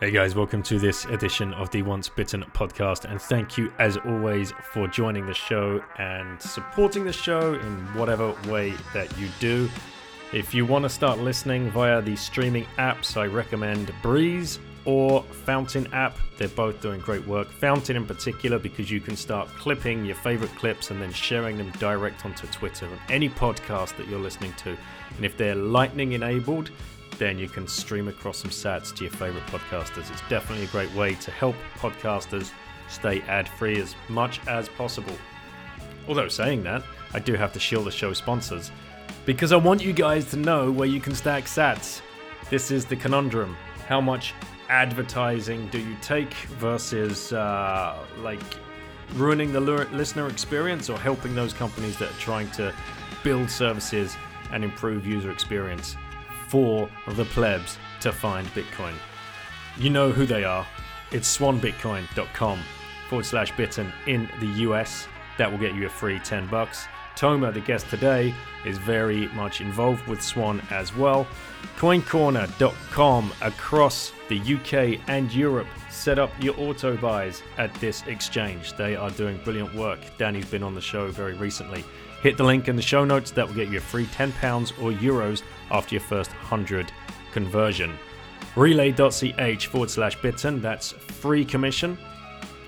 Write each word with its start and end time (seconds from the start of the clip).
Hey 0.00 0.10
guys, 0.10 0.34
welcome 0.34 0.60
to 0.64 0.80
this 0.80 1.04
edition 1.04 1.54
of 1.54 1.70
the 1.70 1.82
Once 1.82 2.08
Bitten 2.08 2.42
podcast, 2.52 3.08
and 3.08 3.22
thank 3.22 3.56
you 3.56 3.72
as 3.78 3.96
always 3.96 4.50
for 4.72 4.88
joining 4.88 5.24
the 5.24 5.32
show 5.32 5.80
and 5.98 6.42
supporting 6.42 7.04
the 7.04 7.12
show 7.12 7.54
in 7.54 7.76
whatever 7.94 8.34
way 8.48 8.74
that 8.92 9.16
you 9.16 9.28
do. 9.38 9.70
If 10.32 10.52
you 10.52 10.66
want 10.66 10.82
to 10.82 10.88
start 10.88 11.20
listening 11.20 11.70
via 11.70 12.02
the 12.02 12.16
streaming 12.16 12.66
apps, 12.76 13.16
I 13.16 13.26
recommend 13.26 13.86
Breez 14.02 14.58
or 14.84 15.22
Fountain 15.22 15.86
app. 15.94 16.18
They're 16.38 16.48
both 16.48 16.80
doing 16.80 17.00
great 17.00 17.24
work. 17.28 17.48
Fountain 17.48 17.96
in 17.96 18.04
particular, 18.04 18.58
because 18.58 18.90
you 18.90 19.00
can 19.00 19.14
start 19.14 19.46
clipping 19.50 20.04
your 20.04 20.16
favorite 20.16 20.54
clips 20.56 20.90
and 20.90 21.00
then 21.00 21.12
sharing 21.12 21.56
them 21.56 21.70
direct 21.78 22.24
onto 22.24 22.48
Twitter 22.48 22.86
on 22.86 22.98
any 23.08 23.28
podcast 23.28 23.96
that 23.96 24.08
you're 24.08 24.18
listening 24.18 24.54
to. 24.54 24.76
And 25.16 25.24
if 25.24 25.36
they're 25.36 25.54
lightning 25.54 26.12
enabled, 26.12 26.72
then 27.18 27.38
you 27.38 27.48
can 27.48 27.66
stream 27.68 28.08
across 28.08 28.38
some 28.38 28.50
sats 28.50 28.94
to 28.96 29.04
your 29.04 29.12
favorite 29.12 29.46
podcasters. 29.46 30.10
It's 30.10 30.22
definitely 30.28 30.64
a 30.64 30.68
great 30.68 30.92
way 30.94 31.14
to 31.14 31.30
help 31.30 31.56
podcasters 31.76 32.50
stay 32.88 33.22
ad 33.22 33.48
free 33.48 33.80
as 33.80 33.94
much 34.08 34.40
as 34.46 34.68
possible. 34.68 35.14
Although, 36.08 36.28
saying 36.28 36.62
that, 36.64 36.82
I 37.12 37.18
do 37.18 37.34
have 37.34 37.52
to 37.54 37.60
shield 37.60 37.86
the 37.86 37.90
show 37.90 38.12
sponsors 38.12 38.70
because 39.24 39.52
I 39.52 39.56
want 39.56 39.82
you 39.82 39.92
guys 39.92 40.26
to 40.30 40.36
know 40.36 40.70
where 40.70 40.88
you 40.88 41.00
can 41.00 41.14
stack 41.14 41.44
sats. 41.44 42.02
This 42.50 42.70
is 42.70 42.84
the 42.84 42.96
conundrum. 42.96 43.56
How 43.86 44.00
much 44.00 44.34
advertising 44.68 45.68
do 45.68 45.78
you 45.78 45.96
take 46.02 46.34
versus 46.58 47.32
uh, 47.32 47.98
like 48.18 48.40
ruining 49.14 49.52
the 49.52 49.60
listener 49.60 50.28
experience 50.28 50.90
or 50.90 50.98
helping 50.98 51.34
those 51.34 51.52
companies 51.52 51.98
that 51.98 52.10
are 52.10 52.18
trying 52.18 52.50
to 52.52 52.74
build 53.22 53.48
services 53.48 54.16
and 54.50 54.64
improve 54.64 55.06
user 55.06 55.30
experience 55.30 55.96
for 56.54 56.88
the 57.16 57.24
plebs 57.24 57.78
to 57.98 58.12
find 58.12 58.46
Bitcoin? 58.54 58.94
You 59.76 59.90
know 59.90 60.12
who 60.12 60.24
they 60.24 60.44
are. 60.44 60.64
It's 61.10 61.36
swanbitcoin.com 61.36 62.60
forward 63.08 63.26
slash 63.26 63.56
bitten 63.56 63.92
in 64.06 64.30
the 64.38 64.46
US. 64.68 65.08
That 65.36 65.50
will 65.50 65.58
get 65.58 65.74
you 65.74 65.86
a 65.86 65.88
free 65.88 66.20
10 66.20 66.46
bucks. 66.46 66.86
Tomer, 67.16 67.52
the 67.52 67.58
guest 67.58 67.88
today, 67.90 68.32
is 68.64 68.78
very 68.78 69.26
much 69.28 69.60
involved 69.60 70.06
with 70.06 70.22
Swan 70.22 70.62
as 70.70 70.94
well. 70.94 71.26
CoinCorner.com 71.76 73.32
across 73.40 74.12
the 74.28 74.38
UK 74.38 75.00
and 75.08 75.34
Europe. 75.34 75.66
Set 75.90 76.20
up 76.20 76.30
your 76.40 76.56
auto 76.56 76.96
buys 76.96 77.42
at 77.58 77.74
this 77.74 78.04
exchange. 78.06 78.76
They 78.76 78.94
are 78.94 79.10
doing 79.10 79.40
brilliant 79.42 79.74
work. 79.74 79.98
Danny's 80.18 80.46
been 80.46 80.62
on 80.62 80.76
the 80.76 80.80
show 80.80 81.10
very 81.10 81.34
recently. 81.34 81.84
Hit 82.24 82.38
the 82.38 82.42
link 82.42 82.68
in 82.68 82.76
the 82.76 82.80
show 82.80 83.04
notes. 83.04 83.30
That 83.32 83.46
will 83.46 83.54
get 83.54 83.68
you 83.68 83.76
a 83.76 83.82
free 83.82 84.06
£10 84.06 84.32
or 84.82 84.90
euros 84.92 85.42
after 85.70 85.94
your 85.94 86.00
first 86.00 86.30
100 86.30 86.90
conversion. 87.32 87.98
Relai.ch 88.54 89.66
forward 89.66 89.90
slash 89.90 90.18
bitten. 90.22 90.62
That's 90.62 90.92
free 90.92 91.44
commission. 91.44 91.98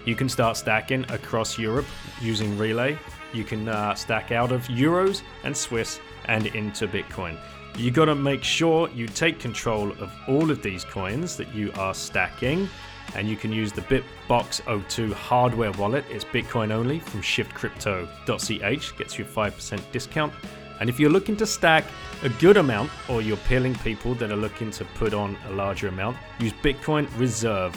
You 0.04 0.14
can 0.14 0.28
start 0.28 0.58
stacking 0.58 1.10
across 1.10 1.58
Europe 1.58 1.86
using 2.20 2.54
Relai. 2.58 2.98
you 3.32 3.44
can 3.44 3.66
uh, 3.66 3.94
stack 3.94 4.31
out 4.31 4.53
of 4.53 4.60
euros 4.64 5.22
and 5.42 5.56
Swiss 5.56 6.00
and 6.26 6.48
into 6.48 6.86
Bitcoin. 6.86 7.38
You 7.78 7.91
got 7.91 8.06
to 8.06 8.14
make 8.14 8.44
sure 8.44 8.91
you 8.91 9.06
take 9.06 9.41
control 9.41 9.91
of 9.92 10.12
all 10.28 10.50
of 10.50 10.60
these 10.60 10.84
coins 10.84 11.34
that 11.38 11.54
you 11.54 11.72
are 11.78 11.94
stacking, 11.94 12.69
and 13.15 13.28
you 13.28 13.37
can 13.37 13.53
use 13.53 13.72
the 13.72 13.83
Bitbox 13.83 14.89
02 14.89 15.15
hardware 15.15 15.72
wallet. 15.72 16.05
It's 16.11 16.25
Bitcoin 16.25 16.71
only 16.71 17.00
from 17.00 17.22
shiftcrypto.ch, 17.22 18.99
gets 18.99 19.19
you 19.19 19.25
a 19.25 19.28
5% 19.28 19.93
discount. 19.93 20.33
And 20.81 20.91
if 20.91 21.00
you're 21.00 21.11
looking 21.11 21.37
to 21.37 21.47
stack 21.47 21.84
a 22.22 22.28
good 22.28 22.56
amount, 22.56 22.91
or 23.09 23.22
you're 23.22 23.39
peeling 23.49 23.75
people 23.77 24.15
that 24.17 24.31
are 24.31 24.37
looking 24.37 24.71
to 24.72 24.84
put 24.84 25.15
on 25.15 25.37
a 25.49 25.53
larger 25.53 25.89
amount, 25.89 26.17
use 26.39 26.53
Bitcoin 26.55 27.09
Reserve 27.19 27.75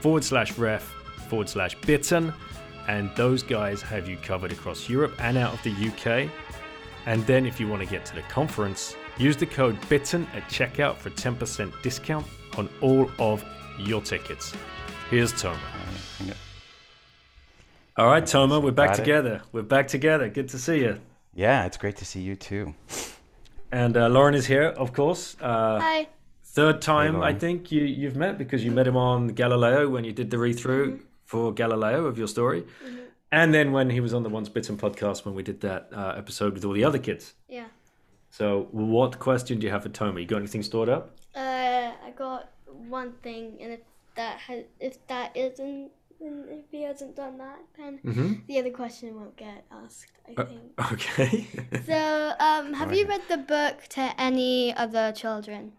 forward 0.00 0.24
slash 0.24 0.56
ref 0.58 0.82
forward 1.28 1.48
slash 1.48 1.74
bitten 1.82 2.32
and 2.88 3.14
those 3.14 3.42
guys 3.42 3.82
have 3.82 4.08
you 4.08 4.16
covered 4.16 4.50
across 4.50 4.88
Europe 4.88 5.14
and 5.20 5.36
out 5.36 5.52
of 5.52 5.62
the 5.62 5.70
UK. 5.70 6.30
And 7.06 7.24
then, 7.26 7.46
if 7.46 7.60
you 7.60 7.68
want 7.68 7.82
to 7.82 7.88
get 7.88 8.04
to 8.06 8.14
the 8.14 8.22
conference, 8.22 8.96
use 9.18 9.36
the 9.36 9.46
code 9.46 9.78
BITTEN 9.88 10.26
at 10.34 10.42
checkout 10.48 10.96
for 10.96 11.10
10% 11.10 11.72
discount 11.82 12.26
on 12.56 12.68
all 12.80 13.10
of 13.18 13.44
your 13.78 14.02
tickets. 14.02 14.54
Here's 15.10 15.32
Tomer. 15.32 15.58
All 17.96 18.06
right, 18.06 18.22
Tomer, 18.22 18.62
we're 18.62 18.70
back 18.70 18.94
together. 18.94 19.36
It. 19.36 19.42
We're 19.52 19.62
back 19.62 19.88
together. 19.88 20.28
Good 20.28 20.48
to 20.50 20.58
see 20.58 20.80
you. 20.80 21.00
Yeah, 21.34 21.66
it's 21.66 21.76
great 21.76 21.96
to 21.96 22.04
see 22.04 22.20
you 22.20 22.36
too. 22.36 22.74
And 23.72 23.96
uh, 23.96 24.08
Lauren 24.08 24.34
is 24.34 24.46
here, 24.46 24.68
of 24.68 24.92
course. 24.92 25.36
Uh, 25.40 25.80
Hi. 25.80 26.08
Third 26.44 26.80
time, 26.80 27.16
hey, 27.16 27.20
I 27.20 27.34
think 27.34 27.70
you 27.70 27.82
you've 27.82 28.16
met 28.16 28.38
because 28.38 28.64
you 28.64 28.70
met 28.72 28.86
him 28.86 28.96
on 28.96 29.28
Galileo 29.28 29.88
when 29.88 30.04
you 30.04 30.12
did 30.12 30.30
the 30.30 30.38
read 30.38 30.58
through. 30.58 30.92
Mm-hmm 30.92 31.04
for 31.28 31.52
Galileo 31.52 32.06
of 32.06 32.16
your 32.16 32.26
story. 32.26 32.62
Mm-hmm. 32.62 32.96
And 33.30 33.52
then 33.52 33.72
when 33.72 33.90
he 33.90 34.00
was 34.00 34.14
on 34.14 34.22
the 34.22 34.30
Once 34.30 34.48
Bitten 34.48 34.78
podcast 34.78 35.26
when 35.26 35.34
we 35.34 35.42
did 35.42 35.60
that 35.60 35.90
uh, 35.92 36.14
episode 36.16 36.54
with 36.54 36.64
all 36.64 36.72
the 36.72 36.84
other 36.84 36.98
kids. 36.98 37.34
Yeah. 37.48 37.66
So, 38.30 38.68
what 38.70 39.18
question 39.18 39.58
do 39.58 39.66
you 39.66 39.72
have 39.72 39.82
for 39.82 39.90
Tommy? 39.90 40.22
You 40.22 40.26
got 40.26 40.38
anything 40.38 40.62
stored 40.62 40.88
up? 40.88 41.18
Uh, 41.34 41.92
I 42.06 42.12
got 42.16 42.50
one 42.78 43.12
thing, 43.22 43.58
and 43.60 43.72
if 43.72 43.80
that 44.14 44.38
has, 44.38 44.64
if 44.80 45.06
that 45.08 45.36
isn't, 45.36 45.90
if 46.20 46.64
he 46.70 46.82
hasn't 46.82 47.16
done 47.16 47.38
that, 47.38 47.58
then 47.76 48.00
mm-hmm. 48.04 48.34
the 48.46 48.58
other 48.58 48.70
question 48.70 49.14
won't 49.14 49.36
get 49.36 49.64
asked. 49.70 50.12
I 50.28 50.40
uh, 50.40 50.44
think. 50.44 50.60
Uh, 50.78 50.88
okay. 50.92 51.46
so, 51.86 52.32
um, 52.40 52.74
have 52.74 52.94
you 52.94 53.06
read 53.06 53.22
the 53.28 53.38
book 53.38 53.84
to 53.90 54.12
any 54.20 54.74
other 54.74 55.12
children? 55.12 55.72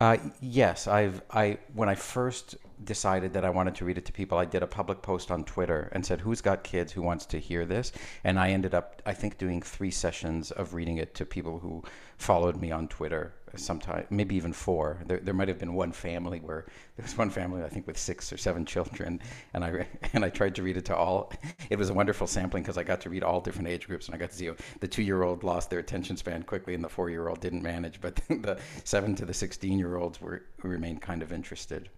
Uh, 0.00 0.18
yes, 0.40 0.86
I've 0.86 1.22
I 1.30 1.58
when 1.74 1.88
I 1.88 1.94
first 1.94 2.56
decided 2.84 3.32
that 3.34 3.44
I 3.44 3.50
wanted 3.50 3.74
to 3.76 3.84
read 3.84 3.98
it 3.98 4.04
to 4.06 4.12
people, 4.12 4.38
I 4.38 4.44
did 4.44 4.62
a 4.62 4.66
public 4.66 5.02
post 5.02 5.30
on 5.30 5.44
Twitter 5.44 5.88
and 5.92 6.04
said, 6.04 6.20
"Who's 6.20 6.40
got 6.40 6.64
kids 6.64 6.92
who 6.92 7.02
wants 7.02 7.26
to 7.26 7.38
hear 7.38 7.64
this?" 7.64 7.92
And 8.24 8.38
I 8.38 8.50
ended 8.50 8.74
up, 8.74 9.02
I 9.06 9.14
think, 9.14 9.38
doing 9.38 9.62
three 9.62 9.90
sessions 9.90 10.50
of 10.50 10.74
reading 10.74 10.98
it 10.98 11.14
to 11.14 11.24
people 11.24 11.58
who 11.60 11.82
followed 12.18 12.56
me 12.56 12.70
on 12.70 12.88
Twitter. 12.88 13.34
Sometime, 13.54 14.06
maybe 14.10 14.36
even 14.36 14.52
four. 14.52 14.98
There, 15.06 15.18
there 15.18 15.32
might 15.32 15.48
have 15.48 15.58
been 15.58 15.72
one 15.72 15.90
family 15.90 16.40
where 16.40 16.66
there 16.96 17.04
was 17.04 17.16
one 17.16 17.30
family, 17.30 17.62
I 17.62 17.70
think, 17.70 17.86
with 17.86 17.96
six 17.96 18.30
or 18.30 18.36
seven 18.36 18.66
children, 18.66 19.20
and 19.54 19.64
I 19.64 19.86
and 20.12 20.24
I 20.24 20.28
tried 20.28 20.54
to 20.56 20.62
read 20.62 20.76
it 20.76 20.84
to 20.86 20.96
all. 20.96 21.32
It 21.70 21.78
was 21.78 21.88
a 21.88 21.94
wonderful 21.94 22.26
sampling 22.26 22.64
because 22.64 22.76
I 22.76 22.82
got 22.82 23.00
to 23.02 23.10
read 23.10 23.22
all 23.22 23.40
different 23.40 23.68
age 23.68 23.86
groups, 23.86 24.06
and 24.06 24.14
I 24.14 24.18
got 24.18 24.30
to 24.30 24.36
see 24.36 24.50
the 24.80 24.88
two-year-old 24.88 25.42
lost 25.42 25.70
their 25.70 25.78
attention 25.78 26.16
span 26.18 26.42
quickly, 26.42 26.74
and 26.74 26.84
the 26.84 26.88
four-year-old 26.88 27.40
didn't 27.40 27.62
manage, 27.62 28.00
but 28.00 28.16
the 28.28 28.58
seven 28.84 29.14
to 29.14 29.24
the 29.24 29.32
sixteen-year-olds 29.32 30.20
were 30.20 30.42
remained 30.62 31.00
kind 31.00 31.22
of 31.22 31.32
interested. 31.32 31.88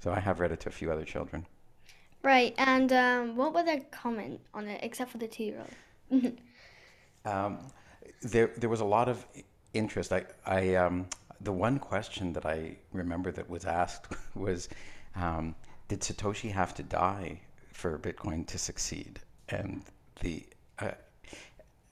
So 0.00 0.12
I 0.12 0.20
have 0.20 0.40
read 0.40 0.52
it 0.52 0.60
to 0.60 0.68
a 0.68 0.72
few 0.72 0.92
other 0.92 1.04
children. 1.04 1.46
Right, 2.22 2.54
and 2.56 2.90
um, 2.92 3.36
what 3.36 3.52
were 3.52 3.62
their 3.62 3.80
comment 3.90 4.40
on 4.54 4.66
it, 4.66 4.80
except 4.82 5.10
for 5.10 5.18
the 5.18 5.28
two-year-old? 5.28 6.38
um, 7.26 7.58
there, 8.22 8.50
there 8.56 8.70
was 8.70 8.80
a 8.80 8.84
lot 8.84 9.08
of 9.10 9.26
interest. 9.74 10.12
I, 10.12 10.24
I, 10.46 10.74
um, 10.76 11.06
the 11.42 11.52
one 11.52 11.78
question 11.78 12.32
that 12.32 12.46
I 12.46 12.76
remember 12.92 13.30
that 13.32 13.48
was 13.48 13.66
asked 13.66 14.06
was, 14.34 14.70
um, 15.16 15.54
did 15.88 16.00
Satoshi 16.00 16.50
have 16.50 16.74
to 16.74 16.82
die 16.82 17.40
for 17.72 17.98
Bitcoin 17.98 18.46
to 18.46 18.58
succeed? 18.58 19.20
And 19.50 19.82
the, 20.20 20.46
uh, 20.78 20.92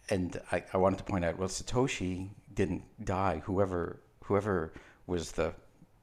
and 0.08 0.40
I, 0.50 0.64
I 0.72 0.78
wanted 0.78 0.98
to 0.98 1.04
point 1.04 1.24
out, 1.24 1.38
well, 1.38 1.48
Satoshi 1.48 2.30
didn't 2.54 2.82
die. 3.04 3.42
Whoever, 3.44 4.00
whoever 4.24 4.72
was 5.06 5.32
the 5.32 5.52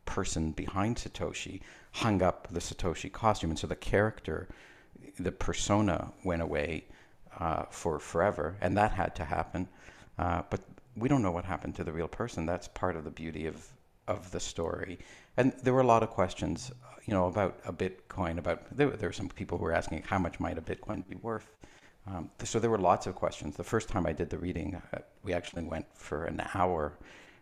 person 0.06 0.52
behind 0.52 0.98
Satoshi 0.98 1.62
hung 1.92 2.22
up 2.22 2.48
the 2.52 2.60
Satoshi 2.60 3.12
costume, 3.12 3.52
and 3.52 3.60
so 3.60 3.68
the 3.68 3.76
character, 3.76 4.48
the 5.20 5.32
persona, 5.32 6.12
went 6.24 6.42
away 6.42 6.86
uh, 7.40 7.64
for 7.70 8.00
forever, 8.00 8.56
and 8.62 8.78
that 8.78 8.92
had 8.92 9.16
to 9.16 9.26
happen. 9.26 9.68
Uh, 10.18 10.44
but 10.50 10.62
we 10.96 11.08
don't 11.08 11.22
know 11.22 11.32
what 11.32 11.46
happened 11.46 11.76
to 11.76 11.84
the 11.84 11.92
real 11.92 12.08
person. 12.08 12.46
That's 12.46 12.68
part 12.68 12.96
of 12.96 13.04
the 13.04 13.12
beauty 13.12 13.46
of 13.46 13.68
of 14.10 14.32
the 14.32 14.40
story. 14.40 15.00
And 15.38 15.54
there 15.64 15.74
were 15.74 15.82
a 15.82 15.86
lot 15.86 16.04
of 16.04 16.10
questions, 16.10 16.72
you 17.06 17.14
know, 17.14 17.28
about 17.28 17.60
a 17.66 17.72
Bitcoin. 17.72 18.40
About 18.40 18.76
there, 18.76 18.90
there 18.90 19.08
were 19.08 19.14
some 19.14 19.30
people 19.30 19.58
who 19.58 19.64
were 19.64 19.72
asking 19.72 20.04
how 20.04 20.18
much 20.18 20.40
might 20.40 20.58
a 20.58 20.62
Bitcoin 20.62 21.08
be 21.08 21.16
worth. 21.18 21.56
Um, 22.08 22.32
so 22.44 22.60
there 22.60 22.72
were 22.72 22.80
lots 22.80 23.06
of 23.08 23.16
questions. 23.16 23.56
The 23.56 23.64
first 23.64 23.88
time 23.88 24.06
I 24.08 24.14
did 24.14 24.30
the 24.30 24.40
reading, 24.40 24.82
uh, 24.94 25.00
we 25.24 25.32
actually 25.34 25.64
went 25.64 25.86
for 25.94 26.26
an 26.26 26.42
hour 26.56 26.98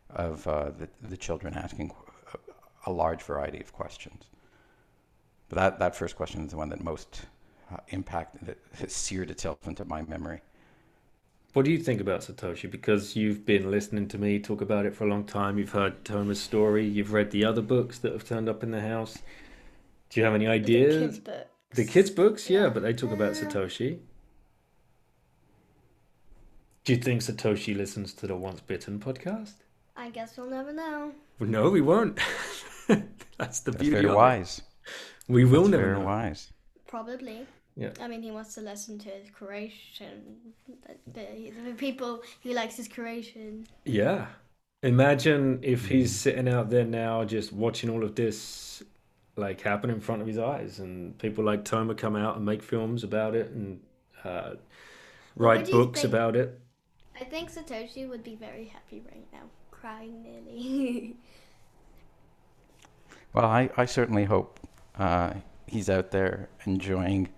of 0.09 0.45
uh, 0.45 0.71
the, 0.71 0.89
the 1.01 1.17
children 1.17 1.53
asking 1.53 1.91
a 2.85 2.91
large 2.91 3.23
variety 3.23 3.59
of 3.59 3.71
questions. 3.71 4.25
But 5.49 5.55
that, 5.55 5.79
that 5.79 5.95
first 5.95 6.15
question 6.15 6.43
is 6.45 6.51
the 6.51 6.57
one 6.57 6.69
that 6.69 6.83
most 6.83 7.21
uh, 7.71 7.77
impact 7.89 8.45
that 8.45 8.57
has 8.79 8.93
seared 8.93 9.31
itself 9.31 9.59
into 9.65 9.85
my 9.85 10.01
memory. 10.01 10.41
What 11.53 11.65
do 11.65 11.71
you 11.71 11.79
think 11.79 12.01
about 12.01 12.21
Satoshi? 12.21 12.69
Because 12.69 13.15
you've 13.15 13.45
been 13.45 13.71
listening 13.71 14.07
to 14.09 14.17
me 14.17 14.39
talk 14.39 14.61
about 14.61 14.85
it 14.85 14.93
for 14.93 15.05
a 15.05 15.09
long 15.09 15.23
time. 15.23 15.57
You've 15.57 15.71
heard 15.71 16.05
Tomer's 16.05 16.39
story. 16.39 16.85
You've 16.85 17.13
read 17.13 17.31
the 17.31 17.45
other 17.45 17.61
books 17.61 17.97
that 17.99 18.11
have 18.11 18.25
turned 18.25 18.47
up 18.47 18.61
in 18.61 18.71
the 18.71 18.81
house. 18.81 19.17
Do 20.09 20.19
you 20.19 20.25
have 20.25 20.35
any 20.35 20.47
ideas? 20.47 20.93
The 20.93 20.99
kids' 20.99 21.19
books. 21.19 21.49
The 21.71 21.85
kids' 21.85 22.09
books, 22.11 22.49
yeah, 22.49 22.63
Yeah. 22.63 22.69
but 22.69 22.83
they 22.83 22.93
talk 22.93 23.11
about 23.11 23.33
Satoshi. 23.33 23.99
Do 26.83 26.93
you 26.93 26.99
think 26.99 27.21
Satoshi 27.21 27.75
listens 27.75 28.13
to 28.13 28.27
the 28.27 28.35
Once 28.35 28.61
Bitten 28.61 28.99
podcast? 28.99 29.55
I 29.95 30.09
guess 30.09 30.37
we'll 30.37 30.49
never 30.49 30.71
know. 30.71 31.11
No, 31.39 31.69
we 31.69 31.81
won't. 31.81 32.19
That's 32.87 33.59
the 33.61 33.71
That's 33.71 33.81
beauty 33.81 33.89
very 33.89 34.05
of 34.05 34.11
it. 34.11 34.61
Wise. 35.27 35.35
We 35.35 35.45
will 35.45 35.61
That's 35.63 35.71
never 35.71 35.83
very 35.83 35.99
know. 35.99 36.05
wise. 36.05 36.51
Probably. 36.87 37.45
Yeah. 37.75 37.89
I 38.01 38.07
mean, 38.07 38.21
he 38.23 38.31
wants 38.31 38.55
to 38.55 38.61
listen 38.61 38.97
to 38.99 39.09
his 39.09 39.29
creation. 39.29 40.37
The, 40.67 40.95
the, 41.13 41.51
the 41.69 41.73
people 41.73 42.21
he 42.39 42.53
likes 42.53 42.75
his 42.77 42.87
creation. 42.87 43.67
Yeah. 43.85 44.27
Imagine 44.83 45.59
if 45.61 45.87
he's 45.87 46.13
sitting 46.15 46.47
out 46.47 46.69
there 46.69 46.85
now 46.85 47.23
just 47.25 47.51
watching 47.51 47.89
all 47.89 48.03
of 48.03 48.15
this 48.15 48.83
like 49.35 49.61
happen 49.61 49.89
in 49.91 49.99
front 49.99 50.21
of 50.21 50.27
his 50.27 50.37
eyes 50.39 50.79
and 50.79 51.15
people 51.19 51.43
like 51.43 51.63
Tomer 51.63 51.95
come 51.95 52.15
out 52.15 52.37
and 52.37 52.45
make 52.45 52.63
films 52.63 53.03
about 53.03 53.35
it 53.35 53.51
and 53.51 53.79
uh, 54.23 54.51
write 55.35 55.69
books 55.69 56.01
think- 56.01 56.11
about 56.13 56.35
it. 56.35 56.59
I 57.19 57.23
think 57.23 57.51
Satoshi 57.51 58.07
would 58.07 58.23
be 58.23 58.35
very 58.35 58.65
happy 58.65 59.01
right 59.11 59.25
now, 59.33 59.41
crying 59.71 60.21
nearly. 60.23 61.15
Well, 63.33 63.45
I, 63.45 63.69
I 63.77 63.85
certainly 63.85 64.23
hope 64.25 64.59
uh, 64.99 65.33
he's 65.67 65.89
out 65.89 66.11
there 66.11 66.49
enjoying 66.65 67.29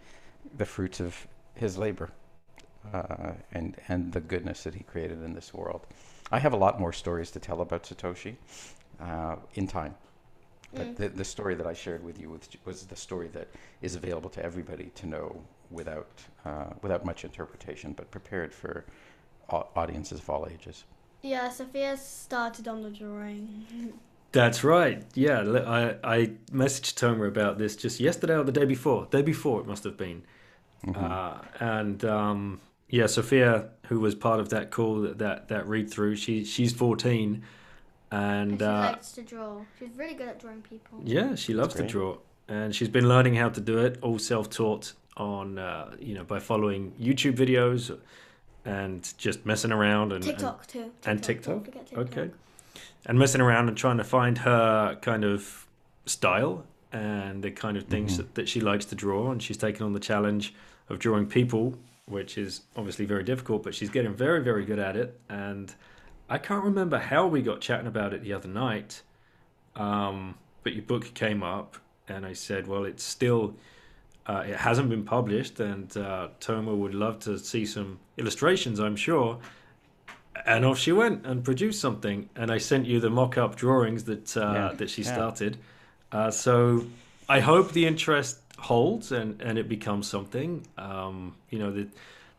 the 0.57 0.65
fruits 0.65 0.99
of 0.99 1.27
his 1.55 1.77
labor 1.77 2.09
uh, 2.93 3.31
and, 3.51 3.75
and 3.87 4.11
the 4.13 4.21
goodness 4.21 4.63
that 4.63 4.73
he 4.75 4.83
created 4.83 5.23
in 5.23 5.33
this 5.33 5.53
world. 5.53 5.85
I 6.31 6.39
have 6.39 6.53
a 6.53 6.57
lot 6.57 6.79
more 6.79 6.93
stories 6.93 7.31
to 7.31 7.39
tell 7.39 7.61
about 7.61 7.83
Satoshi 7.83 8.35
uh, 8.99 9.35
in 9.55 9.67
time. 9.67 9.95
But 10.75 10.93
Mm. 10.93 10.95
the, 10.97 11.09
the 11.09 11.25
story 11.25 11.55
that 11.55 11.65
I 11.65 11.73
shared 11.73 12.03
with 12.03 12.19
you 12.21 12.29
was, 12.29 12.41
was 12.63 12.85
the 12.85 12.95
story 12.95 13.27
that 13.29 13.47
is 13.81 13.95
available 13.95 14.29
to 14.31 14.43
everybody 14.45 14.91
to 14.95 15.07
know 15.07 15.41
without, 15.71 16.21
uh, 16.45 16.65
without 16.83 17.05
much 17.05 17.25
interpretation, 17.25 17.93
but 17.93 18.11
prepared 18.11 18.53
for 18.53 18.85
audiences 19.49 20.19
of 20.19 20.29
all 20.29 20.47
ages. 20.47 20.83
yeah, 21.23 21.49
Sophia 21.49 21.97
started 21.97 22.67
on 22.67 22.83
the 22.83 22.91
drawing. 22.91 23.65
That's 24.31 24.63
right. 24.63 25.03
Yeah, 25.15 25.39
I, 25.65 25.95
I 26.03 26.25
messaged 26.51 26.93
Tomer 26.95 27.27
about 27.27 27.57
this 27.57 27.75
just 27.75 27.99
yesterday 27.99 28.35
or 28.37 28.43
the 28.43 28.51
day 28.51 28.65
before. 28.65 29.07
Day 29.09 29.21
before 29.23 29.59
it 29.61 29.67
must 29.67 29.83
have 29.83 29.97
been. 29.97 30.23
Uh, 30.95 31.39
and 31.59 32.05
um, 32.05 32.61
yeah, 32.89 33.07
Sophia, 33.07 33.69
who 33.87 33.99
was 33.99 34.15
part 34.15 34.39
of 34.39 34.49
that 34.49 34.69
call, 34.71 35.01
that 35.01 35.17
that, 35.17 35.47
that 35.49 35.67
read 35.67 35.89
through, 35.89 36.15
she 36.15 36.45
she's 36.45 36.71
14, 36.73 37.41
And 38.11 38.51
and 38.51 38.59
she 38.59 38.65
uh, 38.65 38.71
likes 38.91 39.11
to 39.13 39.21
draw. 39.23 39.61
She's 39.79 39.89
really 39.97 40.13
good 40.13 40.27
at 40.29 40.39
drawing 40.39 40.61
people. 40.61 41.01
yeah, 41.03 41.35
she 41.35 41.53
loves 41.53 41.73
to 41.75 41.83
draw, 41.85 42.17
and 42.47 42.73
she's 42.75 42.87
been 42.89 43.07
learning 43.09 43.35
how 43.35 43.49
to 43.49 43.59
do 43.61 43.79
it 43.79 43.97
all 44.01 44.19
self-taught 44.19 44.93
on 45.17 45.57
uh, 45.59 45.95
you 45.99 46.13
know 46.13 46.23
by 46.23 46.39
following 46.39 46.93
YouTube 47.01 47.35
videos 47.35 47.97
and 48.63 49.11
just 49.17 49.45
messing 49.45 49.71
around 49.71 50.13
and 50.13 50.23
and- 50.23 50.37
TikTok 50.37 50.67
too. 50.67 50.91
and 51.05 51.21
TikTok? 51.23 51.65
TikTok. 51.65 51.97
Okay. 51.97 52.29
And 53.05 53.17
messing 53.17 53.41
around 53.41 53.69
and 53.69 53.77
trying 53.77 53.97
to 53.97 54.03
find 54.03 54.37
her 54.39 54.95
kind 55.01 55.23
of 55.23 55.65
style 56.05 56.65
and 56.91 57.43
the 57.43 57.51
kind 57.51 57.77
of 57.77 57.83
things 57.83 58.17
that, 58.17 58.35
that 58.35 58.49
she 58.49 58.59
likes 58.59 58.85
to 58.85 58.95
draw. 58.95 59.31
And 59.31 59.41
she's 59.41 59.57
taken 59.57 59.85
on 59.85 59.93
the 59.93 59.99
challenge 59.99 60.53
of 60.89 60.99
drawing 60.99 61.27
people, 61.27 61.75
which 62.05 62.37
is 62.37 62.61
obviously 62.75 63.05
very 63.05 63.23
difficult, 63.23 63.63
but 63.63 63.73
she's 63.73 63.89
getting 63.89 64.13
very, 64.13 64.43
very 64.43 64.65
good 64.65 64.79
at 64.79 64.95
it. 64.97 65.19
And 65.29 65.73
I 66.29 66.37
can't 66.37 66.63
remember 66.63 66.97
how 66.97 67.27
we 67.27 67.41
got 67.41 67.61
chatting 67.61 67.87
about 67.87 68.13
it 68.13 68.21
the 68.23 68.33
other 68.33 68.49
night, 68.49 69.01
um, 69.75 70.35
but 70.63 70.73
your 70.73 70.83
book 70.83 71.13
came 71.13 71.41
up, 71.41 71.77
and 72.07 72.25
I 72.25 72.33
said, 72.33 72.67
well, 72.67 72.83
it's 72.83 73.03
still. 73.03 73.55
Uh, 74.25 74.43
it 74.45 74.57
hasn't 74.57 74.89
been 74.89 75.03
published, 75.03 75.59
and 75.59 75.95
uh, 75.97 76.27
Tomer 76.39 76.77
would 76.77 76.93
love 76.93 77.17
to 77.21 77.39
see 77.39 77.65
some 77.65 77.99
illustrations, 78.17 78.79
I'm 78.79 78.95
sure. 78.95 79.39
And 80.45 80.65
off 80.65 80.77
she 80.77 80.91
went 80.91 81.25
and 81.25 81.43
produced 81.43 81.79
something. 81.81 82.29
And 82.35 82.51
I 82.51 82.57
sent 82.57 82.85
you 82.85 82.99
the 82.99 83.09
mock-up 83.09 83.55
drawings 83.55 84.03
that 84.05 84.35
uh, 84.37 84.41
Yeah, 84.53 84.71
that 84.77 84.89
she 84.89 85.01
yeah. 85.03 85.13
started. 85.13 85.57
Uh, 86.11 86.31
so 86.31 86.85
I 87.27 87.39
hope 87.39 87.73
the 87.73 87.85
interest 87.85 88.39
holds 88.57 89.11
and, 89.11 89.41
and 89.41 89.57
it 89.57 89.69
becomes 89.69 90.07
something. 90.07 90.65
Um, 90.77 91.35
you 91.49 91.59
know, 91.59 91.71
the 91.71 91.87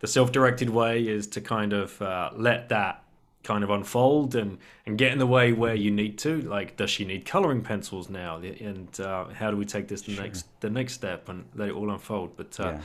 the 0.01 0.07
self-directed 0.07 0.71
way 0.71 1.07
is 1.07 1.27
to 1.27 1.41
kind 1.43 1.73
of 1.75 2.01
uh, 2.01 2.31
let 2.35 2.71
that 2.71 3.03
kind 3.43 3.63
of 3.65 3.69
unfold 3.71 4.35
and, 4.35 4.57
and 4.87 4.97
get 4.99 5.13
in 5.13 5.19
the 5.19 5.27
way 5.27 5.53
where 5.53 5.75
you 5.75 5.91
need 5.91 6.17
to. 6.19 6.41
Like, 6.43 6.77
does 6.79 6.89
she 6.91 7.05
need 7.05 7.25
coloring 7.27 7.61
pencils 7.63 8.09
now? 8.09 8.37
And 8.37 8.99
uh, 8.99 9.27
how 9.27 9.51
do 9.51 9.57
we 9.59 9.65
take 9.67 9.89
this 9.89 10.03
the 10.03 10.17
next 10.21 10.47
the 10.61 10.71
next 10.71 10.95
step 10.95 11.29
and 11.29 11.45
let 11.55 11.69
it 11.69 11.75
all 11.75 11.91
unfold? 11.91 12.37
But 12.37 12.59
uh, 12.59 12.65
Yeah. 12.65 12.81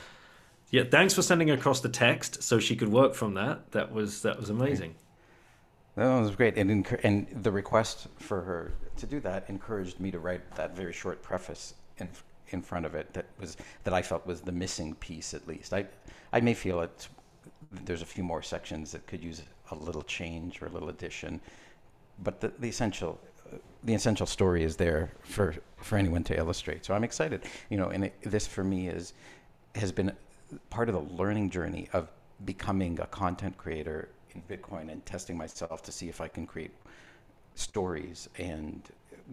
yeah, 0.72 0.84
thanks 0.90 1.14
for 1.14 1.22
sending 1.22 1.50
across 1.52 1.80
the 1.80 1.90
text 1.90 2.44
so 2.44 2.60
she 2.60 2.76
could 2.76 2.90
work 2.90 3.14
from 3.16 3.34
that. 3.36 3.72
That 3.72 3.92
was 3.94 4.22
that 4.24 4.38
was 4.38 4.50
amazing. 4.50 4.96
That 5.96 6.20
was 6.20 6.36
great, 6.36 6.58
and 6.58 6.86
and 7.04 7.28
the 7.44 7.52
request 7.52 8.08
for 8.18 8.42
her 8.42 8.74
to 8.98 9.06
do 9.06 9.20
that 9.22 9.46
encouraged 9.48 10.00
me 10.00 10.12
to 10.12 10.20
write 10.20 10.56
that 10.56 10.76
very 10.76 10.94
short 10.94 11.22
preface 11.22 11.74
in 11.98 12.10
in 12.50 12.62
front 12.62 12.86
of 12.86 12.96
it 12.96 13.12
that 13.14 13.26
was 13.40 13.58
that 13.84 13.94
I 13.94 14.02
felt 14.02 14.26
was 14.28 14.42
the 14.42 14.52
missing 14.52 14.96
piece 14.96 15.34
at 15.34 15.48
least. 15.48 15.74
I 15.74 15.86
I 16.34 16.42
may 16.42 16.54
feel 16.54 16.82
it. 16.82 17.08
There's 17.86 18.02
a 18.02 18.06
few 18.06 18.24
more 18.24 18.42
sections 18.42 18.92
that 18.92 19.08
could 19.08 19.24
use 19.24 19.42
a 19.72 19.76
little 19.76 20.04
change 20.04 20.62
or 20.62 20.68
a 20.68 20.70
little 20.70 20.90
addition, 20.90 21.42
but 22.24 22.42
the, 22.42 22.52
the 22.60 22.68
essential 22.68 23.20
the 23.84 23.94
essential 23.94 24.26
story 24.26 24.64
is 24.64 24.76
there 24.76 25.12
for 25.22 25.56
for 25.78 25.98
anyone 25.98 26.24
to 26.26 26.38
illustrate. 26.38 26.86
So 26.86 26.94
I'm 26.94 27.06
excited, 27.06 27.44
you 27.70 27.78
know, 27.78 27.90
and 27.90 28.06
it, 28.06 28.16
this 28.22 28.48
for 28.48 28.66
me 28.66 28.90
is 28.90 29.14
has 29.76 29.94
been 29.94 30.12
part 30.70 30.90
of 30.90 30.96
the 30.96 31.16
learning 31.16 31.52
journey 31.52 31.88
of 31.94 32.10
becoming 32.44 33.00
a 33.00 33.08
content 33.08 33.58
creator 33.58 34.10
in 34.36 34.58
Bitcoin 34.58 34.92
and 34.92 35.06
testing 35.06 35.38
myself 35.38 35.82
to 35.84 35.92
see 35.92 36.10
if 36.10 36.22
I 36.22 36.28
can 36.28 36.46
create 36.46 36.72
stories 37.56 38.30
and 38.38 38.82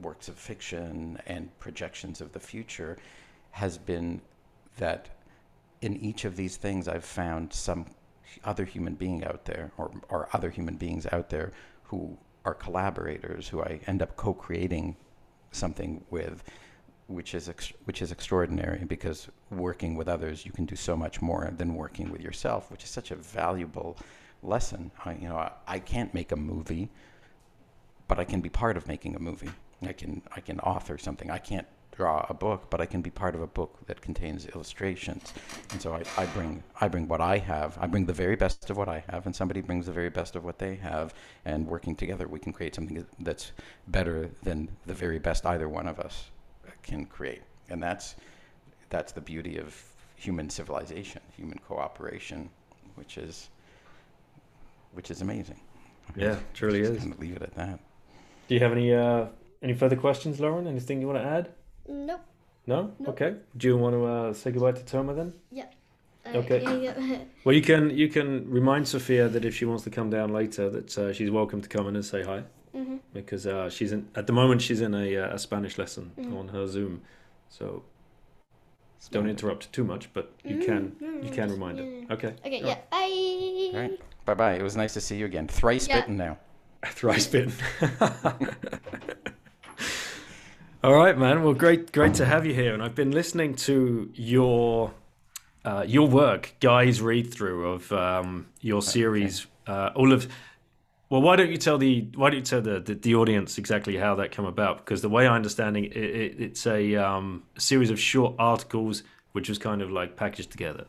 works 0.01 0.29
of 0.29 0.37
fiction 0.37 1.19
and 1.27 1.57
projections 1.59 2.21
of 2.21 2.33
the 2.33 2.41
future 2.41 2.97
has 3.51 3.77
been 3.77 4.21
that 4.79 5.09
in 5.83 5.97
each 5.97 6.25
of 6.25 6.37
these 6.37 6.57
things 6.57 6.89
I've 6.89 7.05
found 7.05 7.53
some 7.53 7.87
other 8.45 8.65
human 8.65 8.95
being 8.95 9.25
out 9.25 9.45
there 9.45 9.73
or, 9.77 9.91
or 10.09 10.29
other 10.33 10.49
human 10.49 10.77
beings 10.77 11.07
out 11.13 11.29
there 11.29 11.53
who 11.83 12.17
are 12.45 12.55
collaborators 12.55 13.49
who 13.49 13.63
I 13.63 13.81
end 13.87 14.01
up 14.03 14.17
co-creating 14.17 14.97
something 15.51 16.03
with 16.11 16.43
which 17.09 17.35
is 17.35 17.49
ex- 17.49 17.73
which 17.85 18.01
is 18.01 18.11
extraordinary 18.11 18.85
because 18.85 19.29
working 19.51 19.97
with 19.97 20.09
others 20.09 20.47
you 20.47 20.53
can 20.53 20.65
do 20.65 20.77
so 20.77 20.97
much 20.97 21.21
more 21.21 21.53
than 21.59 21.75
working 21.75 22.11
with 22.11 22.23
yourself 22.23 22.71
which 22.71 22.85
is 22.85 22.91
such 22.91 23.11
a 23.11 23.17
valuable 23.17 23.99
lesson. 24.43 24.91
I, 25.05 25.15
you 25.15 25.29
know 25.29 25.37
I, 25.37 25.53
I 25.67 25.79
can't 25.79 26.13
make 26.15 26.33
a 26.33 26.37
movie 26.37 26.91
but 28.09 28.19
I 28.19 28.25
can 28.25 28.41
be 28.41 28.51
part 28.51 28.77
of 28.77 28.87
making 28.89 29.17
a 29.17 29.19
movie. 29.19 29.51
I 29.83 29.93
can 29.93 30.23
I 30.37 30.41
can 30.41 30.61
author 30.61 30.99
something. 30.99 31.31
I 31.31 31.39
can't 31.39 31.67
draw 31.97 32.27
a 32.29 32.35
book 32.35 32.69
but 32.71 32.81
I 32.81 32.87
can 32.87 33.03
be 33.03 33.11
part 33.11 33.35
of 33.35 33.43
a 33.43 33.47
book 33.47 33.79
that 33.87 34.01
contains 34.01 34.47
illustrations. 34.47 35.33
And 35.71 35.81
so 35.81 35.95
I, 35.95 36.03
I 36.17 36.27
bring 36.27 36.63
I 36.81 36.89
bring 36.89 37.09
what 37.09 37.21
I 37.21 37.39
have. 37.39 37.79
I 37.81 37.87
bring 37.87 38.07
the 38.07 38.13
very 38.13 38.37
best 38.37 38.69
of 38.71 38.77
what 38.77 38.89
I 38.89 39.05
have 39.09 39.27
and 39.27 39.35
somebody 39.35 39.61
brings 39.61 39.87
the 39.87 39.93
very 39.93 40.11
best 40.11 40.37
of 40.37 40.45
what 40.45 40.59
they 40.59 40.77
have. 40.77 41.15
And 41.45 41.67
working 41.67 41.97
together 41.97 42.29
we 42.29 42.39
can 42.39 42.53
create 42.53 42.75
something 42.75 43.07
that's 43.21 43.53
better 43.89 44.31
than 44.43 44.69
the 44.87 44.95
very 44.95 45.19
best 45.19 45.47
either 45.47 45.69
one 45.69 45.87
of 45.87 45.99
us 45.99 46.31
can 46.83 47.07
create. 47.07 47.43
And 47.71 47.83
that's 47.83 48.17
that's 48.91 49.13
the 49.13 49.21
beauty 49.21 49.57
of 49.59 49.75
human 50.17 50.51
civilization 50.51 51.23
human 51.37 51.59
cooperation 51.67 52.49
which 52.95 53.17
is 53.19 53.49
which 54.93 55.11
is 55.11 55.21
amazing 55.23 55.61
Yeah, 56.17 56.39
truly 56.55 56.81
Just 56.81 56.93
is. 56.93 56.99
kind 56.99 57.13
of 57.13 57.21
leave 57.21 57.37
it 57.37 57.43
at 57.43 57.55
that 57.55 57.79
Do 58.49 58.55
you 58.55 58.61
have 58.61 58.73
any 58.73 58.93
uh, 58.95 59.27
any 59.63 59.75
further 59.75 59.97
questions, 59.97 60.41
Lauren? 60.41 60.67
Anything 60.67 61.01
you 61.01 61.07
want 61.07 61.19
to 61.23 61.25
add? 61.25 61.49
Nope. 61.89 62.21
No. 62.67 62.93
Nope. 62.99 63.09
Okay. 63.11 63.37
Do 63.57 63.69
you 63.69 63.77
want 63.77 63.95
to 63.95 64.05
uh, 64.05 64.33
say 64.35 64.51
goodbye 64.51 64.73
to 64.73 64.83
Tomer 64.83 65.15
then? 65.17 65.33
Uh, 66.27 66.39
Okay. 66.39 66.63
Yeah, 66.63 66.93
yeah. 66.93 67.19
Well, 67.45 67.55
you 67.55 67.63
can 67.63 67.91
you 67.91 68.09
can 68.09 68.49
remind 68.51 68.87
Sophia 68.87 69.29
that 69.29 69.45
if 69.45 69.55
she 69.57 69.65
wants 69.65 69.83
to 69.85 69.91
come 69.91 70.11
down 70.11 70.33
later, 70.33 70.71
that 70.71 70.99
uh, 70.99 71.13
she's 71.13 71.31
welcome 71.31 71.61
to 71.61 71.69
come 71.69 71.89
in 71.89 71.97
and 71.97 72.05
say 72.05 72.23
hi 72.23 72.43
hmm 72.73 72.97
because 73.13 73.47
uh, 73.47 73.69
she's 73.69 73.93
in 73.93 74.09
at 74.15 74.27
the 74.27 74.33
moment 74.33 74.63
she's 74.63 74.81
in 74.81 74.95
a, 74.95 75.07
uh, 75.17 75.35
a 75.35 75.39
Spanish 75.39 75.77
lesson 75.79 76.13
Mhm. 76.19 76.39
on 76.39 76.49
her 76.49 76.67
Zoom, 76.67 77.03
so 77.49 77.83
don't 79.11 79.29
interrupt 79.29 79.73
too 79.73 79.85
much, 79.85 80.05
but 80.15 80.27
you 80.45 80.57
Mm, 80.57 80.65
can 80.67 80.97
no, 81.01 81.09
no, 81.11 81.21
you 81.27 81.31
can 81.39 81.51
remind 81.51 81.79
her. 81.79 81.85
yeah, 81.85 81.99
yeah. 82.09 82.15
Okay. 82.15 82.33
Okay, 82.47 82.61
All 82.63 82.69
yeah. 82.71 83.81
Right. 83.81 83.99
Bye 84.01 84.07
bye. 84.25 84.35
Bye. 84.35 84.55
It 84.55 84.63
was 84.63 84.77
nice 84.77 84.95
to 84.95 85.01
see 85.01 85.17
you 85.17 85.27
again. 85.27 85.49
Thrice 85.49 85.89
Yeah. 85.89 86.01
bitten 86.01 86.17
now. 86.17 86.39
Thrice 86.87 87.27
bitten. 87.27 87.53
All 90.85 90.95
right, 90.95 91.17
man. 91.17 91.45
Well, 91.45 91.55
great, 91.55 91.93
great 91.93 92.15
to 92.15 92.25
have 92.27 92.45
you 92.45 92.55
here. 92.55 92.75
And 92.75 92.83
I've 92.83 92.97
been 92.97 93.13
listening 93.13 93.55
to 93.57 94.11
your 94.15 94.93
uh, 95.65 95.85
your 95.87 96.09
work, 96.09 96.55
guys, 96.61 97.01
read 97.01 97.33
through 97.33 97.69
of 97.69 97.93
um, 97.93 98.49
your 98.61 98.83
series, 98.83 99.47
uh, 99.69 99.91
all 99.95 100.13
of. 100.13 100.27
Well, 101.09 101.23
why 101.23 101.37
don't 101.37 101.51
you 101.51 101.57
tell 101.59 101.79
the 101.79 102.09
why 102.17 102.31
don't 102.31 102.39
you 102.41 102.45
tell 102.45 102.63
the, 102.63 102.81
the, 102.81 102.95
the 102.95 103.15
audience 103.15 103.59
exactly 103.59 103.97
how 103.97 104.17
that 104.17 104.33
came 104.33 104.45
about? 104.47 104.79
Because 104.79 105.03
the 105.03 105.09
way 105.09 105.27
I 105.27 105.37
understand 105.37 105.77
it, 105.77 105.95
it 105.97 106.41
it's 106.41 106.67
a, 106.67 106.97
um, 106.97 107.45
a 107.57 107.61
series 107.61 107.91
of 107.91 108.01
short 108.01 108.35
articles 108.39 109.03
which 109.33 109.49
was 109.49 109.59
kind 109.59 109.83
of 109.83 109.91
like 109.91 110.17
packaged 110.17 110.51
together. 110.51 110.87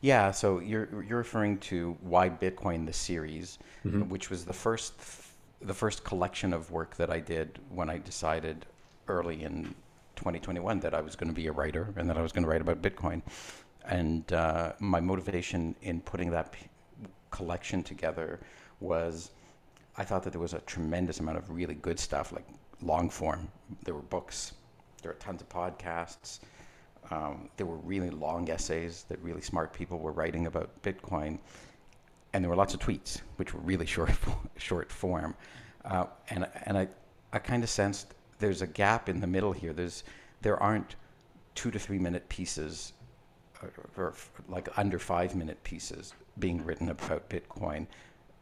Yeah, 0.00 0.30
so 0.30 0.60
you're 0.60 1.04
you're 1.04 1.18
referring 1.18 1.58
to 1.58 1.96
why 2.00 2.30
Bitcoin 2.30 2.86
the 2.86 2.92
series, 2.92 3.58
mm-hmm. 3.84 4.08
which 4.08 4.30
was 4.30 4.44
the 4.44 4.52
first 4.52 4.94
the 5.60 5.74
first 5.74 6.04
collection 6.04 6.52
of 6.54 6.70
work 6.70 6.96
that 6.96 7.10
I 7.10 7.20
did 7.20 7.58
when 7.68 7.90
I 7.90 7.98
decided 7.98 8.64
early 9.08 9.42
in 9.42 9.74
2021 10.16 10.80
that 10.80 10.94
I 10.94 11.00
was 11.00 11.16
going 11.16 11.28
to 11.28 11.34
be 11.34 11.48
a 11.48 11.52
writer 11.52 11.92
and 11.96 12.08
that 12.08 12.16
I 12.16 12.22
was 12.22 12.32
going 12.32 12.44
to 12.44 12.48
write 12.48 12.62
about 12.62 12.80
Bitcoin. 12.80 13.20
And 13.84 14.32
uh, 14.32 14.72
my 14.78 15.00
motivation 15.00 15.74
in 15.82 16.00
putting 16.00 16.30
that 16.30 16.52
p- 16.52 16.66
collection 17.30 17.82
together 17.82 18.40
was 18.80 19.30
I 19.96 20.04
thought 20.04 20.22
that 20.22 20.30
there 20.30 20.40
was 20.40 20.54
a 20.54 20.60
tremendous 20.60 21.20
amount 21.20 21.38
of 21.38 21.50
really 21.50 21.74
good 21.74 21.98
stuff, 21.98 22.32
like 22.32 22.46
long 22.82 23.10
form. 23.10 23.48
There 23.84 23.94
were 23.94 24.02
books, 24.02 24.52
there 25.02 25.10
were 25.10 25.18
tons 25.18 25.42
of 25.42 25.48
podcasts, 25.48 26.40
um, 27.10 27.48
there 27.56 27.66
were 27.66 27.78
really 27.78 28.10
long 28.10 28.48
essays 28.50 29.04
that 29.08 29.18
really 29.22 29.40
smart 29.40 29.72
people 29.72 29.98
were 29.98 30.12
writing 30.12 30.46
about 30.46 30.70
Bitcoin, 30.82 31.38
and 32.32 32.44
there 32.44 32.48
were 32.48 32.56
lots 32.56 32.74
of 32.74 32.80
tweets, 32.80 33.20
which 33.36 33.52
were 33.54 33.60
really 33.60 33.86
short, 33.96 34.12
short 34.56 34.92
form. 34.92 35.34
Uh, 35.84 36.06
and 36.28 36.46
and 36.64 36.76
I, 36.78 36.88
I 37.32 37.38
kind 37.38 37.62
of 37.62 37.70
sensed 37.70 38.14
there's 38.38 38.62
a 38.62 38.66
gap 38.66 39.08
in 39.08 39.20
the 39.20 39.26
middle 39.26 39.52
here. 39.52 39.72
There's 39.72 40.04
there 40.42 40.60
aren't 40.62 40.96
two 41.54 41.70
to 41.70 41.78
three 41.78 41.98
minute 41.98 42.28
pieces, 42.28 42.92
or, 43.62 43.68
uh, 43.68 44.00
or 44.00 44.14
like 44.48 44.68
under 44.78 44.98
five 44.98 45.34
minute 45.34 45.62
pieces 45.64 46.14
being 46.38 46.64
written 46.64 46.88
about 46.88 47.28
Bitcoin. 47.28 47.86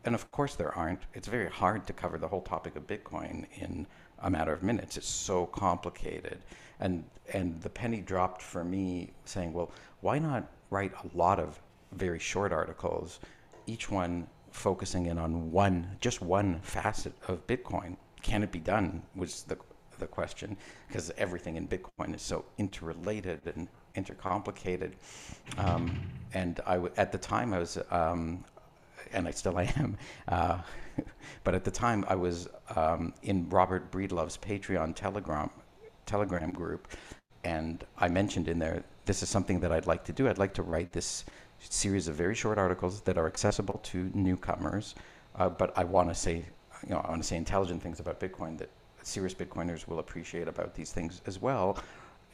And 0.04 0.14
of 0.14 0.30
course 0.30 0.54
there 0.54 0.74
aren't. 0.76 1.02
It's 1.14 1.28
very 1.28 1.50
hard 1.50 1.86
to 1.86 1.92
cover 1.92 2.18
the 2.18 2.28
whole 2.28 2.42
topic 2.42 2.76
of 2.76 2.86
Bitcoin 2.86 3.46
in 3.60 3.86
a 4.20 4.30
matter 4.30 4.52
of 4.52 4.62
minutes. 4.62 4.96
It's 4.96 5.08
so 5.08 5.46
complicated. 5.46 6.38
And 6.80 7.04
and 7.32 7.60
the 7.60 7.68
penny 7.68 8.00
dropped 8.00 8.40
for 8.40 8.64
me 8.64 9.10
saying, 9.24 9.52
well, 9.52 9.70
why 10.00 10.18
not 10.18 10.50
write 10.70 10.92
a 10.92 11.16
lot 11.16 11.38
of 11.38 11.60
very 11.92 12.18
short 12.18 12.52
articles, 12.52 13.20
each 13.66 13.90
one 13.90 14.26
focusing 14.50 15.06
in 15.06 15.18
on 15.18 15.52
one, 15.52 15.96
just 16.00 16.22
one 16.22 16.60
facet 16.60 17.12
of 17.28 17.46
Bitcoin. 17.46 17.96
Can 18.22 18.42
it 18.42 18.50
be 18.50 18.60
done? 18.60 19.02
Was 19.14 19.42
the 19.42 19.58
the 19.98 20.06
question 20.06 20.56
because 20.86 21.10
everything 21.18 21.56
in 21.56 21.66
Bitcoin 21.66 22.14
is 22.14 22.22
so 22.22 22.44
interrelated 22.56 23.40
and 23.54 23.68
intercomplicated. 23.96 24.92
Um, 25.56 26.00
and 26.34 26.60
I 26.66 26.74
w- 26.74 26.92
at 26.96 27.12
the 27.12 27.18
time 27.18 27.52
I 27.52 27.58
was, 27.58 27.78
um, 27.90 28.44
and 29.12 29.26
I 29.26 29.30
still 29.30 29.58
am, 29.58 29.96
uh, 30.28 30.58
but 31.44 31.54
at 31.54 31.64
the 31.64 31.70
time 31.70 32.04
I 32.08 32.14
was 32.14 32.48
um, 32.76 33.12
in 33.22 33.48
Robert 33.48 33.90
Breedlove's 33.90 34.38
Patreon 34.38 34.94
Telegram 34.94 35.50
Telegram 36.08 36.50
group, 36.50 36.88
and 37.44 37.84
I 37.98 38.08
mentioned 38.08 38.48
in 38.48 38.58
there 38.58 38.82
this 39.04 39.22
is 39.22 39.28
something 39.28 39.60
that 39.60 39.72
I'd 39.72 39.86
like 39.86 40.04
to 40.04 40.12
do. 40.12 40.28
I'd 40.28 40.38
like 40.38 40.54
to 40.54 40.62
write 40.62 40.92
this 40.92 41.24
series 41.60 42.08
of 42.08 42.14
very 42.14 42.34
short 42.34 42.58
articles 42.58 43.00
that 43.02 43.16
are 43.18 43.26
accessible 43.26 43.80
to 43.84 44.10
newcomers, 44.14 44.94
uh, 45.36 45.48
but 45.48 45.76
I 45.76 45.84
want 45.84 46.08
to 46.08 46.14
say, 46.14 46.44
you 46.86 46.90
know, 46.90 47.00
I 47.04 47.10
want 47.10 47.22
to 47.22 47.28
say 47.28 47.36
intelligent 47.36 47.82
things 47.82 48.00
about 48.00 48.20
Bitcoin 48.20 48.58
that 48.58 48.70
serious 49.02 49.34
Bitcoiners 49.34 49.86
will 49.88 49.98
appreciate 49.98 50.48
about 50.48 50.74
these 50.74 50.92
things 50.92 51.22
as 51.26 51.40
well. 51.40 51.78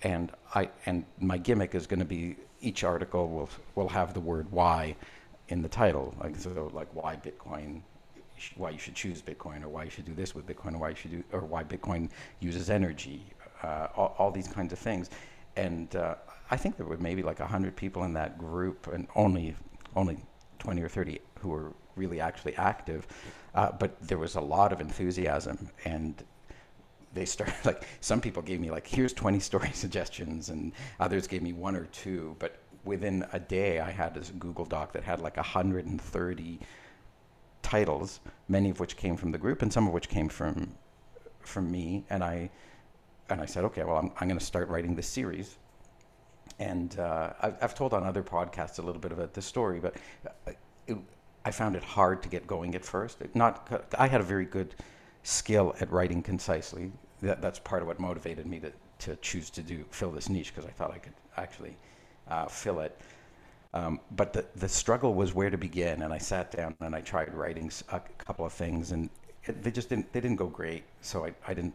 And 0.02 0.32
I 0.54 0.68
and 0.86 1.04
my 1.20 1.38
gimmick 1.38 1.74
is 1.74 1.86
going 1.86 2.00
to 2.00 2.04
be 2.04 2.36
each 2.60 2.84
article 2.84 3.28
will 3.28 3.50
will 3.74 3.88
have 3.88 4.14
the 4.14 4.20
word 4.20 4.50
why 4.50 4.96
in 5.48 5.62
the 5.62 5.68
title, 5.68 6.14
like 6.20 6.36
so, 6.36 6.70
like 6.72 6.88
why 6.94 7.16
Bitcoin 7.16 7.82
why 8.56 8.70
you 8.70 8.78
should 8.78 8.94
choose 8.94 9.22
Bitcoin, 9.22 9.62
or 9.62 9.68
why 9.68 9.84
you 9.84 9.90
should 9.90 10.04
do 10.04 10.14
this 10.14 10.34
with 10.34 10.46
Bitcoin, 10.46 10.74
or 10.74 10.78
why 10.78 10.90
you 10.90 10.96
should 10.96 11.10
do, 11.10 11.24
or 11.32 11.40
why 11.40 11.62
Bitcoin 11.62 12.10
uses 12.40 12.68
energy, 12.68 13.22
uh, 13.64 13.88
all, 13.96 14.14
all, 14.18 14.30
these 14.30 14.48
kinds 14.48 14.72
of 14.72 14.78
things. 14.78 15.10
And 15.56 15.94
uh, 15.96 16.16
I 16.50 16.56
think 16.56 16.76
there 16.76 16.86
were 16.86 16.98
maybe 16.98 17.22
like 17.22 17.38
hundred 17.38 17.76
people 17.76 18.04
in 18.04 18.12
that 18.14 18.38
group, 18.38 18.88
and 18.92 19.06
only 19.14 19.56
only 19.96 20.18
twenty 20.58 20.82
or 20.82 20.88
thirty 20.88 21.20
who 21.40 21.48
were 21.48 21.72
really 21.96 22.20
actually 22.20 22.54
active. 22.56 23.06
Uh, 23.54 23.70
but 23.72 24.00
there 24.00 24.18
was 24.18 24.34
a 24.34 24.40
lot 24.40 24.72
of 24.72 24.80
enthusiasm, 24.80 25.70
and 25.84 26.22
they 27.14 27.24
started 27.24 27.54
like 27.64 27.86
some 28.00 28.20
people 28.20 28.42
gave 28.42 28.60
me 28.60 28.70
like 28.70 28.86
here's 28.86 29.12
20 29.12 29.40
story 29.40 29.70
suggestions, 29.74 30.50
and 30.50 30.72
others 31.00 31.26
gave 31.26 31.42
me 31.42 31.52
one 31.52 31.76
or 31.76 31.86
two. 31.86 32.36
But 32.38 32.58
within 32.84 33.24
a 33.32 33.38
day, 33.38 33.80
I 33.80 33.90
had 33.90 34.14
this 34.14 34.30
Google 34.38 34.64
Doc 34.64 34.92
that 34.92 35.04
had 35.04 35.20
like 35.20 35.36
130 35.36 36.60
titles, 37.62 38.20
many 38.48 38.70
of 38.70 38.78
which 38.78 38.96
came 38.96 39.16
from 39.16 39.32
the 39.32 39.38
group, 39.38 39.62
and 39.62 39.72
some 39.72 39.86
of 39.86 39.92
which 39.92 40.08
came 40.08 40.28
from 40.28 40.74
from 41.40 41.70
me. 41.70 42.04
And 42.10 42.22
I 42.22 42.50
and 43.30 43.40
I 43.40 43.46
said, 43.46 43.64
okay, 43.64 43.84
well, 43.84 43.96
I'm, 43.96 44.12
I'm 44.20 44.28
going 44.28 44.38
to 44.38 44.44
start 44.44 44.68
writing 44.68 44.94
this 44.94 45.08
series 45.08 45.56
and 46.58 46.98
uh, 46.98 47.30
I've, 47.40 47.56
I've, 47.62 47.74
told 47.74 47.92
on 47.94 48.04
other 48.04 48.22
podcasts 48.22 48.78
a 48.78 48.82
little 48.82 49.00
bit 49.00 49.12
about 49.12 49.34
this 49.34 49.46
story, 49.46 49.80
but 49.80 49.96
uh, 50.26 50.52
it, 50.86 50.96
I 51.44 51.50
found 51.50 51.76
it 51.76 51.82
hard 51.82 52.22
to 52.22 52.28
get 52.28 52.46
going 52.46 52.74
at 52.74 52.84
first. 52.84 53.18
Not, 53.34 53.86
I 53.98 54.06
had 54.06 54.20
a 54.20 54.24
very 54.24 54.44
good 54.44 54.74
skill 55.22 55.74
at 55.80 55.90
writing 55.90 56.22
concisely. 56.22 56.92
That, 57.22 57.42
that's 57.42 57.58
part 57.58 57.82
of 57.82 57.88
what 57.88 57.98
motivated 57.98 58.46
me 58.46 58.60
to, 58.60 58.72
to 59.00 59.16
choose 59.16 59.50
to 59.50 59.62
do 59.62 59.84
fill 59.90 60.10
this 60.10 60.28
niche 60.28 60.54
because 60.54 60.68
I 60.68 60.72
thought 60.72 60.92
I 60.92 60.98
could 60.98 61.14
actually 61.36 61.76
uh, 62.28 62.46
fill 62.46 62.80
it. 62.80 62.98
Um, 63.72 64.00
but 64.12 64.32
the, 64.32 64.44
the 64.54 64.68
struggle 64.68 65.14
was 65.14 65.34
where 65.34 65.50
to 65.50 65.58
begin, 65.58 66.02
and 66.02 66.12
I 66.12 66.18
sat 66.18 66.52
down 66.52 66.76
and 66.80 66.94
I 66.94 67.00
tried 67.00 67.34
writing 67.34 67.72
a 67.90 68.00
couple 68.18 68.46
of 68.46 68.52
things, 68.52 68.92
and 68.92 69.10
it, 69.44 69.64
they 69.64 69.72
just 69.72 69.88
didn't 69.88 70.12
they 70.12 70.20
didn't 70.20 70.36
go 70.36 70.46
great. 70.46 70.84
So 71.00 71.24
I, 71.24 71.34
I 71.48 71.54
didn't 71.54 71.74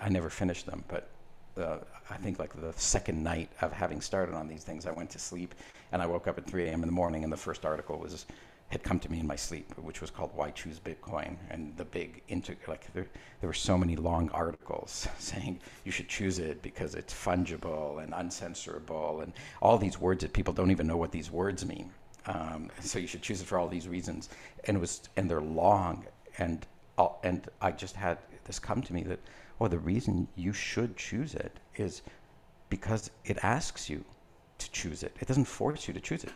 I 0.00 0.08
never 0.08 0.30
finished 0.30 0.66
them, 0.66 0.84
but 0.88 1.08
uh, 1.56 1.78
I 2.08 2.16
think 2.16 2.38
like 2.38 2.58
the 2.60 2.72
second 2.76 3.22
night 3.22 3.50
of 3.60 3.72
having 3.72 4.00
started 4.00 4.34
on 4.34 4.48
these 4.48 4.64
things, 4.64 4.86
I 4.86 4.92
went 4.92 5.10
to 5.10 5.18
sleep 5.18 5.54
and 5.92 6.00
I 6.00 6.06
woke 6.06 6.26
up 6.28 6.38
at 6.38 6.46
3 6.46 6.66
a.m. 6.66 6.82
in 6.82 6.88
the 6.88 6.92
morning 6.92 7.24
and 7.24 7.32
the 7.32 7.36
first 7.36 7.64
article 7.64 7.98
was 7.98 8.26
had 8.70 8.84
come 8.84 9.00
to 9.00 9.10
me 9.10 9.18
in 9.18 9.26
my 9.26 9.34
sleep, 9.34 9.76
which 9.78 10.00
was 10.00 10.10
called 10.10 10.30
"Why 10.34 10.50
Choose 10.50 10.78
Bitcoin." 10.78 11.36
And 11.50 11.76
the 11.76 11.84
big 11.84 12.22
inter 12.28 12.54
like 12.68 12.92
there, 12.92 13.06
there 13.40 13.48
were 13.48 13.52
so 13.52 13.76
many 13.76 13.96
long 13.96 14.30
articles 14.30 15.08
saying 15.18 15.60
you 15.84 15.92
should 15.92 16.08
choose 16.08 16.38
it 16.38 16.62
because 16.62 16.94
it's 16.94 17.12
fungible 17.12 18.02
and 18.02 18.12
uncensorable 18.12 19.22
and 19.22 19.32
all 19.60 19.76
these 19.76 19.98
words 19.98 20.22
that 20.22 20.32
people 20.32 20.54
don't 20.54 20.70
even 20.70 20.86
know 20.86 20.96
what 20.96 21.10
these 21.10 21.30
words 21.30 21.66
mean. 21.66 21.90
Um, 22.26 22.70
so 22.80 22.98
you 22.98 23.08
should 23.08 23.22
choose 23.22 23.40
it 23.40 23.46
for 23.46 23.58
all 23.58 23.66
these 23.66 23.88
reasons. 23.88 24.28
And 24.64 24.76
it 24.76 24.80
was 24.80 25.00
and 25.16 25.28
they're 25.28 25.40
long 25.40 26.06
and 26.38 26.64
and 27.24 27.48
I 27.60 27.72
just 27.72 27.96
had 27.96 28.18
this 28.44 28.58
come 28.58 28.82
to 28.82 28.92
me 28.92 29.02
that 29.04 29.18
well, 29.60 29.68
the 29.68 29.78
reason 29.78 30.26
you 30.36 30.54
should 30.54 30.96
choose 30.96 31.34
it 31.34 31.60
is 31.76 32.00
because 32.70 33.10
it 33.26 33.44
asks 33.44 33.90
you 33.90 34.02
to 34.56 34.70
choose 34.72 35.02
it. 35.02 35.14
It 35.20 35.28
doesn't 35.28 35.44
force 35.44 35.86
you 35.86 35.92
to 35.92 36.00
choose 36.00 36.24
it. 36.24 36.32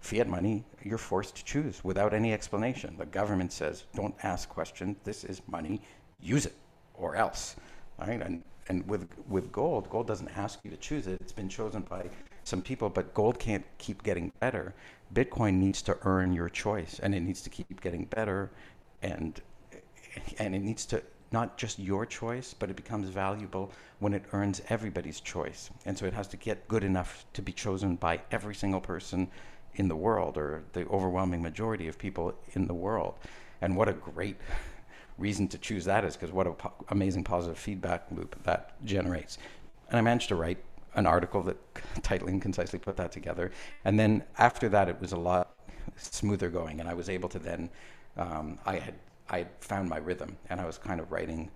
Fiat 0.00 0.28
money, 0.28 0.64
you're 0.84 0.96
forced 0.96 1.34
to 1.36 1.44
choose 1.44 1.82
without 1.84 2.14
any 2.14 2.32
explanation. 2.32 2.94
The 2.96 3.06
government 3.06 3.52
says, 3.52 3.84
don't 3.94 4.14
ask 4.22 4.48
questions. 4.48 4.96
This 5.02 5.24
is 5.24 5.42
money. 5.48 5.82
Use 6.20 6.46
it 6.46 6.54
or 6.94 7.16
else. 7.16 7.56
Right? 7.98 8.22
And, 8.22 8.44
and 8.68 8.86
with, 8.86 9.08
with 9.28 9.50
gold, 9.50 9.90
gold 9.90 10.06
doesn't 10.06 10.30
ask 10.38 10.60
you 10.62 10.70
to 10.70 10.76
choose 10.76 11.08
it. 11.08 11.20
It's 11.20 11.32
been 11.32 11.48
chosen 11.48 11.82
by 11.82 12.08
some 12.44 12.62
people, 12.62 12.88
but 12.88 13.12
gold 13.14 13.40
can't 13.40 13.64
keep 13.78 14.04
getting 14.04 14.30
better. 14.38 14.74
Bitcoin 15.12 15.54
needs 15.54 15.82
to 15.82 15.98
earn 16.02 16.32
your 16.32 16.48
choice 16.48 17.00
and 17.02 17.16
it 17.16 17.20
needs 17.20 17.42
to 17.42 17.50
keep 17.50 17.80
getting 17.80 18.04
better 18.04 18.52
and 19.02 19.40
and 20.38 20.56
it 20.56 20.58
needs 20.60 20.86
to 20.86 21.00
not 21.32 21.56
just 21.56 21.78
your 21.78 22.04
choice, 22.06 22.54
but 22.54 22.70
it 22.70 22.76
becomes 22.76 23.08
valuable 23.08 23.70
when 24.00 24.12
it 24.12 24.24
earns 24.32 24.60
everybody's 24.68 25.20
choice. 25.20 25.70
And 25.86 25.96
so 25.96 26.06
it 26.06 26.12
has 26.14 26.26
to 26.28 26.36
get 26.36 26.66
good 26.68 26.84
enough 26.84 27.24
to 27.34 27.42
be 27.42 27.52
chosen 27.52 27.96
by 27.96 28.20
every 28.30 28.54
single 28.54 28.80
person 28.80 29.28
in 29.74 29.88
the 29.88 29.96
world 29.96 30.36
or 30.36 30.62
the 30.72 30.86
overwhelming 30.88 31.42
majority 31.42 31.86
of 31.86 31.98
people 31.98 32.34
in 32.52 32.66
the 32.66 32.74
world. 32.74 33.14
And 33.60 33.76
what 33.76 33.88
a 33.88 33.92
great 33.92 34.36
reason 35.18 35.46
to 35.48 35.58
choose 35.58 35.84
that 35.84 36.04
is 36.04 36.16
because 36.16 36.32
what 36.32 36.46
an 36.46 36.54
po- 36.54 36.72
amazing 36.88 37.24
positive 37.24 37.58
feedback 37.58 38.06
loop 38.10 38.42
that 38.42 38.84
generates. 38.84 39.38
And 39.90 39.98
I 39.98 40.00
managed 40.00 40.28
to 40.28 40.34
write 40.34 40.58
an 40.94 41.06
article 41.06 41.42
that 41.42 41.56
tightly 42.02 42.32
and 42.32 42.42
concisely 42.42 42.78
put 42.78 42.96
that 42.96 43.12
together. 43.12 43.52
And 43.84 43.98
then 43.98 44.24
after 44.38 44.68
that, 44.70 44.88
it 44.88 45.00
was 45.00 45.12
a 45.12 45.18
lot 45.18 45.54
smoother 45.96 46.48
going. 46.48 46.80
And 46.80 46.88
I 46.88 46.94
was 46.94 47.08
able 47.08 47.28
to 47.28 47.38
then, 47.38 47.70
um, 48.16 48.58
I 48.66 48.76
had 48.76 48.94
I 49.30 49.46
found 49.60 49.88
my 49.88 49.98
rhythm, 49.98 50.36
and 50.48 50.60
I 50.60 50.66
was 50.66 50.78
kind 50.78 51.00
of 51.00 51.12
writing 51.12 51.50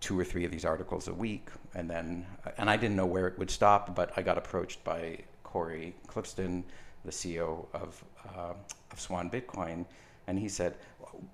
two 0.00 0.18
or 0.18 0.24
three 0.24 0.44
of 0.44 0.50
these 0.50 0.64
articles 0.64 1.08
a 1.08 1.14
week, 1.14 1.48
and 1.74 1.88
then 1.88 2.26
and 2.56 2.70
I 2.70 2.76
didn't 2.76 2.96
know 2.96 3.06
where 3.06 3.26
it 3.28 3.38
would 3.38 3.50
stop, 3.50 3.94
but 3.94 4.12
I 4.16 4.22
got 4.22 4.38
approached 4.38 4.82
by 4.84 5.18
Cory 5.42 5.94
Klippsten, 6.08 6.64
the 7.04 7.12
CEO 7.12 7.66
of 7.74 8.02
uh, 8.36 8.54
of 8.92 9.00
Swan 9.00 9.30
Bitcoin, 9.30 9.84
and 10.26 10.38
he 10.38 10.48
said, 10.48 10.76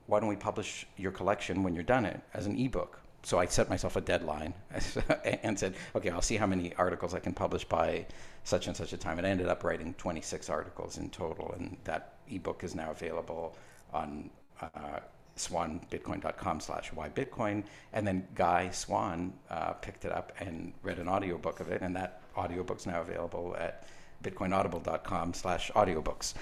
"Why 0.07 0.21
don't 0.21 0.29
we 0.29 0.37
publish 0.37 0.87
your 0.97 1.13
collection 1.13 1.63
when 1.63 1.75
you're 1.75 1.85
done 1.85 2.05
it 2.05 2.21
as 2.35 2.47
an 2.47 2.59
ebook?" 2.59 3.01
so 3.27 3.41
I 3.41 3.47
set 3.47 3.69
myself 3.69 3.97
a 3.97 4.01
deadline 4.01 4.55
and 5.43 5.59
said, 5.59 5.75
okay, 5.97 6.11
I'll 6.11 6.23
see 6.23 6.37
how 6.37 6.47
many 6.47 6.73
articles 6.77 7.13
I 7.13 7.19
can 7.19 7.33
publish 7.33 7.65
by 7.65 8.07
such 8.45 8.69
and 8.69 8.77
such 8.77 8.93
a 8.93 8.97
time. 8.97 9.19
And 9.19 9.27
I 9.27 9.31
ended 9.31 9.49
up 9.49 9.65
writing 9.65 9.95
26 9.95 10.49
articles 10.49 10.97
in 10.97 11.11
total, 11.11 11.53
and 11.59 11.77
that 11.83 12.19
ebook 12.29 12.63
is 12.63 12.77
now 12.77 12.93
available 12.93 13.57
on 13.93 14.31
uh, 14.61 15.01
swanbitcoin.com 15.37 16.61
slash 16.61 16.91
whybitcoin. 16.91 17.65
And 17.93 18.07
then 18.07 18.27
Guy 18.35 18.71
Swan 18.71 19.33
uh, 19.51 19.73
picked 19.75 20.05
it 20.05 20.13
up 20.13 20.33
and 20.41 20.73
read 20.83 20.99
an 20.99 21.09
audiobook 21.09 21.61
of 21.61 21.71
it, 21.71 21.83
and 21.83 21.95
that 21.97 22.23
audiobook's 22.37 22.87
now 22.87 23.01
available 23.01 23.57
at 23.59 23.87
bitcoinaudible.com 24.23 25.35
slash 25.35 25.71
audiobooks. 25.73 26.35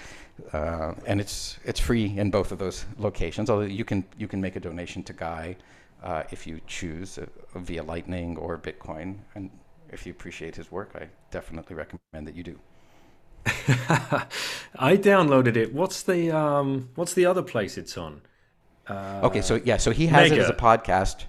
Uh, 0.53 0.93
and 1.05 1.21
it's 1.21 1.57
it's 1.65 1.79
free 1.79 2.17
in 2.17 2.31
both 2.31 2.51
of 2.51 2.59
those 2.59 2.85
locations, 2.97 3.49
although 3.49 3.65
you 3.65 3.85
can 3.85 4.03
you 4.17 4.27
can 4.27 4.41
make 4.41 4.55
a 4.55 4.59
donation 4.59 5.03
to 5.03 5.13
Guy 5.13 5.55
uh, 6.03 6.23
if 6.31 6.45
you 6.47 6.61
choose 6.67 7.17
uh, 7.17 7.25
via 7.55 7.83
Lightning 7.83 8.37
or 8.37 8.57
Bitcoin. 8.57 9.17
And 9.35 9.49
if 9.89 10.05
you 10.05 10.11
appreciate 10.11 10.55
his 10.55 10.71
work, 10.71 10.91
I 10.95 11.07
definitely 11.31 11.75
recommend 11.75 12.27
that 12.27 12.35
you 12.35 12.43
do. 12.43 12.59
I 13.45 14.97
downloaded 14.97 15.55
it. 15.55 15.73
What's 15.73 16.01
the 16.03 16.35
um, 16.35 16.89
what's 16.95 17.13
the 17.13 17.25
other 17.25 17.43
place 17.43 17.77
it's 17.77 17.97
on? 17.97 18.21
Uh, 18.87 19.21
okay, 19.23 19.41
so 19.41 19.59
yeah, 19.63 19.77
so 19.77 19.91
he 19.91 20.07
has 20.07 20.29
Mega. 20.29 20.41
it 20.41 20.43
as 20.43 20.49
a 20.49 20.53
podcast. 20.53 21.25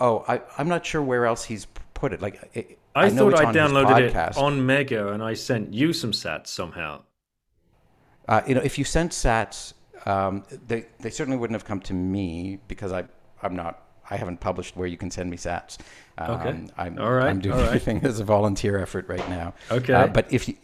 Oh, 0.00 0.24
I, 0.26 0.40
I'm 0.58 0.68
not 0.68 0.84
sure 0.84 1.02
where 1.02 1.26
else 1.26 1.44
he's 1.44 1.66
put 1.94 2.12
it. 2.12 2.20
Like, 2.20 2.50
it, 2.54 2.78
I, 2.94 3.06
I 3.06 3.10
thought 3.10 3.34
I 3.34 3.52
downloaded 3.52 4.00
it 4.00 4.36
on 4.36 4.64
Mega, 4.66 5.12
and 5.12 5.22
I 5.22 5.34
sent 5.34 5.72
you 5.72 5.92
some 5.92 6.12
sats 6.12 6.48
somehow. 6.48 7.02
Uh, 8.28 8.42
you 8.46 8.54
know, 8.54 8.60
if 8.62 8.78
you 8.78 8.84
sent 8.84 9.12
sats, 9.12 9.74
um, 10.06 10.44
they 10.66 10.86
they 11.00 11.10
certainly 11.10 11.38
wouldn't 11.38 11.54
have 11.54 11.64
come 11.64 11.80
to 11.80 11.94
me 11.94 12.58
because 12.68 12.92
I 12.92 13.04
I'm 13.42 13.54
not 13.54 13.82
I 14.10 14.16
haven't 14.16 14.40
published 14.40 14.76
where 14.76 14.86
you 14.86 14.96
can 14.96 15.10
send 15.10 15.30
me 15.30 15.36
sats. 15.36 15.78
Um, 16.18 16.30
okay. 16.32 16.64
I'm, 16.76 16.98
All 16.98 17.12
right. 17.12 17.28
I'm 17.28 17.40
doing 17.40 17.58
All 17.58 17.64
everything 17.64 17.96
right. 17.96 18.06
as 18.06 18.20
a 18.20 18.24
volunteer 18.24 18.78
effort 18.78 19.08
right 19.08 19.26
now. 19.30 19.54
Okay. 19.70 19.94
Uh, 19.94 20.06
but 20.08 20.30
if 20.30 20.48
you, 20.48 20.56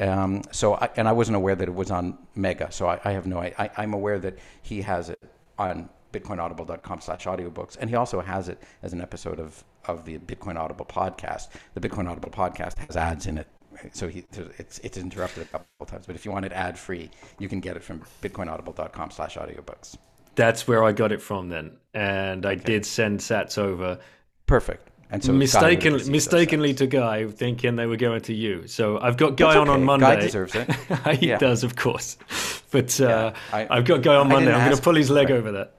um, 0.00 0.42
so, 0.52 0.74
I, 0.74 0.88
and 0.96 1.06
I 1.06 1.12
wasn't 1.12 1.36
aware 1.36 1.54
that 1.54 1.68
it 1.68 1.74
was 1.74 1.90
on 1.90 2.16
Mega, 2.34 2.72
so 2.72 2.86
I, 2.86 3.00
I 3.04 3.12
have 3.12 3.26
no. 3.26 3.40
I, 3.40 3.70
I'm 3.76 3.92
aware 3.92 4.18
that 4.20 4.38
he 4.62 4.80
has 4.82 5.10
it 5.10 5.20
on 5.58 5.88
bitcoinaudible.com 6.12 7.00
slash 7.00 7.24
audiobooks 7.24 7.76
and 7.80 7.90
he 7.90 7.96
also 7.96 8.20
has 8.20 8.48
it 8.48 8.62
as 8.82 8.92
an 8.92 9.00
episode 9.00 9.40
of 9.40 9.64
of 9.86 10.04
the 10.04 10.18
bitcoin 10.18 10.56
audible 10.56 10.86
podcast. 10.86 11.48
The 11.74 11.80
bitcoin 11.80 12.08
audible 12.08 12.30
podcast 12.30 12.78
has 12.78 12.96
ads 12.96 13.26
in 13.26 13.38
it 13.38 13.48
so 13.92 14.08
he 14.08 14.24
it's 14.32 14.78
it's 14.78 14.96
interrupted 14.96 15.42
a 15.42 15.46
couple 15.46 15.86
times 15.86 16.06
but 16.06 16.14
if 16.14 16.24
you 16.24 16.30
want 16.30 16.44
it 16.44 16.52
ad 16.52 16.78
free 16.78 17.10
you 17.40 17.48
can 17.48 17.60
get 17.60 17.76
it 17.76 17.82
from 17.82 18.02
bitcoinaudible.com 18.22 19.10
slash 19.10 19.36
audiobooks. 19.36 19.96
That's 20.36 20.66
where 20.66 20.84
i 20.84 20.92
got 20.92 21.12
it 21.12 21.20
from 21.20 21.48
then 21.48 21.76
and 21.92 22.46
i 22.46 22.52
okay. 22.52 22.64
did 22.64 22.86
send 22.86 23.20
sats 23.20 23.58
over. 23.58 23.98
Perfect 24.46 24.93
and 25.14 25.24
so 25.24 25.32
mistakenly, 25.32 26.10
mistakenly 26.10 26.74
to 26.74 26.86
Guy, 26.86 27.26
thinking 27.28 27.76
they 27.76 27.86
were 27.86 27.96
going 27.96 28.20
to 28.22 28.34
you. 28.34 28.66
So 28.66 28.98
I've 28.98 29.16
got 29.16 29.36
Guy 29.36 29.50
okay. 29.50 29.58
on 29.58 29.68
on 29.68 29.84
Monday. 29.84 30.06
Guy 30.06 30.16
deserves 30.16 30.54
it. 30.54 30.68
he 31.18 31.28
yeah. 31.28 31.38
does, 31.38 31.64
of 31.64 31.76
course. 31.76 32.16
But 32.70 33.00
uh, 33.00 33.32
yeah, 33.52 33.66
I, 33.70 33.76
have 33.76 33.84
got 33.84 34.02
Guy 34.02 34.16
on 34.16 34.28
Monday. 34.28 34.52
I'm 34.52 34.64
going 34.64 34.76
to 34.76 34.82
pull 34.82 34.96
his 34.96 35.08
leg 35.08 35.30
right. 35.30 35.36
over 35.36 35.52
that. 35.52 35.74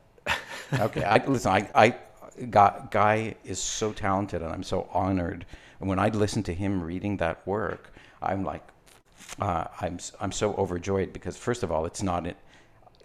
okay, 0.79 1.03
I, 1.03 1.17
listen. 1.25 1.51
I, 1.51 1.69
I 1.75 1.95
got, 2.49 2.89
Guy 2.89 3.35
is 3.43 3.59
so 3.59 3.91
talented, 3.91 4.41
and 4.41 4.49
I'm 4.49 4.63
so 4.63 4.87
honored. 4.93 5.45
And 5.81 5.89
when 5.89 5.99
I 5.99 6.07
listen 6.07 6.41
to 6.43 6.53
him 6.53 6.81
reading 6.81 7.17
that 7.17 7.45
work, 7.45 7.91
I'm 8.21 8.45
like, 8.45 8.65
uh, 9.41 9.65
I'm 9.81 9.99
I'm 10.21 10.31
so 10.31 10.53
overjoyed 10.53 11.11
because 11.11 11.35
first 11.35 11.63
of 11.63 11.71
all, 11.73 11.85
it's 11.85 12.01
not 12.01 12.25
it. 12.25 12.37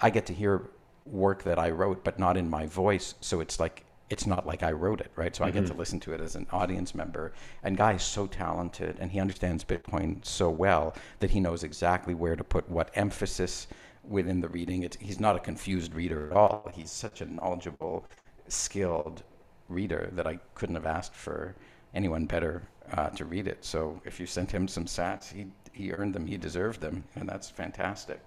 I 0.01 0.11
get 0.11 0.27
to 0.27 0.35
hear 0.35 0.63
work 1.05 1.43
that 1.43 1.59
I 1.59 1.71
wrote, 1.71 2.05
but 2.05 2.17
not 2.17 2.37
in 2.37 2.49
my 2.49 2.67
voice. 2.67 3.17
So 3.21 3.41
it's 3.41 3.59
like 3.59 3.85
it's 4.11 4.27
not 4.27 4.47
like 4.47 4.63
I 4.63 4.73
wrote 4.73 5.01
it, 5.01 5.11
right? 5.17 5.35
So 5.35 5.45
mm-hmm. 5.45 5.49
I 5.49 5.53
get 5.53 5.67
to 5.67 5.73
mm-hmm. 5.73 5.79
listen 5.79 6.01
to 6.01 6.13
it 6.13 6.21
as 6.21 6.35
an 6.35 6.47
audience 6.53 6.95
member. 6.95 7.33
And 7.63 7.77
Guy 7.77 7.95
is 7.95 8.03
so 8.03 8.27
talented 8.27 8.97
and 9.01 9.11
he 9.11 9.21
understands 9.21 9.65
Bitcoin 9.65 10.25
so 10.25 10.51
well 10.51 10.95
that 11.21 11.31
he 11.31 11.41
knows 11.41 11.63
exactly 11.63 12.15
where 12.15 12.37
to 12.37 12.45
put 12.45 12.69
what 12.69 12.91
emphasis 12.95 13.69
within 14.07 14.41
the 14.41 14.49
reading. 14.49 14.83
It's, 14.83 14.97
he's 15.01 15.21
not 15.21 15.37
a 15.37 15.39
confused 15.39 15.95
reader 15.95 16.27
at 16.27 16.37
all. 16.37 16.71
He's 16.75 16.91
such 16.91 17.21
a 17.21 17.27
knowledgeable, 17.27 18.05
skilled 18.49 19.23
reader 19.69 20.11
that 20.13 20.27
I 20.27 20.41
couldn't 20.55 20.75
have 20.75 20.87
asked 20.87 21.15
for 21.15 21.55
anyone 21.95 22.27
better 22.27 22.63
uh, 22.93 23.11
to 23.11 23.25
read 23.25 23.47
it. 23.47 23.65
So 23.65 24.01
if 24.05 24.19
you 24.19 24.27
sent 24.27 24.51
him 24.51 24.67
some 24.67 24.87
sats, 24.87 25.33
he, 25.33 25.47
he 25.73 25.93
earned 25.93 26.15
them, 26.15 26.27
he 26.27 26.37
deserved 26.37 26.81
them, 26.81 27.05
and 27.15 27.29
that's 27.29 27.49
fantastic. 27.49 28.21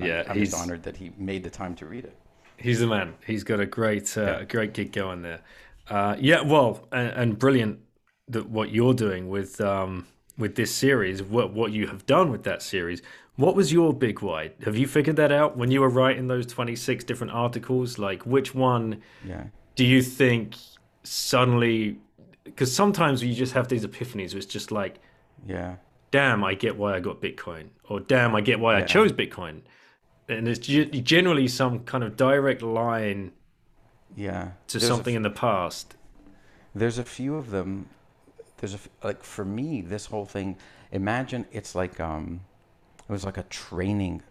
Yeah, 0.00 0.22
I'm, 0.26 0.32
I'm 0.32 0.38
just 0.38 0.54
honored 0.54 0.82
that 0.84 0.96
he 0.96 1.12
made 1.16 1.42
the 1.42 1.50
time 1.50 1.74
to 1.76 1.86
read 1.86 2.04
it. 2.04 2.16
He's 2.58 2.80
the 2.80 2.86
man. 2.86 3.14
He's 3.26 3.44
got 3.44 3.60
a 3.60 3.66
great, 3.66 4.16
uh, 4.16 4.22
yeah. 4.22 4.44
great 4.44 4.72
gig 4.72 4.92
going 4.92 5.22
there. 5.22 5.40
Uh, 5.88 6.16
yeah, 6.18 6.40
well, 6.40 6.88
and, 6.92 7.08
and, 7.10 7.38
brilliant 7.38 7.80
that 8.28 8.48
what 8.48 8.70
you're 8.70 8.94
doing 8.94 9.28
with 9.28 9.60
um, 9.60 10.06
with 10.38 10.54
this 10.54 10.74
series, 10.74 11.22
what 11.22 11.52
what 11.52 11.72
you 11.72 11.86
have 11.88 12.06
done 12.06 12.30
with 12.30 12.44
that 12.44 12.62
series. 12.62 13.02
What 13.36 13.54
was 13.56 13.72
your 13.72 13.92
big 13.92 14.22
why? 14.22 14.52
Have 14.64 14.76
you 14.76 14.86
figured 14.86 15.16
that 15.16 15.32
out 15.32 15.56
when 15.56 15.70
you 15.70 15.80
were 15.80 15.88
writing 15.88 16.28
those 16.28 16.46
26 16.46 17.02
different 17.02 17.32
articles? 17.32 17.98
Like, 17.98 18.24
which 18.24 18.54
one 18.54 19.02
yeah. 19.26 19.46
do 19.74 19.84
you 19.84 20.02
think 20.02 20.54
suddenly? 21.02 21.98
Because 22.44 22.74
sometimes 22.74 23.24
you 23.24 23.34
just 23.34 23.52
have 23.52 23.68
these 23.68 23.84
epiphanies. 23.84 24.30
Where 24.30 24.38
it's 24.38 24.46
just 24.46 24.70
like, 24.70 25.00
yeah, 25.46 25.76
damn, 26.12 26.44
I 26.44 26.54
get 26.54 26.76
why 26.76 26.94
I 26.94 27.00
got 27.00 27.20
Bitcoin, 27.20 27.68
or 27.88 28.00
damn, 28.00 28.34
I 28.34 28.40
get 28.40 28.58
why 28.60 28.78
yeah. 28.78 28.84
I 28.84 28.86
chose 28.86 29.12
Bitcoin 29.12 29.62
and 30.28 30.46
there's 30.46 30.58
generally 30.58 31.48
some 31.48 31.80
kind 31.80 32.04
of 32.04 32.16
direct 32.16 32.62
line 32.62 33.32
yeah. 34.16 34.52
to 34.68 34.78
there's 34.78 34.88
something 34.88 35.14
f- 35.14 35.16
in 35.16 35.22
the 35.22 35.30
past. 35.30 35.96
There's 36.74 36.98
a 36.98 37.04
few 37.04 37.36
of 37.36 37.50
them. 37.50 37.88
There's 38.58 38.74
a 38.74 38.76
f- 38.76 38.88
like 39.02 39.22
for 39.22 39.44
me 39.44 39.82
this 39.82 40.06
whole 40.06 40.24
thing 40.24 40.56
imagine 40.92 41.44
it's 41.52 41.74
like 41.74 42.00
um 42.00 42.40
it 43.06 43.12
was 43.12 43.24
like 43.24 43.36
a 43.36 43.42
training 43.44 44.22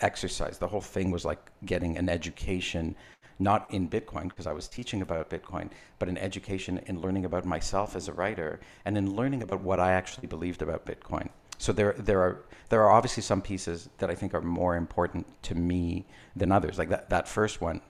exercise. 0.00 0.58
The 0.58 0.68
whole 0.68 0.80
thing 0.80 1.10
was 1.10 1.24
like 1.24 1.50
getting 1.64 1.96
an 1.98 2.08
education 2.08 2.96
not 3.38 3.70
in 3.70 3.88
bitcoin 3.88 4.28
because 4.28 4.46
i 4.46 4.52
was 4.52 4.68
teaching 4.68 5.02
about 5.02 5.28
bitcoin 5.28 5.68
but 5.98 6.08
an 6.08 6.16
education 6.18 6.80
in 6.86 7.00
learning 7.00 7.24
about 7.24 7.44
myself 7.44 7.94
as 7.94 8.08
a 8.08 8.12
writer 8.12 8.60
and 8.84 8.96
in 8.96 9.14
learning 9.14 9.42
about 9.42 9.60
what 9.60 9.78
i 9.78 9.92
actually 9.92 10.26
believed 10.26 10.62
about 10.62 10.86
bitcoin 10.86 11.28
so 11.58 11.72
there 11.72 11.92
there 11.98 12.20
are 12.20 12.44
there 12.68 12.82
are 12.82 12.90
obviously 12.90 13.22
some 13.22 13.40
pieces 13.40 13.88
that 13.98 14.10
I 14.10 14.14
think 14.14 14.34
are 14.34 14.40
more 14.40 14.76
important 14.76 15.26
to 15.44 15.54
me 15.54 16.04
than 16.34 16.52
others. 16.52 16.78
Like 16.78 16.88
that 16.88 17.10
that 17.10 17.28
first 17.28 17.60
one 17.60 17.80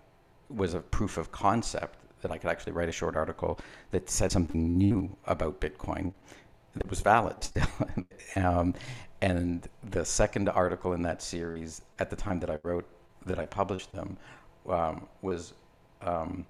was 0.49 0.75
a 0.75 0.81
proof 0.81 1.17
of 1.17 1.33
concept 1.33 1.99
that 2.23 2.31
I 2.31 2.39
could 2.39 2.51
actually 2.51 2.73
write 2.73 2.89
a 2.89 2.93
short 2.93 3.17
article 3.17 3.59
that 3.91 4.09
said 4.09 4.33
something 4.33 4.77
new 4.77 5.17
about 5.27 5.61
Bitcoin 5.61 6.13
that 6.75 6.89
was 6.89 7.01
valid 7.01 7.43
still. 7.43 7.67
um, 8.37 8.75
and 9.23 9.69
the 9.91 10.05
second 10.05 10.49
article 10.49 10.93
in 10.93 11.03
that 11.03 11.23
series, 11.23 11.83
at 11.99 12.11
the 12.11 12.17
time 12.17 12.39
that 12.41 12.51
I 12.51 12.59
wrote 12.63 12.87
that 13.25 13.39
I 13.39 13.47
published 13.47 13.93
them, 13.93 14.17
um, 14.69 15.09
was 15.23 15.55
um, 16.03 16.45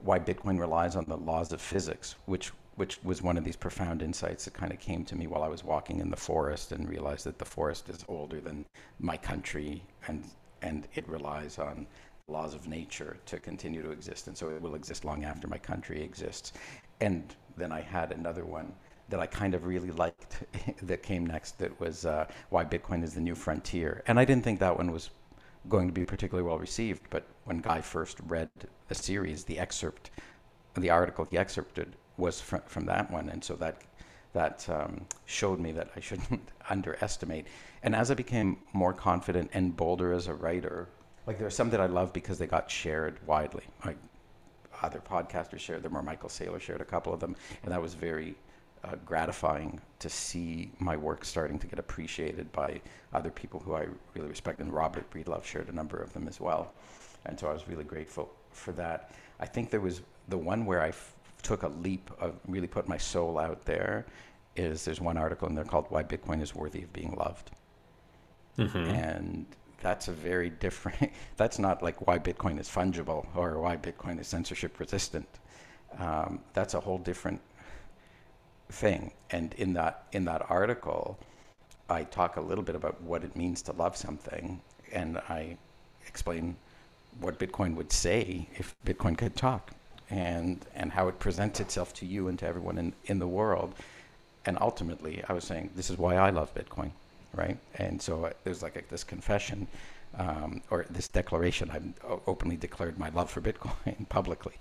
why 0.00 0.18
Bitcoin 0.18 0.58
relies 0.58 0.96
on 0.96 1.04
the 1.06 1.16
laws 1.16 1.52
of 1.52 1.60
physics, 1.60 2.14
which 2.26 2.52
which 2.76 3.02
was 3.02 3.22
one 3.22 3.36
of 3.36 3.44
these 3.44 3.56
profound 3.56 4.02
insights 4.02 4.44
that 4.44 4.54
kind 4.54 4.72
of 4.72 4.78
came 4.78 5.04
to 5.04 5.16
me 5.16 5.26
while 5.26 5.42
I 5.42 5.48
was 5.48 5.64
walking 5.64 5.98
in 6.00 6.10
the 6.10 6.16
forest 6.16 6.72
and 6.72 6.88
realized 6.88 7.24
that 7.24 7.38
the 7.38 7.44
forest 7.44 7.88
is 7.88 8.04
older 8.08 8.40
than 8.40 8.64
my 9.00 9.16
country 9.16 9.82
and 10.06 10.24
and 10.62 10.88
it 10.94 11.08
relies 11.08 11.58
on 11.58 11.86
laws 12.28 12.54
of 12.54 12.66
nature 12.66 13.16
to 13.26 13.38
continue 13.38 13.82
to 13.82 13.90
exist 13.90 14.26
and 14.26 14.36
so 14.36 14.48
it 14.48 14.60
will 14.60 14.74
exist 14.74 15.04
long 15.04 15.24
after 15.24 15.46
my 15.48 15.58
country 15.58 16.02
exists. 16.02 16.52
And 17.00 17.34
then 17.56 17.72
I 17.72 17.80
had 17.80 18.12
another 18.12 18.44
one 18.44 18.72
that 19.08 19.20
I 19.20 19.26
kind 19.26 19.54
of 19.54 19.66
really 19.66 19.92
liked 19.92 20.42
that 20.82 21.02
came 21.02 21.26
next 21.26 21.58
that 21.58 21.78
was 21.78 22.04
uh, 22.04 22.26
why 22.50 22.64
Bitcoin 22.64 23.04
is 23.04 23.14
the 23.14 23.20
new 23.20 23.34
frontier. 23.34 24.02
And 24.06 24.18
I 24.18 24.24
didn't 24.24 24.44
think 24.44 24.58
that 24.60 24.76
one 24.76 24.90
was 24.90 25.10
going 25.68 25.86
to 25.86 25.92
be 25.92 26.04
particularly 26.04 26.46
well 26.46 26.58
received 26.58 27.02
but 27.10 27.26
when 27.44 27.58
Guy 27.58 27.80
first 27.80 28.18
read 28.26 28.50
the 28.88 28.94
series 28.94 29.44
the 29.44 29.58
excerpt 29.58 30.10
the 30.76 30.90
article 30.90 31.26
he 31.30 31.38
excerpted 31.38 31.96
was 32.16 32.40
from, 32.40 32.62
from 32.66 32.86
that 32.86 33.10
one, 33.10 33.28
and 33.28 33.42
so 33.42 33.54
that 33.56 33.76
that 34.32 34.68
um, 34.68 35.06
showed 35.24 35.58
me 35.58 35.72
that 35.72 35.88
I 35.96 36.00
shouldn't 36.00 36.50
underestimate. 36.70 37.46
And 37.82 37.96
as 37.96 38.10
I 38.10 38.14
became 38.14 38.58
more 38.74 38.92
confident 38.92 39.50
and 39.54 39.74
bolder 39.74 40.12
as 40.12 40.26
a 40.26 40.34
writer, 40.34 40.88
like 41.26 41.38
there 41.38 41.46
are 41.46 41.50
some 41.50 41.70
that 41.70 41.80
I 41.80 41.86
love 41.86 42.12
because 42.12 42.38
they 42.38 42.46
got 42.46 42.70
shared 42.70 43.18
widely. 43.26 43.64
Like 43.84 43.96
other 44.82 45.00
podcasters 45.00 45.60
shared 45.60 45.82
them, 45.82 45.96
or 45.96 46.02
Michael 46.02 46.28
Saylor 46.28 46.60
shared 46.60 46.82
a 46.82 46.84
couple 46.84 47.14
of 47.14 47.20
them, 47.20 47.34
and 47.62 47.72
that 47.72 47.80
was 47.80 47.94
very 47.94 48.34
uh, 48.84 48.96
gratifying 49.04 49.80
to 49.98 50.10
see 50.10 50.70
my 50.78 50.96
work 50.96 51.24
starting 51.24 51.58
to 51.58 51.66
get 51.66 51.78
appreciated 51.78 52.52
by 52.52 52.80
other 53.14 53.30
people 53.30 53.58
who 53.60 53.74
I 53.74 53.86
really 54.14 54.28
respect. 54.28 54.60
And 54.60 54.72
Robert 54.72 55.10
Breedlove 55.10 55.44
shared 55.44 55.68
a 55.68 55.72
number 55.72 55.96
of 55.96 56.12
them 56.12 56.28
as 56.28 56.40
well, 56.40 56.72
and 57.24 57.40
so 57.40 57.48
I 57.48 57.54
was 57.54 57.66
really 57.68 57.84
grateful 57.84 58.30
for 58.50 58.72
that. 58.72 59.12
I 59.40 59.46
think 59.46 59.70
there 59.70 59.80
was 59.80 60.02
the 60.28 60.38
one 60.38 60.66
where 60.66 60.82
I 60.82 60.92
took 61.46 61.62
a 61.62 61.68
leap 61.68 62.10
of 62.18 62.34
really 62.48 62.66
put 62.66 62.88
my 62.88 62.98
soul 62.98 63.38
out 63.38 63.64
there 63.64 64.04
is 64.56 64.84
there's 64.84 65.00
one 65.00 65.16
article 65.16 65.48
in 65.48 65.54
there 65.54 65.64
called 65.64 65.86
Why 65.90 66.02
Bitcoin 66.02 66.42
is 66.42 66.54
Worthy 66.56 66.82
of 66.82 66.92
Being 66.92 67.14
Loved. 67.16 67.52
Mm-hmm. 68.58 68.90
And 68.90 69.46
that's 69.80 70.08
a 70.08 70.12
very 70.12 70.50
different, 70.50 71.12
that's 71.36 71.58
not 71.60 71.82
like 71.84 72.04
why 72.06 72.18
Bitcoin 72.18 72.58
is 72.58 72.68
fungible 72.68 73.26
or 73.36 73.60
why 73.60 73.76
Bitcoin 73.76 74.18
is 74.20 74.26
censorship 74.26 74.80
resistant. 74.80 75.28
um, 75.98 76.40
that's 76.52 76.74
a 76.74 76.80
whole 76.80 76.98
different 76.98 77.40
thing. 78.70 79.12
And 79.30 79.54
in 79.54 79.72
that 79.74 80.04
in 80.12 80.24
that 80.24 80.42
article, 80.50 81.18
I 81.88 82.02
talk 82.04 82.36
a 82.36 82.40
little 82.40 82.64
bit 82.64 82.74
about 82.74 83.00
what 83.02 83.22
it 83.24 83.36
means 83.36 83.62
to 83.62 83.72
love 83.72 83.96
something, 83.96 84.60
and 84.92 85.18
I 85.28 85.56
explain 86.08 86.56
what 87.20 87.38
Bitcoin 87.38 87.76
would 87.76 87.92
say 87.92 88.48
if 88.56 88.74
Bitcoin 88.84 89.16
could 89.16 89.36
talk, 89.36 89.72
and 90.10 90.64
and 90.74 90.92
how 90.92 91.08
it 91.08 91.18
presents 91.18 91.60
itself 91.60 91.92
to 91.94 92.06
you 92.06 92.28
and 92.28 92.38
to 92.40 92.46
everyone 92.46 92.78
in, 92.78 92.92
in 93.06 93.18
the 93.18 93.28
world. 93.28 93.74
And 94.46 94.56
ultimately, 94.60 95.22
I 95.28 95.32
was 95.32 95.44
saying 95.44 95.70
this 95.74 95.90
is 95.90 95.98
why 95.98 96.16
I 96.16 96.30
love 96.30 96.54
Bitcoin, 96.54 96.92
right? 97.34 97.58
And 97.76 98.00
so 98.00 98.26
uh, 98.26 98.32
there's 98.44 98.62
like 98.62 98.76
a, 98.76 98.82
this 98.90 99.04
confession. 99.04 99.66
Um, 100.18 100.62
or 100.70 100.86
this 100.88 101.08
declaration, 101.08 101.70
I've 101.70 102.20
openly 102.26 102.56
declared 102.56 102.98
my 102.98 103.10
love 103.10 103.30
for 103.30 103.42
Bitcoin 103.42 104.08
publicly, 104.08 104.54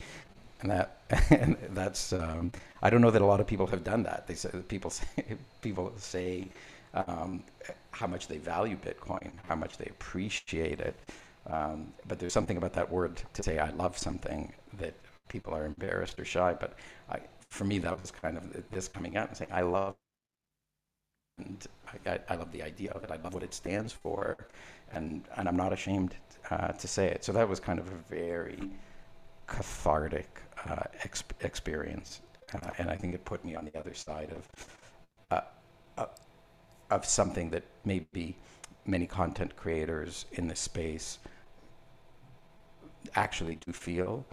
and 0.62 0.72
that 0.72 0.98
and 1.30 1.58
that's 1.72 2.14
um, 2.14 2.52
I 2.82 2.90
don't 2.90 3.02
know 3.02 3.12
that 3.12 3.22
a 3.22 3.26
lot 3.26 3.40
of 3.40 3.48
people 3.48 3.68
have 3.68 3.84
done 3.84 4.04
that. 4.04 4.28
They 4.28 4.36
say 4.36 4.50
people 4.68 4.90
say 4.92 5.38
people 5.62 5.94
say 5.98 6.48
um, 6.94 7.44
how 7.92 8.08
much 8.08 8.28
they 8.28 8.38
value 8.38 8.78
Bitcoin, 8.78 9.32
how 9.48 9.56
much 9.56 9.78
they 9.78 9.86
appreciate 9.86 10.80
it. 10.80 10.96
Um, 11.48 11.94
but 12.08 12.20
there's 12.20 12.34
something 12.34 12.58
about 12.58 12.74
that 12.74 12.92
word 12.92 13.22
to 13.34 13.44
say 13.44 13.60
I 13.60 13.70
love 13.72 13.98
something 13.98 14.52
that 14.80 14.94
people 15.30 15.54
are 15.54 15.66
embarrassed 15.66 16.20
or 16.20 16.26
shy. 16.26 16.56
But 16.60 16.78
I, 17.10 17.20
for 17.50 17.66
me, 17.66 17.80
that 17.80 18.00
was 18.00 18.12
kind 18.12 18.38
of 18.38 18.44
this 18.72 18.88
coming 18.88 19.18
out 19.18 19.30
and 19.30 19.38
saying 19.38 19.52
I 19.54 19.62
love. 19.62 19.96
And 21.38 21.66
I, 22.06 22.20
I, 22.30 22.36
love 22.36 22.52
the 22.54 22.64
idea 22.64 22.92
of 22.92 23.04
it. 23.04 23.12
I 23.12 23.18
love 23.18 23.34
what 23.34 23.44
it 23.44 23.54
stands 23.54 23.92
for, 23.92 24.38
and 24.94 25.22
and 25.36 25.50
I'm 25.50 25.58
not 25.58 25.74
ashamed 25.74 26.16
uh, 26.50 26.70
to 26.70 26.88
say 26.88 27.08
it. 27.08 27.26
So 27.26 27.34
that 27.34 27.50
was 27.50 27.60
kind 27.60 27.78
of 27.78 27.88
a 27.88 27.98
very 28.10 28.72
cathartic 29.46 30.42
uh, 30.70 30.84
exp- 31.04 31.44
experience, 31.44 32.22
uh, 32.54 32.70
and 32.78 32.90
I 32.90 32.96
think 32.96 33.14
it 33.14 33.26
put 33.26 33.44
me 33.44 33.54
on 33.54 33.66
the 33.66 33.78
other 33.78 33.94
side 33.94 34.32
of 34.32 34.68
uh, 35.32 35.42
uh, 35.98 36.06
of 36.90 37.06
something 37.06 37.50
that 37.50 37.64
maybe 37.84 38.38
many 38.86 39.06
content 39.06 39.56
creators 39.56 40.26
in 40.34 40.48
this 40.48 40.60
space 40.60 41.20
actually 43.16 43.56
do 43.56 43.72
feel, 43.72 44.26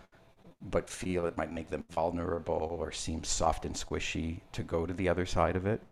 but 0.71 0.89
feel 0.89 1.27
it 1.27 1.37
might 1.37 1.53
make 1.53 1.71
them 1.71 1.85
vulnerable 1.91 2.77
or 2.81 2.93
seem 2.93 3.25
soft 3.25 3.65
and 3.65 3.75
squishy 3.75 4.41
to 4.53 4.63
go 4.63 4.87
to 4.87 4.93
the 4.95 5.09
other 5.09 5.27
side 5.27 5.57
of 5.57 5.67
it. 5.67 5.83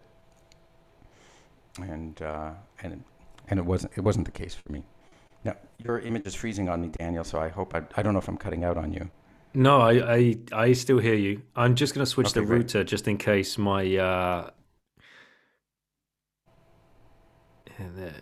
And 1.80 2.20
uh, 2.22 2.52
and 2.82 3.02
and 3.48 3.58
it 3.58 3.64
wasn't 3.64 3.92
it 3.96 4.00
wasn't 4.02 4.26
the 4.26 4.32
case 4.32 4.54
for 4.54 4.72
me. 4.72 4.84
Now 5.44 5.56
your 5.82 5.98
image 6.00 6.26
is 6.26 6.34
freezing 6.34 6.68
on 6.68 6.80
me, 6.82 6.88
Daniel. 6.88 7.24
So 7.24 7.38
I 7.40 7.48
hope 7.48 7.74
I 7.74 7.82
I 7.96 8.02
don't 8.02 8.12
know 8.12 8.18
if 8.18 8.28
I'm 8.28 8.36
cutting 8.36 8.64
out 8.64 8.76
on 8.76 8.92
you. 8.92 9.10
No, 9.54 9.80
I 9.80 10.14
I, 10.14 10.38
I 10.52 10.72
still 10.74 10.98
hear 10.98 11.14
you. 11.14 11.42
I'm 11.56 11.74
just 11.74 11.94
going 11.94 12.04
to 12.04 12.10
switch 12.10 12.28
Okay, 12.28 12.40
the 12.40 12.46
great. 12.46 12.58
router 12.58 12.84
just 12.84 13.08
in 13.08 13.18
case 13.18 13.58
my 13.58 13.96
uh. 13.96 14.50
There, 17.96 18.12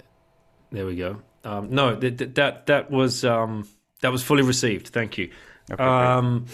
there 0.70 0.86
we 0.86 0.94
go. 0.96 1.20
Um, 1.44 1.70
no, 1.70 1.96
th- 1.96 2.16
th- 2.16 2.34
that 2.34 2.66
that 2.66 2.90
was 2.90 3.24
um, 3.24 3.66
that 4.02 4.12
was 4.12 4.22
fully 4.22 4.42
received. 4.42 4.88
Thank 4.88 5.18
you. 5.18 5.30
Okay. 5.70 5.84
Um, 5.84 6.46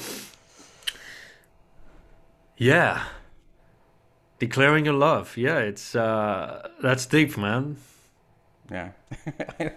yeah, 2.56 3.04
declaring 4.38 4.84
your 4.86 4.94
love. 4.94 5.36
Yeah, 5.36 5.58
it's 5.58 5.94
uh, 5.96 6.68
that's 6.82 7.06
deep, 7.06 7.36
man. 7.38 7.78
Yeah, 8.70 8.90
and, 9.60 9.72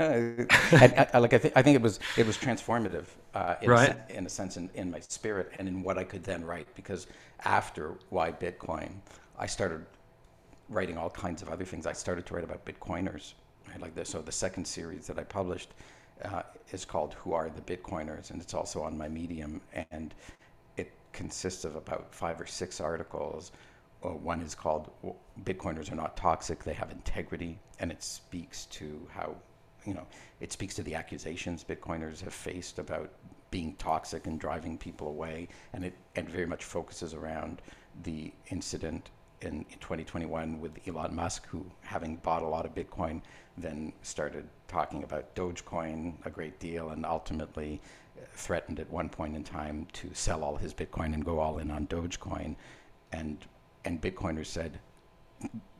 I, 0.97 1.07
I, 1.13 1.19
like 1.19 1.33
I, 1.33 1.39
th- 1.39 1.53
I 1.55 1.61
think 1.61 1.75
it 1.75 1.81
was 1.81 1.99
it 2.17 2.25
was 2.27 2.37
transformative 2.37 3.05
uh, 3.35 3.55
in, 3.61 3.69
Right. 3.69 3.89
a, 3.89 3.93
sen- 3.93 4.03
in 4.09 4.25
a 4.25 4.29
sense 4.29 4.57
in, 4.57 4.69
in 4.75 4.91
my 4.91 4.99
spirit 5.01 5.51
and 5.59 5.67
in 5.67 5.83
what 5.83 5.97
I 5.97 6.05
could 6.05 6.23
then 6.23 6.45
write 6.45 6.67
because 6.75 7.07
after 7.45 7.95
why 8.09 8.31
Bitcoin, 8.31 8.91
I 9.39 9.47
started 9.47 9.85
writing 10.69 10.97
all 10.97 11.09
kinds 11.09 11.41
of 11.41 11.49
other 11.49 11.65
things. 11.65 11.87
I 11.87 11.93
started 11.93 12.25
to 12.27 12.35
write 12.35 12.43
about 12.45 12.65
Bitcoiners, 12.65 13.33
right? 13.69 13.81
like 13.81 13.95
this. 13.95 14.09
So 14.09 14.21
the 14.21 14.31
second 14.31 14.65
series 14.65 15.07
that 15.07 15.19
I 15.19 15.23
published 15.23 15.71
uh, 16.25 16.43
is 16.71 16.85
called 16.85 17.13
"Who 17.15 17.33
Are 17.33 17.49
the 17.49 17.61
Bitcoiners," 17.61 18.31
and 18.31 18.41
it's 18.41 18.53
also 18.53 18.81
on 18.81 18.97
my 18.97 19.07
Medium, 19.07 19.61
and 19.91 20.13
it 20.77 20.91
consists 21.13 21.65
of 21.65 21.75
about 21.75 22.13
five 22.13 22.39
or 22.39 22.45
six 22.45 22.79
articles. 22.81 23.51
Uh, 24.03 24.09
one 24.09 24.41
is 24.41 24.55
called 24.55 24.89
"Bitcoiners 25.43 25.91
Are 25.91 25.95
Not 25.95 26.17
Toxic; 26.17 26.63
They 26.63 26.73
Have 26.73 26.91
Integrity," 26.91 27.59
and 27.79 27.91
it 27.91 28.03
speaks 28.03 28.65
to 28.67 29.07
how, 29.11 29.35
you 29.85 29.93
know, 29.93 30.05
it 30.39 30.51
speaks 30.51 30.75
to 30.75 30.83
the 30.83 30.95
accusations 30.95 31.63
Bitcoiners 31.63 32.21
have 32.21 32.33
faced 32.33 32.79
about 32.79 33.11
being 33.49 33.73
toxic 33.75 34.27
and 34.27 34.39
driving 34.39 34.77
people 34.77 35.07
away, 35.07 35.47
and 35.73 35.85
it 35.85 35.95
and 36.15 36.29
very 36.29 36.45
much 36.45 36.63
focuses 36.63 37.13
around 37.13 37.61
the 38.03 38.31
incident 38.49 39.09
in, 39.41 39.65
in 39.69 39.79
2021 39.79 40.59
with 40.59 40.71
Elon 40.87 41.15
Musk, 41.15 41.47
who, 41.47 41.65
having 41.81 42.17
bought 42.17 42.43
a 42.43 42.47
lot 42.47 42.65
of 42.65 42.73
Bitcoin, 42.73 43.21
then 43.57 43.93
started 44.01 44.47
talking 44.67 45.03
about 45.03 45.33
Dogecoin 45.35 46.13
a 46.25 46.29
great 46.29 46.59
deal, 46.59 46.89
and 46.89 47.05
ultimately 47.05 47.81
uh, 48.17 48.25
threatened 48.33 48.79
at 48.79 48.89
one 48.89 49.09
point 49.09 49.35
in 49.35 49.43
time 49.43 49.87
to 49.93 50.09
sell 50.13 50.43
all 50.43 50.57
his 50.57 50.73
Bitcoin 50.73 51.13
and 51.13 51.25
go 51.25 51.39
all 51.39 51.57
in 51.57 51.71
on 51.71 51.87
Dogecoin, 51.87 52.55
and 53.11 53.37
and 53.85 54.01
Bitcoiners 54.01 54.47
said, 54.47 54.79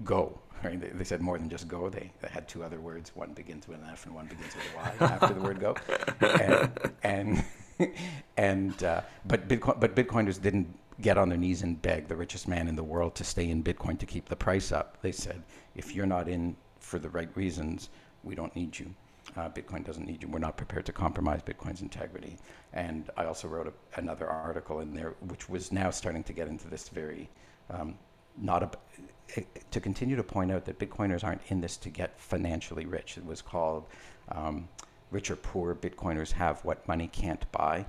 "Go." 0.04 0.40
Right? 0.64 0.82
They, 0.82 0.88
they 0.88 1.04
said 1.04 1.22
more 1.22 1.38
than 1.38 1.50
just 1.50 1.68
go. 1.68 1.88
They, 1.88 2.12
they 2.20 2.30
had 2.30 2.48
two 2.48 2.64
other 2.64 2.80
words. 2.80 3.12
One 3.16 3.32
begins 3.34 3.68
with 3.68 3.78
an 3.78 3.86
F 3.92 4.08
and 4.08 4.16
one 4.16 4.26
begins 4.26 4.56
with 4.56 4.64
a 4.74 4.78
Y 4.78 4.94
after 5.12 5.36
the 5.36 5.40
word 5.40 5.60
go. 5.60 5.76
And 6.20 6.72
and, 7.04 7.46
and 8.38 8.84
uh, 8.84 9.02
but 9.28 9.48
Bitcoin 9.48 9.80
but 9.80 9.96
Bitcoiners 9.96 10.42
didn't 10.42 10.76
get 11.00 11.18
on 11.18 11.30
their 11.30 11.38
knees 11.38 11.62
and 11.62 11.80
beg 11.82 12.08
the 12.08 12.16
richest 12.16 12.48
man 12.48 12.68
in 12.68 12.76
the 12.76 12.84
world 12.84 13.16
to 13.16 13.24
stay 13.24 13.50
in 13.50 13.64
Bitcoin 13.64 14.00
to 14.00 14.06
keep 14.06 14.30
the 14.30 14.36
price 14.36 14.72
up. 14.72 14.98
They 15.02 15.12
said, 15.12 15.44
if 15.76 15.94
you're 15.94 16.08
not 16.08 16.28
in 16.28 16.56
for 16.88 17.00
the 17.00 17.10
right 17.10 17.30
reasons, 17.36 17.90
we 18.24 18.34
don't 18.34 18.56
need 18.56 18.80
you. 18.80 18.94
Uh, 19.36 19.50
Bitcoin 19.50 19.84
doesn't 19.86 20.08
need 20.08 20.24
you. 20.24 20.30
We're 20.30 20.40
not 20.40 20.56
prepared 20.56 20.86
to 20.86 20.94
compromise 20.94 21.42
Bitcoin's 21.42 21.82
integrity. 21.82 22.38
And 22.72 23.10
I 23.18 23.26
also 23.26 23.50
wrote 23.50 23.68
a, 23.68 24.00
another 24.00 24.26
article 24.28 24.80
in 24.80 24.94
there, 24.94 25.16
which 25.28 25.50
was 25.50 25.72
now 25.72 25.90
starting 25.92 26.24
to 26.24 26.34
get 26.34 26.48
into 26.48 26.70
this 26.70 26.88
very 26.88 27.30
um, 27.70 27.96
not 28.38 28.64
a, 28.64 29.44
to 29.72 29.82
continue 29.82 30.16
to 30.16 30.24
point 30.24 30.50
out 30.50 30.64
that 30.64 30.80
Bitcoiners 30.80 31.26
aren't 31.26 31.42
in 31.50 31.60
this 31.60 31.76
to 31.78 31.90
get 31.90 32.18
financially 32.18 32.86
rich. 32.86 33.18
It 33.18 33.26
was 33.26 33.42
called 33.42 33.86
um, 34.32 34.70
"Rich 35.12 35.30
or 35.32 35.36
Poor." 35.36 35.76
Bitcoiners 35.76 36.32
have 36.32 36.64
what 36.64 36.88
money 36.88 37.10
can't 37.10 37.52
buy, 37.52 37.86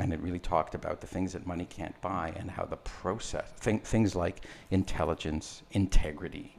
and 0.00 0.12
it 0.12 0.20
really 0.20 0.40
talked 0.40 0.74
about 0.74 1.00
the 1.00 1.06
things 1.06 1.32
that 1.34 1.46
money 1.46 1.66
can't 1.66 1.98
buy 2.00 2.32
and 2.36 2.50
how 2.50 2.64
the 2.64 2.78
process, 2.78 3.52
th- 3.60 3.82
things 3.82 4.16
like 4.16 4.46
intelligence, 4.72 5.62
integrity, 5.70 6.56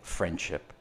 friendship, 0.00 0.72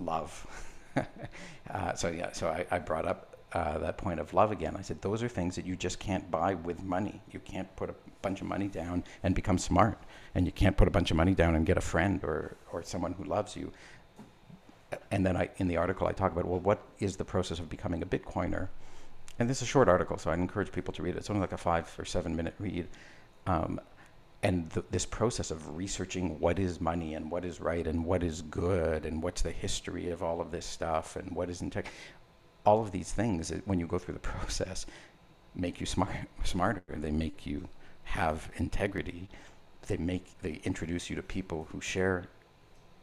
love. 0.00 0.46
uh, 1.70 1.94
so 1.94 2.08
yeah, 2.08 2.32
so 2.32 2.48
I, 2.48 2.66
I 2.70 2.78
brought 2.78 3.06
up 3.06 3.36
uh, 3.52 3.78
that 3.78 3.96
point 3.96 4.20
of 4.20 4.34
love 4.34 4.52
again. 4.52 4.76
I 4.76 4.82
said 4.82 5.00
those 5.00 5.22
are 5.22 5.28
things 5.28 5.56
that 5.56 5.64
you 5.64 5.76
just 5.76 5.98
can't 5.98 6.30
buy 6.30 6.54
with 6.54 6.82
money. 6.82 7.22
You 7.30 7.40
can't 7.40 7.74
put 7.76 7.88
a 7.90 7.94
bunch 8.20 8.40
of 8.40 8.46
money 8.46 8.68
down 8.68 9.04
and 9.22 9.34
become 9.34 9.58
smart, 9.58 10.02
and 10.34 10.44
you 10.46 10.52
can't 10.52 10.76
put 10.76 10.88
a 10.88 10.90
bunch 10.90 11.10
of 11.10 11.16
money 11.16 11.34
down 11.34 11.54
and 11.54 11.64
get 11.64 11.78
a 11.78 11.82
friend 11.82 12.22
or 12.24 12.56
or 12.72 12.82
someone 12.82 13.12
who 13.12 13.24
loves 13.24 13.56
you. 13.56 13.72
And 15.10 15.24
then 15.24 15.36
I, 15.36 15.50
in 15.58 15.68
the 15.68 15.76
article, 15.76 16.06
I 16.06 16.12
talk 16.12 16.32
about 16.32 16.46
well, 16.46 16.60
what 16.60 16.82
is 16.98 17.16
the 17.16 17.24
process 17.24 17.58
of 17.58 17.68
becoming 17.68 18.02
a 18.02 18.06
Bitcoiner? 18.06 18.68
And 19.38 19.48
this 19.48 19.58
is 19.58 19.62
a 19.62 19.66
short 19.66 19.88
article, 19.88 20.18
so 20.18 20.30
I 20.30 20.34
encourage 20.34 20.72
people 20.72 20.92
to 20.94 21.02
read 21.02 21.14
it. 21.14 21.18
It's 21.18 21.30
only 21.30 21.40
like 21.40 21.52
a 21.52 21.58
five 21.58 21.94
or 21.98 22.04
seven 22.04 22.34
minute 22.34 22.54
read. 22.58 22.88
Um, 23.46 23.80
and 24.42 24.72
th- 24.72 24.86
this 24.90 25.04
process 25.06 25.50
of 25.50 25.76
researching 25.76 26.38
what 26.38 26.58
is 26.58 26.80
money 26.80 27.14
and 27.14 27.30
what 27.30 27.44
is 27.44 27.60
right 27.60 27.86
and 27.86 28.04
what 28.04 28.22
is 28.22 28.42
good 28.42 29.04
and 29.04 29.22
what's 29.22 29.42
the 29.42 29.50
history 29.50 30.10
of 30.10 30.22
all 30.22 30.40
of 30.40 30.50
this 30.50 30.66
stuff 30.66 31.16
and 31.16 31.34
what 31.34 31.50
is 31.50 31.60
integ- 31.60 31.86
all 32.64 32.80
of 32.80 32.92
these 32.92 33.12
things 33.12 33.52
when 33.64 33.80
you 33.80 33.86
go 33.86 33.98
through 33.98 34.14
the 34.14 34.20
process 34.34 34.86
make 35.54 35.80
you 35.80 35.86
smart 35.86 36.10
smarter. 36.44 36.82
They 36.88 37.10
make 37.10 37.46
you 37.46 37.68
have 38.04 38.50
integrity. 38.56 39.28
They 39.86 39.96
make 39.96 40.26
they 40.40 40.60
introduce 40.64 41.10
you 41.10 41.16
to 41.16 41.22
people 41.22 41.66
who 41.72 41.80
share 41.80 42.24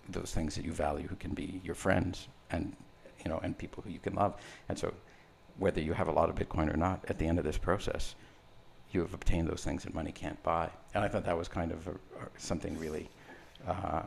those 0.10 0.34
things 0.34 0.56
that 0.56 0.64
you 0.66 0.72
value 0.72 1.08
who 1.08 1.16
can 1.16 1.34
be 1.34 1.62
your 1.64 1.76
friends 1.76 2.28
and 2.52 2.76
you 3.24 3.30
know 3.30 3.40
and 3.44 3.58
people 3.58 3.84
who 3.84 3.92
you 3.92 4.00
can 4.00 4.14
love. 4.16 4.36
And 4.70 4.78
so 4.78 4.94
whether 5.58 5.82
you 5.82 5.94
have 5.94 6.08
a 6.08 6.12
lot 6.12 6.30
of 6.30 6.36
bitcoin 6.36 6.74
or 6.74 6.78
not 6.78 7.04
at 7.08 7.18
the 7.18 7.28
end 7.28 7.40
of 7.40 7.46
this 7.46 7.58
process 7.58 8.16
you 8.92 9.02
have 9.02 9.14
obtained 9.14 9.48
those 9.48 9.64
things 9.64 9.84
that 9.84 9.94
money 9.94 10.12
can't 10.12 10.42
buy. 10.44 10.70
And 10.94 11.04
i 11.04 11.08
thought 11.08 11.26
that 11.26 11.38
was 11.38 11.48
kind 11.48 11.72
of 11.72 11.88
a, 11.88 11.92
a, 11.92 11.96
something 12.38 12.78
really 12.78 13.10
uh, 13.68 14.04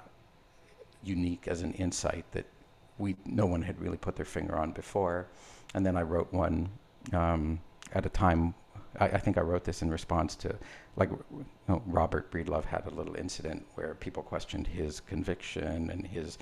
unique 1.02 1.46
as 1.48 1.62
an 1.62 1.72
insight 1.74 2.24
that 2.32 2.46
we 2.98 3.16
no 3.24 3.46
one 3.46 3.62
had 3.62 3.80
really 3.80 3.96
put 3.96 4.16
their 4.16 4.24
finger 4.24 4.56
on 4.56 4.72
before. 4.72 5.26
And 5.74 5.84
then 5.84 5.96
i 5.96 6.02
wrote 6.02 6.32
one 6.32 6.68
um, 7.12 7.60
at 7.92 8.06
a 8.06 8.08
time 8.08 8.54
I, 8.98 9.06
I 9.06 9.18
think 9.18 9.38
i 9.38 9.40
wrote 9.40 9.64
this 9.64 9.82
in 9.82 9.90
response 9.90 10.34
to 10.36 10.54
like 10.96 11.10
you 11.10 11.46
know, 11.68 11.82
robert 11.86 12.30
breedlove 12.32 12.64
had 12.64 12.86
a 12.86 12.90
little 12.90 13.14
incident 13.14 13.64
where 13.74 13.94
people 13.94 14.22
questioned 14.22 14.66
his 14.66 15.00
conviction 15.00 15.90
and 15.90 16.06
his 16.06 16.38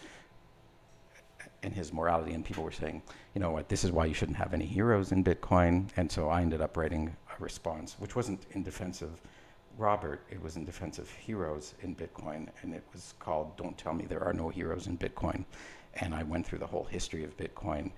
and 1.62 1.74
his 1.74 1.92
morality. 1.92 2.32
And 2.32 2.44
people 2.44 2.64
were 2.64 2.72
saying 2.72 3.02
you 3.34 3.40
know 3.40 3.50
what? 3.50 3.68
This 3.68 3.84
is 3.84 3.92
why 3.92 4.06
you 4.06 4.14
shouldn't 4.14 4.38
have 4.38 4.54
any 4.54 4.64
heroes 4.64 5.12
in 5.12 5.22
bitcoin. 5.22 5.88
And 5.96 6.10
so 6.10 6.28
i 6.28 6.40
ended 6.40 6.60
up 6.60 6.76
writing 6.76 7.14
response, 7.40 7.96
which 7.98 8.16
wasn't 8.16 8.46
in 8.52 8.62
defense 8.62 9.02
of 9.02 9.10
Robert, 9.78 10.22
it 10.30 10.42
was 10.42 10.56
in 10.56 10.64
defense 10.64 10.98
of 10.98 11.10
heroes 11.10 11.74
in 11.82 11.94
Bitcoin, 11.94 12.48
and 12.62 12.74
it 12.74 12.82
was 12.92 13.14
called 13.18 13.56
Don't 13.56 13.76
Tell 13.76 13.92
Me 13.92 14.06
There 14.06 14.22
Are 14.24 14.32
No 14.32 14.48
Heroes 14.48 14.86
in 14.86 14.96
Bitcoin. 14.96 15.44
And 15.94 16.14
I 16.14 16.22
went 16.22 16.46
through 16.46 16.60
the 16.60 16.66
whole 16.66 16.84
history 16.84 17.24
of 17.24 17.36
Bitcoin, 17.36 17.90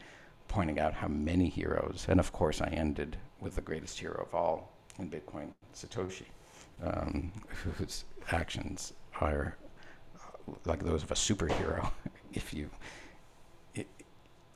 pointing 0.48 0.80
out 0.80 0.94
how 0.94 1.08
many 1.08 1.48
heroes. 1.48 2.06
And 2.08 2.18
of 2.18 2.32
course, 2.32 2.60
I 2.60 2.68
ended 2.68 3.16
with 3.40 3.54
the 3.54 3.60
greatest 3.60 3.98
hero 3.98 4.24
of 4.26 4.34
all 4.34 4.72
in 4.98 5.08
Bitcoin, 5.08 5.52
Satoshi, 5.74 6.26
um, 6.82 7.32
whose 7.78 8.04
actions 8.32 8.94
are 9.20 9.56
uh, 10.16 10.52
like 10.64 10.82
those 10.82 11.02
of 11.02 11.10
a 11.12 11.14
superhero, 11.14 11.90
if 12.32 12.52
you 12.52 12.68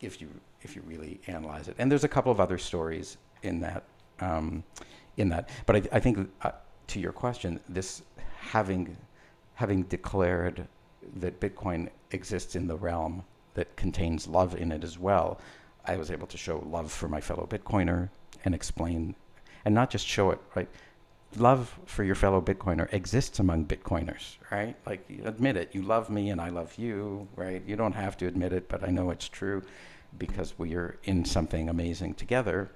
if 0.01 0.21
you 0.21 0.29
if 0.62 0.77
you 0.77 0.83
really 0.83 1.21
analyze 1.29 1.68
it. 1.68 1.77
And 1.79 1.90
there's 1.90 2.05
a 2.05 2.09
couple 2.09 2.33
of 2.33 2.40
other 2.40 2.59
stories 2.59 3.16
in 3.42 3.61
that 3.61 3.85
um, 4.23 4.63
in 5.17 5.29
that. 5.31 5.49
But 5.67 5.77
I, 5.77 5.83
I 5.93 6.01
think 6.01 6.31
uh, 6.43 6.53
to 6.89 7.01
your 7.01 7.13
question, 7.13 7.61
this 7.69 8.03
having 8.41 8.97
having 9.55 9.83
declared 9.85 10.67
that 11.17 11.41
Bitcoin 11.41 11.89
exists 12.11 12.57
in 12.57 12.67
the 12.67 12.77
realm 12.77 13.25
that 13.55 13.77
contains 13.77 14.27
love 14.27 14.55
in 14.55 14.73
it 14.73 14.83
as 14.83 14.99
well, 14.99 15.41
I 15.85 15.97
was 15.97 16.11
able 16.11 16.27
to 16.29 16.39
show 16.39 16.65
love 16.67 16.91
for 16.91 17.09
my 17.09 17.21
fellow 17.21 17.47
Bitcoiner 17.47 18.09
and 18.45 18.55
explain, 18.55 19.15
and 19.65 19.75
not 19.75 19.91
just 19.91 20.07
show 20.07 20.31
it, 20.31 20.41
right? 20.55 20.69
Love 21.37 21.79
for 21.87 22.05
your 22.05 22.15
fellow 22.15 22.41
Bitcoiner 22.41 22.93
exists 22.93 23.39
among 23.39 23.67
Bitcoiners, 23.67 24.37
right? 24.51 24.77
Like, 24.87 25.09
admit 25.25 25.57
it. 25.57 25.75
You 25.75 25.83
love 25.83 26.11
me 26.11 26.31
and 26.31 26.41
I 26.41 26.51
love 26.51 26.75
you, 26.77 27.29
right? 27.37 27.63
You 27.67 27.77
don't 27.77 27.95
have 27.95 28.17
to 28.19 28.27
admit 28.27 28.53
it, 28.53 28.69
but 28.69 28.85
I 28.87 28.91
know 28.91 29.11
it's 29.11 29.29
true 29.29 29.63
because 30.19 30.59
we 30.59 30.75
are 30.75 30.99
in 31.05 31.25
something 31.25 31.69
amazing 31.69 32.15
together. 32.15 32.71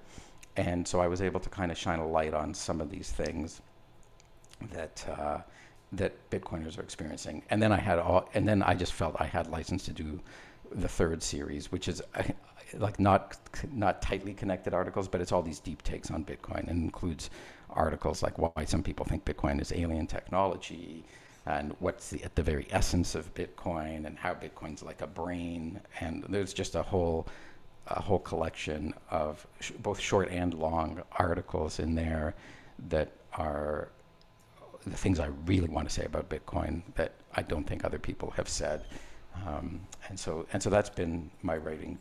And 0.57 0.87
so 0.87 1.01
I 1.01 1.07
was 1.07 1.21
able 1.21 1.40
to 1.40 1.49
kind 1.49 1.71
of 1.71 1.79
shine 1.79 1.99
a 1.99 2.07
light 2.07 2.35
on 2.35 2.55
some 2.55 2.81
of 2.81 2.90
these 2.90 3.11
things 3.11 3.61
that 4.73 5.05
uh, 5.19 5.38
that 5.92 6.31
Bitcoiners 6.31 6.79
are 6.79 6.83
experiencing. 6.83 7.42
And 7.51 7.62
then 7.62 7.73
I 7.73 7.79
had 7.79 7.99
all, 7.99 8.29
and 8.35 8.49
then 8.49 8.62
I 8.62 8.75
just 8.75 8.92
felt 8.92 9.16
I 9.19 9.27
had 9.27 9.49
license 9.49 9.85
to 9.85 9.92
do 9.92 10.21
the 10.75 10.88
third 10.88 11.23
series, 11.23 11.71
which 11.71 11.88
is 11.88 12.03
uh, 12.14 12.23
like 12.75 12.99
not 12.99 13.37
not 13.73 14.03
tightly 14.03 14.35
connected 14.35 14.75
articles, 14.75 15.09
but 15.09 15.21
it's 15.21 15.33
all 15.33 15.42
these 15.42 15.61
deep 15.61 15.83
takes 15.83 16.11
on 16.11 16.25
Bitcoin 16.25 16.69
and 16.69 16.83
includes 16.83 17.31
articles 17.71 18.23
like 18.23 18.38
why 18.38 18.64
some 18.64 18.83
people 18.83 19.05
think 19.05 19.25
Bitcoin 19.25 19.61
is 19.61 19.73
alien 19.73 20.07
technology 20.07 21.05
and 21.47 21.75
what's 21.79 22.11
the, 22.11 22.23
at 22.25 22.35
the 22.35 22.42
very 22.42 22.66
essence 22.71 23.14
of 23.14 23.33
Bitcoin 23.35 24.07
and 24.07 24.19
how 24.19 24.35
Bitcoin's 24.35 24.83
like 24.83 25.01
a 25.01 25.07
brain. 25.07 25.81
And 26.01 26.25
there's 26.29 26.53
just 26.53 26.75
a 26.75 26.83
whole 26.83 27.29
a 27.88 28.01
whole 28.01 28.18
collection 28.18 28.94
of 29.11 29.46
sh- 29.61 29.72
both 29.79 30.01
short 30.01 30.29
and 30.31 30.55
long 30.55 31.03
articles 31.12 31.79
in 31.79 31.94
there 31.94 32.35
that 32.88 33.12
are 33.35 33.88
the 34.85 34.96
things 34.96 35.18
I 35.18 35.27
really 35.46 35.68
want 35.68 35.88
to 35.88 35.94
say 35.94 36.05
about 36.05 36.29
Bitcoin 36.29 36.83
that 36.94 37.12
I 37.35 37.42
don't 37.42 37.64
think 37.64 37.85
other 37.85 37.99
people 37.99 38.31
have 38.33 38.49
said. 38.49 38.85
Um, 39.46 39.81
and 40.09 40.18
so 40.18 40.46
and 40.53 40.62
so 40.62 40.70
that's 40.70 40.90
been 40.90 41.31
my 41.42 41.57
writing 41.57 41.99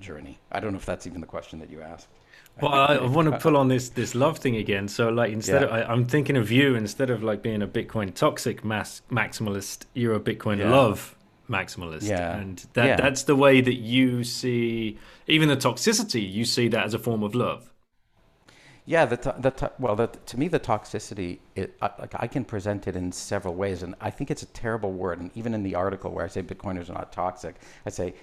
journey. 0.00 0.38
I 0.50 0.60
don't 0.60 0.72
know 0.72 0.78
if 0.78 0.86
that's 0.86 1.06
even 1.06 1.20
the 1.20 1.26
question 1.26 1.58
that 1.60 1.70
you 1.70 1.80
asked. 1.80 2.08
Well, 2.60 2.72
I, 2.72 2.96
I 2.96 3.06
want 3.06 3.30
to 3.30 3.38
pull 3.38 3.56
on 3.56 3.68
this 3.68 3.88
this 3.90 4.14
love 4.14 4.38
thing 4.38 4.56
again. 4.56 4.88
So, 4.88 5.08
like, 5.08 5.32
instead 5.32 5.62
yeah. 5.62 5.68
of 5.68 5.90
I, 5.90 5.92
am 5.92 6.04
thinking 6.04 6.36
of 6.36 6.50
you 6.50 6.74
instead 6.74 7.08
of 7.08 7.22
like 7.22 7.42
being 7.42 7.62
a 7.62 7.68
Bitcoin 7.68 8.12
toxic 8.14 8.64
mass 8.64 9.02
maximalist, 9.10 9.86
you're 9.94 10.14
a 10.14 10.20
Bitcoin 10.20 10.58
yeah. 10.58 10.70
love 10.70 11.16
maximalist, 11.48 12.08
yeah. 12.08 12.36
and 12.36 12.64
that 12.74 12.86
yeah. 12.86 12.96
that's 12.96 13.24
the 13.24 13.36
way 13.36 13.60
that 13.60 13.74
you 13.74 14.24
see 14.24 14.98
even 15.26 15.48
the 15.48 15.56
toxicity. 15.56 16.30
You 16.30 16.44
see 16.44 16.68
that 16.68 16.84
as 16.84 16.94
a 16.94 16.98
form 16.98 17.22
of 17.22 17.34
love. 17.34 17.72
Yeah, 18.84 19.04
the 19.04 19.16
to- 19.18 19.36
the 19.38 19.50
to- 19.52 19.72
well, 19.78 19.94
the, 19.94 20.08
to 20.08 20.38
me, 20.38 20.48
the 20.48 20.58
toxicity, 20.58 21.38
it, 21.54 21.76
uh, 21.80 21.90
like 22.00 22.14
I 22.18 22.26
can 22.26 22.44
present 22.44 22.88
it 22.88 22.96
in 22.96 23.12
several 23.12 23.54
ways, 23.54 23.82
and 23.84 23.94
I 24.00 24.10
think 24.10 24.30
it's 24.30 24.42
a 24.42 24.46
terrible 24.46 24.92
word. 24.92 25.20
And 25.20 25.30
even 25.34 25.54
in 25.54 25.62
the 25.62 25.76
article 25.76 26.10
where 26.10 26.24
I 26.24 26.28
say 26.28 26.42
Bitcoiners 26.42 26.90
are 26.90 26.94
not 26.94 27.12
toxic, 27.12 27.56
I 27.86 27.90
say, 27.90 28.14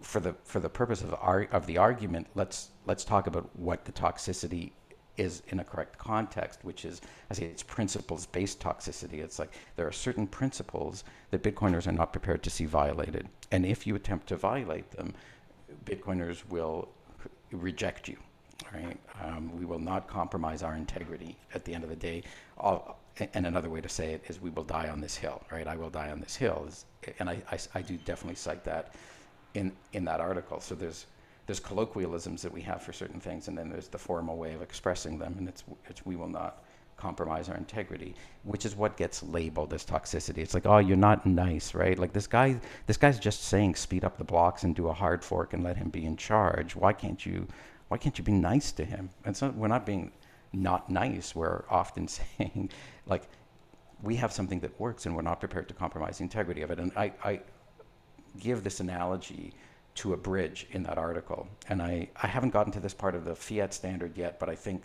for 0.00 0.20
the 0.20 0.34
for 0.44 0.58
the 0.58 0.68
purpose 0.68 1.02
of 1.02 1.14
ar- 1.20 1.48
of 1.52 1.66
the 1.66 1.78
argument, 1.78 2.26
let's 2.34 2.70
let's 2.86 3.04
talk 3.04 3.26
about 3.28 3.48
what 3.56 3.84
the 3.84 3.92
toxicity 3.92 4.72
is 5.16 5.42
in 5.48 5.60
a 5.60 5.64
correct 5.64 5.98
context, 5.98 6.60
which 6.62 6.84
is, 6.84 7.00
I 7.30 7.34
say, 7.34 7.44
it's 7.44 7.62
principles-based 7.62 8.60
toxicity. 8.60 9.14
It's 9.14 9.38
like 9.38 9.52
there 9.76 9.86
are 9.86 9.92
certain 9.92 10.26
principles 10.26 11.04
that 11.30 11.42
Bitcoiners 11.42 11.86
are 11.86 11.92
not 11.92 12.12
prepared 12.12 12.42
to 12.44 12.50
see 12.50 12.64
violated, 12.64 13.28
and 13.50 13.66
if 13.66 13.86
you 13.86 13.94
attempt 13.94 14.28
to 14.28 14.36
violate 14.36 14.90
them, 14.92 15.14
Bitcoiners 15.84 16.48
will 16.48 16.88
reject 17.52 18.08
you 18.08 18.16
right? 18.72 18.96
Um, 19.22 19.56
we 19.58 19.64
will 19.64 19.78
not 19.78 20.06
compromise 20.06 20.62
our 20.62 20.74
integrity 20.74 21.36
at 21.54 21.64
the 21.64 21.74
end 21.74 21.84
of 21.84 21.90
the 21.90 21.96
day. 21.96 22.22
All, 22.58 22.98
and 23.34 23.46
another 23.46 23.68
way 23.68 23.80
to 23.80 23.88
say 23.88 24.12
it 24.14 24.22
is 24.28 24.40
we 24.40 24.50
will 24.50 24.64
die 24.64 24.88
on 24.88 25.00
this 25.00 25.16
hill, 25.16 25.42
right? 25.50 25.66
I 25.66 25.76
will 25.76 25.90
die 25.90 26.10
on 26.10 26.20
this 26.20 26.36
hill. 26.36 26.68
And 27.18 27.28
I, 27.28 27.42
I, 27.50 27.58
I 27.74 27.82
do 27.82 27.96
definitely 27.98 28.36
cite 28.36 28.64
that 28.64 28.94
in, 29.54 29.72
in 29.92 30.04
that 30.06 30.20
article. 30.20 30.60
So 30.60 30.74
there's, 30.74 31.06
there's 31.50 31.58
colloquialisms 31.58 32.42
that 32.42 32.52
we 32.52 32.60
have 32.60 32.80
for 32.80 32.92
certain 32.92 33.18
things, 33.18 33.48
and 33.48 33.58
then 33.58 33.68
there's 33.68 33.88
the 33.88 33.98
formal 33.98 34.36
way 34.36 34.54
of 34.54 34.62
expressing 34.62 35.18
them, 35.18 35.34
and 35.36 35.48
it's, 35.48 35.64
it's 35.88 36.06
we 36.06 36.14
will 36.14 36.28
not 36.28 36.62
compromise 36.96 37.48
our 37.48 37.56
integrity, 37.56 38.14
which 38.44 38.64
is 38.64 38.76
what 38.76 38.96
gets 38.96 39.20
labeled 39.24 39.74
as 39.74 39.84
toxicity. 39.84 40.38
It's 40.38 40.54
like, 40.54 40.64
oh, 40.64 40.78
you're 40.78 40.96
not 40.96 41.26
nice, 41.26 41.74
right? 41.74 41.98
Like 41.98 42.12
this 42.12 42.28
guy, 42.28 42.60
this 42.86 42.96
guy's 42.96 43.18
just 43.18 43.42
saying 43.42 43.74
speed 43.74 44.04
up 44.04 44.16
the 44.16 44.22
blocks 44.22 44.62
and 44.62 44.76
do 44.76 44.86
a 44.86 44.92
hard 44.92 45.24
fork 45.24 45.52
and 45.52 45.64
let 45.64 45.76
him 45.76 45.88
be 45.88 46.04
in 46.04 46.16
charge. 46.16 46.76
Why 46.76 46.92
can't 46.92 47.26
you 47.26 47.48
why 47.88 47.98
can't 47.98 48.16
you 48.16 48.22
be 48.22 48.30
nice 48.30 48.70
to 48.70 48.84
him? 48.84 49.10
And 49.24 49.36
so 49.36 49.50
we're 49.50 49.66
not 49.66 49.84
being 49.84 50.12
not 50.52 50.88
nice. 50.88 51.34
We're 51.34 51.64
often 51.68 52.06
saying, 52.18 52.70
like, 53.06 53.24
we 54.04 54.14
have 54.14 54.32
something 54.32 54.60
that 54.60 54.78
works 54.78 55.04
and 55.04 55.16
we're 55.16 55.22
not 55.22 55.40
prepared 55.40 55.66
to 55.66 55.74
compromise 55.74 56.18
the 56.18 56.22
integrity 56.22 56.62
of 56.62 56.70
it. 56.70 56.78
And 56.78 56.92
I, 56.96 57.12
I 57.24 57.40
give 58.38 58.62
this 58.62 58.78
analogy 58.78 59.52
to 59.96 60.12
a 60.12 60.16
bridge 60.16 60.66
in 60.70 60.82
that 60.84 60.98
article. 60.98 61.48
And 61.68 61.82
I, 61.82 62.08
I 62.22 62.26
haven't 62.26 62.50
gotten 62.50 62.72
to 62.72 62.80
this 62.80 62.94
part 62.94 63.14
of 63.14 63.24
the 63.24 63.34
fiat 63.34 63.74
standard 63.74 64.16
yet, 64.16 64.38
but 64.38 64.48
I 64.48 64.54
think, 64.54 64.82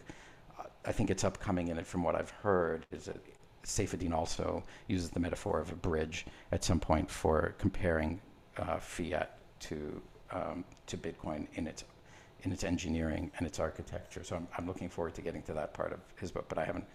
I 0.85 0.91
think 0.91 1.09
it's 1.09 1.23
upcoming 1.23 1.69
in 1.69 1.77
it 1.77 1.85
from 1.85 2.03
what 2.03 2.15
I've 2.15 2.31
heard 2.31 2.85
is 2.91 3.05
that 3.05 3.17
Saifedean 3.63 4.13
also 4.13 4.63
uses 4.87 5.09
the 5.09 5.19
metaphor 5.19 5.59
of 5.59 5.71
a 5.71 5.75
bridge 5.75 6.25
at 6.51 6.63
some 6.63 6.79
point 6.79 7.09
for 7.09 7.55
comparing 7.57 8.21
uh, 8.57 8.77
fiat 8.77 9.37
to, 9.61 10.01
um, 10.31 10.63
to 10.87 10.97
Bitcoin 10.97 11.47
in 11.55 11.67
its 11.67 11.83
in 12.45 12.51
its 12.51 12.63
engineering 12.63 13.31
and 13.37 13.47
its 13.47 13.59
architecture. 13.59 14.23
So 14.23 14.35
I'm, 14.35 14.47
I'm 14.57 14.67
looking 14.67 14.87
forward 14.87 15.15
to 15.15 15.21
getting 15.21 15.41
to 15.43 15.53
that 15.53 15.73
part 15.73 15.91
of 15.91 15.99
his 16.19 16.31
book, 16.31 16.45
but 16.47 16.59
I 16.59 16.63
haven't, 16.63 16.85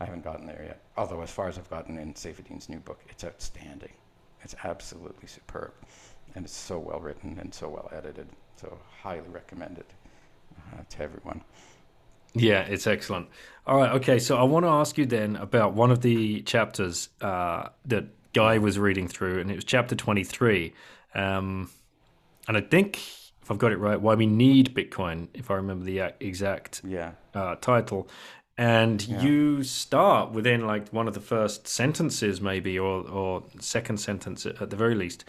I 0.00 0.06
haven't 0.06 0.24
gotten 0.24 0.46
there 0.46 0.64
yet. 0.66 0.80
Although 0.96 1.20
as 1.20 1.30
far 1.30 1.46
as 1.46 1.58
I've 1.58 1.68
gotten 1.68 1.98
in 1.98 2.14
Saifedean's 2.14 2.70
new 2.70 2.78
book, 2.78 3.00
it's 3.10 3.22
outstanding. 3.22 3.92
It's 4.44 4.54
absolutely 4.62 5.26
superb, 5.26 5.72
and 6.34 6.44
it's 6.44 6.54
so 6.54 6.78
well 6.78 7.00
written 7.00 7.38
and 7.40 7.52
so 7.52 7.68
well 7.68 7.90
edited. 7.92 8.28
So 8.60 8.78
highly 9.02 9.28
recommended 9.28 9.86
uh, 10.72 10.82
to 10.90 11.02
everyone. 11.02 11.42
Yeah, 12.34 12.60
it's 12.60 12.86
excellent. 12.86 13.28
All 13.66 13.78
right, 13.78 13.92
okay. 13.92 14.18
So 14.18 14.36
I 14.36 14.42
want 14.42 14.64
to 14.64 14.70
ask 14.70 14.98
you 14.98 15.06
then 15.06 15.36
about 15.36 15.74
one 15.74 15.90
of 15.90 16.02
the 16.02 16.42
chapters 16.42 17.08
uh, 17.20 17.70
that 17.86 18.04
Guy 18.32 18.58
was 18.58 18.78
reading 18.78 19.08
through, 19.08 19.40
and 19.40 19.50
it 19.50 19.54
was 19.54 19.64
chapter 19.64 19.94
twenty-three. 19.94 20.74
Um, 21.14 21.70
and 22.46 22.56
I 22.56 22.60
think 22.60 22.98
if 23.42 23.50
I've 23.50 23.58
got 23.58 23.72
it 23.72 23.78
right, 23.78 24.00
why 24.00 24.14
we 24.14 24.26
need 24.26 24.74
Bitcoin, 24.74 25.28
if 25.34 25.50
I 25.50 25.54
remember 25.54 25.84
the 25.84 26.12
exact 26.20 26.82
yeah. 26.84 27.12
uh, 27.34 27.54
title. 27.56 28.08
And 28.56 29.06
yeah. 29.06 29.20
you 29.20 29.62
start 29.64 30.30
within 30.30 30.66
like 30.66 30.88
one 30.90 31.08
of 31.08 31.14
the 31.14 31.20
first 31.20 31.66
sentences, 31.66 32.40
maybe, 32.40 32.78
or, 32.78 33.08
or 33.08 33.42
second 33.58 33.98
sentence 33.98 34.46
at 34.46 34.70
the 34.70 34.76
very 34.76 34.94
least. 34.94 35.24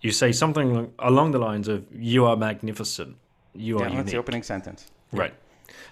You 0.00 0.12
say 0.12 0.32
something 0.32 0.92
along 0.98 1.32
the 1.32 1.38
lines 1.38 1.66
of, 1.66 1.84
You 1.92 2.26
are 2.26 2.36
magnificent. 2.36 3.16
You 3.54 3.80
yeah, 3.80 3.86
are 3.86 3.90
that's 3.96 4.10
the 4.10 4.18
opening 4.18 4.42
sentence. 4.42 4.86
Right. 5.12 5.34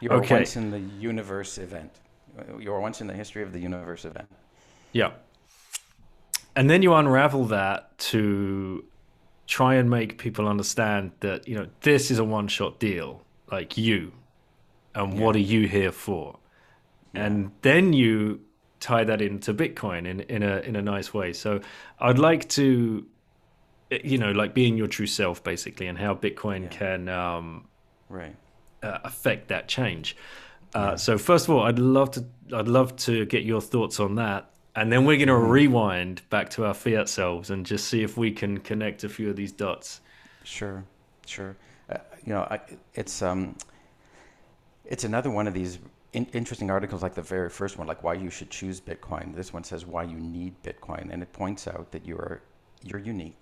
You 0.00 0.10
are 0.10 0.18
okay. 0.18 0.36
once 0.36 0.56
in 0.56 0.70
the 0.70 0.80
universe 1.00 1.58
event. 1.58 1.90
You 2.58 2.72
are 2.72 2.80
once 2.80 3.00
in 3.00 3.06
the 3.06 3.14
history 3.14 3.42
of 3.42 3.52
the 3.52 3.60
universe 3.60 4.04
event. 4.04 4.28
Yeah. 4.92 5.12
And 6.54 6.68
then 6.68 6.82
you 6.82 6.94
unravel 6.94 7.46
that 7.46 7.96
to 7.98 8.84
try 9.46 9.74
and 9.74 9.90
make 9.90 10.18
people 10.18 10.48
understand 10.48 11.12
that 11.20 11.46
you 11.46 11.54
know 11.54 11.66
this 11.80 12.10
is 12.10 12.18
a 12.18 12.24
one 12.24 12.48
shot 12.48 12.78
deal 12.78 13.22
like 13.50 13.76
you 13.76 14.12
and 14.94 15.14
yeah. 15.14 15.24
what 15.24 15.36
are 15.36 15.40
you 15.40 15.66
here 15.66 15.92
for 15.92 16.38
yeah. 17.14 17.24
and 17.24 17.50
then 17.62 17.92
you 17.92 18.40
tie 18.80 19.04
that 19.04 19.20
into 19.20 19.54
bitcoin 19.54 20.06
in 20.06 20.20
in 20.20 20.42
a 20.42 20.58
in 20.60 20.76
a 20.76 20.82
nice 20.82 21.14
way 21.14 21.32
so 21.32 21.60
i'd 22.00 22.18
like 22.18 22.48
to 22.48 23.06
you 23.90 24.18
know 24.18 24.32
like 24.32 24.54
being 24.54 24.76
your 24.76 24.88
true 24.88 25.06
self 25.06 25.42
basically 25.44 25.86
and 25.86 25.98
how 25.98 26.14
bitcoin 26.14 26.62
yeah. 26.62 26.68
can 26.68 27.08
um 27.08 27.66
right 28.08 28.34
uh, 28.82 28.98
affect 29.04 29.48
that 29.48 29.68
change 29.68 30.16
uh, 30.74 30.96
so 30.96 31.18
first 31.18 31.46
of 31.46 31.54
all 31.54 31.62
i'd 31.64 31.78
love 31.78 32.10
to 32.10 32.24
i'd 32.54 32.66
love 32.66 32.96
to 32.96 33.24
get 33.26 33.44
your 33.44 33.60
thoughts 33.60 34.00
on 34.00 34.16
that 34.16 34.52
and 34.74 34.90
then 34.90 35.04
we're 35.04 35.16
going 35.16 35.28
to 35.28 35.34
mm-hmm. 35.34 35.50
rewind 35.50 36.28
back 36.30 36.50
to 36.50 36.64
our 36.64 36.74
fiat 36.74 37.08
selves 37.08 37.50
and 37.50 37.66
just 37.66 37.88
see 37.88 38.02
if 38.02 38.16
we 38.16 38.30
can 38.30 38.58
connect 38.58 39.04
a 39.04 39.08
few 39.08 39.28
of 39.28 39.36
these 39.36 39.52
dots. 39.52 40.00
Sure, 40.44 40.84
sure. 41.26 41.56
Uh, 41.90 41.98
you 42.24 42.32
know, 42.32 42.40
I, 42.50 42.60
it's 42.94 43.20
um, 43.20 43.56
it's 44.86 45.04
another 45.04 45.30
one 45.30 45.46
of 45.46 45.54
these 45.54 45.78
in, 46.12 46.26
interesting 46.26 46.70
articles 46.70 47.02
like 47.02 47.14
the 47.14 47.22
very 47.22 47.48
first 47.48 47.78
one, 47.78 47.86
like 47.86 48.02
why 48.02 48.14
you 48.14 48.30
should 48.30 48.50
choose 48.50 48.80
Bitcoin. 48.80 49.34
This 49.34 49.52
one 49.52 49.64
says 49.64 49.86
why 49.86 50.04
you 50.04 50.18
need 50.18 50.54
Bitcoin, 50.62 51.12
and 51.12 51.22
it 51.22 51.32
points 51.32 51.66
out 51.66 51.90
that 51.92 52.06
you're 52.06 52.42
you're 52.84 53.00
unique. 53.00 53.36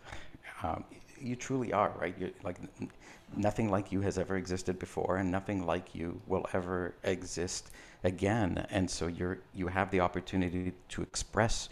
Um, 0.62 0.85
you 1.20 1.37
truly 1.37 1.72
are, 1.72 1.92
right? 1.98 2.14
You're 2.18 2.30
like 2.42 2.59
nothing 3.37 3.70
like 3.70 3.92
you 3.92 4.00
has 4.02 4.18
ever 4.18 4.37
existed 4.37 4.78
before, 4.78 5.16
and 5.16 5.30
nothing 5.30 5.66
like 5.66 5.94
you 5.94 6.20
will 6.26 6.46
ever 6.52 6.94
exist 7.02 7.70
again. 8.04 8.66
And 8.70 8.88
so 8.88 9.06
you're 9.09 9.38
you 9.54 9.66
have 9.66 9.90
the 9.90 10.00
opportunity 10.00 10.72
to 10.90 11.02
express 11.02 11.68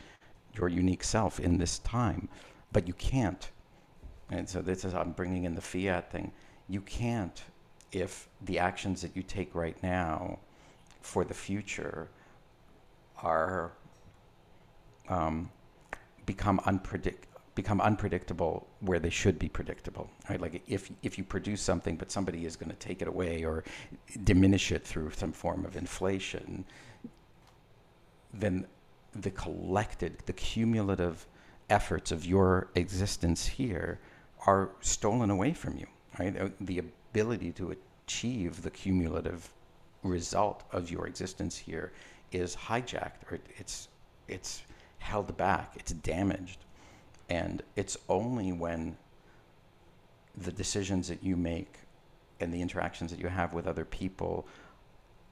your 0.55 0.69
unique 0.69 1.05
self 1.05 1.39
in 1.39 1.59
this 1.59 1.79
time, 1.81 2.29
but 2.73 2.89
you 2.89 2.95
can't. 2.95 3.51
And 4.31 4.49
so 4.49 4.61
this 4.61 4.85
is 4.85 4.95
I'm 4.95 5.13
bringing 5.13 5.45
in 5.45 5.55
the 5.55 5.61
fiat 5.61 6.11
thing. 6.11 6.33
You 6.69 6.81
can't 6.81 7.43
if 7.93 8.29
the 8.43 8.59
actions 8.59 9.01
that 9.01 9.17
you 9.17 9.23
take 9.23 9.55
right 9.55 9.81
now 9.83 10.39
for 11.01 11.25
the 11.25 11.35
future 11.35 12.09
are 13.23 13.73
um, 15.09 15.51
become 16.27 16.61
unpredict 16.61 17.25
become 17.55 17.81
unpredictable 17.81 18.69
where 18.81 19.01
they 19.01 19.11
should 19.11 19.37
be 19.37 19.49
predictable 19.49 20.09
right? 20.31 20.41
Like 20.41 20.63
if 20.69 20.91
if 21.03 21.19
you 21.19 21.25
produce 21.25 21.61
something 21.61 21.97
but 21.97 22.13
somebody 22.13 22.45
is 22.47 22.55
going 22.55 22.71
to 22.71 22.77
take 22.77 23.03
it 23.03 23.09
away 23.09 23.45
or 23.45 23.65
diminish 24.23 24.71
it 24.71 24.85
through 24.85 25.11
some 25.11 25.33
form 25.33 25.65
of 25.65 25.77
inflation 25.77 26.65
then 28.33 28.67
the 29.15 29.31
collected 29.33 30.19
the 30.27 30.33
cumulative 30.35 31.27
efforts 31.69 32.13
of 32.13 32.25
your 32.25 32.69
existence 32.77 33.47
here 33.47 33.99
are 34.47 34.71
stolen 34.81 35.31
away 35.31 35.53
from 35.53 35.77
you 35.77 35.87
right? 36.19 36.53
The 36.65 36.79
ability 36.79 37.53
to 37.53 37.75
achieve 38.07 38.63
the 38.63 38.71
cumulative 38.71 39.53
result 40.03 40.65
of 40.73 40.91
your 40.91 41.07
existence 41.07 41.57
here 41.57 41.93
is 42.33 42.55
hijacked 42.55 43.31
or 43.31 43.39
it's 43.59 43.89
it's 44.29 44.63
held 44.99 45.37
back 45.37 45.75
it's 45.77 45.93
damaged. 45.93 46.65
And 47.31 47.63
it's 47.77 47.97
only 48.09 48.53
when 48.53 48.97
the 50.37 50.53
decisions 50.53 51.09
that 51.09 51.23
you 51.23 51.37
make 51.37 51.75
and 52.41 52.53
the 52.53 52.63
interactions 52.63 53.11
that 53.11 53.21
you 53.21 53.29
have 53.29 53.53
with 53.53 53.67
other 53.67 53.85
people 53.85 54.47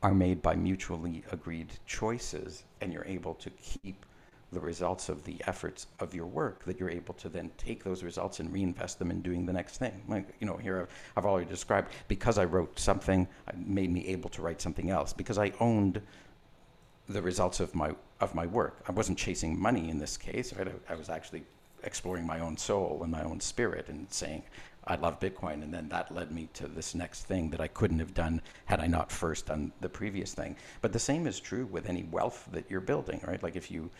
are 0.03 0.13
made 0.15 0.43
by 0.43 0.55
mutually 0.55 1.25
agreed 1.33 1.73
choices 1.87 2.65
and 2.81 2.93
you're 2.93 3.05
able 3.07 3.35
to 3.35 3.51
keep 3.51 4.05
the 4.53 4.61
results 4.61 5.09
of 5.09 5.25
the 5.25 5.37
efforts 5.47 5.87
of 5.99 6.15
your 6.15 6.27
work 6.27 6.65
that 6.65 6.79
you're 6.79 6.91
able 6.91 7.15
to 7.15 7.29
then 7.29 7.51
take 7.59 7.83
those 7.83 8.05
results 8.05 8.39
and 8.41 8.53
reinvest 8.53 8.99
them 8.99 9.11
in 9.11 9.21
doing 9.21 9.45
the 9.45 9.53
next 9.53 9.79
thing. 9.79 10.03
Like, 10.09 10.29
you 10.41 10.47
know, 10.47 10.57
here 10.57 10.83
I've, 10.83 10.89
I've 11.17 11.27
already 11.27 11.49
described 11.51 11.93
because 12.07 12.39
I 12.39 12.45
wrote 12.45 12.79
something, 12.79 13.27
it 13.49 13.59
made 13.59 13.91
me 13.91 14.07
able 14.09 14.31
to 14.31 14.43
write 14.43 14.61
something 14.61 14.91
else 14.91 15.13
because 15.13 15.37
I 15.39 15.53
owned 15.59 16.01
the 17.09 17.23
results 17.23 17.61
of 17.61 17.75
my 17.75 17.95
of 18.21 18.35
my 18.35 18.47
work. 18.47 18.83
I 18.89 18.93
wasn't 18.93 19.19
chasing 19.19 19.61
money 19.61 19.91
in 19.91 19.99
this 19.99 20.17
case, 20.17 20.55
right? 20.55 20.69
I, 20.69 20.93
I 20.93 20.97
was 20.97 21.11
actually 21.11 21.43
exploring 21.83 22.27
my 22.27 22.41
own 22.41 22.57
soul 22.57 23.01
and 23.03 23.13
my 23.13 23.23
own 23.23 23.41
spirit 23.41 23.89
and 23.89 24.07
saying, 24.11 24.43
I 24.87 24.97
love 24.97 25.21
Bitcoin. 25.21 25.63
And 25.63 25.73
then 25.73 25.89
that 25.91 26.15
led 26.15 26.31
me 26.31 26.49
to 26.55 26.69
this 26.69 26.95
next 26.95 27.25
thing 27.25 27.51
that 27.51 27.61
I 27.61 27.69
couldn't 27.69 27.99
have 27.99 28.15
done 28.15 28.41
had 28.65 28.81
I 28.81 28.87
not 28.87 29.11
first 29.11 29.47
done 29.47 29.73
the 29.81 29.89
previous 29.89 30.33
thing. 30.33 30.57
But 30.81 30.93
the 30.93 30.99
same 30.99 31.27
is 31.27 31.41
true 31.41 31.67
with 31.67 31.89
any 31.89 32.05
wealth 32.05 32.49
that 32.53 32.71
you're 32.71 32.81
building, 32.81 33.21
right? 33.27 33.43
Like 33.43 33.57
if 33.57 33.71
you, 33.71 33.91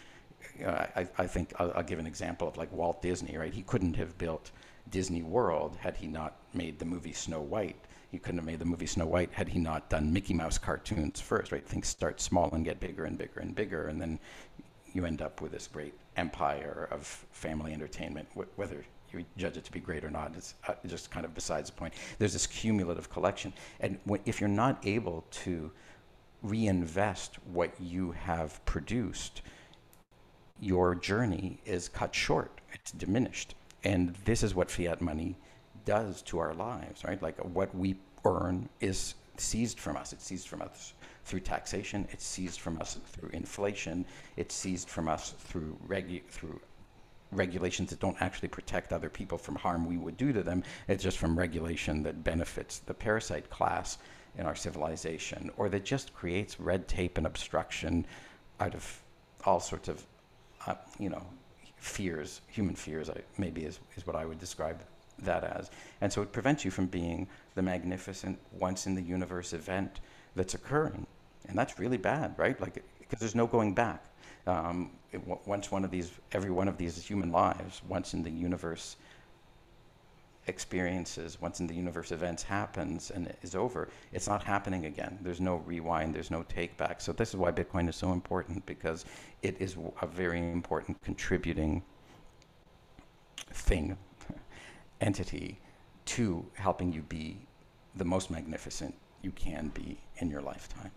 I, 0.65 1.09
I 1.19 1.27
think 1.27 1.53
I'll, 1.59 1.73
I'll 1.77 1.83
give 1.83 1.99
an 1.99 2.07
example 2.07 2.49
of 2.49 2.57
like 2.57 2.73
Walt 2.73 3.03
Disney, 3.03 3.37
right? 3.37 3.53
He 3.53 3.63
couldn't 3.63 3.95
have 3.97 4.17
built 4.19 4.51
Disney 4.91 5.23
World 5.23 5.77
had 5.81 5.97
he 5.97 6.07
not 6.07 6.37
made 6.55 6.79
the 6.79 6.85
movie 6.85 7.13
Snow 7.13 7.41
White. 7.41 7.77
He 8.11 8.19
couldn't 8.19 8.39
have 8.39 8.47
made 8.47 8.61
the 8.61 8.65
movie 8.65 8.87
Snow 8.87 9.07
White 9.07 9.31
had 9.33 9.49
he 9.49 9.59
not 9.59 9.91
done 9.91 10.13
Mickey 10.13 10.33
Mouse 10.33 10.59
cartoons 10.59 11.21
first, 11.21 11.53
right? 11.53 11.67
Things 11.67 11.89
start 11.89 12.21
small 12.21 12.51
and 12.53 12.65
get 12.65 12.81
bigger 12.81 13.05
and 13.05 13.19
bigger 13.19 13.41
and 13.41 13.55
bigger, 13.55 13.89
and 13.89 14.01
then 14.01 14.19
you 14.93 15.05
end 15.05 15.21
up 15.21 15.41
with 15.41 15.53
this 15.53 15.67
great 15.67 15.95
empire 16.17 16.89
of 16.91 17.05
family 17.33 17.73
entertainment, 17.73 18.29
wh- 18.35 18.59
whether 18.59 18.85
you 19.13 19.25
judge 19.37 19.57
it 19.57 19.65
to 19.65 19.73
be 19.73 19.81
great 19.81 20.05
or 20.05 20.11
not 20.11 20.35
is 20.37 20.55
uh, 20.69 20.75
just 20.87 21.11
kind 21.11 21.25
of 21.25 21.35
besides 21.35 21.71
the 21.71 21.77
point. 21.77 21.95
There's 22.19 22.33
this 22.33 22.47
cumulative 22.47 23.11
collection, 23.11 23.53
and 23.81 23.99
if 24.25 24.41
you're 24.41 24.49
not 24.49 24.87
able 24.87 25.25
to 25.43 25.71
reinvest 26.43 27.37
what 27.53 27.73
you 27.81 28.13
have 28.13 28.65
produced, 28.65 29.43
your 30.61 30.95
journey 30.95 31.61
is 31.65 31.89
cut 31.89 32.15
short. 32.15 32.61
It's 32.73 32.93
diminished, 32.93 33.55
and 33.85 34.15
this 34.25 34.43
is 34.43 34.55
what 34.55 34.71
fiat 34.71 35.01
money 35.01 35.37
does 35.85 36.23
to 36.23 36.39
our 36.39 36.55
lives, 36.55 37.05
right? 37.05 37.21
Like 37.23 37.39
what 37.55 37.75
we 37.75 37.97
earn 38.25 38.69
is 38.81 39.15
seized 39.37 39.79
from 39.79 39.97
us. 39.97 40.13
It's 40.13 40.25
seized 40.25 40.49
from 40.49 40.63
us 40.63 40.95
through 41.25 41.41
taxation. 41.41 42.07
It's 42.11 42.25
seized 42.25 42.61
from 42.61 42.81
us 42.81 42.99
through 43.07 43.31
inflation. 43.31 44.05
It's 44.37 44.55
seized 44.55 44.89
from 44.89 45.09
us 45.09 45.35
through 45.39 45.77
regu- 45.87 46.27
through 46.29 46.61
regulations 47.33 47.91
that 47.91 48.01
don't 48.01 48.21
actually 48.21 48.49
protect 48.49 48.93
other 48.93 49.09
people 49.09 49.37
from 49.37 49.57
harm 49.57 49.87
we 49.87 49.97
would 49.97 50.17
do 50.17 50.33
to 50.33 50.43
them. 50.43 50.63
It's 50.89 51.03
just 51.03 51.19
from 51.19 51.39
regulation 51.39 52.03
that 52.05 52.25
benefits 52.25 52.79
the 52.79 52.95
parasite 52.95 53.51
class 53.51 53.99
in 54.39 54.47
our 54.47 54.55
civilization, 54.55 55.51
or 55.57 55.69
that 55.69 55.85
just 55.85 56.15
creates 56.15 56.61
red 56.61 56.87
tape 56.89 57.19
and 57.19 57.27
obstruction 57.27 58.07
out 58.61 58.75
of 58.75 59.03
all 59.45 59.61
sorts 59.61 59.89
of, 59.89 60.05
uh, 60.67 60.75
you 60.99 61.09
know, 61.09 61.23
fears, 61.77 62.41
human 62.49 62.75
fears, 62.75 63.11
maybe 63.39 63.65
is, 63.65 63.79
is 63.97 64.07
what 64.07 64.17
I 64.17 64.25
would 64.25 64.39
describe 64.39 64.81
that 65.21 65.45
as. 65.45 65.71
And 66.01 66.13
so 66.13 66.23
it 66.23 66.33
prevents 66.33 66.65
you 66.65 66.71
from 66.71 66.87
being 66.87 67.27
the 67.55 67.63
magnificent, 67.63 68.39
once 68.59 68.87
in 68.87 68.95
the 68.95 69.03
universe 69.03 69.53
event 69.53 70.01
that's 70.35 70.55
occurring. 70.55 71.07
And 71.49 71.57
that's 71.57 71.79
really 71.79 71.97
bad, 71.97 72.35
right? 72.37 72.61
Like, 72.61 72.83
because 72.99 73.21
there's 73.21 73.35
no 73.35 73.47
going 73.47 73.75
back. 73.75 74.05
Um, 74.47 74.91
it, 75.13 75.21
once 75.47 75.71
one 75.71 75.85
of 75.85 75.91
these, 75.91 76.11
every 76.33 76.51
one 76.51 76.69
of 76.69 76.77
these 76.77 77.03
human 77.03 77.33
lives, 77.33 77.83
once 77.89 78.15
in 78.15 78.23
the 78.23 78.31
universe 78.31 78.97
experiences, 80.47 81.41
once 81.41 81.61
in 81.61 81.67
the 81.67 81.75
universe 81.75 82.13
events 82.13 82.43
happens 82.43 83.11
and 83.11 83.33
is 83.43 83.55
over, 83.55 83.89
it's 84.13 84.29
not 84.29 84.43
happening 84.43 84.87
again. 84.87 85.19
There's 85.23 85.41
no 85.41 85.57
rewind, 85.57 86.15
there's 86.15 86.31
no 86.31 86.45
take 86.45 86.77
back. 86.77 87.01
So 87.01 87.13
this 87.13 87.31
is 87.31 87.37
why 87.37 87.51
Bitcoin 87.53 87.89
is 87.89 87.97
so 87.97 88.13
important 88.13 88.65
because 88.67 89.05
it 89.43 89.57
is 89.61 89.77
a 90.03 90.07
very 90.07 90.39
important 90.39 91.03
contributing 91.03 91.83
thing, 93.53 93.97
entity 95.01 95.59
to 96.07 96.47
helping 96.55 96.93
you 96.93 97.03
be 97.03 97.39
the 97.97 98.05
most 98.05 98.31
magnificent 98.31 98.95
you 99.23 99.33
can 99.33 99.69
be 99.69 99.99
in 100.19 100.31
your 100.31 100.43
lifetime. 100.43 100.91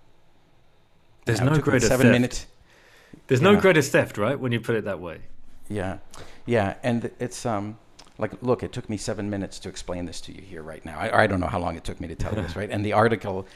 There's 1.25 1.41
now, 1.41 1.53
no 1.53 1.59
greater 1.59 1.85
seven 1.85 2.07
theft. 2.07 2.12
minutes. 2.12 2.47
There's 3.27 3.41
no 3.41 3.55
greater 3.59 3.81
theft, 3.81 4.17
right? 4.17 4.39
When 4.39 4.51
you 4.51 4.59
put 4.59 4.75
it 4.75 4.85
that 4.85 4.99
way. 4.99 5.19
Yeah, 5.67 5.97
yeah, 6.45 6.75
and 6.83 7.12
it's 7.19 7.45
um, 7.45 7.77
like 8.19 8.43
look, 8.43 8.62
it 8.62 8.71
took 8.71 8.89
me 8.89 8.97
seven 8.97 9.29
minutes 9.29 9.58
to 9.60 9.69
explain 9.69 10.05
this 10.05 10.21
to 10.21 10.36
you 10.36 10.41
here 10.41 10.62
right 10.62 10.84
now. 10.86 10.99
I, 10.99 11.23
I 11.23 11.27
don't 11.27 11.39
know 11.39 11.47
how 11.47 11.60
long 11.60 11.75
it 11.75 11.84
took 11.84 11.99
me 11.99 12.08
to 12.10 12.15
tell 12.15 12.36
you 12.36 12.41
this, 12.41 12.55
right? 12.62 12.69
And 12.69 12.86
the 12.86 12.93
article, 12.93 13.47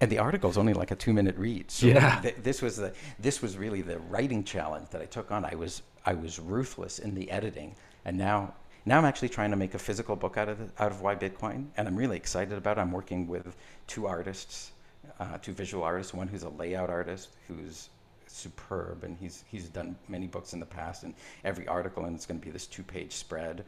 and 0.00 0.10
the 0.10 0.18
article 0.18 0.50
is 0.50 0.58
only 0.58 0.74
like 0.74 0.90
a 0.90 0.96
two-minute 0.96 1.36
read. 1.38 1.70
So 1.70 1.86
yeah, 1.86 2.20
th- 2.20 2.36
this 2.42 2.60
was 2.60 2.76
the 2.76 2.92
this 3.18 3.40
was 3.40 3.56
really 3.56 3.80
the 3.80 3.98
writing 4.00 4.44
challenge 4.44 4.90
that 4.90 5.00
I 5.00 5.06
took 5.06 5.30
on. 5.30 5.44
I 5.44 5.54
was 5.54 5.82
I 6.04 6.14
was 6.14 6.38
ruthless 6.38 6.98
in 6.98 7.14
the 7.14 7.30
editing, 7.30 7.76
and 8.04 8.18
now 8.18 8.54
now 8.84 8.98
I'm 8.98 9.04
actually 9.04 9.28
trying 9.28 9.50
to 9.50 9.56
make 9.56 9.74
a 9.74 9.78
physical 9.78 10.16
book 10.16 10.36
out 10.36 10.48
of 10.48 10.58
the, 10.58 10.82
out 10.82 10.90
of 10.90 11.00
why 11.00 11.14
Bitcoin, 11.14 11.66
and 11.76 11.86
I'm 11.86 11.96
really 11.96 12.16
excited 12.16 12.56
about. 12.58 12.78
it. 12.78 12.80
I'm 12.80 12.92
working 12.92 13.28
with 13.28 13.56
two 13.86 14.06
artists, 14.06 14.72
uh, 15.20 15.38
two 15.38 15.52
visual 15.52 15.84
artists. 15.84 16.12
One 16.12 16.26
who's 16.26 16.42
a 16.42 16.48
layout 16.50 16.90
artist 16.90 17.36
who's 17.46 17.88
superb, 18.26 19.04
and 19.04 19.16
he's 19.16 19.44
he's 19.46 19.68
done 19.68 19.96
many 20.08 20.26
books 20.26 20.54
in 20.54 20.60
the 20.60 20.66
past, 20.66 21.04
and 21.04 21.14
every 21.44 21.68
article, 21.68 22.04
and 22.04 22.16
it's 22.16 22.26
going 22.26 22.40
to 22.40 22.44
be 22.44 22.50
this 22.50 22.66
two-page 22.66 23.12
spread. 23.12 23.64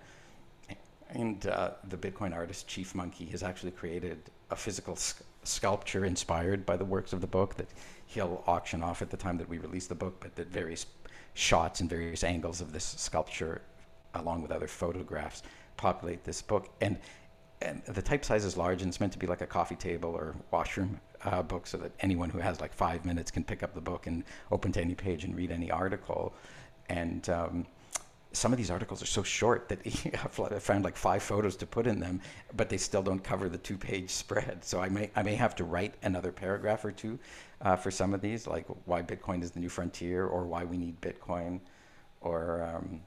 And 1.10 1.46
uh, 1.46 1.72
the 1.88 1.96
Bitcoin 1.96 2.34
artist 2.34 2.68
Chief 2.68 2.94
Monkey 2.94 3.26
has 3.26 3.42
actually 3.42 3.72
created 3.72 4.18
a 4.50 4.56
physical 4.56 4.96
sc- 4.96 5.22
sculpture 5.42 6.04
inspired 6.04 6.64
by 6.64 6.76
the 6.76 6.84
works 6.84 7.12
of 7.12 7.20
the 7.20 7.26
book 7.26 7.56
that 7.56 7.68
he'll 8.06 8.44
auction 8.46 8.82
off 8.82 9.02
at 9.02 9.10
the 9.10 9.16
time 9.16 9.36
that 9.38 9.48
we 9.48 9.58
release 9.58 9.86
the 9.86 9.94
book, 9.94 10.16
but 10.20 10.36
that 10.36 10.48
various 10.48 10.86
shots 11.34 11.80
and 11.80 11.90
various 11.90 12.22
angles 12.22 12.60
of 12.60 12.72
this 12.72 12.84
sculpture 12.84 13.62
along 14.14 14.42
with 14.42 14.50
other 14.50 14.66
photographs, 14.66 15.42
populate 15.76 16.24
this 16.24 16.42
book. 16.42 16.68
And 16.80 16.98
and 17.62 17.82
the 17.84 18.00
type 18.00 18.24
size 18.24 18.46
is 18.46 18.56
large, 18.56 18.80
and 18.80 18.88
it's 18.88 19.00
meant 19.00 19.12
to 19.12 19.18
be 19.18 19.26
like 19.26 19.42
a 19.42 19.46
coffee 19.46 19.76
table 19.76 20.10
or 20.10 20.34
washroom 20.50 20.98
uh, 21.24 21.42
book, 21.42 21.66
so 21.66 21.76
that 21.76 21.92
anyone 22.00 22.30
who 22.30 22.38
has 22.38 22.58
like 22.58 22.72
five 22.72 23.04
minutes 23.04 23.30
can 23.30 23.44
pick 23.44 23.62
up 23.62 23.74
the 23.74 23.82
book 23.82 24.06
and 24.06 24.24
open 24.50 24.72
to 24.72 24.80
any 24.80 24.94
page 24.94 25.24
and 25.24 25.36
read 25.36 25.50
any 25.50 25.70
article. 25.70 26.32
And 26.88 27.28
um, 27.28 27.66
some 28.32 28.52
of 28.52 28.58
these 28.58 28.70
articles 28.70 29.02
are 29.02 29.06
so 29.06 29.22
short 29.22 29.68
that 29.68 29.80
I 29.86 30.58
found 30.58 30.84
like 30.84 30.96
five 30.96 31.22
photos 31.22 31.56
to 31.56 31.66
put 31.66 31.86
in 31.86 31.98
them, 31.98 32.20
but 32.56 32.68
they 32.68 32.76
still 32.76 33.02
don't 33.02 33.22
cover 33.22 33.48
the 33.48 33.58
two-page 33.58 34.10
spread. 34.22 34.64
So 34.64 34.80
I 34.80 34.88
may 34.88 35.10
I 35.16 35.22
may 35.22 35.34
have 35.34 35.54
to 35.56 35.64
write 35.64 35.94
another 36.02 36.32
paragraph 36.32 36.84
or 36.84 36.92
two 36.92 37.18
uh, 37.62 37.76
for 37.76 37.90
some 37.90 38.14
of 38.14 38.20
these, 38.20 38.46
like 38.46 38.66
why 38.84 39.02
Bitcoin 39.02 39.42
is 39.42 39.50
the 39.50 39.60
new 39.60 39.68
frontier, 39.68 40.26
or 40.26 40.44
why 40.44 40.64
we 40.64 40.76
need 40.76 41.00
Bitcoin, 41.00 41.60
or 42.20 42.62
um, 42.62 43.00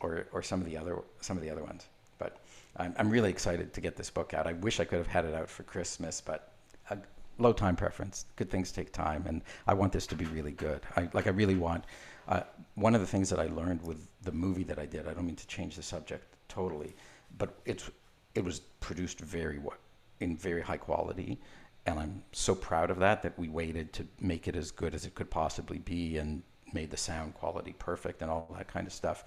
or, 0.00 0.26
or 0.32 0.42
some 0.42 0.60
of 0.60 0.66
the 0.66 0.76
other 0.76 0.98
some 1.20 1.36
of 1.36 1.42
the 1.42 1.50
other 1.50 1.62
ones. 1.62 1.86
But 2.18 2.38
I'm, 2.76 2.94
I'm 2.98 3.10
really 3.10 3.30
excited 3.30 3.72
to 3.72 3.80
get 3.80 3.96
this 3.96 4.10
book 4.10 4.34
out. 4.34 4.46
I 4.46 4.54
wish 4.54 4.80
I 4.80 4.84
could 4.84 4.98
have 4.98 5.06
had 5.06 5.24
it 5.24 5.34
out 5.34 5.48
for 5.48 5.62
Christmas, 5.62 6.20
but 6.20 6.52
uh, 6.90 6.96
low 7.38 7.52
time 7.52 7.76
preference. 7.76 8.26
Good 8.36 8.50
things 8.50 8.72
take 8.72 8.92
time, 8.92 9.24
and 9.26 9.42
I 9.66 9.74
want 9.74 9.92
this 9.92 10.06
to 10.08 10.14
be 10.16 10.24
really 10.26 10.52
good. 10.52 10.80
I 10.96 11.08
like. 11.12 11.26
I 11.26 11.30
really 11.30 11.56
want. 11.56 11.84
Uh, 12.28 12.42
one 12.76 12.94
of 12.94 13.00
the 13.00 13.06
things 13.06 13.28
that 13.30 13.40
I 13.40 13.46
learned 13.46 13.82
with 13.82 14.06
the 14.22 14.32
movie 14.32 14.64
that 14.64 14.78
I 14.78 14.86
did. 14.86 15.06
I 15.08 15.14
don't 15.14 15.26
mean 15.26 15.36
to 15.36 15.46
change 15.46 15.76
the 15.76 15.82
subject 15.82 16.24
totally, 16.48 16.94
but 17.38 17.58
it's 17.64 17.90
it 18.34 18.44
was 18.44 18.60
produced 18.80 19.20
very 19.20 19.58
well 19.58 19.76
in 20.20 20.36
very 20.36 20.62
high 20.62 20.76
quality, 20.76 21.38
and 21.86 21.98
I'm 21.98 22.22
so 22.32 22.54
proud 22.54 22.90
of 22.90 22.98
that 23.00 23.22
that 23.22 23.38
we 23.38 23.48
waited 23.48 23.92
to 23.94 24.06
make 24.20 24.48
it 24.48 24.56
as 24.56 24.70
good 24.70 24.94
as 24.94 25.04
it 25.04 25.14
could 25.14 25.30
possibly 25.30 25.78
be 25.78 26.18
and 26.18 26.42
made 26.72 26.90
the 26.90 26.96
sound 26.96 27.34
quality 27.34 27.74
perfect 27.78 28.22
and 28.22 28.30
all 28.30 28.48
that 28.56 28.68
kind 28.68 28.86
of 28.86 28.92
stuff. 28.92 29.24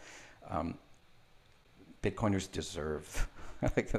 Um, 0.49 0.77
Bitcoiners 2.01 2.51
deserve 2.51 3.27
I 3.61 3.67
think 3.67 3.91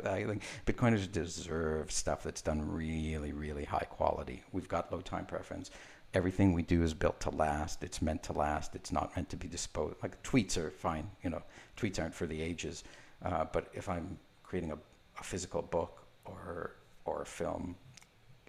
Bitcoiners 0.66 1.10
deserve 1.10 1.90
stuff 1.90 2.22
that's 2.22 2.42
done 2.42 2.70
really, 2.70 3.32
really 3.32 3.64
high 3.64 3.86
quality. 3.88 4.42
We've 4.52 4.68
got 4.68 4.92
low 4.92 5.00
time 5.00 5.26
preference. 5.26 5.70
Everything 6.16 6.54
we 6.54 6.62
do 6.62 6.82
is 6.82 6.94
built 6.94 7.20
to 7.20 7.30
last. 7.30 7.84
It's 7.84 8.00
meant 8.00 8.22
to 8.22 8.32
last. 8.32 8.74
It's 8.74 8.90
not 8.90 9.14
meant 9.14 9.28
to 9.28 9.36
be 9.36 9.48
disposed. 9.48 9.96
Like 10.02 10.22
tweets 10.22 10.56
are 10.56 10.70
fine, 10.70 11.10
you 11.22 11.28
know. 11.28 11.42
Tweets 11.76 12.00
aren't 12.00 12.14
for 12.14 12.26
the 12.26 12.40
ages. 12.40 12.84
Uh, 13.22 13.44
but 13.52 13.68
if 13.74 13.86
I'm 13.86 14.18
creating 14.42 14.72
a, 14.72 14.78
a 15.20 15.22
physical 15.22 15.60
book 15.60 16.06
or 16.24 16.76
or 17.04 17.20
a 17.20 17.26
film, 17.26 17.76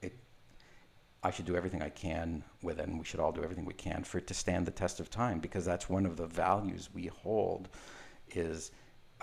it 0.02 0.14
I 1.24 1.30
should 1.30 1.44
do 1.44 1.58
everything 1.58 1.82
I 1.82 1.90
can 1.90 2.42
with 2.64 2.80
it, 2.80 2.88
and 2.88 2.98
we 2.98 3.04
should 3.04 3.20
all 3.20 3.34
do 3.34 3.44
everything 3.44 3.66
we 3.66 3.74
can 3.74 4.02
for 4.06 4.20
it 4.20 4.28
to 4.28 4.34
stand 4.34 4.66
the 4.66 4.72
test 4.72 5.02
of 5.02 5.10
time 5.10 5.40
because 5.40 5.66
that's 5.66 5.90
one 5.90 6.06
of 6.06 6.16
the 6.16 6.28
values 6.28 6.88
we 6.94 7.08
hold 7.08 7.68
is 8.30 8.72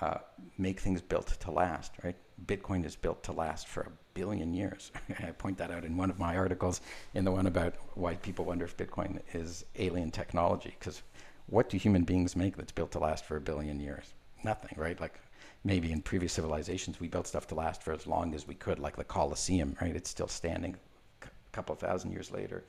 uh, 0.02 0.18
make 0.58 0.80
things 0.80 1.00
built 1.00 1.28
to 1.28 1.50
last, 1.50 1.92
right? 2.04 2.16
Bitcoin 2.46 2.84
is 2.84 2.96
built 2.96 3.22
to 3.24 3.32
last 3.32 3.68
for 3.68 3.82
a 3.82 3.92
billion 4.14 4.54
years. 4.54 4.92
I 5.20 5.30
point 5.32 5.58
that 5.58 5.70
out 5.70 5.84
in 5.84 5.96
one 5.96 6.10
of 6.10 6.18
my 6.18 6.36
articles, 6.36 6.80
in 7.14 7.24
the 7.24 7.32
one 7.32 7.46
about 7.46 7.74
why 7.94 8.16
people 8.16 8.44
wonder 8.44 8.64
if 8.64 8.76
Bitcoin 8.76 9.20
is 9.32 9.64
alien 9.76 10.10
technology. 10.10 10.74
Because 10.78 11.02
what 11.46 11.68
do 11.68 11.76
human 11.76 12.04
beings 12.04 12.36
make 12.36 12.56
that's 12.56 12.72
built 12.72 12.92
to 12.92 12.98
last 12.98 13.24
for 13.24 13.36
a 13.36 13.40
billion 13.40 13.80
years? 13.80 14.14
Nothing, 14.42 14.76
right? 14.76 15.00
Like 15.00 15.20
maybe 15.64 15.92
in 15.92 16.02
previous 16.02 16.32
civilizations, 16.32 17.00
we 17.00 17.08
built 17.08 17.26
stuff 17.26 17.46
to 17.48 17.54
last 17.54 17.82
for 17.82 17.92
as 17.92 18.06
long 18.06 18.34
as 18.34 18.46
we 18.46 18.54
could, 18.54 18.78
like 18.78 18.96
the 18.96 19.04
Colosseum, 19.04 19.76
right? 19.80 19.94
It's 19.94 20.10
still 20.10 20.28
standing 20.28 20.76
a 21.22 21.28
couple 21.52 21.72
of 21.72 21.78
thousand 21.78 22.12
years 22.12 22.30
later. 22.30 22.64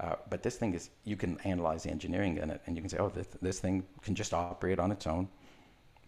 Uh, 0.00 0.16
but 0.30 0.42
this 0.42 0.56
thing 0.56 0.74
is, 0.74 0.90
you 1.04 1.16
can 1.16 1.38
analyze 1.44 1.84
the 1.84 1.90
engineering 1.90 2.38
in 2.38 2.50
it 2.50 2.60
and 2.66 2.76
you 2.76 2.82
can 2.82 2.88
say, 2.88 2.98
oh, 2.98 3.08
this, 3.08 3.28
this 3.40 3.60
thing 3.60 3.84
can 4.02 4.14
just 4.14 4.34
operate 4.34 4.78
on 4.78 4.90
its 4.90 5.06
own 5.06 5.28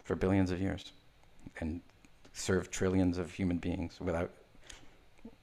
for 0.03 0.17
billions 0.17 0.51
of 0.51 0.61
years 0.61 0.93
and 1.61 1.81
serve 2.35 2.71
trillions 2.71 3.17
of 3.17 3.33
human 3.33 3.57
beings 3.57 3.99
without 4.01 4.31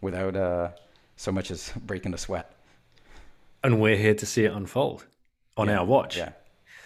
without 0.01 0.35
uh, 0.35 0.69
so 1.15 1.31
much 1.31 1.49
as 1.49 1.71
breaking 1.85 2.13
a 2.13 2.17
sweat. 2.17 2.53
And 3.63 3.79
we're 3.81 3.97
here 3.97 4.15
to 4.15 4.25
see 4.25 4.45
it 4.45 4.53
unfold 4.53 5.05
on 5.57 5.67
yeah, 5.67 5.79
our 5.79 5.85
watch. 5.85 6.17
Yeah, 6.17 6.33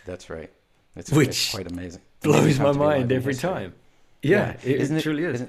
that's 0.05 0.29
right. 0.29 0.51
It's, 0.95 1.11
Which 1.11 1.27
it's 1.27 1.51
quite 1.51 1.69
amazing. 1.69 2.01
Blows 2.21 2.59
my 2.59 2.71
mind 2.71 3.11
every 3.11 3.33
time. 3.35 3.73
Yeah, 4.21 4.55
yeah. 4.63 4.71
It, 4.71 4.81
it, 4.81 4.91
it, 4.91 5.01
truly 5.01 5.23
is. 5.23 5.45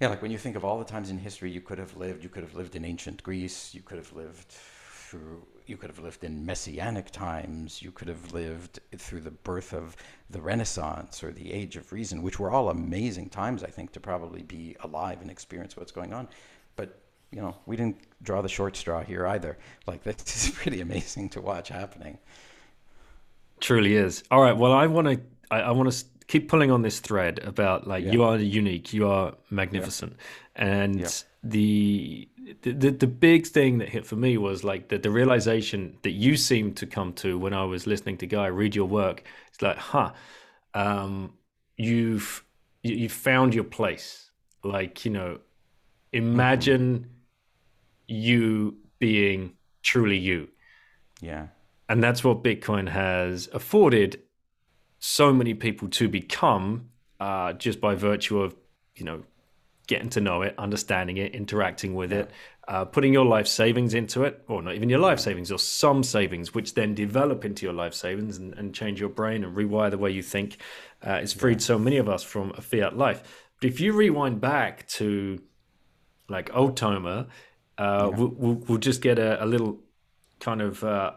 Yeah, 0.00 0.08
like 0.08 0.22
when 0.22 0.30
you 0.30 0.38
think 0.38 0.56
of 0.56 0.64
all 0.64 0.78
the 0.78 0.84
times 0.84 1.10
in 1.10 1.18
history 1.18 1.50
you 1.50 1.60
could 1.60 1.78
have 1.78 1.96
lived, 1.96 2.22
you 2.22 2.28
could 2.28 2.42
have 2.42 2.54
lived 2.54 2.76
in 2.76 2.84
ancient 2.84 3.22
Greece, 3.22 3.74
you 3.74 3.82
could 3.82 3.98
have 3.98 4.12
lived 4.12 4.48
through 4.48 5.42
you 5.68 5.76
could 5.76 5.90
have 5.90 5.98
lived 5.98 6.24
in 6.24 6.44
messianic 6.44 7.10
times, 7.10 7.82
you 7.82 7.90
could 7.90 8.08
have 8.08 8.32
lived 8.32 8.80
through 8.96 9.20
the 9.20 9.30
birth 9.30 9.72
of 9.72 9.96
the 10.30 10.40
Renaissance 10.40 11.22
or 11.22 11.32
the 11.32 11.52
Age 11.52 11.76
of 11.76 11.92
Reason, 11.92 12.22
which 12.22 12.38
were 12.38 12.50
all 12.50 12.70
amazing 12.70 13.30
times, 13.30 13.64
I 13.64 13.68
think, 13.68 13.92
to 13.92 14.00
probably 14.00 14.42
be 14.42 14.76
alive 14.80 15.20
and 15.20 15.30
experience 15.30 15.76
what's 15.76 15.92
going 15.92 16.12
on. 16.12 16.28
But, 16.76 17.00
you 17.30 17.40
know, 17.40 17.56
we 17.66 17.76
didn't 17.76 17.98
draw 18.22 18.42
the 18.42 18.48
short 18.48 18.76
straw 18.76 19.02
here 19.02 19.26
either. 19.26 19.58
Like, 19.86 20.02
this 20.02 20.16
is 20.48 20.50
pretty 20.54 20.80
amazing 20.80 21.30
to 21.30 21.40
watch 21.40 21.68
happening. 21.68 22.18
Truly 23.60 23.96
is. 23.96 24.22
All 24.30 24.42
right. 24.42 24.56
Well, 24.56 24.72
I 24.72 24.86
want 24.86 25.08
to, 25.08 25.20
I, 25.50 25.62
I 25.62 25.70
want 25.72 25.92
to 25.92 26.04
keep 26.26 26.48
pulling 26.48 26.70
on 26.70 26.82
this 26.82 27.00
thread 27.00 27.40
about 27.40 27.86
like, 27.86 28.04
yeah. 28.04 28.12
you 28.12 28.22
are 28.22 28.36
unique, 28.36 28.92
you 28.92 29.08
are 29.08 29.34
magnificent. 29.50 30.16
Yeah. 30.56 30.64
And, 30.66 31.00
yeah 31.00 31.08
the, 31.50 32.28
the 32.62 32.90
the 32.90 33.06
big 33.06 33.46
thing 33.46 33.78
that 33.78 33.88
hit 33.88 34.06
for 34.06 34.16
me 34.16 34.36
was 34.38 34.62
like 34.62 34.88
the, 34.88 34.98
the 34.98 35.10
realization 35.10 35.98
that 36.02 36.12
you 36.12 36.36
seemed 36.36 36.76
to 36.76 36.86
come 36.86 37.12
to 37.14 37.38
when 37.38 37.52
I 37.52 37.64
was 37.64 37.86
listening 37.86 38.18
to 38.18 38.26
Guy 38.26 38.46
read 38.46 38.74
your 38.74 38.86
work. 38.86 39.24
It's 39.48 39.62
like, 39.62 39.78
huh, 39.78 40.12
um, 40.74 41.34
you've 41.76 42.44
you've 42.82 43.12
found 43.12 43.54
your 43.54 43.64
place. 43.64 44.30
Like 44.62 45.04
you 45.04 45.10
know, 45.10 45.38
imagine 46.12 46.98
mm-hmm. 46.98 47.06
you 48.06 48.76
being 48.98 49.54
truly 49.82 50.18
you. 50.18 50.48
Yeah, 51.20 51.48
and 51.88 52.02
that's 52.02 52.22
what 52.22 52.44
Bitcoin 52.44 52.88
has 52.88 53.48
afforded 53.52 54.20
so 54.98 55.32
many 55.32 55.54
people 55.54 55.88
to 55.88 56.08
become 56.08 56.90
uh, 57.18 57.54
just 57.54 57.80
by 57.80 57.94
virtue 57.94 58.40
of 58.40 58.54
you 58.94 59.04
know 59.04 59.22
getting 59.86 60.10
to 60.10 60.20
know 60.20 60.42
it, 60.42 60.54
understanding 60.58 61.16
it, 61.16 61.34
interacting 61.34 61.94
with 61.94 62.12
yeah. 62.12 62.18
it, 62.18 62.30
uh, 62.68 62.84
putting 62.84 63.12
your 63.12 63.24
life 63.24 63.46
savings 63.46 63.94
into 63.94 64.24
it, 64.24 64.42
or 64.48 64.62
not 64.62 64.74
even 64.74 64.88
your 64.88 64.98
life 64.98 65.20
savings, 65.20 65.52
or 65.52 65.58
some 65.58 66.02
savings, 66.02 66.54
which 66.54 66.74
then 66.74 66.94
develop 66.94 67.44
into 67.44 67.64
your 67.64 67.72
life 67.72 67.94
savings 67.94 68.36
and, 68.38 68.54
and 68.54 68.74
change 68.74 69.00
your 69.00 69.08
brain 69.08 69.44
and 69.44 69.56
rewire 69.56 69.90
the 69.90 69.98
way 69.98 70.10
you 70.10 70.22
think. 70.22 70.58
Uh, 71.06 71.12
it's 71.22 71.32
freed 71.32 71.60
yeah. 71.60 71.66
so 71.66 71.78
many 71.78 71.96
of 71.96 72.08
us 72.08 72.22
from 72.22 72.52
a 72.56 72.60
fiat 72.60 72.96
life. 72.96 73.44
But 73.60 73.70
if 73.70 73.80
you 73.80 73.92
rewind 73.92 74.40
back 74.40 74.86
to 74.88 75.40
like 76.28 76.50
old 76.54 76.76
Tomer, 76.76 77.28
uh, 77.78 78.08
yeah. 78.10 78.16
we'll, 78.16 78.28
we'll, 78.28 78.54
we'll, 78.54 78.78
just 78.78 79.00
get 79.00 79.18
a, 79.18 79.42
a 79.42 79.46
little 79.46 79.78
kind 80.40 80.60
of 80.60 80.82
uh, 80.82 81.12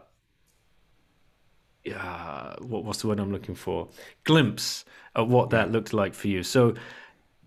yeah, 1.84 2.54
what, 2.60 2.84
what's 2.84 3.00
the 3.00 3.08
word 3.08 3.20
I'm 3.20 3.32
looking 3.32 3.54
for? 3.54 3.88
Glimpse 4.24 4.84
at 5.16 5.26
what 5.26 5.50
that 5.50 5.72
looked 5.72 5.92
like 5.92 6.14
for 6.14 6.28
you. 6.28 6.42
So 6.42 6.74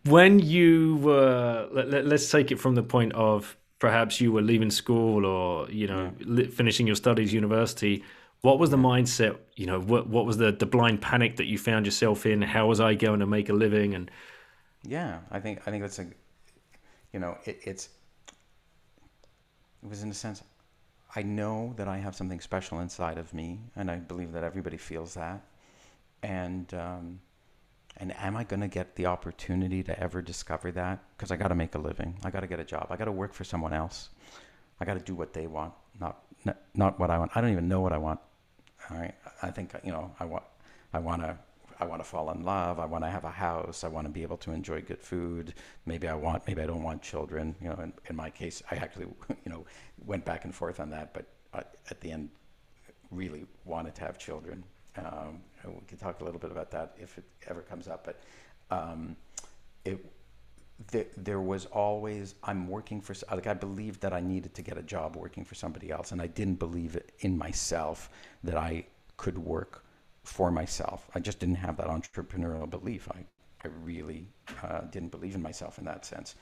when 0.05 0.39
you 0.39 0.97
were 0.97 1.67
let, 1.71 2.05
us 2.11 2.29
take 2.29 2.51
it 2.51 2.59
from 2.59 2.75
the 2.75 2.83
point 2.83 3.13
of 3.13 3.55
perhaps 3.79 4.19
you 4.19 4.31
were 4.31 4.41
leaving 4.41 4.69
school 4.71 5.25
or 5.25 5.69
you 5.69 5.87
know 5.87 6.11
yeah. 6.19 6.45
finishing 6.47 6.87
your 6.87 6.95
studies 6.95 7.33
university 7.33 8.03
what 8.41 8.59
was 8.59 8.69
the 8.69 8.77
mindset 8.77 9.37
you 9.55 9.65
know 9.65 9.79
what 9.79 10.07
what 10.07 10.25
was 10.25 10.37
the 10.37 10.51
the 10.51 10.65
blind 10.65 11.01
panic 11.01 11.37
that 11.37 11.45
you 11.45 11.57
found 11.57 11.85
yourself 11.85 12.25
in? 12.25 12.41
How 12.41 12.67
was 12.67 12.79
i 12.79 12.93
going 12.93 13.19
to 13.19 13.25
make 13.25 13.49
a 13.49 13.53
living? 13.53 13.93
And 13.93 14.11
yeah 14.85 15.19
i 15.31 15.39
think 15.39 15.61
i 15.65 15.71
think 15.71 15.81
that's 15.81 15.99
a 15.99 16.05
you 17.13 17.19
know 17.19 17.37
it, 17.45 17.59
it's 17.63 17.89
it 19.81 19.89
was 19.89 20.03
in 20.03 20.11
a 20.11 20.13
sense 20.13 20.43
i 21.15 21.23
know 21.23 21.73
that 21.77 21.87
i 21.87 21.97
have 21.97 22.15
something 22.15 22.41
special 22.41 22.81
inside 22.81 23.17
of 23.17 23.33
me 23.33 23.59
and 23.77 23.89
i 23.89 23.95
believe 23.95 24.33
that 24.33 24.43
everybody 24.43 24.77
feels 24.77 25.13
that. 25.13 25.41
And 26.21 26.73
um, 26.73 27.19
and 27.97 28.13
am 28.17 28.35
I 28.35 28.43
going 28.43 28.61
to 28.61 28.67
get 28.67 28.95
the 28.95 29.05
opportunity 29.05 29.83
to 29.83 29.99
ever 29.99 30.21
discover 30.21 30.71
that? 30.71 31.03
Because 31.15 31.31
I 31.31 31.35
got 31.35 31.49
to 31.49 31.55
make 31.55 31.75
a 31.75 31.77
living. 31.77 32.17
I 32.23 32.31
got 32.31 32.41
to 32.41 32.47
get 32.47 32.59
a 32.59 32.63
job. 32.63 32.87
I 32.89 32.97
got 32.97 33.05
to 33.05 33.11
work 33.11 33.33
for 33.33 33.43
someone 33.43 33.73
else. 33.73 34.09
I 34.79 34.85
got 34.85 34.95
to 34.95 34.99
do 34.99 35.15
what 35.15 35.33
they 35.33 35.47
want, 35.47 35.73
not, 35.99 36.23
not 36.43 36.57
not 36.73 36.99
what 36.99 37.09
I 37.09 37.19
want. 37.19 37.31
I 37.35 37.41
don't 37.41 37.51
even 37.51 37.67
know 37.67 37.81
what 37.81 37.93
I 37.93 37.97
want. 37.97 38.19
All 38.89 38.97
right. 38.97 39.13
I 39.41 39.51
think 39.51 39.73
you 39.83 39.91
know. 39.91 40.11
I 40.19 40.25
want. 40.25 40.43
I 40.93 40.99
want 40.99 41.21
to. 41.21 41.37
I 41.79 41.85
want 41.85 42.03
to 42.03 42.07
fall 42.07 42.31
in 42.31 42.43
love. 42.43 42.79
I 42.79 42.85
want 42.85 43.03
to 43.03 43.09
have 43.09 43.23
a 43.23 43.31
house. 43.31 43.83
I 43.83 43.87
want 43.87 44.07
to 44.07 44.11
be 44.11 44.23
able 44.23 44.37
to 44.37 44.51
enjoy 44.51 44.81
good 44.81 45.01
food. 45.01 45.53
Maybe 45.85 46.07
I 46.07 46.15
want. 46.15 46.45
Maybe 46.47 46.61
I 46.61 46.65
don't 46.65 46.83
want 46.83 47.01
children. 47.01 47.55
You 47.61 47.69
know. 47.69 47.75
In, 47.75 47.93
in 48.09 48.15
my 48.15 48.29
case, 48.29 48.61
I 48.71 48.75
actually, 48.75 49.05
you 49.45 49.51
know, 49.51 49.65
went 50.05 50.25
back 50.25 50.45
and 50.45 50.53
forth 50.53 50.79
on 50.79 50.89
that, 50.89 51.13
but 51.13 51.25
I, 51.53 51.59
at 51.91 52.01
the 52.01 52.11
end, 52.11 52.29
really 53.11 53.45
wanted 53.65 53.95
to 53.95 54.01
have 54.01 54.17
children. 54.17 54.63
Um, 54.97 55.41
we 55.65 55.85
can 55.87 55.97
talk 55.97 56.21
a 56.21 56.23
little 56.23 56.39
bit 56.39 56.51
about 56.51 56.71
that 56.71 56.95
if 56.97 57.17
it 57.17 57.23
ever 57.47 57.61
comes 57.61 57.87
up. 57.87 58.05
But 58.05 58.21
um, 58.69 59.15
it, 59.85 60.03
there, 60.91 61.05
there 61.17 61.41
was 61.41 61.65
always 61.67 62.35
I'm 62.43 62.67
working 62.67 63.01
for 63.01 63.15
like 63.31 63.47
I 63.47 63.53
believed 63.53 64.01
that 64.01 64.13
I 64.13 64.19
needed 64.19 64.53
to 64.55 64.61
get 64.61 64.77
a 64.77 64.83
job 64.83 65.15
working 65.15 65.45
for 65.45 65.55
somebody 65.55 65.91
else, 65.91 66.11
and 66.11 66.21
I 66.21 66.27
didn't 66.27 66.59
believe 66.59 66.97
in 67.19 67.37
myself 67.37 68.09
that 68.43 68.57
I 68.57 68.85
could 69.17 69.37
work 69.37 69.83
for 70.23 70.51
myself. 70.51 71.07
I 71.15 71.19
just 71.19 71.39
didn't 71.39 71.55
have 71.55 71.77
that 71.77 71.87
entrepreneurial 71.87 72.69
belief. 72.69 73.07
I 73.11 73.25
I 73.63 73.69
really 73.83 74.27
uh, 74.61 74.81
didn't 74.91 75.09
believe 75.09 75.35
in 75.35 75.41
myself 75.41 75.77
in 75.77 75.85
that 75.85 76.05
sense, 76.05 76.35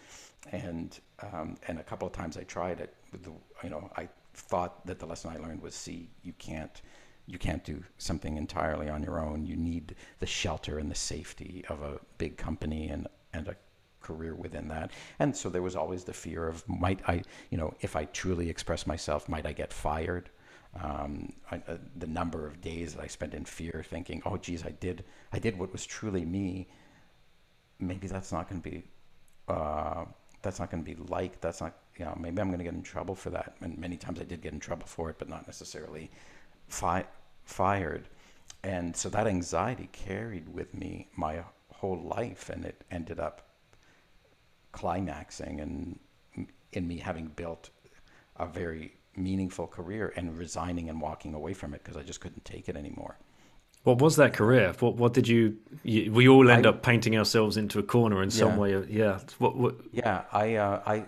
and 0.52 1.00
um, 1.22 1.58
and 1.68 1.80
a 1.80 1.84
couple 1.84 2.08
of 2.08 2.14
times 2.14 2.38
I 2.38 2.44
tried 2.44 2.80
it. 2.80 2.96
The, 3.12 3.32
you 3.64 3.70
know, 3.70 3.90
I 3.96 4.10
thought 4.34 4.86
that 4.88 4.98
the 5.00 5.06
lesson 5.06 5.32
I 5.32 5.38
learned 5.38 5.62
was, 5.62 5.76
see, 5.76 6.10
you 6.24 6.34
can't 6.40 6.82
you 7.26 7.38
can't 7.38 7.64
do 7.64 7.84
something 7.98 8.38
entirely 8.38 8.90
on 8.90 9.04
your 9.04 9.20
own. 9.20 9.46
You 9.46 9.56
need 9.56 9.96
the 10.20 10.26
shelter 10.26 10.80
and 10.80 10.90
the 10.90 10.96
safety 10.96 11.64
of 11.70 11.82
a 11.82 12.00
big 12.18 12.38
company 12.38 12.90
and, 12.90 13.08
and 13.34 13.48
a 13.48 13.56
career 14.02 14.36
within 14.36 14.68
that. 14.70 14.92
And 15.20 15.36
so 15.36 15.50
there 15.50 15.62
was 15.62 15.76
always 15.76 16.04
the 16.04 16.14
fear 16.14 16.48
of 16.48 16.68
might 16.68 17.00
I, 17.08 17.22
you 17.50 17.58
know, 17.58 17.74
if 17.82 17.96
I 17.96 18.06
truly 18.06 18.50
express 18.50 18.88
myself, 18.88 19.30
might 19.30 19.46
I 19.46 19.54
get 19.54 19.72
fired? 19.72 20.30
Um, 20.82 21.34
I, 21.52 21.58
uh, 21.68 21.78
the 21.98 22.08
number 22.08 22.48
of 22.48 22.62
days 22.62 22.94
that 22.96 23.04
I 23.04 23.08
spent 23.08 23.34
in 23.34 23.44
fear, 23.44 23.84
thinking, 23.90 24.22
"Oh, 24.26 24.38
geez, 24.38 24.66
I 24.66 24.72
did, 24.72 25.04
I 25.34 25.40
did 25.40 25.60
what 25.60 25.72
was 25.74 25.86
truly 25.86 26.24
me." 26.24 26.70
Maybe 27.78 28.08
that's 28.08 28.32
not 28.32 28.50
going 28.50 28.62
to 28.62 28.70
be, 28.70 28.84
uh, 29.50 30.06
that's 30.42 30.60
not 30.60 30.72
going 30.72 30.82
to 30.82 30.96
be 30.96 30.96
liked. 31.10 31.42
That's 31.42 31.60
not 31.60 31.74
you 31.98 32.06
know, 32.06 32.18
maybe 32.20 32.42
I'm 32.42 32.48
going 32.48 32.60
to 32.60 32.64
get 32.64 32.74
in 32.74 32.84
trouble 32.84 33.16
for 33.16 33.30
that. 33.32 33.56
And 33.62 33.78
many 33.78 33.98
times 33.98 34.20
I 34.20 34.24
did 34.24 34.42
get 34.42 34.54
in 34.54 34.60
trouble 34.60 34.88
for 34.88 35.10
it, 35.10 35.18
but 35.20 35.30
not 35.30 35.46
necessarily 35.46 36.10
fi- 36.72 37.06
fired. 37.44 38.08
And 38.64 38.96
so 38.96 39.10
that 39.10 39.28
anxiety 39.28 39.90
carried 39.92 40.50
with 40.50 40.74
me 40.74 41.08
my 41.16 41.44
whole 41.74 42.02
life, 42.02 42.50
and 42.50 42.64
it 42.66 42.84
ended 42.92 43.20
up 43.20 43.48
climaxing 44.72 45.60
and 45.60 46.00
in 46.74 46.88
me 46.88 46.98
having 46.98 47.28
built 47.28 47.70
a 48.38 48.46
very 48.46 48.94
meaningful 49.16 49.68
career 49.68 50.14
and 50.16 50.38
resigning 50.38 50.88
and 50.90 51.02
walking 51.02 51.34
away 51.34 51.54
from 51.54 51.74
it 51.74 51.84
because 51.84 51.98
I 51.98 52.04
just 52.04 52.22
couldn't 52.22 52.46
take 52.46 52.70
it 52.70 52.78
anymore. 52.78 53.18
What 53.84 54.00
was 54.00 54.16
that 54.18 54.34
career? 54.34 54.74
What 54.80 54.96
what 54.96 55.14
did 55.14 55.28
you? 55.28 55.58
you 55.84 56.12
we 56.12 56.28
all 56.28 56.50
end 56.50 56.68
I, 56.68 56.70
up 56.70 56.84
painting 56.84 57.18
ourselves 57.18 57.58
into 57.58 57.80
a 57.80 57.84
corner 57.84 58.22
in 58.22 58.30
some 58.30 58.58
way. 58.58 58.86
Yeah. 58.88 59.20
What, 59.40 59.58
what? 59.58 59.76
Yeah. 59.92 60.22
I 60.32 60.56
uh, 60.56 60.82
I 60.86 61.06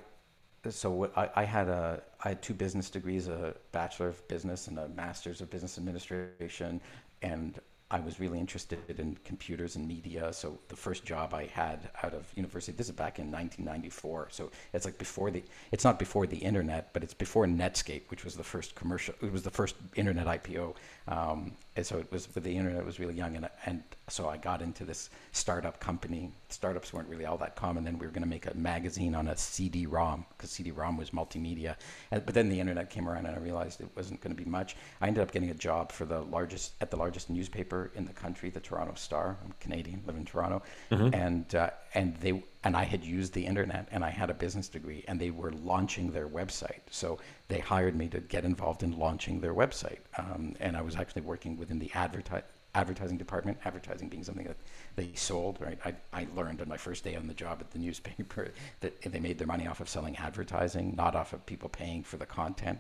so 0.70 1.12
I, 1.16 1.30
I 1.36 1.44
had 1.44 1.68
a 1.68 2.02
I 2.24 2.30
had 2.30 2.42
two 2.42 2.54
business 2.54 2.90
degrees, 2.90 3.28
a 3.28 3.54
bachelor 3.72 4.08
of 4.08 4.28
business 4.28 4.68
and 4.68 4.80
a 4.80 4.88
master's 4.90 5.42
of 5.42 5.50
business 5.50 5.78
administration, 5.78 6.80
and 7.22 7.60
I 7.92 8.00
was 8.00 8.20
really 8.20 8.40
interested 8.40 8.80
in 9.00 9.16
computers 9.24 9.76
and 9.76 9.88
media. 9.88 10.34
So 10.34 10.58
the 10.68 10.76
first 10.76 11.06
job 11.06 11.34
I 11.36 11.46
had 11.46 11.92
out 12.02 12.16
of 12.16 12.26
university, 12.36 12.76
this 12.76 12.88
is 12.88 12.96
back 12.96 13.20
in 13.20 13.26
1994. 13.26 14.30
So 14.32 14.50
it's 14.74 14.86
like 14.86 14.98
before 14.98 15.30
the, 15.30 15.44
it's 15.72 15.84
not 15.84 16.00
before 16.00 16.26
the 16.26 16.38
internet, 16.38 16.92
but 16.94 17.04
it's 17.04 17.14
before 17.14 17.46
Netscape, 17.46 18.10
which 18.10 18.26
was 18.26 18.36
the 18.36 18.44
first 18.44 18.74
commercial, 18.74 19.14
it 19.22 19.32
was 19.32 19.44
the 19.44 19.52
first 19.52 19.76
internet 19.96 20.26
IPO. 20.26 20.76
Um, 21.08 21.52
and 21.76 21.86
so 21.86 21.98
it 21.98 22.12
was, 22.12 22.34
with 22.36 22.44
the 22.44 22.56
internet 22.56 22.86
was 22.86 23.00
really 23.00 23.16
young. 23.16 23.36
And, 23.36 23.50
and 23.66 23.84
so 24.08 24.30
I 24.30 24.38
got 24.38 24.62
into 24.62 24.86
this 24.86 25.10
startup 25.32 25.80
company. 25.80 26.32
Startups 26.50 26.94
weren't 26.94 27.10
really 27.10 27.26
all 27.26 27.38
that 27.38 27.56
common. 27.56 27.84
Then 27.84 27.98
we 27.98 28.06
were 28.06 28.12
going 28.12 28.24
to 28.24 28.30
make 28.30 28.46
a 28.46 28.54
magazine 28.56 29.16
on 29.16 29.28
a 29.28 29.36
CD-ROM 29.36 30.26
because 30.38 30.52
CD-ROM 30.52 30.98
was 30.98 31.10
multimedia. 31.10 31.76
And, 32.12 32.24
but 32.26 32.36
then 32.36 32.50
the 32.50 32.60
internet 32.60 32.92
came 32.92 33.10
around 33.10 33.26
and 33.26 33.36
I 33.36 33.40
realized 33.40 33.82
it 33.82 33.90
wasn't 33.96 34.22
going 34.22 34.36
to 34.36 34.42
be 34.42 34.48
much. 34.48 34.76
I 35.02 35.08
ended 35.08 35.24
up 35.24 35.32
getting 35.32 35.50
a 35.50 35.56
job 35.56 35.92
for 35.92 36.06
the 36.06 36.22
largest, 36.22 36.74
at 36.80 36.92
the 36.92 36.98
largest 36.98 37.32
newspaper 37.32 37.92
in 37.96 38.06
the 38.06 38.14
country, 38.14 38.52
the 38.52 38.60
Toronto 38.60 38.94
Star. 38.94 39.38
I'm 39.44 39.54
Canadian, 39.60 40.04
live 40.06 40.16
in 40.16 40.26
Toronto. 40.26 40.62
Mm-hmm. 40.92 41.16
And, 41.16 41.56
uh, 41.56 41.72
and 41.94 42.16
they, 42.18 42.44
and 42.64 42.76
I 42.76 42.84
had 42.84 43.04
used 43.04 43.34
the 43.34 43.46
internet 43.46 43.88
and 43.92 44.04
I 44.04 44.10
had 44.10 44.30
a 44.30 44.34
business 44.34 44.68
degree 44.68 45.04
and 45.08 45.20
they 45.20 45.30
were 45.30 45.52
launching 45.52 46.12
their 46.12 46.28
website. 46.28 46.82
So 46.90 47.20
they 47.48 47.60
hired 47.60 47.96
me 47.96 48.08
to 48.10 48.20
get 48.20 48.46
involved 48.46 48.84
in 48.84 48.98
launching 48.98 49.40
their 49.40 49.54
website. 49.54 50.00
Um, 50.18 50.56
and 50.60 50.76
I 50.76 50.82
was 50.82 50.96
actually 50.96 51.22
working 51.24 51.58
within 51.58 51.80
the 51.80 51.90
adverti- 51.90 52.44
advertising 52.76 53.18
department, 53.18 53.58
advertising 53.66 54.10
being 54.10 54.24
something 54.24 54.48
that 54.48 54.58
they 54.96 55.12
sold, 55.14 55.60
right? 55.62 55.78
I, 55.86 55.94
I 56.12 56.28
learned 56.36 56.62
on 56.62 56.68
my 56.68 56.78
first 56.78 57.04
day 57.04 57.16
on 57.16 57.28
the 57.28 57.34
job 57.34 57.58
at 57.60 57.72
the 57.72 57.80
newspaper 57.80 58.52
that 58.82 59.02
they 59.02 59.20
made 59.20 59.38
their 59.38 59.48
money 59.48 59.68
off 59.68 59.80
of 59.80 59.90
selling 59.90 60.16
advertising, 60.18 60.96
not 60.96 61.16
off 61.16 61.34
of 61.34 61.46
people 61.46 61.70
paying 61.70 62.04
for 62.04 62.18
the 62.18 62.26
content. 62.26 62.80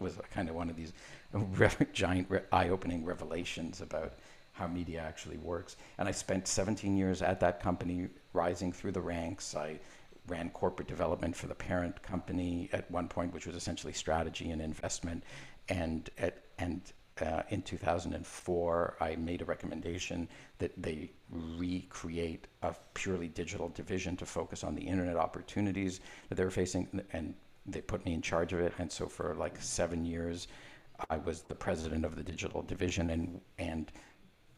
It 0.00 0.02
was 0.02 0.18
kind 0.32 0.48
of 0.48 0.54
one 0.54 0.70
of 0.70 0.76
these 0.76 0.92
giant 1.92 2.28
eye-opening 2.52 3.04
revelations 3.04 3.80
about 3.80 4.14
how 4.58 4.66
media 4.66 5.00
actually 5.00 5.38
works. 5.38 5.76
And 5.98 6.08
I 6.08 6.12
spent 6.12 6.48
17 6.48 6.96
years 6.96 7.22
at 7.22 7.40
that 7.40 7.60
company, 7.60 8.08
rising 8.32 8.72
through 8.72 8.92
the 8.92 9.00
ranks. 9.00 9.54
I 9.54 9.78
ran 10.26 10.50
corporate 10.50 10.88
development 10.88 11.34
for 11.36 11.46
the 11.46 11.54
parent 11.54 12.02
company 12.02 12.68
at 12.72 12.90
one 12.90 13.08
point, 13.08 13.32
which 13.32 13.46
was 13.46 13.56
essentially 13.56 13.92
strategy 13.92 14.50
and 14.50 14.60
investment. 14.60 15.22
And 15.68 16.10
at, 16.18 16.44
and 16.58 16.80
uh, 17.20 17.42
in 17.50 17.62
2004, 17.62 18.96
I 19.00 19.16
made 19.16 19.42
a 19.42 19.44
recommendation 19.44 20.28
that 20.58 20.72
they 20.80 21.10
recreate 21.30 22.46
a 22.62 22.74
purely 22.94 23.28
digital 23.28 23.68
division 23.70 24.16
to 24.16 24.26
focus 24.26 24.64
on 24.64 24.74
the 24.74 24.82
internet 24.82 25.16
opportunities 25.16 26.00
that 26.28 26.34
they 26.34 26.44
were 26.44 26.50
facing, 26.50 27.00
and 27.12 27.34
they 27.66 27.80
put 27.80 28.04
me 28.04 28.12
in 28.14 28.22
charge 28.22 28.52
of 28.52 28.60
it. 28.60 28.72
And 28.78 28.90
so 28.90 29.06
for 29.06 29.34
like 29.34 29.60
seven 29.60 30.04
years, 30.04 30.48
I 31.10 31.18
was 31.18 31.42
the 31.42 31.54
president 31.54 32.04
of 32.04 32.16
the 32.16 32.22
digital 32.22 32.62
division, 32.62 33.10
and 33.10 33.40
and 33.58 33.92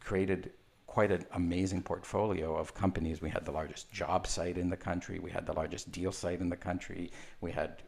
created 0.01 0.53
quite 0.86 1.12
an 1.12 1.24
amazing 1.34 1.82
portfolio 1.82 2.57
of 2.57 2.74
companies. 2.74 3.22
We 3.22 3.30
had 3.30 3.44
the 3.44 3.53
largest 3.53 3.92
job 3.92 4.26
site 4.26 4.59
in 4.59 4.70
the 4.70 4.76
country. 4.76 5.20
We 5.20 5.30
had 5.30 5.46
the 5.46 5.53
largest 5.53 5.92
deal 5.92 6.11
site 6.11 6.40
in 6.40 6.48
the 6.48 6.57
country. 6.57 7.12
We 7.40 7.53
had 7.53 7.82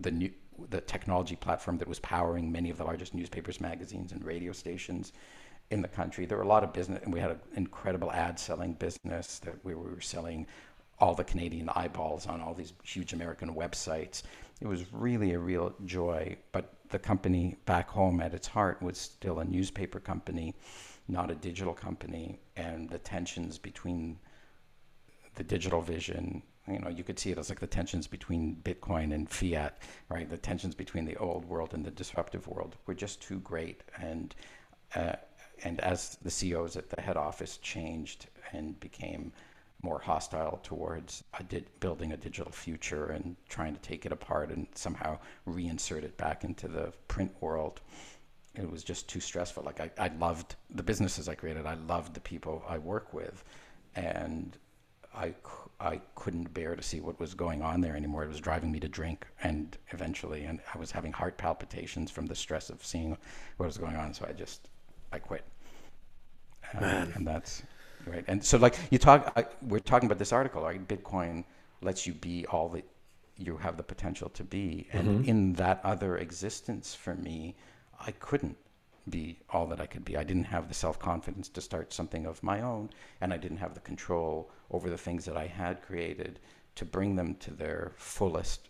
the 0.00 0.10
new 0.10 0.30
the 0.68 0.82
technology 0.82 1.34
platform 1.34 1.78
that 1.78 1.88
was 1.88 1.98
powering 2.00 2.52
many 2.52 2.68
of 2.68 2.76
the 2.76 2.84
largest 2.84 3.14
newspapers, 3.14 3.58
magazines, 3.58 4.12
and 4.12 4.22
radio 4.22 4.52
stations 4.52 5.14
in 5.70 5.80
the 5.80 5.88
country. 5.88 6.26
There 6.26 6.36
were 6.36 6.44
a 6.44 6.48
lot 6.48 6.62
of 6.62 6.74
business, 6.74 7.02
and 7.02 7.12
we 7.12 7.20
had 7.20 7.30
an 7.30 7.40
incredible 7.56 8.12
ad 8.12 8.38
selling 8.38 8.74
business 8.74 9.38
that 9.40 9.64
we 9.64 9.74
were 9.74 10.00
selling 10.00 10.46
all 10.98 11.14
the 11.14 11.24
Canadian 11.24 11.70
eyeballs 11.70 12.26
on 12.26 12.42
all 12.42 12.52
these 12.52 12.74
huge 12.84 13.14
American 13.14 13.54
websites. 13.54 14.22
It 14.60 14.66
was 14.66 14.84
really 14.92 15.32
a 15.32 15.38
real 15.38 15.74
joy. 15.86 16.36
But 16.52 16.74
the 16.90 16.98
company 16.98 17.56
back 17.64 17.88
home 17.88 18.20
at 18.20 18.34
its 18.34 18.46
heart 18.46 18.82
was 18.82 18.98
still 18.98 19.40
a 19.40 19.44
newspaper 19.44 19.98
company 19.98 20.54
not 21.12 21.30
a 21.30 21.34
digital 21.34 21.74
company, 21.74 22.40
and 22.56 22.88
the 22.88 22.98
tensions 22.98 23.58
between 23.58 24.18
the 25.34 25.44
digital 25.44 25.80
vision. 25.80 26.42
You 26.68 26.78
know, 26.78 26.88
you 26.88 27.04
could 27.04 27.18
see 27.18 27.30
it 27.30 27.38
as 27.38 27.48
like 27.48 27.60
the 27.60 27.66
tensions 27.66 28.06
between 28.06 28.56
Bitcoin 28.62 29.12
and 29.12 29.28
fiat, 29.28 29.78
right? 30.08 30.28
The 30.28 30.36
tensions 30.36 30.74
between 30.74 31.04
the 31.04 31.16
old 31.16 31.44
world 31.44 31.74
and 31.74 31.84
the 31.84 31.90
disruptive 31.90 32.46
world 32.46 32.76
were 32.86 32.94
just 32.94 33.20
too 33.20 33.40
great. 33.40 33.82
And 34.00 34.34
uh, 34.94 35.14
and 35.64 35.80
as 35.80 36.18
the 36.22 36.30
CEOs 36.30 36.76
at 36.76 36.90
the 36.90 37.00
head 37.00 37.16
office 37.16 37.58
changed 37.58 38.26
and 38.52 38.78
became 38.80 39.32
more 39.82 39.98
hostile 39.98 40.60
towards 40.62 41.24
a 41.38 41.42
di- 41.42 41.64
building 41.80 42.12
a 42.12 42.16
digital 42.16 42.52
future 42.52 43.06
and 43.06 43.36
trying 43.48 43.74
to 43.74 43.80
take 43.80 44.06
it 44.06 44.12
apart 44.12 44.50
and 44.50 44.66
somehow 44.74 45.18
reinsert 45.46 46.04
it 46.04 46.16
back 46.16 46.44
into 46.44 46.68
the 46.68 46.92
print 47.08 47.32
world, 47.40 47.80
it 48.54 48.70
was 48.70 48.84
just 48.84 49.08
too 49.08 49.20
stressful. 49.20 49.62
Like 49.62 49.80
I, 49.80 49.90
I 49.98 50.08
loved 50.18 50.56
the 50.70 50.82
businesses 50.82 51.28
I 51.28 51.34
created. 51.34 51.66
I 51.66 51.74
loved 51.74 52.14
the 52.14 52.20
people 52.20 52.62
I 52.68 52.78
work 52.78 53.14
with, 53.14 53.44
and 53.96 54.56
I, 55.14 55.34
I 55.80 56.00
couldn't 56.14 56.52
bear 56.52 56.76
to 56.76 56.82
see 56.82 57.00
what 57.00 57.18
was 57.18 57.34
going 57.34 57.62
on 57.62 57.80
there 57.80 57.96
anymore. 57.96 58.24
It 58.24 58.28
was 58.28 58.40
driving 58.40 58.70
me 58.70 58.80
to 58.80 58.88
drink, 58.88 59.26
and 59.42 59.76
eventually, 59.90 60.44
and 60.44 60.60
I 60.74 60.78
was 60.78 60.90
having 60.90 61.12
heart 61.12 61.38
palpitations 61.38 62.10
from 62.10 62.26
the 62.26 62.34
stress 62.34 62.70
of 62.70 62.84
seeing 62.84 63.16
what 63.56 63.66
was 63.66 63.78
going 63.78 63.96
on. 63.96 64.12
So 64.12 64.26
I 64.28 64.32
just, 64.32 64.68
I 65.12 65.18
quit. 65.18 65.44
Man. 66.80 67.12
and 67.14 67.26
that's 67.26 67.62
right. 68.06 68.24
And 68.28 68.42
so, 68.44 68.58
like 68.58 68.76
you 68.90 68.98
talk, 68.98 69.32
I, 69.36 69.44
we're 69.62 69.78
talking 69.78 70.06
about 70.06 70.18
this 70.18 70.32
article. 70.32 70.62
Right? 70.62 70.86
Bitcoin 70.86 71.44
lets 71.80 72.06
you 72.06 72.14
be 72.14 72.46
all 72.46 72.68
that 72.70 72.84
you 73.36 73.56
have 73.56 73.76
the 73.76 73.82
potential 73.82 74.28
to 74.30 74.44
be, 74.44 74.88
and 74.92 75.08
mm-hmm. 75.08 75.28
in 75.28 75.52
that 75.54 75.80
other 75.84 76.18
existence 76.18 76.94
for 76.94 77.14
me 77.14 77.56
I 78.00 78.12
couldn't 78.12 78.56
be 79.08 79.38
all 79.50 79.66
that 79.66 79.80
I 79.80 79.86
could 79.86 80.04
be. 80.04 80.16
I 80.16 80.24
didn't 80.24 80.44
have 80.44 80.68
the 80.68 80.74
self 80.74 80.98
confidence 80.98 81.48
to 81.50 81.60
start 81.60 81.92
something 81.92 82.26
of 82.26 82.42
my 82.42 82.60
own, 82.60 82.90
and 83.20 83.32
I 83.32 83.36
didn't 83.36 83.58
have 83.58 83.74
the 83.74 83.80
control 83.80 84.50
over 84.70 84.88
the 84.88 84.98
things 84.98 85.24
that 85.24 85.36
I 85.36 85.46
had 85.46 85.82
created 85.82 86.38
to 86.76 86.84
bring 86.84 87.16
them 87.16 87.34
to 87.36 87.50
their 87.50 87.92
fullest 87.96 88.68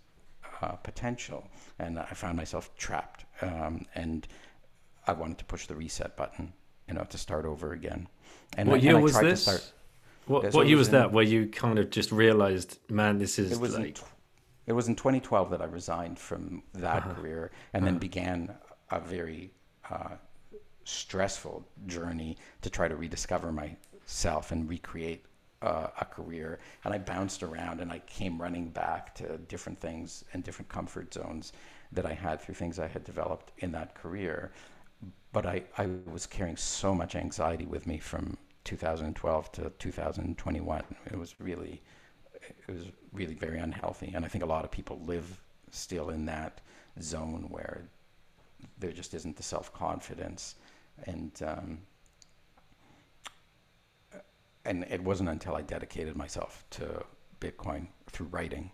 uh, 0.61 0.73
potential. 0.73 1.49
And 1.79 1.99
I 1.99 2.07
found 2.07 2.37
myself 2.37 2.75
trapped, 2.77 3.25
um, 3.43 3.87
and 3.95 4.27
I 5.07 5.13
wanted 5.13 5.39
to 5.39 5.45
push 5.45 5.67
the 5.67 5.75
reset 5.75 6.17
button, 6.17 6.53
you 6.89 6.95
know, 6.95 7.05
to 7.05 7.19
start 7.19 7.45
over 7.45 7.73
again. 7.73 8.09
And 8.57 8.69
what 8.69 8.81
I, 8.81 8.83
year 8.83 9.01
was 9.01 9.19
this? 9.19 9.43
Start, 9.43 9.73
what, 10.27 10.55
what 10.55 10.67
year 10.67 10.77
was, 10.77 10.89
was 10.89 10.93
that? 10.93 11.13
Where 11.13 11.25
you 11.25 11.47
kind 11.49 11.79
of 11.79 11.91
just 11.91 12.13
realized, 12.13 12.79
man, 12.89 13.19
this 13.19 13.39
is 13.39 13.53
it 13.53 13.61
was 13.61 13.77
like. 13.77 13.99
In, 13.99 14.05
it 14.65 14.75
was 14.75 14.87
in 14.87 14.95
2012 14.95 15.51
that 15.51 15.61
I 15.61 15.65
resigned 15.65 16.21
from 16.21 16.63
that 16.75 16.99
uh-huh. 16.99 17.15
career 17.15 17.51
and 17.73 17.83
uh-huh. 17.83 17.91
then 17.91 17.99
began 17.99 18.55
a 18.93 19.01
very 19.01 19.51
uh, 19.91 20.17
stressful 20.85 21.67
journey 21.87 22.37
to 22.61 22.71
try 22.71 22.89
to 22.89 22.97
rediscover 22.97 23.53
myself 23.53 24.53
and 24.53 24.69
recreate 24.69 25.25
uh, 25.63 25.89
a 26.01 26.05
career. 26.05 26.59
And 26.85 26.93
I 26.93 26.99
bounced 26.99 27.43
around 27.43 27.81
and 27.81 27.91
I 27.91 28.01
came 28.01 28.41
running 28.41 28.69
back 28.69 29.15
to 29.17 29.39
different 29.39 29.79
things 29.79 30.25
and 30.33 30.45
different 30.45 30.69
comfort 30.69 31.15
zones 31.15 31.53
that 31.93 32.07
I 32.07 32.15
had 32.15 32.41
through 32.41 32.55
things 32.57 32.79
I 32.79 32.89
had 32.89 33.05
developed 33.05 33.53
in 33.59 33.73
that 33.73 33.95
career. 33.95 34.53
But 35.33 35.47
I, 35.47 35.63
I 35.79 35.89
was 36.11 36.27
carrying 36.27 36.57
so 36.57 36.95
much 36.95 37.15
anxiety 37.15 37.67
with 37.67 37.87
me 37.87 37.99
from 37.99 38.37
2012 38.65 39.53
to 39.53 39.73
2021. 39.79 40.83
It 41.07 41.19
was 41.19 41.41
really, 41.41 41.83
it 42.69 42.73
was 42.73 42.87
really 43.13 43.35
very 43.35 43.59
unhealthy. 43.59 44.13
And 44.15 44.25
I 44.25 44.29
think 44.29 44.45
a 44.45 44.47
lot 44.47 44.65
of 44.65 44.71
people 44.71 45.01
live 45.05 45.41
still 45.71 46.11
in 46.11 46.27
that 46.27 46.61
zone 47.01 47.47
where 47.49 47.89
there 48.83 48.93
just 48.93 49.15
isn't 49.15 49.37
the 49.37 49.43
self 49.43 49.73
confidence, 49.73 50.57
and 51.05 51.33
um, 51.47 51.79
and 54.65 54.85
it 54.91 55.03
wasn't 55.03 55.29
until 55.31 55.55
I 55.55 55.63
dedicated 55.63 56.17
myself 56.17 56.65
to 56.71 57.05
Bitcoin 57.41 57.87
through 58.11 58.27
writing 58.27 58.71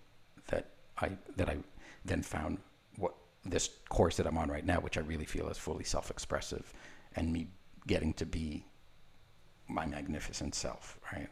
that 0.48 0.70
I 0.96 1.10
that 1.36 1.48
I 1.48 1.58
then 2.04 2.22
found 2.22 2.58
what 2.96 3.14
this 3.44 3.70
course 3.88 4.16
that 4.16 4.26
I'm 4.26 4.38
on 4.38 4.50
right 4.50 4.64
now, 4.64 4.80
which 4.80 4.96
I 4.96 5.02
really 5.02 5.26
feel 5.26 5.48
is 5.48 5.58
fully 5.58 5.84
self-expressive, 5.84 6.72
and 7.14 7.32
me 7.32 7.48
getting 7.86 8.12
to 8.14 8.26
be 8.26 8.64
my 9.68 9.86
magnificent 9.86 10.54
self, 10.54 10.98
right? 11.12 11.28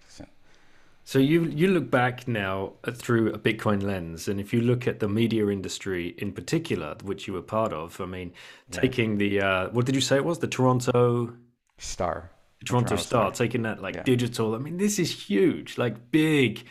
So, 1.06 1.20
you 1.20 1.44
you 1.44 1.68
look 1.68 1.88
back 1.88 2.26
now 2.26 2.72
through 2.92 3.32
a 3.32 3.38
Bitcoin 3.38 3.80
lens, 3.80 4.26
and 4.26 4.40
if 4.40 4.52
you 4.52 4.60
look 4.60 4.88
at 4.88 4.98
the 4.98 5.08
media 5.08 5.46
industry 5.46 6.16
in 6.18 6.32
particular, 6.32 6.96
which 7.04 7.28
you 7.28 7.34
were 7.34 7.42
part 7.42 7.72
of, 7.72 8.00
I 8.00 8.06
mean, 8.06 8.32
yeah. 8.72 8.80
taking 8.80 9.16
the 9.16 9.40
uh, 9.40 9.68
what 9.68 9.86
did 9.86 9.94
you 9.94 10.00
say 10.00 10.16
it 10.16 10.24
was 10.24 10.40
the 10.40 10.48
Toronto 10.48 11.32
Star, 11.78 12.32
Toronto, 12.64 12.88
Toronto 12.88 12.96
Star, 12.96 13.32
Star, 13.32 13.46
taking 13.46 13.62
that 13.62 13.80
like 13.80 13.94
yeah. 13.94 14.02
digital. 14.02 14.56
I 14.56 14.58
mean, 14.58 14.78
this 14.78 14.98
is 14.98 15.28
huge, 15.28 15.78
like 15.78 16.10
big, 16.10 16.64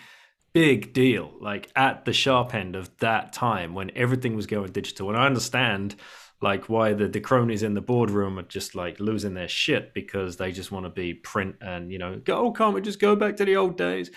big 0.51 0.91
deal, 0.91 1.31
like 1.39 1.71
at 1.73 2.03
the 2.03 2.11
sharp 2.11 2.53
end 2.53 2.75
of 2.75 2.89
that 2.97 3.31
time 3.31 3.73
when 3.73 3.89
everything 3.95 4.35
was 4.35 4.47
going 4.47 4.73
digital. 4.73 5.07
And 5.07 5.17
I 5.17 5.27
understand 5.27 5.95
like 6.45 6.69
why 6.69 6.93
the, 6.93 7.07
the 7.07 7.19
cronies 7.19 7.63
in 7.63 7.73
the 7.73 7.81
boardroom 7.81 8.37
are 8.37 8.43
just 8.43 8.75
like 8.75 8.99
losing 8.99 9.33
their 9.33 9.47
shit 9.47 9.95
because 9.95 10.37
they 10.37 10.51
just 10.51 10.71
want 10.71 10.85
to 10.85 10.91
be 10.91 11.11
print 11.11 11.55
and 11.59 11.91
you 11.91 11.97
know 11.97 12.21
go 12.23 12.35
oh, 12.37 12.51
can't 12.51 12.75
we 12.75 12.81
just 12.81 12.99
go 12.99 13.15
back 13.15 13.35
to 13.37 13.45
the 13.45 13.55
old 13.57 13.75
days? 13.75 14.11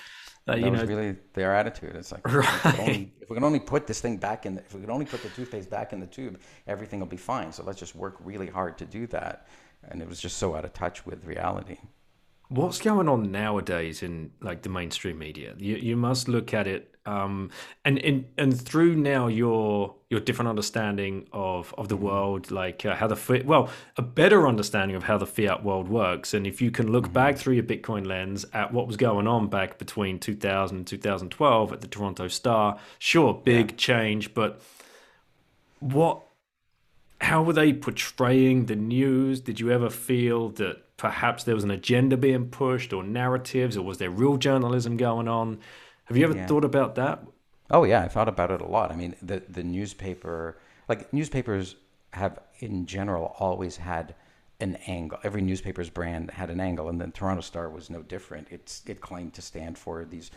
Uh, 0.47 0.53
that 0.53 0.61
you 0.61 0.71
was 0.71 0.83
know, 0.83 0.87
really 0.87 1.17
their 1.33 1.55
attitude. 1.55 1.97
It's 1.97 2.13
like 2.13 2.27
right. 2.33 2.47
if, 2.65 2.79
we 2.79 2.85
only, 2.85 3.13
if, 3.23 3.31
we 3.31 3.35
can 3.35 3.45
only 3.45 3.61
put 3.61 3.87
this 3.87 4.03
thing 4.03 4.19
back 4.19 4.45
in 4.45 4.57
the, 4.57 4.61
if 4.61 4.75
we 4.75 4.83
can 4.83 4.91
only 4.91 5.07
put 5.07 5.23
the 5.23 5.31
toothpaste 5.31 5.71
back 5.71 5.95
in 5.95 6.01
the 6.01 6.07
tube 6.07 6.39
everything 6.67 7.01
will 7.01 7.07
be 7.07 7.17
fine. 7.17 7.51
So 7.51 7.65
let's 7.65 7.79
just 7.79 7.95
work 7.95 8.17
really 8.21 8.47
hard 8.47 8.77
to 8.79 8.85
do 8.85 9.07
that. 9.09 9.49
And 9.89 10.03
it 10.03 10.09
was 10.09 10.21
just 10.21 10.37
so 10.37 10.55
out 10.55 10.67
of 10.67 10.75
touch 10.75 11.07
with 11.07 11.25
reality 11.25 11.79
what's 12.49 12.81
going 12.81 13.09
on 13.09 13.31
nowadays 13.31 14.03
in 14.03 14.31
like 14.41 14.63
the 14.63 14.69
mainstream 14.69 15.19
media 15.19 15.55
you, 15.59 15.77
you 15.77 15.97
must 15.97 16.29
look 16.29 16.55
at 16.55 16.67
it 16.67 16.95
um, 17.05 17.51
and, 17.85 17.99
and 17.99 18.27
and 18.37 18.61
through 18.61 18.95
now 18.95 19.29
your 19.29 19.95
your 20.11 20.21
different 20.21 20.49
understanding 20.49 21.27
of 21.33 21.75
of 21.79 21.89
the 21.89 21.97
world 21.97 22.51
like 22.51 22.85
uh, 22.85 22.95
how 22.95 23.07
the 23.07 23.43
well 23.45 23.71
a 23.97 24.03
better 24.03 24.47
understanding 24.47 24.97
of 24.97 25.05
how 25.05 25.17
the 25.17 25.27
fiat 25.27 25.65
world 25.65 25.89
works 25.89 26.35
and 26.35 26.47
if 26.47 26.61
you 26.61 26.71
can 26.71 26.91
look 26.93 27.05
mm-hmm. 27.05 27.15
back 27.15 27.37
through 27.37 27.55
your 27.55 27.65
bitcoin 27.65 28.07
lens 28.07 28.45
at 28.53 28.73
what 28.73 28.87
was 28.87 28.97
going 28.97 29.27
on 29.27 29.49
back 29.49 29.79
between 29.79 30.19
2000 30.19 30.77
and 30.77 30.87
2012 30.87 31.73
at 31.73 31.81
the 31.81 31.87
toronto 31.87 32.29
star 32.29 32.79
sure 32.99 33.35
big 33.45 33.71
yeah. 33.71 33.77
change 33.77 34.35
but 34.35 34.61
what 35.81 36.23
how 37.21 37.43
were 37.43 37.53
they 37.53 37.73
portraying 37.73 38.67
the 38.67 38.77
news 38.77 39.41
did 39.41 39.59
you 39.61 39.71
ever 39.71 39.91
feel 39.91 40.51
that 40.51 40.83
perhaps 40.99 41.45
there 41.45 41.55
was 41.55 41.65
an 41.65 41.71
agenda 41.71 42.19
being 42.19 42.49
pushed 42.51 42.93
or 42.93 43.03
narratives 43.03 43.77
or 43.77 43.83
was 43.83 43.97
there 43.97 44.11
real 44.11 44.37
journalism 44.37 44.99
going 44.99 45.27
on 45.27 45.59
have 46.09 46.17
you 46.17 46.25
ever 46.25 46.37
yeah. 46.37 46.47
thought 46.47 46.65
about 46.65 46.95
that? 46.95 47.23
Oh 47.71 47.85
yeah, 47.85 48.03
I 48.03 48.09
thought 48.09 48.29
about 48.29 48.51
it 48.51 48.63
a 48.63 48.67
lot. 48.67 48.91
I 48.91 48.97
mean, 48.97 49.15
the 49.21 49.43
the 49.49 49.63
newspaper, 49.63 50.59
like 50.89 51.13
newspapers 51.13 51.77
have 52.15 52.39
in 52.61 52.87
general 52.87 53.37
always 53.39 53.77
had 53.77 54.15
an 54.59 54.77
angle. 54.87 55.19
Every 55.23 55.43
newspaper's 55.43 55.91
brand 55.91 56.31
had 56.31 56.49
an 56.49 56.61
angle, 56.61 56.89
and 56.89 56.99
the 56.99 57.09
Toronto 57.09 57.43
Star 57.43 57.69
was 57.69 57.91
no 57.91 58.03
different. 58.03 58.49
It's 58.51 58.83
it 58.87 59.03
claimed 59.03 59.35
to 59.35 59.43
stand 59.43 59.77
for 59.77 60.07
these 60.07 60.31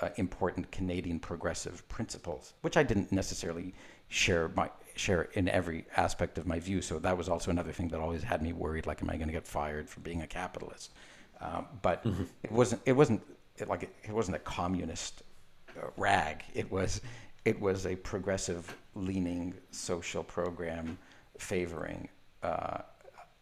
uh, 0.00 0.08
important 0.16 0.72
Canadian 0.72 1.20
progressive 1.20 1.86
principles, 1.88 2.54
which 2.62 2.78
I 2.78 2.82
didn't 2.82 3.12
necessarily 3.12 3.74
share 4.08 4.48
my 4.56 4.70
share 4.94 5.22
in 5.32 5.48
every 5.48 5.86
aspect 5.96 6.38
of 6.38 6.46
my 6.46 6.60
view. 6.60 6.80
So 6.80 6.98
that 7.00 7.16
was 7.16 7.28
also 7.28 7.50
another 7.50 7.72
thing 7.72 7.88
that 7.88 8.00
always 8.00 8.22
had 8.22 8.42
me 8.42 8.52
worried. 8.52 8.86
Like, 8.86 9.02
am 9.02 9.10
I 9.10 9.16
going 9.16 9.28
to 9.28 9.32
get 9.32 9.46
fired 9.46 9.88
for 9.88 10.00
being 10.00 10.22
a 10.22 10.26
capitalist? 10.26 10.92
Um, 11.40 11.66
but 11.82 12.04
mm-hmm. 12.04 12.24
it 12.42 12.52
wasn't. 12.52 12.82
It 12.86 12.92
wasn't 12.92 13.22
it, 13.56 13.68
like 13.68 13.82
it, 13.82 13.94
it, 14.04 14.12
wasn't 14.12 14.36
a 14.36 14.40
communist 14.40 15.22
uh, 15.70 15.88
rag. 15.96 16.44
It 16.54 16.70
was 16.70 17.00
it 17.44 17.60
was 17.60 17.86
a 17.86 17.96
progressive 17.96 18.74
leaning 18.94 19.54
social 19.70 20.24
program 20.24 20.96
favoring 21.38 22.08
uh, 22.42 22.78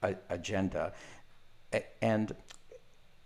a, 0.03 0.14
agenda, 0.30 0.92
and 2.00 2.34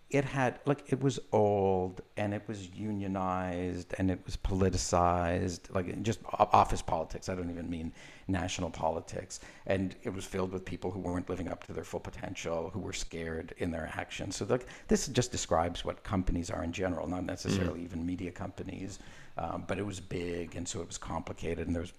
it 0.09 0.25
had 0.25 0.61
like 0.67 0.85
it 0.93 1.03
was 1.03 1.19
old 1.33 2.01
and 2.17 2.33
it 2.33 2.43
was 2.47 2.69
unionized 2.69 3.93
and 3.99 4.09
it 4.09 4.21
was 4.25 4.37
politicized 4.37 5.75
like 5.75 6.01
just 6.03 6.21
office 6.33 6.81
politics. 6.81 7.29
I 7.29 7.35
don't 7.35 7.51
even 7.51 7.69
mean 7.69 7.93
national 8.29 8.71
politics. 8.71 9.41
And 9.67 9.97
it 10.05 10.11
was 10.11 10.25
filled 10.25 10.53
with 10.53 10.65
people 10.65 10.93
who 10.93 11.01
weren't 11.01 11.29
living 11.29 11.49
up 11.49 11.65
to 11.65 11.73
their 11.73 11.83
full 11.83 11.99
potential 11.99 12.71
who 12.73 12.79
were 12.79 12.93
scared 12.93 13.53
in 13.59 13.73
their 13.73 13.91
actions. 13.97 14.37
So 14.37 14.45
like 14.45 14.69
this 14.87 15.09
just 15.09 15.33
describes 15.33 15.85
what 15.85 16.05
companies 16.05 16.51
are 16.51 16.63
in 16.63 16.71
general 16.71 17.09
not 17.09 17.25
necessarily 17.25 17.81
mm-hmm. 17.81 17.85
even 17.85 18.07
media 18.07 18.31
companies. 18.31 19.01
Um, 19.39 19.65
but 19.67 19.77
it 19.79 19.85
was 19.85 19.99
big 19.99 20.55
and 20.55 20.69
so 20.69 20.81
it 20.81 20.87
was 20.87 20.99
complicated. 20.99 21.67
And 21.67 21.75
there 21.75 21.83
was 21.83 21.93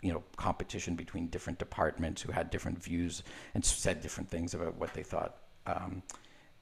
you 0.00 0.10
know 0.10 0.22
competition 0.36 0.94
between 0.94 1.26
different 1.26 1.58
departments 1.58 2.22
who 2.22 2.32
had 2.32 2.48
different 2.48 2.82
views 2.82 3.22
and 3.54 3.62
said 3.62 4.00
different 4.00 4.30
things 4.30 4.54
about 4.54 4.74
what 4.76 4.94
they 4.94 5.02
thought 5.02 5.36
um, 5.66 6.02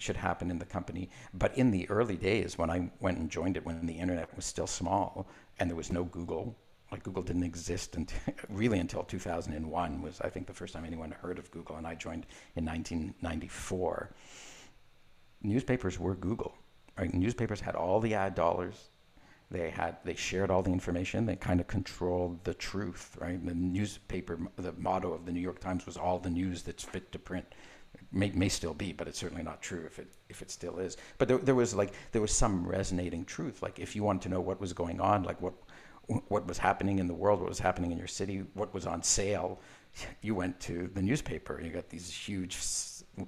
should 0.00 0.16
happen 0.16 0.50
in 0.50 0.58
the 0.58 0.64
company. 0.64 1.10
But 1.34 1.56
in 1.56 1.70
the 1.70 1.88
early 1.90 2.16
days, 2.16 2.58
when 2.58 2.70
I 2.70 2.90
went 3.00 3.18
and 3.18 3.30
joined 3.30 3.56
it, 3.56 3.64
when 3.64 3.86
the 3.86 3.98
internet 3.98 4.34
was 4.34 4.44
still 4.44 4.66
small 4.66 5.28
and 5.58 5.68
there 5.68 5.76
was 5.76 5.92
no 5.92 6.04
Google, 6.04 6.56
like 6.90 7.02
Google 7.02 7.22
didn't 7.22 7.44
exist 7.44 7.96
until, 7.96 8.18
really 8.48 8.78
until 8.78 9.04
2001 9.04 10.02
was 10.02 10.20
I 10.20 10.28
think 10.28 10.46
the 10.46 10.52
first 10.52 10.74
time 10.74 10.84
anyone 10.84 11.10
heard 11.10 11.38
of 11.38 11.50
Google, 11.50 11.76
and 11.76 11.86
I 11.86 11.94
joined 11.94 12.26
in 12.56 12.64
1994. 12.64 14.10
Newspapers 15.42 15.98
were 15.98 16.14
Google. 16.14 16.54
Right? 16.98 17.12
Newspapers 17.14 17.60
had 17.60 17.76
all 17.76 18.00
the 18.00 18.14
ad 18.14 18.34
dollars. 18.34 18.90
They 19.50 19.70
had 19.70 19.96
they 20.04 20.14
shared 20.14 20.50
all 20.50 20.62
the 20.62 20.70
information. 20.70 21.26
They 21.26 21.36
kind 21.36 21.60
of 21.60 21.66
controlled 21.66 22.44
the 22.44 22.54
truth. 22.54 23.16
Right? 23.18 23.44
The 23.44 23.54
newspaper, 23.54 24.38
the 24.56 24.72
motto 24.72 25.12
of 25.12 25.24
the 25.24 25.32
New 25.32 25.40
York 25.40 25.60
Times 25.60 25.86
was 25.86 25.96
all 25.96 26.18
the 26.18 26.30
news 26.30 26.62
that's 26.62 26.84
fit 26.84 27.10
to 27.12 27.18
print 27.18 27.46
may, 28.12 28.30
may 28.30 28.48
still 28.48 28.74
be, 28.74 28.92
but 28.92 29.08
it's 29.08 29.18
certainly 29.18 29.42
not 29.42 29.62
true 29.62 29.84
if 29.86 29.98
it 29.98 30.08
if 30.28 30.42
it 30.42 30.50
still 30.50 30.78
is. 30.78 30.96
But 31.18 31.28
there, 31.28 31.38
there 31.38 31.54
was 31.54 31.74
like 31.74 31.92
there 32.12 32.22
was 32.22 32.32
some 32.32 32.66
resonating 32.66 33.24
truth. 33.24 33.62
Like 33.62 33.78
if 33.78 33.94
you 33.96 34.02
wanted 34.02 34.22
to 34.22 34.28
know 34.30 34.40
what 34.40 34.60
was 34.60 34.72
going 34.72 35.00
on, 35.00 35.22
like 35.22 35.40
what 35.40 35.54
what 36.28 36.46
was 36.46 36.58
happening 36.58 36.98
in 36.98 37.06
the 37.06 37.14
world, 37.14 37.40
what 37.40 37.48
was 37.48 37.60
happening 37.60 37.92
in 37.92 37.98
your 37.98 38.08
city, 38.08 38.44
what 38.54 38.74
was 38.74 38.86
on 38.86 39.02
sale, 39.02 39.60
you 40.22 40.34
went 40.34 40.58
to 40.60 40.90
the 40.94 41.02
newspaper 41.02 41.60
you 41.60 41.70
got 41.70 41.88
these 41.88 42.12
huge 42.12 42.58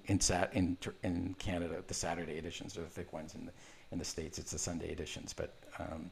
in 0.06 0.20
sat 0.20 0.52
in 0.54 0.76
in 1.02 1.34
Canada 1.38 1.82
the 1.86 1.94
Saturday 1.94 2.38
editions 2.38 2.76
are 2.76 2.82
the 2.82 2.88
thick 2.88 3.12
ones 3.12 3.34
in 3.34 3.46
the 3.46 3.52
in 3.90 3.98
the 3.98 4.04
states 4.04 4.38
it's 4.38 4.52
the 4.52 4.58
Sunday 4.58 4.90
editions. 4.90 5.32
But 5.32 5.54
um, 5.78 6.10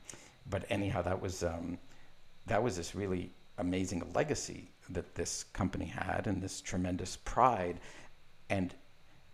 but 0.48 0.64
anyhow, 0.70 1.02
that 1.02 1.20
was 1.20 1.42
um, 1.42 1.78
that 2.46 2.62
was 2.62 2.76
this 2.76 2.94
really 2.94 3.32
amazing 3.58 4.02
legacy 4.14 4.70
that 4.90 5.14
this 5.14 5.44
company 5.52 5.84
had 5.84 6.26
and 6.26 6.42
this 6.42 6.60
tremendous 6.60 7.18
pride 7.24 7.78
and 8.50 8.74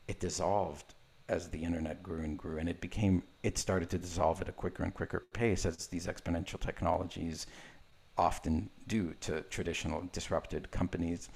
it 0.06 0.20
dissolved 0.20 0.94
as 1.28 1.48
the 1.48 1.64
internet 1.64 2.02
grew 2.02 2.20
and 2.20 2.38
grew 2.38 2.58
and 2.58 2.68
it 2.68 2.80
became 2.80 3.22
it 3.42 3.58
started 3.58 3.90
to 3.90 3.98
dissolve 3.98 4.40
at 4.40 4.48
a 4.48 4.52
quicker 4.52 4.84
and 4.84 4.94
quicker 4.94 5.26
pace 5.32 5.66
as 5.66 5.88
these 5.88 6.06
exponential 6.06 6.60
technologies 6.60 7.46
often 8.16 8.70
do 8.86 9.12
to 9.20 9.40
traditional 9.42 10.08
disrupted 10.12 10.70
companies 10.70 11.28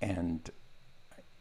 and 0.00 0.50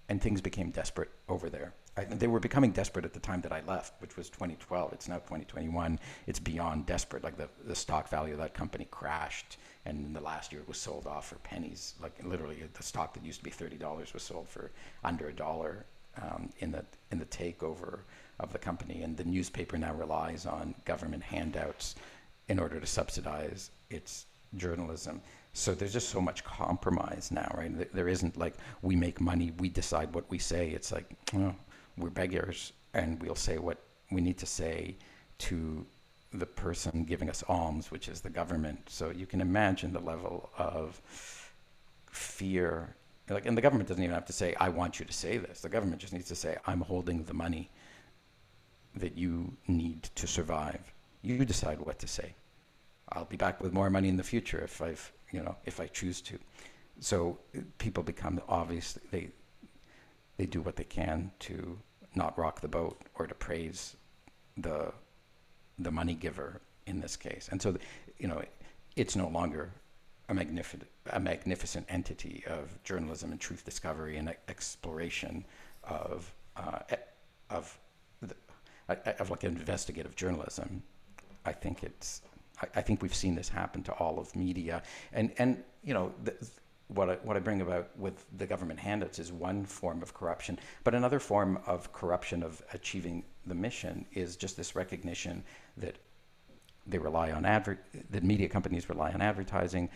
and 0.08 0.22
things 0.22 0.40
became 0.40 0.70
desperate 0.70 1.10
over 1.28 1.50
there 1.50 1.74
I, 1.98 2.04
they 2.06 2.28
were 2.28 2.40
becoming 2.40 2.72
desperate 2.72 3.04
at 3.04 3.14
the 3.14 3.20
time 3.20 3.42
that 3.42 3.52
I 3.52 3.62
left, 3.68 4.02
which 4.02 4.16
was 4.16 4.30
2012. 4.30 4.94
It's 4.94 5.10
now 5.10 5.18
2021. 5.18 6.00
It's 6.28 6.40
beyond 6.40 6.86
desperate. 6.86 7.24
Like 7.24 7.36
the, 7.36 7.50
the 7.66 7.76
stock 7.76 8.08
value 8.10 8.34
of 8.34 8.40
that 8.40 8.54
company 8.54 8.88
crashed 8.90 9.58
and 9.86 10.06
in 10.06 10.14
the 10.14 10.22
last 10.22 10.52
year 10.52 10.62
it 10.62 10.68
was 10.68 10.78
sold 10.78 11.08
off 11.08 11.30
for 11.30 11.36
pennies. 11.36 11.96
Like 12.02 12.14
literally, 12.24 12.64
the 12.74 12.84
stock 12.84 13.14
that 13.14 13.26
used 13.26 13.40
to 13.40 13.44
be 13.44 13.50
thirty 13.52 13.78
dollars 13.78 14.14
was 14.14 14.24
sold 14.24 14.48
for 14.50 14.72
under 15.04 15.30
a 15.30 15.34
dollar 15.34 15.86
um, 16.22 16.50
in 16.60 16.72
the 16.72 16.86
in 17.12 17.20
the 17.20 17.26
takeover 17.26 18.00
of 18.40 18.52
the 18.52 18.60
company. 18.60 19.02
And 19.04 19.18
the 19.18 19.24
newspaper 19.24 19.78
now 19.78 19.94
relies 19.94 20.46
on 20.46 20.76
government 20.86 21.24
handouts 21.24 21.96
in 22.48 22.60
order 22.60 22.80
to 22.80 22.86
subsidize 22.86 23.72
its 23.90 24.26
journalism. 24.56 25.22
So 25.54 25.74
there's 25.74 25.94
just 25.94 26.10
so 26.10 26.22
much 26.22 26.44
compromise 26.44 27.30
now, 27.32 27.52
right? 27.56 27.94
There 27.94 28.08
isn't 28.08 28.38
like 28.38 28.56
we 28.82 28.96
make 28.96 29.20
money, 29.20 29.52
we 29.60 29.70
decide 29.70 30.14
what 30.14 30.30
we 30.30 30.38
say. 30.40 30.70
It's 30.70 30.92
like 30.92 31.10
well, 31.34 31.56
we're 31.98 32.10
beggars, 32.10 32.74
and 32.94 33.22
we'll 33.22 33.36
say 33.36 33.58
what 33.58 33.80
we 34.12 34.22
need 34.22 34.38
to 34.40 34.46
say 34.46 34.98
to 35.40 35.86
the 36.32 36.46
person 36.46 37.04
giving 37.06 37.30
us 37.30 37.44
alms, 37.48 37.92
which 37.92 38.08
is 38.08 38.22
the 38.22 38.30
government. 38.30 38.90
So 38.90 39.10
you 39.10 39.26
can 39.26 39.42
imagine 39.42 39.94
the 39.94 40.00
level 40.00 40.50
of 40.58 41.02
fear. 42.12 42.96
Like, 43.30 43.46
and 43.46 43.58
the 43.58 43.62
government 43.62 43.90
doesn't 43.90 44.04
even 44.04 44.14
have 44.14 44.26
to 44.26 44.34
say, 44.34 44.56
"I 44.60 44.70
want 44.70 45.00
you 45.00 45.06
to 45.06 45.14
say 45.14 45.38
this." 45.38 45.62
The 45.62 45.70
government 45.70 46.02
just 46.02 46.14
needs 46.14 46.28
to 46.28 46.36
say, 46.36 46.58
"I'm 46.66 46.82
holding 46.82 47.24
the 47.24 47.34
money 47.34 47.70
that 48.96 49.18
you 49.18 49.58
need 49.68 50.04
to 50.16 50.28
survive. 50.28 50.94
You 51.22 51.46
decide 51.46 51.80
what 51.80 52.00
to 52.00 52.08
say. 52.08 52.36
I'll 53.10 53.26
be 53.26 53.38
back 53.38 53.62
with 53.62 53.74
more 53.74 53.90
money 53.90 54.10
in 54.10 54.18
the 54.18 54.24
future 54.24 54.60
if 54.60 54.82
I've, 54.82 55.12
you 55.32 55.42
know, 55.42 55.56
if 55.66 55.80
I 55.80 55.88
choose 55.88 56.22
to." 56.22 56.40
So 57.00 57.40
people 57.78 58.04
become 58.04 58.42
obviously 58.48 59.02
they 59.12 59.32
they 60.38 60.46
do 60.46 60.62
what 60.62 60.76
they 60.78 60.86
can 60.86 61.32
to 61.40 61.80
not 62.16 62.38
rock 62.38 62.62
the 62.62 62.68
boat 62.68 63.02
or 63.16 63.28
to 63.28 63.36
praise 63.36 63.96
the 64.58 64.94
the 65.80 65.92
money 65.92 66.14
giver 66.14 66.62
in 66.86 67.00
this 67.00 67.16
case. 67.16 67.50
And 67.52 67.62
so, 67.62 67.78
you 68.18 68.28
know, 68.28 68.42
it's 68.96 69.16
no 69.16 69.28
longer 69.28 69.72
a 70.28 70.34
magnificent, 70.34 70.88
a 71.12 71.20
magnificent 71.20 71.86
entity 71.90 72.44
of 72.48 72.82
journalism 72.84 73.32
and 73.32 73.40
truth 73.40 73.66
discovery 73.66 74.18
and 74.18 74.34
exploration 74.48 75.46
of, 75.84 76.32
uh, 76.56 76.80
of 77.50 77.78
the, 78.22 78.36
of 79.20 79.30
like 79.30 79.44
investigative 79.44 80.16
journalism, 80.16 80.84
I 81.46 81.52
think 81.52 81.84
it's 81.84 82.22
I, 82.76 82.82
think 82.82 83.02
we've 83.02 83.16
seen 83.16 83.36
this 83.36 83.50
happen 83.50 83.84
to 83.84 83.94
all 83.94 84.20
of 84.20 84.36
media, 84.36 84.84
and 85.14 85.32
and 85.38 85.64
you 85.84 85.94
know. 85.94 86.12
The, 86.24 86.36
what 86.90 87.10
I, 87.10 87.14
what 87.24 87.38
I 87.38 87.40
bring 87.40 87.62
about 87.62 87.90
with 87.98 88.26
the 88.38 88.48
government 88.48 88.80
handouts 88.80 89.20
is 89.20 89.32
one 89.32 89.64
form 89.64 90.02
of 90.02 90.14
corruption, 90.14 90.60
but 90.84 90.96
another 90.96 91.20
form 91.20 91.60
of 91.66 91.94
corruption 91.94 92.44
of 92.44 92.62
achieving 92.74 93.24
the 93.46 93.56
mission 93.56 94.06
is 94.14 94.36
just 94.36 94.58
this 94.58 94.76
recognition 94.76 95.44
that 95.78 95.98
they 96.88 96.98
rely 96.98 97.32
on 97.32 97.46
adver- 97.46 97.80
that 98.10 98.24
media 98.24 98.50
companies 98.50 98.90
rely 98.90 99.12
on 99.12 99.22
advertising. 99.22 99.90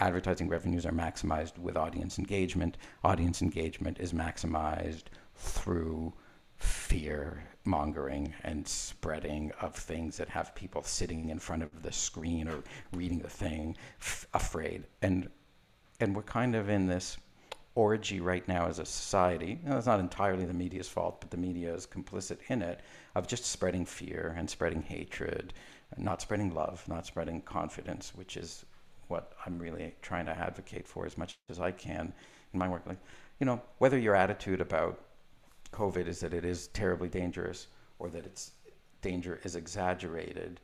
Advertising 0.00 0.48
revenues 0.48 0.84
are 0.86 0.92
maximized 0.92 1.56
with 1.58 1.76
audience 1.76 2.18
engagement. 2.18 2.76
Audience 3.04 3.42
engagement 3.42 3.98
is 4.00 4.12
maximized 4.12 5.04
through 5.36 6.12
fear 6.56 7.44
mongering 7.64 8.34
and 8.42 8.66
spreading 8.66 9.52
of 9.60 9.74
things 9.74 10.16
that 10.16 10.28
have 10.28 10.54
people 10.54 10.82
sitting 10.82 11.28
in 11.28 11.38
front 11.38 11.62
of 11.62 11.82
the 11.82 11.92
screen 11.92 12.48
or 12.48 12.62
reading 12.92 13.18
the 13.18 13.28
thing 13.28 13.76
f- 14.00 14.26
afraid 14.34 14.84
and 15.02 15.28
and 16.00 16.14
we're 16.14 16.22
kind 16.22 16.54
of 16.54 16.68
in 16.68 16.86
this 16.86 17.16
orgy 17.76 18.20
right 18.20 18.46
now 18.48 18.66
as 18.66 18.78
a 18.78 18.84
society 18.84 19.60
it's 19.64 19.86
not 19.86 20.00
entirely 20.00 20.44
the 20.44 20.52
media's 20.52 20.88
fault 20.88 21.20
but 21.20 21.30
the 21.30 21.36
media 21.36 21.72
is 21.72 21.86
complicit 21.86 22.38
in 22.48 22.62
it 22.62 22.80
of 23.14 23.28
just 23.28 23.46
spreading 23.46 23.84
fear 23.84 24.34
and 24.36 24.50
spreading 24.50 24.82
hatred 24.82 25.54
and 25.94 26.04
not 26.04 26.20
spreading 26.20 26.52
love 26.52 26.82
not 26.88 27.06
spreading 27.06 27.40
confidence 27.42 28.12
which 28.16 28.36
is 28.36 28.64
what 29.06 29.34
i'm 29.46 29.58
really 29.58 29.94
trying 30.02 30.26
to 30.26 30.36
advocate 30.36 30.86
for 30.86 31.06
as 31.06 31.16
much 31.16 31.38
as 31.48 31.60
i 31.60 31.70
can 31.70 32.12
in 32.52 32.58
my 32.58 32.68
work 32.68 32.82
like 32.86 32.98
you 33.38 33.46
know 33.46 33.60
whether 33.78 33.98
your 33.98 34.16
attitude 34.16 34.60
about 34.60 34.98
COVID 35.72 36.06
is 36.06 36.20
that 36.20 36.34
it 36.34 36.44
is 36.44 36.68
terribly 36.68 37.08
dangerous 37.08 37.68
or 37.98 38.08
that 38.10 38.26
its 38.26 38.52
danger 39.02 39.40
is 39.44 39.56
exaggerated. 39.56 40.60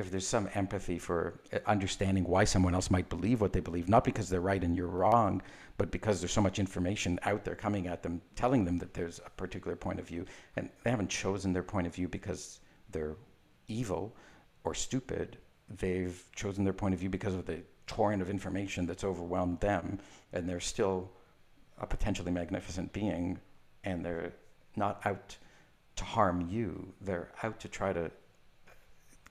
If 0.00 0.10
there's 0.10 0.26
some 0.26 0.48
empathy 0.54 0.98
for 0.98 1.40
uh, 1.52 1.58
understanding 1.66 2.24
why 2.24 2.44
someone 2.44 2.74
else 2.74 2.90
might 2.90 3.08
believe 3.08 3.40
what 3.40 3.52
they 3.52 3.60
believe, 3.60 3.88
not 3.88 4.04
because 4.04 4.28
they're 4.28 4.40
right 4.40 4.62
and 4.62 4.74
you're 4.76 4.86
wrong, 4.86 5.42
but 5.76 5.90
because 5.90 6.20
there's 6.20 6.32
so 6.32 6.40
much 6.40 6.58
information 6.58 7.18
out 7.22 7.44
there 7.44 7.54
coming 7.54 7.86
at 7.86 8.02
them, 8.02 8.20
telling 8.34 8.64
them 8.64 8.78
that 8.78 8.94
there's 8.94 9.20
a 9.24 9.30
particular 9.30 9.76
point 9.76 10.00
of 10.00 10.08
view, 10.08 10.24
and 10.56 10.70
they 10.82 10.90
haven't 10.90 11.10
chosen 11.10 11.52
their 11.52 11.62
point 11.62 11.86
of 11.86 11.94
view 11.94 12.08
because 12.08 12.60
they're 12.90 13.16
evil 13.68 14.16
or 14.64 14.74
stupid. 14.74 15.36
They've 15.68 16.22
chosen 16.34 16.64
their 16.64 16.72
point 16.72 16.94
of 16.94 17.00
view 17.00 17.10
because 17.10 17.34
of 17.34 17.46
the 17.46 17.62
torrent 17.86 18.22
of 18.22 18.30
information 18.30 18.86
that's 18.86 19.04
overwhelmed 19.04 19.60
them, 19.60 19.98
and 20.32 20.48
they're 20.48 20.60
still 20.60 21.10
a 21.78 21.86
potentially 21.86 22.30
magnificent 22.30 22.92
being 22.92 23.38
and 23.84 24.04
they're 24.04 24.32
not 24.76 25.00
out 25.04 25.36
to 25.96 26.04
harm 26.04 26.48
you. 26.48 26.92
They're 27.00 27.30
out 27.42 27.58
to 27.60 27.68
try 27.68 27.92
to 27.92 28.10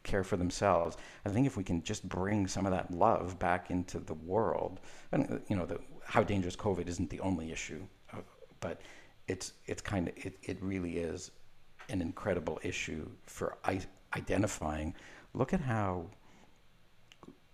care 0.03 0.23
for 0.23 0.37
themselves. 0.37 0.97
I 1.25 1.29
think 1.29 1.45
if 1.45 1.57
we 1.57 1.63
can 1.63 1.83
just 1.83 2.07
bring 2.07 2.47
some 2.47 2.65
of 2.65 2.71
that 2.71 2.91
love 2.91 3.37
back 3.39 3.69
into 3.69 3.99
the 3.99 4.13
world, 4.13 4.79
and 5.11 5.41
you 5.47 5.55
know, 5.55 5.65
the, 5.65 5.79
how 6.03 6.23
dangerous 6.23 6.55
COVID 6.55 6.87
isn't 6.87 7.09
the 7.09 7.19
only 7.19 7.51
issue, 7.51 7.81
uh, 8.13 8.21
but 8.59 8.81
it's 9.27 9.53
it's 9.65 9.81
kind 9.81 10.07
of 10.07 10.13
it, 10.17 10.37
it 10.43 10.57
really 10.61 10.97
is 10.97 11.31
an 11.89 12.01
incredible 12.01 12.59
issue 12.63 13.09
for 13.25 13.57
identifying. 14.15 14.95
Look 15.33 15.53
at 15.53 15.61
how 15.61 16.05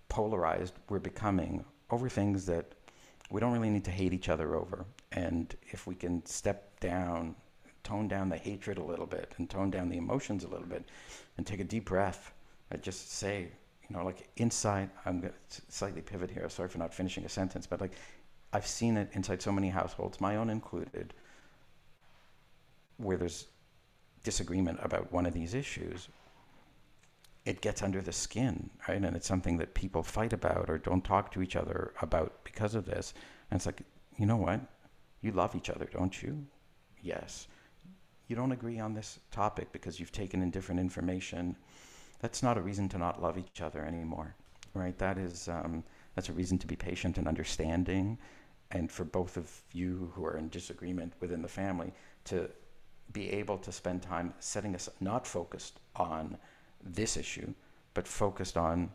polarized 0.10 0.74
we're 0.90 1.00
becoming 1.00 1.66
over 1.90 2.10
things 2.10 2.46
that 2.46 2.74
we 3.30 3.42
don't 3.42 3.52
really 3.52 3.70
need 3.70 3.86
to 3.86 3.92
hate 3.92 4.14
each 4.14 4.30
other 4.30 4.56
over. 4.56 4.86
And 5.12 5.56
if 5.72 5.88
we 5.88 5.96
can 5.96 6.26
step 6.26 6.80
down, 6.80 7.36
tone 7.84 8.08
down 8.08 8.30
the 8.30 8.38
hatred 8.38 8.78
a 8.78 8.84
little 8.84 9.06
bit 9.06 9.34
and 9.38 9.50
tone 9.50 9.72
down 9.72 9.90
the 9.90 9.98
emotions 9.98 10.44
a 10.44 10.48
little 10.48 10.68
bit 10.68 10.86
and 11.38 11.46
take 11.46 11.60
a 11.60 11.64
deep 11.64 11.86
breath 11.86 12.34
and 12.72 12.82
just 12.82 13.12
say, 13.14 13.50
you 13.90 13.96
know, 13.96 14.04
like 14.04 14.28
inside, 14.38 14.90
I'm 15.06 15.20
going 15.20 15.34
to 15.50 15.62
slightly 15.70 16.02
pivot 16.02 16.32
here. 16.32 16.48
Sorry 16.50 16.70
for 16.70 16.80
not 16.80 16.94
finishing 16.94 17.26
a 17.26 17.30
sentence, 17.30 17.68
but 17.68 17.82
like 17.82 17.94
I've 18.54 18.66
seen 18.66 18.98
it 18.98 19.10
inside 19.14 19.42
so 19.42 19.52
many 19.52 19.70
households, 19.70 20.22
my 20.22 20.38
own 20.38 20.50
included, 20.50 21.14
where 22.98 23.18
there's 23.18 23.48
disagreement 24.24 24.80
about 24.82 25.12
one 25.12 25.26
of 25.26 25.34
these 25.34 25.54
issues. 25.54 26.08
It 27.46 27.62
gets 27.62 27.84
under 27.84 28.02
the 28.02 28.12
skin, 28.12 28.72
right? 28.88 29.04
And 29.04 29.16
it's 29.16 29.28
something 29.28 29.58
that 29.58 29.76
people 29.76 30.02
fight 30.02 30.34
about 30.34 30.70
or 30.70 30.80
don't 30.80 31.04
talk 31.04 31.32
to 31.34 31.44
each 31.44 31.56
other 31.56 31.94
about 32.02 32.44
because 32.44 32.74
of 32.74 32.86
this. 32.86 33.14
And 33.52 33.58
it's 33.58 33.68
like, 33.68 33.82
you 34.18 34.26
know 34.26 34.38
what? 34.38 34.62
You 35.22 35.32
love 35.32 35.56
each 35.56 35.70
other, 35.70 35.88
don't 35.92 36.24
you? 36.24 36.44
Yes. 37.02 37.48
You 38.28 38.36
don't 38.36 38.52
agree 38.52 38.80
on 38.80 38.94
this 38.94 39.20
topic 39.32 39.72
because 39.72 40.00
you've 40.00 40.12
taken 40.12 40.42
in 40.42 40.50
different 40.50 40.80
information. 40.80 41.56
That's 42.20 42.42
not 42.42 42.58
a 42.58 42.62
reason 42.62 42.90
to 42.90 42.98
not 42.98 43.22
love 43.22 43.38
each 43.38 43.62
other 43.62 43.84
anymore, 43.86 44.36
right? 44.74 44.98
That 44.98 45.18
is 45.18 45.48
um, 45.48 45.84
that's 46.16 46.30
a 46.30 46.34
reason 46.34 46.58
to 46.60 46.68
be 46.68 46.76
patient 46.76 47.18
and 47.18 47.28
understanding, 47.28 48.18
and 48.72 48.92
for 48.92 49.04
both 49.04 49.38
of 49.38 49.52
you 49.74 50.12
who 50.16 50.26
are 50.26 50.38
in 50.38 50.50
disagreement 50.50 51.14
within 51.20 51.42
the 51.42 51.48
family 51.48 51.94
to 52.26 52.50
be 53.12 53.30
able 53.30 53.58
to 53.60 53.72
spend 53.72 54.02
time 54.02 54.34
setting 54.40 54.74
us 54.76 54.90
not 55.00 55.28
focused 55.28 55.80
on 55.96 56.38
this 56.84 57.18
issue, 57.18 57.54
but 57.94 58.08
focused 58.08 58.58
on 58.58 58.90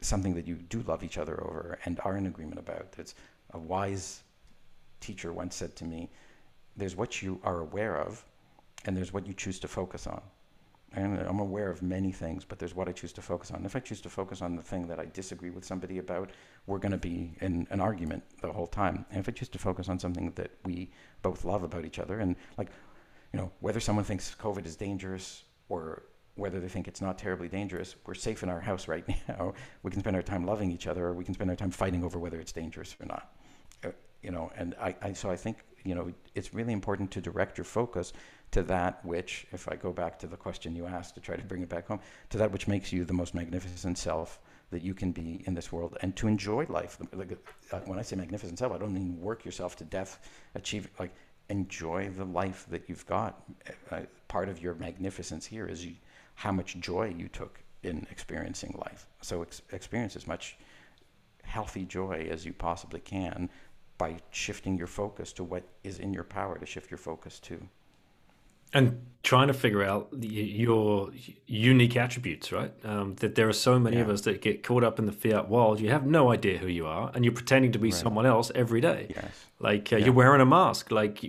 something 0.00 0.34
that 0.34 0.46
you 0.46 0.56
do 0.56 0.82
love 0.82 1.04
each 1.04 1.18
other 1.18 1.40
over 1.44 1.78
and 1.84 2.00
are 2.00 2.16
in 2.16 2.26
agreement 2.26 2.58
about. 2.58 2.94
It's 2.98 3.14
a 3.52 3.58
wise 3.58 4.22
teacher 5.00 5.32
once 5.32 5.54
said 5.54 5.76
to 5.76 5.84
me, 5.84 6.08
there's 6.76 6.96
what 6.96 7.22
you 7.22 7.40
are 7.44 7.60
aware 7.60 7.98
of, 7.98 8.24
and 8.84 8.96
there's 8.96 9.12
what 9.12 9.26
you 9.26 9.34
choose 9.34 9.60
to 9.60 9.68
focus 9.68 10.06
on. 10.06 10.22
And 10.94 11.18
I'm 11.18 11.38
aware 11.38 11.70
of 11.70 11.82
many 11.82 12.12
things, 12.12 12.44
but 12.44 12.58
there's 12.58 12.74
what 12.74 12.88
I 12.88 12.92
choose 12.92 13.12
to 13.14 13.22
focus 13.22 13.50
on. 13.50 13.64
If 13.64 13.74
I 13.76 13.80
choose 13.80 14.00
to 14.02 14.10
focus 14.10 14.42
on 14.42 14.56
the 14.56 14.62
thing 14.62 14.86
that 14.88 14.98
I 14.98 15.06
disagree 15.06 15.50
with 15.50 15.64
somebody 15.64 15.98
about, 15.98 16.30
we're 16.66 16.78
going 16.78 16.92
to 16.92 16.98
be 16.98 17.34
in 17.40 17.66
an 17.70 17.80
argument 17.80 18.22
the 18.40 18.52
whole 18.52 18.66
time. 18.66 19.06
And 19.10 19.20
if 19.20 19.28
I 19.28 19.32
choose 19.32 19.48
to 19.50 19.58
focus 19.58 19.88
on 19.88 19.98
something 19.98 20.32
that 20.32 20.50
we 20.64 20.90
both 21.22 21.44
love 21.44 21.62
about 21.62 21.84
each 21.84 21.98
other, 21.98 22.18
and 22.18 22.36
like, 22.58 22.68
you 23.32 23.38
know, 23.38 23.50
whether 23.60 23.80
someone 23.80 24.04
thinks 24.04 24.34
COVID 24.38 24.66
is 24.66 24.76
dangerous 24.76 25.44
or 25.68 26.02
whether 26.34 26.60
they 26.60 26.68
think 26.68 26.88
it's 26.88 27.00
not 27.00 27.18
terribly 27.18 27.48
dangerous, 27.48 27.96
we're 28.06 28.14
safe 28.14 28.42
in 28.42 28.48
our 28.48 28.60
house 28.60 28.88
right 28.88 29.06
now. 29.28 29.54
We 29.82 29.90
can 29.90 30.00
spend 30.00 30.16
our 30.16 30.22
time 30.22 30.44
loving 30.44 30.70
each 30.70 30.86
other, 30.86 31.06
or 31.06 31.14
we 31.14 31.24
can 31.24 31.34
spend 31.34 31.50
our 31.50 31.56
time 31.56 31.70
fighting 31.70 32.04
over 32.04 32.18
whether 32.18 32.40
it's 32.40 32.52
dangerous 32.52 32.96
or 33.00 33.06
not 33.06 33.32
uh, 33.84 33.90
you 34.22 34.30
know, 34.30 34.50
and 34.56 34.74
I, 34.80 34.94
I, 35.02 35.12
so 35.12 35.30
I 35.30 35.36
think, 35.36 35.58
you 35.84 35.94
know, 35.94 36.12
it's 36.34 36.54
really 36.54 36.72
important 36.72 37.10
to 37.12 37.20
direct 37.20 37.58
your 37.58 37.64
focus 37.64 38.12
to 38.52 38.62
that 38.62 39.04
which, 39.04 39.46
if 39.52 39.68
I 39.68 39.76
go 39.76 39.92
back 39.92 40.18
to 40.20 40.26
the 40.26 40.36
question 40.36 40.76
you 40.76 40.86
asked 40.86 41.14
to 41.16 41.20
try 41.20 41.36
to 41.36 41.42
bring 41.42 41.62
it 41.62 41.68
back 41.68 41.88
home, 41.88 42.00
to 42.30 42.38
that 42.38 42.52
which 42.52 42.68
makes 42.68 42.92
you 42.92 43.04
the 43.04 43.12
most 43.12 43.34
magnificent 43.34 43.98
self 43.98 44.38
that 44.70 44.82
you 44.82 44.94
can 44.94 45.10
be 45.10 45.42
in 45.46 45.54
this 45.54 45.72
world 45.72 45.96
and 46.02 46.14
to 46.16 46.28
enjoy 46.28 46.66
life. 46.68 46.98
Like, 47.12 47.38
uh, 47.72 47.80
when 47.86 47.98
I 47.98 48.02
say 48.02 48.16
magnificent 48.16 48.58
self, 48.58 48.72
I 48.72 48.78
don't 48.78 48.94
mean 48.94 49.20
work 49.20 49.44
yourself 49.44 49.76
to 49.76 49.84
death, 49.84 50.28
achieve, 50.54 50.88
like, 50.98 51.12
enjoy 51.48 52.10
the 52.10 52.24
life 52.24 52.66
that 52.70 52.88
you've 52.88 53.06
got. 53.06 53.42
Uh, 53.90 54.00
part 54.28 54.48
of 54.48 54.62
your 54.62 54.74
magnificence 54.74 55.46
here 55.46 55.66
is 55.66 55.84
you, 55.84 55.94
how 56.34 56.52
much 56.52 56.78
joy 56.78 57.14
you 57.16 57.28
took 57.28 57.58
in 57.82 58.06
experiencing 58.10 58.74
life. 58.78 59.06
So 59.22 59.42
ex- 59.42 59.62
experience 59.72 60.14
as 60.14 60.26
much 60.26 60.56
healthy 61.42 61.84
joy 61.84 62.28
as 62.30 62.44
you 62.44 62.52
possibly 62.52 63.00
can 63.00 63.48
by 63.98 64.18
shifting 64.30 64.76
your 64.76 64.86
focus 64.86 65.32
to 65.34 65.44
what 65.44 65.64
is 65.84 65.98
in 65.98 66.12
your 66.12 66.24
power 66.24 66.58
to 66.58 66.66
shift 66.66 66.90
your 66.90 66.98
focus 66.98 67.38
to. 67.40 67.66
And 68.72 69.06
trying 69.22 69.46
to 69.46 69.54
figure 69.54 69.84
out 69.84 70.08
your 70.18 71.10
unique 71.46 71.96
attributes, 71.96 72.50
right? 72.50 72.72
Um, 72.84 73.14
that 73.16 73.36
there 73.36 73.48
are 73.48 73.52
so 73.52 73.78
many 73.78 73.96
yeah. 73.96 74.02
of 74.02 74.08
us 74.08 74.22
that 74.22 74.42
get 74.42 74.64
caught 74.64 74.82
up 74.82 74.98
in 74.98 75.06
the 75.06 75.12
fiat 75.12 75.48
world. 75.48 75.80
You 75.80 75.90
have 75.90 76.06
no 76.06 76.32
idea 76.32 76.58
who 76.58 76.66
you 76.66 76.86
are, 76.86 77.10
and 77.14 77.24
you're 77.24 77.34
pretending 77.34 77.72
to 77.72 77.78
be 77.78 77.90
right. 77.90 77.94
someone 77.94 78.26
else 78.26 78.50
every 78.54 78.80
day. 78.80 79.06
Yes. 79.10 79.46
Like 79.60 79.92
uh, 79.92 79.96
yeah. 79.96 80.06
you're 80.06 80.14
wearing 80.14 80.40
a 80.40 80.46
mask, 80.46 80.90
like 80.90 81.24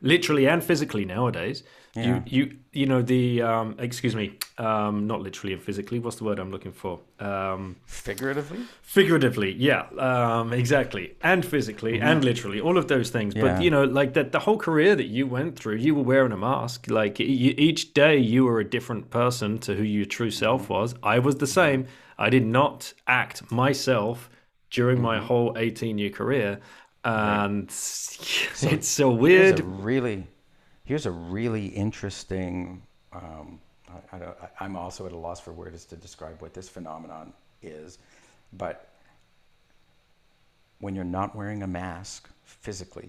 literally 0.00 0.48
and 0.48 0.62
physically 0.62 1.04
nowadays. 1.04 1.62
Yeah. 1.94 2.04
You 2.04 2.22
you 2.26 2.56
you 2.72 2.86
know 2.86 3.02
the 3.02 3.42
um, 3.42 3.74
excuse 3.80 4.14
me, 4.14 4.38
um, 4.58 5.08
not 5.08 5.22
literally 5.22 5.52
and 5.54 5.62
physically. 5.62 5.98
What's 5.98 6.16
the 6.16 6.24
word 6.24 6.38
I'm 6.38 6.52
looking 6.52 6.70
for? 6.70 7.00
Um, 7.18 7.76
figuratively. 7.86 8.60
Figuratively, 8.82 9.54
yeah, 9.54 9.86
um, 9.98 10.52
exactly, 10.52 11.16
and 11.22 11.44
physically 11.44 11.94
mm-hmm. 11.94 12.06
and 12.06 12.24
literally, 12.24 12.60
all 12.60 12.78
of 12.78 12.86
those 12.86 13.10
things. 13.10 13.34
Yeah. 13.34 13.42
But 13.42 13.62
you 13.62 13.70
know, 13.70 13.82
like 13.82 14.14
that, 14.14 14.30
the 14.30 14.38
whole 14.38 14.56
career 14.56 14.94
that 14.94 15.06
you 15.06 15.26
went 15.26 15.58
through, 15.58 15.76
you 15.76 15.96
were 15.96 16.04
wearing 16.04 16.30
a 16.30 16.36
mask. 16.36 16.88
Like 16.88 17.18
you, 17.18 17.54
each 17.58 17.92
day, 17.92 18.16
you 18.16 18.44
were 18.44 18.60
a 18.60 18.68
different 18.68 19.10
person 19.10 19.58
to 19.60 19.74
who 19.74 19.82
your 19.82 20.06
true 20.06 20.30
self 20.30 20.64
mm-hmm. 20.64 20.74
was. 20.74 20.94
I 21.02 21.18
was 21.18 21.36
the 21.36 21.48
same. 21.48 21.86
I 22.18 22.30
did 22.30 22.46
not 22.46 22.92
act 23.08 23.50
myself 23.50 24.30
during 24.70 24.98
mm-hmm. 24.98 25.06
my 25.06 25.18
whole 25.18 25.54
18 25.58 25.98
year 25.98 26.10
career, 26.10 26.60
and 27.02 27.62
right. 27.64 28.72
it's 28.72 28.88
so 28.88 29.10
weird. 29.10 29.58
really 29.58 30.28
Here's 30.90 31.06
a 31.06 31.12
really 31.12 31.66
interesting. 31.66 32.82
Um, 33.12 33.60
I, 34.12 34.16
I, 34.16 34.32
I'm 34.58 34.74
also 34.74 35.06
at 35.06 35.12
a 35.12 35.16
loss 35.16 35.38
for 35.38 35.52
words 35.52 35.84
to 35.84 35.94
describe 35.94 36.42
what 36.42 36.52
this 36.52 36.68
phenomenon 36.68 37.32
is, 37.62 37.98
but 38.54 38.88
when 40.80 40.96
you're 40.96 41.04
not 41.04 41.36
wearing 41.36 41.62
a 41.62 41.66
mask 41.68 42.28
physically, 42.42 43.08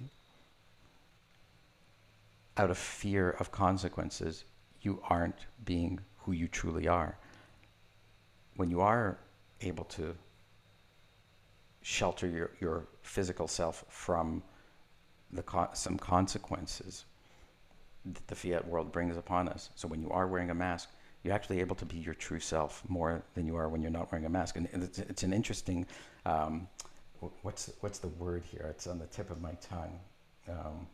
out 2.55 2.69
of 2.69 2.77
fear 2.77 3.31
of 3.39 3.51
consequences, 3.51 4.43
you 4.83 5.01
aren't 5.09 5.47
being 5.65 5.99
who 6.19 6.33
you 6.33 6.47
truly 6.47 6.87
are. 6.87 7.17
When 8.57 8.69
you 8.69 8.81
are 8.81 9.17
able 9.61 9.85
to 9.85 10.13
shelter 11.81 12.27
your, 12.27 12.51
your 12.59 12.85
physical 13.01 13.47
self 13.47 13.85
from 13.89 14.43
the 15.33 15.41
co- 15.41 15.71
some 15.73 15.97
consequences 15.97 17.05
that 18.05 18.27
the 18.27 18.35
fiat 18.35 18.67
world 18.67 18.91
brings 18.91 19.17
upon 19.17 19.47
us. 19.47 19.69
So 19.75 19.87
when 19.87 20.01
you 20.01 20.09
are 20.09 20.27
wearing 20.27 20.49
a 20.49 20.55
mask, 20.55 20.89
you're 21.23 21.33
actually 21.33 21.59
able 21.59 21.75
to 21.75 21.85
be 21.85 21.97
your 21.97 22.15
true 22.15 22.39
self 22.39 22.83
more 22.87 23.23
than 23.35 23.45
you 23.45 23.55
are 23.55 23.69
when 23.69 23.81
you're 23.81 23.91
not 23.91 24.11
wearing 24.11 24.25
a 24.25 24.29
mask. 24.29 24.55
And 24.57 24.67
it's, 24.73 24.99
it's 24.99 25.23
an 25.23 25.33
interesting, 25.33 25.85
um, 26.25 26.67
what's 27.43 27.71
what's 27.81 27.99
the 27.99 28.07
word 28.07 28.43
here? 28.49 28.65
It's 28.69 28.87
on 28.87 28.97
the 28.97 29.05
tip 29.07 29.29
of 29.29 29.41
my 29.41 29.53
tongue. 29.61 29.99
Um, 30.49 30.87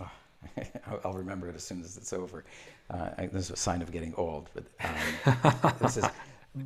oh, 0.90 1.00
I'll 1.04 1.12
remember 1.12 1.48
it 1.48 1.54
as 1.54 1.64
soon 1.64 1.82
as 1.82 1.96
it's 1.96 2.12
over. 2.12 2.44
Uh, 2.90 3.10
I, 3.18 3.26
this 3.26 3.46
is 3.46 3.50
a 3.50 3.56
sign 3.56 3.82
of 3.82 3.92
getting 3.92 4.14
old, 4.16 4.50
but 4.54 4.64
um, 4.82 5.72
this 5.80 5.96
is, 5.96 6.04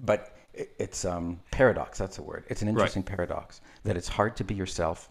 but 0.04 0.36
it, 0.54 0.72
it's 0.78 1.04
um, 1.04 1.40
paradox. 1.50 1.98
That's 1.98 2.18
a 2.18 2.22
word. 2.22 2.44
It's 2.48 2.62
an 2.62 2.68
interesting 2.68 3.02
right. 3.02 3.16
paradox 3.16 3.60
that 3.84 3.96
it's 3.96 4.08
hard 4.08 4.36
to 4.36 4.44
be 4.44 4.54
yourself 4.54 5.08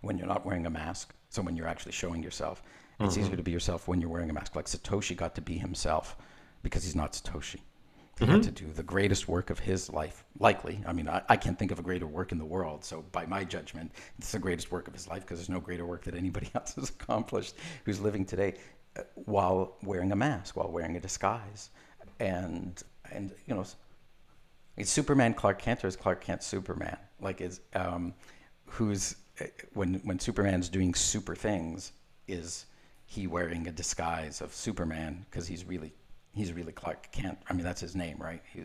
when 0.00 0.18
you're 0.18 0.26
not 0.26 0.44
wearing 0.44 0.66
a 0.66 0.70
mask. 0.70 1.14
So 1.36 1.42
when 1.42 1.54
you're 1.54 1.68
actually 1.68 1.92
showing 1.92 2.22
yourself, 2.22 2.62
it's 2.98 3.12
mm-hmm. 3.12 3.20
easier 3.20 3.36
to 3.36 3.42
be 3.42 3.50
yourself 3.50 3.88
when 3.88 4.00
you're 4.00 4.08
wearing 4.08 4.30
a 4.30 4.32
mask. 4.32 4.56
Like 4.56 4.64
Satoshi 4.64 5.14
got 5.14 5.34
to 5.34 5.42
be 5.42 5.58
himself 5.58 6.16
because 6.62 6.82
he's 6.82 6.96
not 6.96 7.12
Satoshi. 7.12 7.60
He 8.18 8.24
mm-hmm. 8.24 8.32
had 8.32 8.42
to 8.44 8.50
do 8.50 8.72
the 8.72 8.82
greatest 8.82 9.28
work 9.28 9.50
of 9.50 9.58
his 9.58 9.92
life, 9.92 10.24
likely. 10.38 10.82
I 10.86 10.94
mean, 10.94 11.06
I, 11.06 11.20
I, 11.28 11.36
can't 11.36 11.58
think 11.58 11.70
of 11.72 11.78
a 11.78 11.82
greater 11.82 12.06
work 12.06 12.32
in 12.32 12.38
the 12.38 12.46
world. 12.46 12.82
So, 12.86 13.04
by 13.12 13.26
my 13.26 13.44
judgment, 13.44 13.92
it's 14.16 14.32
the 14.32 14.38
greatest 14.38 14.72
work 14.72 14.88
of 14.88 14.94
his 14.94 15.06
life 15.06 15.20
because 15.20 15.38
there's 15.38 15.50
no 15.50 15.60
greater 15.60 15.84
work 15.84 16.04
that 16.04 16.14
anybody 16.14 16.48
else 16.54 16.74
has 16.76 16.88
accomplished 16.88 17.56
who's 17.84 18.00
living 18.00 18.24
today 18.24 18.54
uh, 18.98 19.02
while 19.16 19.76
wearing 19.82 20.12
a 20.12 20.16
mask, 20.16 20.56
while 20.56 20.70
wearing 20.72 20.96
a 20.96 21.00
disguise. 21.00 21.68
And, 22.18 22.82
and 23.12 23.34
you 23.46 23.54
know, 23.54 23.66
it's 24.78 24.90
Superman 24.90 25.34
Clark 25.34 25.60
Kent 25.60 25.84
or 25.84 25.88
is 25.88 25.96
Clark 25.96 26.24
Kent 26.24 26.42
Superman? 26.42 26.96
Like, 27.20 27.42
is, 27.42 27.60
um, 27.74 28.14
who's, 28.64 29.16
when, 29.74 29.94
when 30.04 30.18
Superman's 30.18 30.68
doing 30.68 30.94
super 30.94 31.34
things, 31.34 31.92
is 32.28 32.66
he 33.06 33.26
wearing 33.26 33.68
a 33.68 33.72
disguise 33.72 34.40
of 34.40 34.54
Superman 34.54 35.24
because 35.30 35.46
he's 35.46 35.64
really 35.64 35.92
he's 36.36 36.52
really 36.52 36.72
Clark 36.72 37.10
Kent. 37.12 37.38
I 37.48 37.54
mean, 37.54 37.64
that's 37.64 37.80
his 37.80 37.96
name, 37.96 38.18
right? 38.20 38.42
He, 38.52 38.60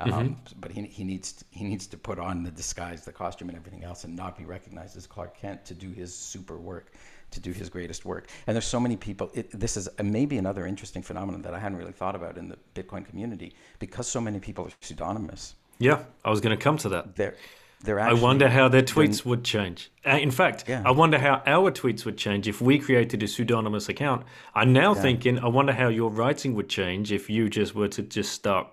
um, 0.00 0.10
mm-hmm. 0.10 0.60
But 0.60 0.70
he, 0.70 0.82
he 0.82 1.04
needs 1.04 1.32
to, 1.32 1.44
he 1.50 1.64
needs 1.64 1.86
to 1.88 1.96
put 1.96 2.18
on 2.18 2.42
the 2.42 2.50
disguise, 2.50 3.04
the 3.04 3.12
costume, 3.12 3.48
and 3.48 3.56
everything 3.56 3.82
else, 3.82 4.04
and 4.04 4.14
not 4.14 4.36
be 4.36 4.44
recognized 4.44 4.96
as 4.96 5.06
Clark 5.06 5.36
Kent 5.36 5.64
to 5.64 5.74
do 5.74 5.90
his 5.90 6.14
super 6.14 6.58
work, 6.58 6.92
to 7.30 7.40
do 7.40 7.50
his 7.50 7.70
greatest 7.70 8.04
work. 8.04 8.28
And 8.46 8.54
there's 8.54 8.66
so 8.66 8.78
many 8.78 8.96
people. 8.96 9.30
It, 9.32 9.58
this 9.58 9.76
is 9.76 9.88
maybe 10.02 10.36
another 10.36 10.66
interesting 10.66 11.02
phenomenon 11.02 11.40
that 11.42 11.54
I 11.54 11.58
hadn't 11.58 11.78
really 11.78 11.92
thought 11.92 12.14
about 12.14 12.36
in 12.36 12.48
the 12.48 12.58
Bitcoin 12.74 13.06
community 13.06 13.54
because 13.78 14.06
so 14.06 14.20
many 14.20 14.38
people 14.38 14.66
are 14.66 14.72
pseudonymous. 14.82 15.54
Yeah, 15.78 16.04
I 16.24 16.30
was 16.30 16.40
going 16.42 16.56
to 16.56 16.62
come 16.62 16.76
to 16.78 16.90
that. 16.90 17.16
They're 17.16 17.36
they're 17.82 17.98
actually, 17.98 18.20
I 18.20 18.22
wonder 18.22 18.48
how 18.48 18.68
their 18.68 18.82
tweets 18.82 19.24
would 19.24 19.44
change. 19.44 19.90
Uh, 20.06 20.16
in 20.16 20.30
fact, 20.30 20.64
yeah. 20.66 20.82
I 20.84 20.90
wonder 20.90 21.18
how 21.18 21.42
our 21.46 21.70
tweets 21.70 22.04
would 22.04 22.16
change 22.16 22.48
if 22.48 22.60
we 22.60 22.78
created 22.78 23.22
a 23.22 23.28
pseudonymous 23.28 23.88
account. 23.88 24.24
I'm 24.54 24.72
now 24.72 24.94
yeah. 24.94 25.02
thinking, 25.02 25.38
I 25.38 25.48
wonder 25.48 25.72
how 25.72 25.88
your 25.88 26.10
writing 26.10 26.54
would 26.54 26.68
change 26.68 27.12
if 27.12 27.28
you 27.28 27.50
just 27.50 27.74
were 27.74 27.88
to 27.88 28.02
just 28.02 28.32
start 28.32 28.68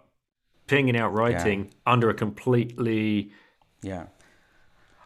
pinging 0.68 0.96
out 0.96 1.14
writing 1.14 1.66
yeah. 1.66 1.94
under 1.94 2.10
a 2.10 2.14
completely 2.14 3.32
yeah. 3.82 4.06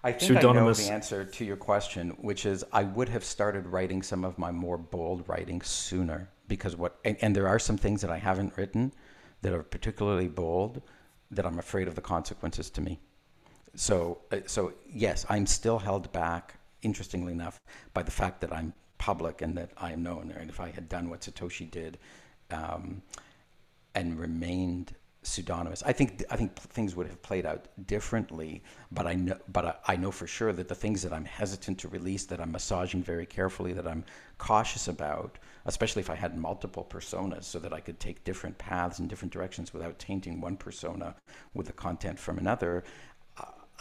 I 0.04 0.12
think 0.12 0.34
pseudonymous... 0.34 0.80
I 0.80 0.84
know 0.84 0.88
the 0.90 0.94
answer 0.94 1.26
to 1.26 1.46
your 1.46 1.58
question, 1.58 2.12
which 2.22 2.46
is 2.46 2.64
I 2.72 2.84
would 2.84 3.10
have 3.10 3.24
started 3.24 3.66
writing 3.66 4.04
some 4.04 4.24
of 4.24 4.38
my 4.38 4.52
more 4.52 4.78
bold 4.78 5.28
writing 5.28 5.62
sooner 5.62 6.30
because 6.48 6.76
what 6.76 7.00
and, 7.04 7.18
and 7.22 7.36
there 7.36 7.48
are 7.48 7.58
some 7.58 7.78
things 7.78 8.02
that 8.02 8.12
I 8.12 8.20
haven't 8.20 8.56
written 8.56 8.94
that 9.42 9.52
are 9.52 9.64
particularly 9.64 10.28
bold 10.28 10.84
that 11.32 11.46
I'm 11.46 11.58
afraid 11.58 11.88
of 11.88 11.96
the 11.96 12.02
consequences 12.02 12.70
to 12.72 12.82
me 12.82 13.00
so 13.76 14.20
uh, 14.32 14.38
so 14.46 14.74
yes, 14.92 15.26
I'm 15.30 15.46
still 15.46 15.80
held 15.80 16.12
back. 16.12 16.56
Interestingly 16.82 17.34
enough, 17.34 17.60
by 17.94 18.04
the 18.04 18.12
fact 18.12 18.42
that 18.42 18.54
I'm 18.54 18.74
public 18.98 19.42
and 19.42 19.58
that 19.58 19.72
I 19.78 19.92
am 19.92 20.04
known. 20.04 20.34
And 20.38 20.50
if 20.50 20.60
I 20.60 20.70
had 20.70 20.88
done 20.88 21.10
what 21.10 21.22
Satoshi 21.22 21.70
did, 21.70 21.98
um, 22.52 23.02
and 23.96 24.20
remained 24.20 24.94
pseudonymous, 25.24 25.82
I 25.84 25.94
think 25.94 26.24
I 26.30 26.36
think 26.36 26.56
things 26.56 26.96
would 26.96 27.08
have 27.08 27.22
played 27.24 27.46
out 27.46 27.66
differently. 27.88 28.62
But 28.92 29.08
I 29.08 29.16
know, 29.16 29.38
but 29.52 29.66
I, 29.66 29.94
I 29.94 29.96
know 29.96 30.12
for 30.12 30.28
sure 30.28 30.54
that 30.54 30.68
the 30.68 30.76
things 30.76 31.02
that 31.02 31.12
I'm 31.12 31.26
hesitant 31.26 31.80
to 31.80 31.88
release, 31.88 32.26
that 32.26 32.40
I'm 32.40 32.52
massaging 32.52 33.02
very 33.02 33.26
carefully, 33.26 33.74
that 33.74 33.88
I'm 33.88 34.06
cautious 34.38 34.88
about, 34.88 35.40
especially 35.66 36.02
if 36.02 36.10
I 36.10 36.16
had 36.16 36.38
multiple 36.38 36.86
personas, 36.88 37.46
so 37.46 37.58
that 37.60 37.74
I 37.74 37.80
could 37.80 38.00
take 38.00 38.24
different 38.24 38.58
paths 38.58 39.00
in 39.00 39.08
different 39.08 39.34
directions 39.34 39.74
without 39.74 39.98
tainting 39.98 40.40
one 40.40 40.58
persona 40.58 41.16
with 41.56 41.66
the 41.68 41.74
content 41.74 42.20
from 42.20 42.38
another. 42.38 42.84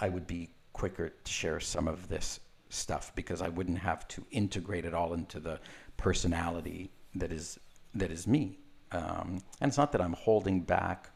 I 0.01 0.09
would 0.09 0.26
be 0.26 0.51
quicker 0.72 1.11
to 1.11 1.32
share 1.32 1.61
some 1.61 1.88
of 1.88 2.09
this 2.09 2.40
stuff 2.68 3.12
because 3.14 3.40
I 3.40 3.49
wouldn't 3.49 3.78
have 3.78 4.07
to 4.09 4.24
integrate 4.30 4.84
it 4.84 4.95
all 4.95 5.14
into 5.14 5.38
the 5.40 5.61
personality 5.97 6.90
that 7.14 7.32
is 7.32 7.59
that 7.95 8.11
is 8.11 8.26
me. 8.26 8.59
Um, 8.92 9.40
and 9.61 9.68
it's 9.68 9.78
not 9.78 9.92
that 9.92 10.01
I'm 10.01 10.12
holding 10.14 10.61
back 10.61 11.11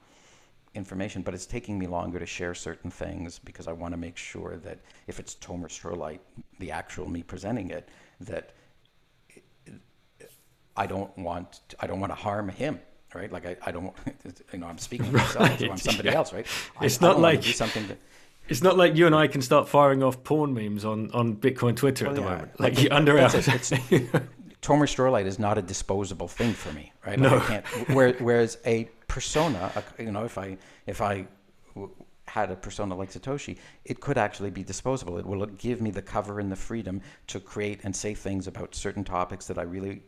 information, 0.74 1.22
but 1.22 1.35
it's 1.35 1.47
taking 1.47 1.79
me 1.79 1.87
longer 1.87 2.18
to 2.18 2.26
share 2.26 2.55
certain 2.55 2.91
things 2.91 3.39
because 3.39 3.66
I 3.66 3.72
want 3.72 3.93
to 3.93 3.99
make 3.99 4.16
sure 4.16 4.57
that 4.59 4.79
if 5.07 5.18
it's 5.18 5.35
Tomer 5.35 5.70
Strolight, 5.70 6.20
the 6.61 6.70
actual 6.70 7.09
me 7.09 7.22
presenting 7.22 7.70
it, 7.70 7.89
that 8.20 8.53
I 10.76 10.87
don't 10.87 11.16
want 11.18 11.61
to, 11.70 11.76
I 11.81 11.87
don't 11.89 11.99
want 11.99 12.12
to 12.12 12.16
harm 12.16 12.49
him, 12.49 12.81
right? 13.12 13.31
Like 13.31 13.47
I, 13.47 13.57
I 13.66 13.72
don't 13.72 13.93
you 14.53 14.59
know 14.61 14.68
I'm 14.68 14.79
speaking 14.79 15.07
for 15.07 15.16
myself, 15.16 15.49
right. 15.49 15.59
so 15.59 15.70
I'm 15.70 15.76
somebody 15.91 16.09
yeah. 16.11 16.14
else, 16.14 16.33
right? 16.33 16.47
It's 16.81 17.03
I, 17.03 17.07
not 17.07 17.16
I 17.16 17.20
like 17.20 17.43
something 17.43 17.87
that 17.89 17.99
it's 18.49 18.62
not 18.62 18.76
like 18.76 18.96
you 18.96 19.07
and 19.07 19.14
I 19.14 19.26
can 19.26 19.42
start 19.42 19.68
firing 19.68 20.03
off 20.03 20.22
porn 20.24 20.55
memes 20.55 20.84
on, 20.84 21.11
on 21.12 21.36
Bitcoin 21.36 21.76
Twitter 21.76 22.07
at 22.07 22.14
the 22.14 22.22
yeah. 22.22 22.28
moment. 22.30 22.61
Like 22.61 22.82
you 22.82 22.88
under 22.90 23.18
our. 23.18 23.28
Tomer 24.61 24.88
Strolight 24.88 25.26
is 25.26 25.38
not 25.38 25.57
a 25.57 25.62
disposable 25.62 26.26
thing 26.26 26.53
for 26.53 26.72
me, 26.72 26.92
right? 27.07 27.18
No. 27.18 27.36
Like 27.88 28.18
whereas 28.18 28.59
a 28.66 28.88
persona, 29.07 29.70
you 29.99 30.11
know, 30.11 30.24
if 30.24 30.36
I 30.36 30.59
if 30.86 31.01
I 31.01 31.26
had 32.26 32.51
a 32.51 32.57
persona 32.57 32.94
like 32.94 33.11
Satoshi, 33.11 33.57
it 33.84 34.01
could 34.01 34.18
actually 34.18 34.51
be 34.51 34.62
disposable. 34.62 35.18
It 35.18 35.26
will 35.26 35.46
give 35.46 35.80
me 35.80 35.90
the 35.90 36.03
cover 36.03 36.40
and 36.40 36.51
the 36.51 36.57
freedom 36.57 37.01
to 37.28 37.40
create 37.40 37.80
and 37.84 37.94
say 37.94 38.14
things 38.14 38.46
about 38.46 38.74
certain 38.74 39.05
topics 39.05 39.46
that 39.46 39.59
I 39.59 39.62
really 39.62 40.03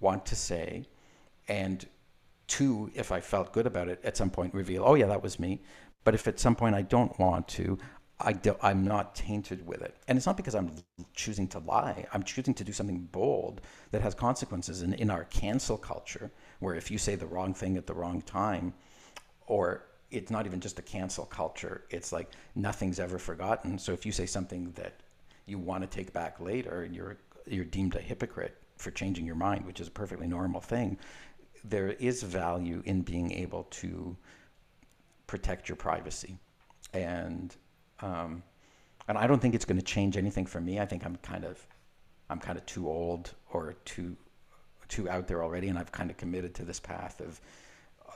want 0.00 0.26
to 0.26 0.36
say, 0.36 0.84
and 1.48 1.86
two, 2.48 2.90
if 2.94 3.12
I 3.12 3.20
felt 3.20 3.52
good 3.52 3.66
about 3.66 3.88
it, 3.88 4.00
at 4.04 4.16
some 4.16 4.30
point 4.30 4.52
reveal, 4.52 4.82
oh 4.84 4.94
yeah, 4.94 5.06
that 5.06 5.22
was 5.22 5.38
me. 5.38 5.62
But 6.04 6.14
if 6.14 6.26
at 6.26 6.40
some 6.40 6.56
point 6.56 6.74
I 6.74 6.82
don't 6.82 7.16
want 7.18 7.48
to, 7.48 7.78
I 8.20 8.32
do, 8.32 8.56
I'm 8.62 8.84
not 8.84 9.14
tainted 9.14 9.66
with 9.66 9.82
it. 9.82 9.96
And 10.06 10.16
it's 10.16 10.26
not 10.26 10.36
because 10.36 10.54
I'm 10.54 10.70
choosing 11.14 11.48
to 11.48 11.58
lie. 11.60 12.06
I'm 12.12 12.22
choosing 12.22 12.54
to 12.54 12.64
do 12.64 12.72
something 12.72 13.08
bold 13.10 13.60
that 13.90 14.02
has 14.02 14.14
consequences. 14.14 14.82
And 14.82 14.94
in 14.94 15.10
our 15.10 15.24
cancel 15.24 15.76
culture, 15.76 16.30
where 16.60 16.74
if 16.74 16.90
you 16.90 16.98
say 16.98 17.16
the 17.16 17.26
wrong 17.26 17.54
thing 17.54 17.76
at 17.76 17.86
the 17.86 17.94
wrong 17.94 18.22
time, 18.22 18.74
or 19.46 19.84
it's 20.10 20.30
not 20.30 20.46
even 20.46 20.60
just 20.60 20.78
a 20.78 20.82
cancel 20.82 21.24
culture, 21.24 21.82
it's 21.90 22.12
like 22.12 22.30
nothing's 22.54 23.00
ever 23.00 23.18
forgotten. 23.18 23.78
So 23.78 23.92
if 23.92 24.06
you 24.06 24.12
say 24.12 24.26
something 24.26 24.72
that 24.72 25.00
you 25.46 25.58
want 25.58 25.82
to 25.82 25.88
take 25.88 26.12
back 26.12 26.40
later, 26.40 26.88
you're 26.90 27.16
you're 27.46 27.64
deemed 27.64 27.96
a 27.96 28.00
hypocrite 28.00 28.56
for 28.76 28.92
changing 28.92 29.26
your 29.26 29.34
mind, 29.34 29.66
which 29.66 29.80
is 29.80 29.88
a 29.88 29.90
perfectly 29.90 30.28
normal 30.28 30.60
thing. 30.60 30.96
There 31.64 31.90
is 31.90 32.22
value 32.22 32.82
in 32.84 33.02
being 33.02 33.32
able 33.32 33.64
to 33.64 34.16
protect 35.32 35.66
your 35.66 35.76
privacy. 35.76 36.36
And 36.92 37.56
um, 38.00 38.42
and 39.08 39.16
I 39.16 39.26
don't 39.26 39.40
think 39.40 39.54
it's 39.54 39.64
going 39.64 39.78
to 39.78 39.90
change 39.96 40.18
anything 40.18 40.44
for 40.44 40.60
me. 40.60 40.78
I 40.78 40.84
think 40.84 41.06
I'm 41.06 41.16
kind 41.16 41.44
of 41.46 41.66
I'm 42.28 42.38
kind 42.38 42.58
of 42.58 42.66
too 42.66 42.86
old 42.86 43.32
or 43.50 43.74
too 43.86 44.14
too 44.88 45.08
out 45.08 45.26
there 45.28 45.42
already, 45.42 45.68
and 45.68 45.78
I've 45.78 45.90
kind 45.90 46.10
of 46.10 46.18
committed 46.18 46.52
to 46.56 46.64
this 46.66 46.78
path 46.78 47.22
of 47.22 47.40
uh, 48.06 48.12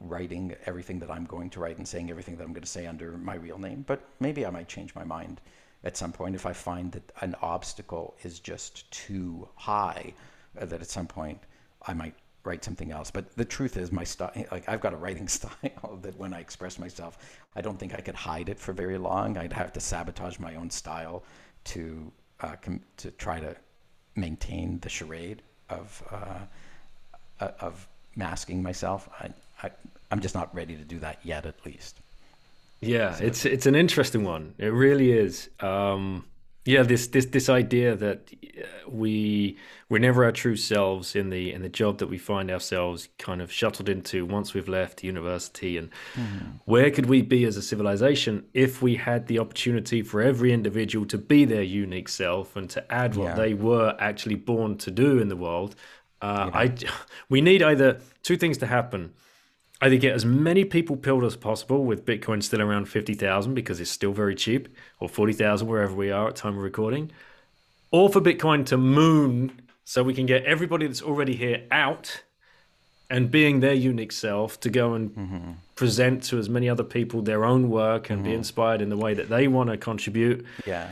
writing 0.00 0.54
everything 0.66 0.98
that 0.98 1.10
I'm 1.10 1.24
going 1.24 1.48
to 1.50 1.60
write 1.60 1.78
and 1.78 1.88
saying 1.88 2.10
everything 2.10 2.36
that 2.36 2.44
I'm 2.44 2.52
going 2.52 2.68
to 2.70 2.76
say 2.78 2.86
under 2.86 3.12
my 3.16 3.36
real 3.36 3.58
name. 3.58 3.82
But 3.86 4.00
maybe 4.20 4.44
I 4.44 4.50
might 4.50 4.68
change 4.68 4.94
my 4.94 5.04
mind 5.04 5.40
at 5.82 5.96
some 5.96 6.12
point 6.12 6.34
if 6.34 6.44
I 6.44 6.52
find 6.52 6.92
that 6.92 7.10
an 7.22 7.34
obstacle 7.40 8.16
is 8.22 8.38
just 8.38 8.90
too 8.90 9.48
high. 9.54 10.12
Uh, 10.60 10.66
that 10.66 10.82
at 10.82 10.90
some 10.90 11.06
point 11.06 11.40
I 11.86 11.94
might 11.94 12.16
write 12.44 12.64
something 12.64 12.90
else. 12.90 13.10
But 13.10 13.34
the 13.36 13.44
truth 13.44 13.76
is, 13.76 13.92
my 13.92 14.04
style, 14.04 14.32
like 14.50 14.68
I've 14.68 14.80
got 14.80 14.92
a 14.92 14.96
writing 14.96 15.28
style 15.38 15.98
that 16.02 16.16
when 16.16 16.32
I 16.32 16.40
express 16.40 16.78
myself, 16.78 17.18
I 17.54 17.60
don't 17.60 17.78
think 17.78 17.94
I 17.94 18.00
could 18.00 18.14
hide 18.14 18.48
it 18.48 18.58
for 18.58 18.72
very 18.72 18.98
long. 18.98 19.36
I'd 19.36 19.52
have 19.52 19.72
to 19.74 19.80
sabotage 19.80 20.38
my 20.38 20.54
own 20.54 20.70
style 20.70 21.22
to 21.64 22.10
uh, 22.40 22.56
com- 22.62 22.82
to 22.98 23.10
try 23.12 23.40
to 23.40 23.54
maintain 24.16 24.78
the 24.80 24.88
charade 24.88 25.42
of 25.68 26.02
uh, 26.10 27.44
uh, 27.44 27.50
of 27.60 27.86
masking 28.16 28.62
myself. 28.62 29.08
I, 29.20 29.30
I 29.62 29.70
I'm 30.10 30.20
just 30.20 30.34
not 30.34 30.54
ready 30.54 30.76
to 30.76 30.84
do 30.84 30.98
that 31.00 31.18
yet, 31.22 31.46
at 31.46 31.64
least. 31.64 31.98
Yeah, 32.80 33.14
so. 33.14 33.24
it's 33.24 33.44
it's 33.44 33.66
an 33.66 33.74
interesting 33.74 34.24
one. 34.24 34.54
It 34.58 34.72
really 34.72 35.12
is. 35.12 35.50
Um, 35.60 36.24
yeah, 36.64 36.82
this 36.82 37.06
this 37.08 37.26
this 37.26 37.48
idea 37.48 37.96
that 37.96 38.30
we 38.86 39.56
we're 39.88 39.98
never 39.98 40.24
our 40.24 40.32
true 40.32 40.56
selves 40.56 41.16
in 41.16 41.30
the 41.30 41.52
in 41.52 41.62
the 41.62 41.68
job 41.68 41.98
that 41.98 42.08
we 42.08 42.18
find 42.18 42.50
ourselves 42.50 43.08
kind 43.18 43.40
of 43.40 43.50
shuttled 43.50 43.88
into 43.88 44.26
once 44.26 44.52
we've 44.52 44.68
left 44.68 45.02
university 45.02 45.78
and 45.78 45.90
mm-hmm. 46.14 46.46
where 46.66 46.90
could 46.90 47.06
we 47.06 47.22
be 47.22 47.44
as 47.44 47.56
a 47.56 47.62
civilization 47.62 48.44
if 48.52 48.82
we 48.82 48.96
had 48.96 49.26
the 49.26 49.38
opportunity 49.38 50.02
for 50.02 50.20
every 50.20 50.52
individual 50.52 51.06
to 51.06 51.18
be 51.18 51.44
their 51.44 51.62
unique 51.62 52.08
self 52.08 52.56
and 52.56 52.68
to 52.68 52.92
add 52.92 53.16
what 53.16 53.28
yeah. 53.28 53.34
they 53.34 53.54
were 53.54 53.96
actually 53.98 54.34
born 54.34 54.76
to 54.76 54.90
do 54.90 55.18
in 55.18 55.28
the 55.28 55.36
world 55.36 55.74
uh, 56.20 56.50
yeah. 56.52 56.58
I 56.58 56.74
we 57.28 57.40
need 57.40 57.62
either 57.62 58.00
two 58.22 58.36
things 58.36 58.58
to 58.58 58.66
happen 58.66 59.14
either 59.80 59.96
get 59.96 60.14
as 60.14 60.24
many 60.24 60.64
people 60.64 60.96
pilled 60.96 61.24
as 61.24 61.36
possible 61.36 61.84
with 61.84 62.04
Bitcoin 62.04 62.42
still 62.42 62.60
around 62.60 62.86
50,000 62.86 63.54
because 63.54 63.80
it's 63.80 63.90
still 63.90 64.12
very 64.12 64.34
cheap 64.34 64.68
or 64.98 65.08
40,000 65.08 65.66
wherever 65.66 65.94
we 65.94 66.10
are 66.10 66.28
at 66.28 66.36
time 66.36 66.56
of 66.56 66.62
recording 66.62 67.10
or 67.90 68.08
for 68.08 68.20
Bitcoin 68.20 68.64
to 68.66 68.76
moon 68.76 69.62
so 69.84 70.02
we 70.02 70.14
can 70.14 70.26
get 70.26 70.44
everybody 70.44 70.86
that's 70.86 71.02
already 71.02 71.34
here 71.34 71.62
out 71.70 72.22
and 73.08 73.30
being 73.30 73.60
their 73.60 73.74
unique 73.74 74.12
self 74.12 74.60
to 74.60 74.70
go 74.70 74.94
and 74.94 75.10
mm-hmm. 75.10 75.50
present 75.74 76.22
to 76.22 76.38
as 76.38 76.48
many 76.48 76.68
other 76.68 76.84
people 76.84 77.22
their 77.22 77.44
own 77.44 77.68
work 77.68 78.08
and 78.08 78.20
mm-hmm. 78.20 78.30
be 78.30 78.34
inspired 78.34 78.80
in 78.80 78.88
the 78.88 78.96
way 78.96 79.14
that 79.14 79.28
they 79.28 79.48
want 79.48 79.68
to 79.68 79.76
contribute. 79.76 80.46
Yeah. 80.64 80.90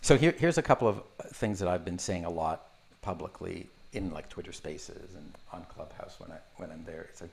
So 0.00 0.16
here, 0.16 0.34
here's 0.36 0.58
a 0.58 0.62
couple 0.62 0.88
of 0.88 1.02
things 1.34 1.60
that 1.60 1.68
I've 1.68 1.84
been 1.84 1.98
saying 1.98 2.24
a 2.24 2.30
lot 2.30 2.66
publicly 3.00 3.68
in 3.92 4.10
like 4.10 4.28
Twitter 4.28 4.52
Spaces 4.52 5.14
and 5.14 5.32
on 5.52 5.64
Clubhouse 5.72 6.18
when 6.18 6.32
I 6.32 6.38
when 6.56 6.70
I'm 6.72 6.84
there. 6.84 7.06
It's 7.10 7.20
like 7.20 7.30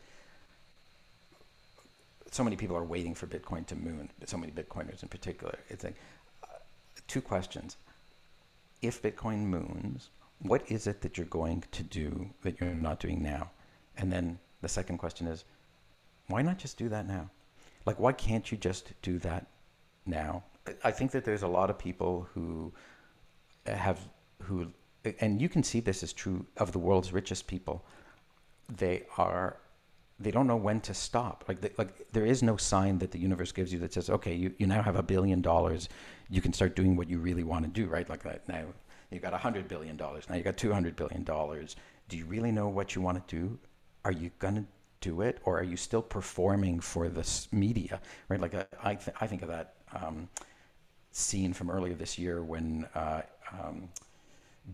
so 2.32 2.44
many 2.44 2.56
people 2.56 2.76
are 2.76 2.84
waiting 2.84 3.14
for 3.14 3.28
Bitcoin 3.28 3.66
to 3.68 3.76
moon. 3.76 4.10
So 4.26 4.38
many 4.38 4.52
Bitcoiners 4.52 5.04
in 5.04 5.10
particular. 5.10 5.58
It's 5.70 5.84
like 5.84 5.96
uh, 6.44 6.48
two 7.08 7.22
questions 7.22 7.78
if 8.82 9.02
Bitcoin 9.02 9.46
moons, 9.46 10.10
what 10.40 10.64
is 10.70 10.88
it 10.88 11.02
that 11.02 11.18
you're 11.18 11.28
going 11.28 11.64
to 11.72 11.84
do 11.84 12.30
that 12.42 12.60
you're 12.60 12.74
not 12.74 13.00
doing 13.00 13.22
now? 13.22 13.52
And 13.98 14.12
then 14.12 14.40
the 14.62 14.68
second 14.68 14.98
question 14.98 15.28
is, 15.28 15.46
why 16.28 16.42
not 16.42 16.58
just 16.58 16.78
do 16.78 16.90
that 16.90 17.08
now? 17.08 17.30
Like, 17.86 18.00
why 18.00 18.14
can't 18.14 18.52
you 18.52 18.58
just 18.58 18.92
do 19.02 19.20
that 19.20 19.48
now? 20.06 20.44
I 20.84 20.92
think 20.92 21.12
that 21.12 21.26
there's 21.26 21.44
a 21.44 21.48
lot 21.48 21.70
of 21.70 21.78
people 21.78 22.28
who 22.34 22.72
have, 23.66 24.00
who, 24.44 24.68
and 25.20 25.42
you 25.42 25.50
can 25.50 25.64
see 25.64 25.80
this 25.80 26.04
is 26.04 26.14
true 26.14 26.46
of 26.58 26.72
the 26.72 26.80
world's 26.80 27.12
richest 27.12 27.48
people. 27.48 27.84
They 28.78 29.04
are, 29.18 29.58
they 30.24 30.32
don't 30.32 30.48
know 30.48 30.56
when 30.56 30.82
to 30.82 30.94
stop. 30.94 31.46
Like, 31.48 31.62
they, 31.62 31.72
like 31.78 32.12
there 32.12 32.26
is 32.26 32.44
no 32.44 32.58
sign 32.58 33.00
that 33.00 33.12
the 33.12 33.20
universe 33.20 33.52
gives 33.52 33.72
you 33.74 33.80
that 33.80 33.94
says, 33.94 34.10
okay, 34.10 34.34
you, 34.34 34.54
you 34.58 34.68
now 34.68 34.82
have 34.82 34.96
a 34.96 35.04
billion 35.04 35.42
dollars 35.42 35.90
you 36.32 36.42
can 36.42 36.54
start 36.54 36.76
doing 36.76 36.96
what 36.96 37.10
you 37.10 37.20
really 37.20 37.44
want 37.44 37.66
to 37.66 37.70
do, 37.70 37.88
right? 37.88 38.10
Like 38.10 38.24
that 38.24 38.48
now 38.48 38.64
you 39.12 39.20
got 39.20 39.34
a 39.34 39.38
$100 39.38 39.68
billion, 39.68 39.98
now 39.98 40.36
you 40.36 40.42
got 40.42 40.56
$200 40.56 40.96
billion. 40.96 41.24
Do 42.08 42.18
you 42.18 42.26
really 42.26 42.52
know 42.52 42.70
what 42.70 42.96
you 42.96 43.02
want 43.02 43.28
to 43.28 43.36
do? 43.36 43.60
Are 44.06 44.14
you 44.14 44.32
going 44.40 44.56
to 44.56 44.66
do 45.02 45.22
it 45.22 45.40
or 45.44 45.60
are 45.60 45.64
you 45.64 45.76
still 45.76 46.02
performing 46.02 46.80
for 46.80 47.10
this 47.10 47.50
media, 47.52 48.00
right? 48.30 48.40
Like 48.40 48.56
uh, 48.56 48.64
I, 48.82 48.96
th- 48.96 49.16
I 49.20 49.28
think 49.28 49.42
of 49.42 49.50
that 49.50 49.74
um, 49.94 50.30
scene 51.12 51.54
from 51.54 51.70
earlier 51.70 51.94
this 51.94 52.18
year 52.18 52.44
when 52.44 52.88
uh, 52.96 53.22
um, 53.52 53.90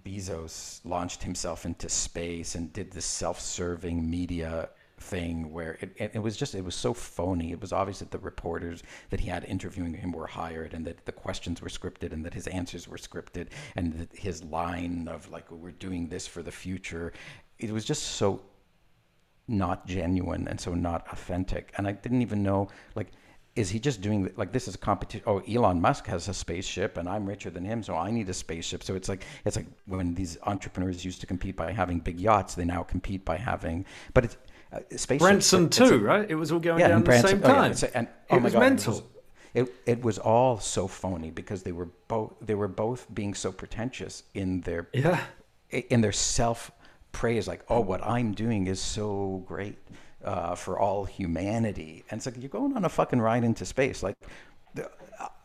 Bezos 0.06 0.82
launched 0.86 1.24
himself 1.24 1.66
into 1.66 1.89
space 1.89 2.54
and 2.54 2.72
did 2.72 2.91
this 2.91 3.06
self-serving 3.06 4.08
media 4.08 4.70
thing 5.00 5.52
where 5.52 5.78
it, 5.82 5.95
it, 5.98 6.12
it, 6.16 6.20
was 6.20 6.36
just 6.36 6.56
it 6.56 6.64
was 6.64 6.76
so 6.76 6.93
phony. 6.93 7.52
It 7.52 7.62
was 7.62 7.72
obvious 7.72 8.00
that 8.00 8.12
the 8.12 8.20
reporters 8.20 8.84
that 9.10 9.20
he 9.20 9.30
had 9.30 9.43
interviewing 9.45 9.93
him 9.93 10.12
were 10.12 10.28
hired 10.28 10.74
and 10.74 10.86
that 10.86 11.06
the 11.06 11.12
questions 11.12 11.62
were 11.62 11.70
scripted 11.70 12.14
and 12.14 12.26
that 12.26 12.34
his 12.34 12.48
answers 12.48 12.88
were 12.88 12.98
scripted 12.98 13.48
and 13.76 13.93
that 13.93 14.16
his 14.16 14.43
line 14.43 15.08
of 15.08 15.30
like 15.30 15.50
we're 15.52 15.72
doing 15.72 16.08
this 16.08 16.28
for 16.28 16.41
the 16.41 16.52
future. 16.52 17.14
It 17.60 17.72
was 17.72 17.86
just 17.86 18.04
so 18.04 18.41
not 19.48 19.88
genuine 19.88 20.48
and 20.48 20.60
so 20.60 20.74
not 20.74 21.08
authentic. 21.12 21.72
And 21.78 21.88
i 21.88 21.91
didn't 21.91 22.22
even 22.22 22.43
know 22.43 22.68
like 22.95 23.12
is 23.56 23.70
he 23.70 23.80
just 23.80 24.02
doing 24.02 24.32
like 24.36 24.52
this 24.52 24.68
is 24.68 24.76
a 24.76 24.78
competition 24.78 25.24
oh 25.26 25.39
elon 25.48 25.82
musk 25.82 26.06
has 26.06 26.28
a 26.28 26.34
spaceship 26.34 26.98
and 26.98 27.10
i'm 27.10 27.26
richer 27.26 27.50
than 27.50 27.66
him 27.66 27.82
so 27.82 27.95
i 27.95 28.12
need 28.12 28.30
a 28.30 28.34
spaceship. 28.34 28.84
So 28.84 28.95
it's 28.95 29.10
like 29.10 29.26
it's 29.45 29.56
like 29.56 29.68
when 29.86 30.14
these 30.14 30.38
entrepreneurs 30.43 31.06
used 31.06 31.22
to 31.22 31.28
compete 31.28 31.56
by 31.56 31.72
having 31.72 32.00
big 32.00 32.20
yachts 32.20 32.56
they 32.56 32.66
now 32.66 32.84
compete 32.84 33.24
by 33.24 33.38
having 33.38 33.86
but 34.14 34.26
it's 34.26 34.38
uh, 34.72 34.80
Branson 35.18 35.70
too, 35.70 35.95
a, 35.95 35.97
right? 35.97 36.30
It 36.30 36.36
was 36.36 36.51
all 36.51 36.59
going 36.59 36.80
yeah, 36.80 36.89
down 36.89 36.99
at 36.99 37.05
the 37.05 37.28
same 37.28 37.41
time. 37.41 37.72
Oh, 37.72 37.78
yeah, 37.82 37.89
and, 37.93 38.07
oh 38.30 38.38
it 38.38 38.43
was 38.43 38.53
God, 38.53 38.59
mental. 38.59 38.93
It 38.93 38.97
was, 38.97 39.03
it, 39.57 39.74
it 39.86 40.03
was 40.03 40.20
all 40.20 40.59
so 40.59 40.88
phony 40.88 41.32
because 41.32 41.63
they 41.63 41.72
were 41.72 41.89
both 42.07 42.36
they 42.41 42.53
were 42.53 42.68
both 42.68 43.07
being 43.13 43.34
so 43.34 43.51
pretentious 43.51 44.24
in 44.34 44.61
their 44.61 44.88
yeah 44.93 45.20
in 45.72 46.01
their 46.01 46.11
self 46.11 46.72
praise 47.11 47.47
like 47.47 47.63
oh 47.70 47.80
what 47.80 48.05
I'm 48.05 48.34
doing 48.34 48.68
is 48.68 48.80
so 48.80 49.43
great 49.47 49.78
uh, 50.24 50.53
for 50.53 50.78
all 50.78 51.05
humanity 51.05 52.03
and 52.09 52.20
it's 52.20 52.28
like 52.28 52.36
you're 52.38 52.49
going 52.49 52.76
on 52.76 52.86
a 52.86 52.89
fucking 52.89 53.20
ride 53.20 53.43
into 53.43 53.65
space 53.65 54.03
like 54.03 54.15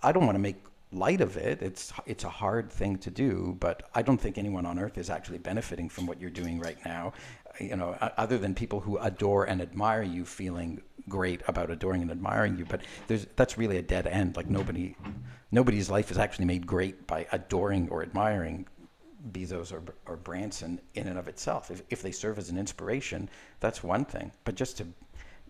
I 0.02 0.12
don't 0.12 0.26
want 0.26 0.34
to 0.34 0.40
make 0.40 0.62
light 0.92 1.22
of 1.22 1.38
it 1.38 1.62
it's 1.62 1.90
it's 2.04 2.24
a 2.24 2.28
hard 2.28 2.70
thing 2.70 2.98
to 2.98 3.10
do 3.10 3.56
but 3.60 3.88
I 3.94 4.02
don't 4.02 4.20
think 4.20 4.36
anyone 4.36 4.66
on 4.66 4.78
earth 4.78 4.98
is 4.98 5.08
actually 5.08 5.38
benefiting 5.38 5.88
from 5.88 6.06
what 6.06 6.20
you're 6.20 6.28
doing 6.28 6.60
right 6.60 6.76
now 6.84 7.14
you 7.60 7.76
know, 7.76 7.96
other 8.16 8.38
than 8.38 8.54
people 8.54 8.80
who 8.80 8.98
adore 8.98 9.44
and 9.44 9.60
admire 9.60 10.02
you 10.02 10.24
feeling 10.24 10.82
great 11.08 11.42
about 11.48 11.70
adoring 11.70 12.02
and 12.02 12.10
admiring 12.10 12.56
you. 12.56 12.64
But 12.64 12.82
there's 13.06 13.26
that's 13.36 13.58
really 13.58 13.76
a 13.76 13.82
dead 13.82 14.06
end. 14.06 14.36
Like 14.36 14.48
nobody, 14.48 14.96
nobody's 15.50 15.90
life 15.90 16.10
is 16.10 16.18
actually 16.18 16.46
made 16.46 16.66
great 16.66 17.06
by 17.06 17.26
adoring 17.32 17.88
or 17.90 18.02
admiring 18.02 18.66
Bezos 19.30 19.72
or, 19.72 19.82
or 20.06 20.16
Branson 20.16 20.80
in 20.94 21.06
and 21.06 21.18
of 21.18 21.28
itself. 21.28 21.70
If, 21.70 21.82
if 21.90 22.02
they 22.02 22.12
serve 22.12 22.38
as 22.38 22.50
an 22.50 22.58
inspiration, 22.58 23.28
that's 23.60 23.82
one 23.82 24.04
thing. 24.04 24.32
But 24.44 24.56
just 24.56 24.78
to, 24.78 24.86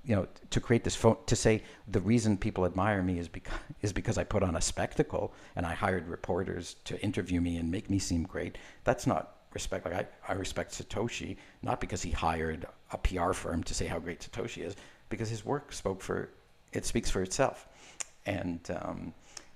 you 0.05 0.14
know, 0.14 0.26
to 0.50 0.61
create 0.61 0.84
this 0.84 0.96
phone, 0.96 1.16
to 1.26 1.36
say 1.36 1.62
the 1.88 2.00
reason 2.00 2.36
people 2.36 2.66
admire 2.66 3.03
me 3.03 3.18
is 3.18 3.28
because 3.28 3.59
is 3.82 3.92
because 3.92 4.18
I 4.18 4.24
put 4.24 4.42
on 4.42 4.57
a 4.57 4.61
spectacle 4.61 5.34
and 5.57 5.66
I 5.66 5.74
hired 5.74 6.09
reporters 6.09 6.76
to 6.84 7.00
interview 7.03 7.40
me 7.40 7.57
and 7.57 7.70
make 7.70 7.88
me 7.90 7.98
seem 7.98 8.24
great. 8.24 8.59
That's 8.84 9.07
not 9.07 9.36
respect. 9.55 9.84
Like 9.84 9.94
I, 9.94 10.32
I 10.32 10.34
respect 10.34 10.72
Satoshi 10.72 11.36
not 11.62 11.80
because 11.80 12.03
he 12.03 12.11
hired 12.11 12.66
a 12.92 12.98
PR 12.98 13.32
firm 13.32 13.62
to 13.64 13.74
say 13.74 13.86
how 13.86 13.98
great 13.98 14.20
Satoshi 14.20 14.64
is, 14.64 14.76
because 15.09 15.28
his 15.28 15.44
work 15.44 15.72
spoke 15.72 16.00
for 16.00 16.30
it 16.72 16.86
speaks 16.86 17.11
for 17.11 17.22
itself. 17.22 17.68
And 18.26 18.61
um, 18.80 19.12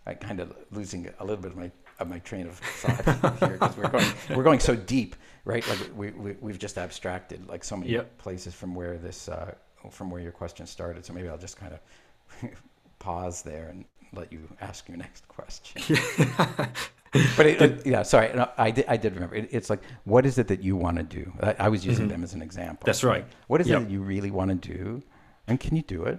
I 0.06 0.14
kind 0.14 0.40
of 0.40 0.54
losing 0.70 1.08
a 1.18 1.24
little 1.24 1.42
bit 1.42 1.52
of 1.52 1.56
my 1.56 1.70
of 1.98 2.08
my 2.08 2.18
train 2.18 2.46
of 2.46 2.58
thought 2.58 3.38
here 3.40 3.56
because 3.58 3.76
we're 3.76 3.88
going 3.88 4.12
we're 4.34 4.42
going 4.42 4.60
so 4.60 4.76
deep, 4.76 5.16
right? 5.44 5.66
Like 5.68 5.78
we, 5.96 6.10
we 6.10 6.36
we've 6.40 6.58
just 6.58 6.78
abstracted 6.78 7.48
like 7.48 7.64
so 7.64 7.76
many 7.76 7.92
yep. 7.92 8.16
places 8.18 8.54
from 8.54 8.74
where 8.74 8.98
this 8.98 9.28
uh, 9.28 9.54
from 9.90 10.10
where 10.10 10.20
your 10.20 10.32
question 10.32 10.66
started. 10.66 11.04
So 11.04 11.12
maybe 11.12 11.28
I'll 11.28 11.38
just 11.38 11.56
kind 11.56 11.72
of 11.72 12.50
pause 12.98 13.42
there 13.42 13.68
and 13.68 13.84
let 14.12 14.32
you 14.32 14.48
ask 14.60 14.88
your 14.88 14.96
next 14.96 15.26
question. 15.28 15.82
but 17.36 17.46
it, 17.46 17.62
it, 17.62 17.86
yeah, 17.86 18.02
sorry, 18.02 18.32
no, 18.34 18.48
I 18.56 18.70
did. 18.70 18.84
I 18.88 18.96
did 18.96 19.14
remember. 19.14 19.36
It, 19.36 19.48
it's 19.52 19.70
like, 19.70 19.82
what 20.04 20.26
is 20.26 20.38
it 20.38 20.48
that 20.48 20.62
you 20.62 20.76
want 20.76 20.96
to 20.96 21.02
do? 21.02 21.32
I, 21.40 21.56
I 21.58 21.68
was 21.68 21.84
using 21.84 22.04
mm-hmm. 22.04 22.12
them 22.12 22.24
as 22.24 22.34
an 22.34 22.42
example. 22.42 22.84
That's 22.86 23.04
right. 23.04 23.26
What 23.46 23.60
is 23.60 23.68
yep. 23.68 23.82
it 23.82 23.84
that 23.84 23.90
you 23.90 24.02
really 24.02 24.30
want 24.30 24.50
to 24.50 24.74
do, 24.74 25.02
and 25.46 25.58
can 25.60 25.76
you 25.76 25.82
do 25.82 26.04
it? 26.04 26.18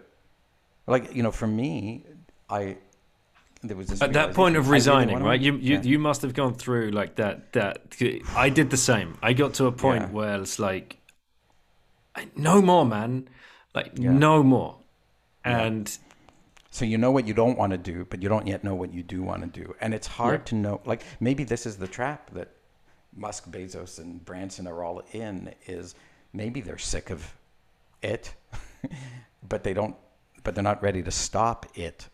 Like 0.88 1.14
you 1.16 1.24
know, 1.24 1.32
for 1.32 1.48
me, 1.48 2.06
I 2.50 2.78
there 3.64 3.76
was 3.78 3.88
this 3.88 4.02
at 4.02 4.14
that 4.14 4.34
point 4.34 4.56
of 4.56 4.70
resigning, 4.70 5.18
really 5.18 5.28
right? 5.28 5.42
You 5.42 5.56
you, 5.58 5.76
yeah. 5.76 5.82
you 5.82 6.00
must 6.00 6.22
have 6.22 6.34
gone 6.34 6.54
through 6.54 6.92
like 6.92 7.16
that. 7.16 7.54
That 7.54 7.96
I 8.36 8.50
did 8.50 8.70
the 8.70 8.78
same. 8.78 9.18
I 9.22 9.34
got 9.34 9.56
to 9.56 9.66
a 9.66 9.72
point 9.72 10.04
yeah. 10.04 10.10
where 10.10 10.42
it's 10.42 10.60
like, 10.60 10.98
no 12.36 12.62
more, 12.62 12.86
man. 12.86 13.28
Like 13.74 13.94
yeah. 13.96 14.12
no 14.12 14.44
more, 14.44 14.78
and 15.44 15.96
so 16.78 16.86
you 16.86 17.00
know 17.00 17.10
what 17.10 17.26
you 17.26 17.34
don't 17.34 17.58
want 17.58 17.72
to 17.72 17.78
do, 17.80 18.06
but 18.08 18.22
you 18.22 18.30
don't 18.30 18.46
yet 18.46 18.64
know 18.64 18.76
what 18.76 18.94
you 18.94 19.02
do 19.02 19.24
want 19.24 19.42
to 19.42 19.64
do. 19.64 19.74
And 19.82 19.96
it's 19.96 20.06
hard 20.06 20.42
yeah. 20.42 20.46
to 20.46 20.56
know. 20.56 20.82
Like 20.86 21.02
maybe 21.20 21.44
this 21.44 21.66
is 21.66 21.76
the 21.76 21.88
trap 21.88 22.30
that 22.34 22.50
Musk, 23.16 23.50
Bezos, 23.50 23.98
and 23.98 24.24
Branson 24.24 24.68
are 24.68 24.84
all 24.84 25.02
in. 25.12 25.56
Is 25.66 25.96
maybe 26.34 26.62
they're 26.62 26.78
sick 26.78 27.10
of 27.10 27.34
it, 28.04 28.32
but 29.50 29.64
they 29.64 29.74
don't. 29.74 29.96
But 30.44 30.54
they're 30.54 30.64
not 30.64 30.84
ready 30.84 31.02
to 31.02 31.10
stop 31.10 31.66
it 31.74 32.10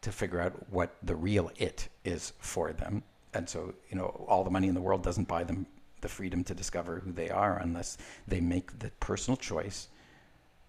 to 0.00 0.10
figure 0.10 0.40
out 0.40 0.54
what 0.72 0.96
the 1.02 1.14
real 1.14 1.50
it 1.58 1.90
is 2.02 2.32
for 2.38 2.72
them. 2.72 3.02
And 3.34 3.46
so 3.50 3.74
you 3.90 3.98
know, 3.98 4.24
all 4.26 4.44
the 4.44 4.50
money 4.50 4.68
in 4.68 4.74
the 4.74 4.80
world 4.80 5.02
doesn't 5.02 5.28
buy 5.28 5.44
them 5.44 5.66
the 6.00 6.08
freedom 6.08 6.42
to 6.44 6.54
discover 6.54 7.00
who 7.00 7.12
they 7.12 7.28
are 7.28 7.58
unless 7.58 7.98
they 8.26 8.40
make 8.40 8.78
the 8.78 8.90
personal 8.98 9.36
choice 9.36 9.88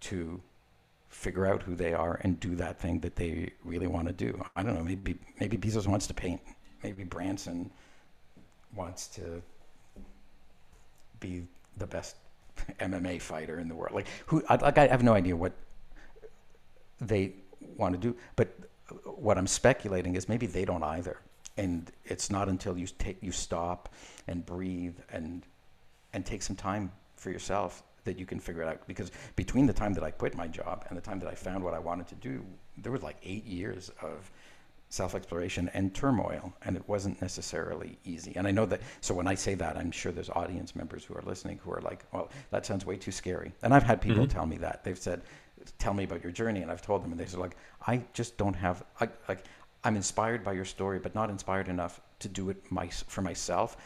to 0.01 0.41
figure 1.11 1.45
out 1.45 1.61
who 1.61 1.75
they 1.75 1.93
are 1.93 2.19
and 2.23 2.39
do 2.39 2.55
that 2.55 2.79
thing 2.79 2.99
that 3.01 3.15
they 3.15 3.51
really 3.63 3.87
want 3.87 4.07
to 4.07 4.13
do. 4.13 4.43
I 4.55 4.63
don't 4.63 4.75
know. 4.75 4.83
Maybe 4.83 5.17
maybe 5.39 5.57
Bezos 5.57 5.87
wants 5.87 6.07
to 6.07 6.13
paint. 6.13 6.41
Maybe 6.83 7.03
Branson 7.03 7.69
wants 8.75 9.07
to 9.09 9.41
be 11.19 11.43
the 11.77 11.85
best 11.85 12.15
MMA 12.79 13.21
fighter 13.21 13.59
in 13.59 13.67
the 13.67 13.75
world. 13.75 13.93
Like 13.93 14.07
who? 14.25 14.41
Like 14.49 14.77
I 14.77 14.87
have 14.87 15.03
no 15.03 15.13
idea 15.13 15.35
what 15.35 15.53
they 16.99 17.33
want 17.77 17.93
to 17.93 17.99
do. 17.99 18.15
But 18.35 18.57
what 19.05 19.37
I'm 19.37 19.47
speculating 19.47 20.15
is 20.15 20.27
maybe 20.29 20.47
they 20.47 20.65
don't 20.65 20.83
either. 20.83 21.17
and 21.57 21.91
it's 22.05 22.29
not 22.31 22.47
until 22.49 22.77
you 22.77 22.87
take 22.97 23.17
you 23.21 23.31
stop 23.31 23.89
and 24.27 24.45
breathe 24.45 24.97
and 25.11 25.43
and 26.13 26.25
take 26.25 26.41
some 26.41 26.55
time 26.55 26.91
for 27.15 27.29
yourself 27.29 27.83
that 28.03 28.19
you 28.19 28.25
can 28.25 28.39
figure 28.39 28.61
it 28.61 28.67
out. 28.67 28.87
Because 28.87 29.11
between 29.35 29.65
the 29.65 29.73
time 29.73 29.93
that 29.93 30.03
I 30.03 30.11
quit 30.11 30.35
my 30.35 30.47
job 30.47 30.85
and 30.89 30.97
the 30.97 31.01
time 31.01 31.19
that 31.19 31.29
I 31.29 31.35
found 31.35 31.63
what 31.63 31.73
I 31.73 31.79
wanted 31.79 32.07
to 32.07 32.15
do, 32.15 32.43
there 32.77 32.91
was 32.91 33.03
like 33.03 33.17
eight 33.23 33.45
years 33.45 33.91
of 34.01 34.31
self 34.89 35.15
exploration 35.15 35.69
and 35.73 35.93
turmoil, 35.93 36.53
and 36.63 36.75
it 36.75 36.83
wasn't 36.87 37.21
necessarily 37.21 37.97
easy. 38.03 38.33
And 38.35 38.45
I 38.45 38.51
know 38.51 38.65
that, 38.65 38.81
so 38.99 39.13
when 39.13 39.25
I 39.25 39.35
say 39.35 39.55
that, 39.55 39.77
I'm 39.77 39.89
sure 39.89 40.11
there's 40.11 40.29
audience 40.29 40.75
members 40.75 41.05
who 41.05 41.15
are 41.15 41.21
listening 41.21 41.59
who 41.63 41.71
are 41.71 41.81
like, 41.81 42.03
well, 42.11 42.29
that 42.49 42.65
sounds 42.65 42.85
way 42.85 42.97
too 42.97 43.11
scary. 43.11 43.53
And 43.63 43.73
I've 43.73 43.83
had 43.83 44.01
people 44.01 44.23
mm-hmm. 44.23 44.37
tell 44.37 44.45
me 44.45 44.57
that. 44.57 44.83
They've 44.83 44.97
said, 44.97 45.21
tell 45.79 45.93
me 45.93 46.03
about 46.03 46.23
your 46.23 46.33
journey. 46.33 46.61
And 46.61 46.69
I've 46.69 46.81
told 46.81 47.03
them, 47.03 47.11
and 47.11 47.19
they 47.19 47.25
said, 47.25 47.39
like, 47.39 47.55
I 47.87 48.03
just 48.13 48.37
don't 48.37 48.53
have, 48.53 48.83
I, 48.99 49.07
like, 49.29 49.45
I'm 49.83 49.95
inspired 49.95 50.43
by 50.43 50.53
your 50.53 50.65
story, 50.65 50.99
but 50.99 51.15
not 51.15 51.29
inspired 51.29 51.69
enough 51.69 52.01
to 52.19 52.27
do 52.27 52.49
it 52.49 52.57
my, 52.69 52.87
for 52.87 53.21
myself. 53.21 53.77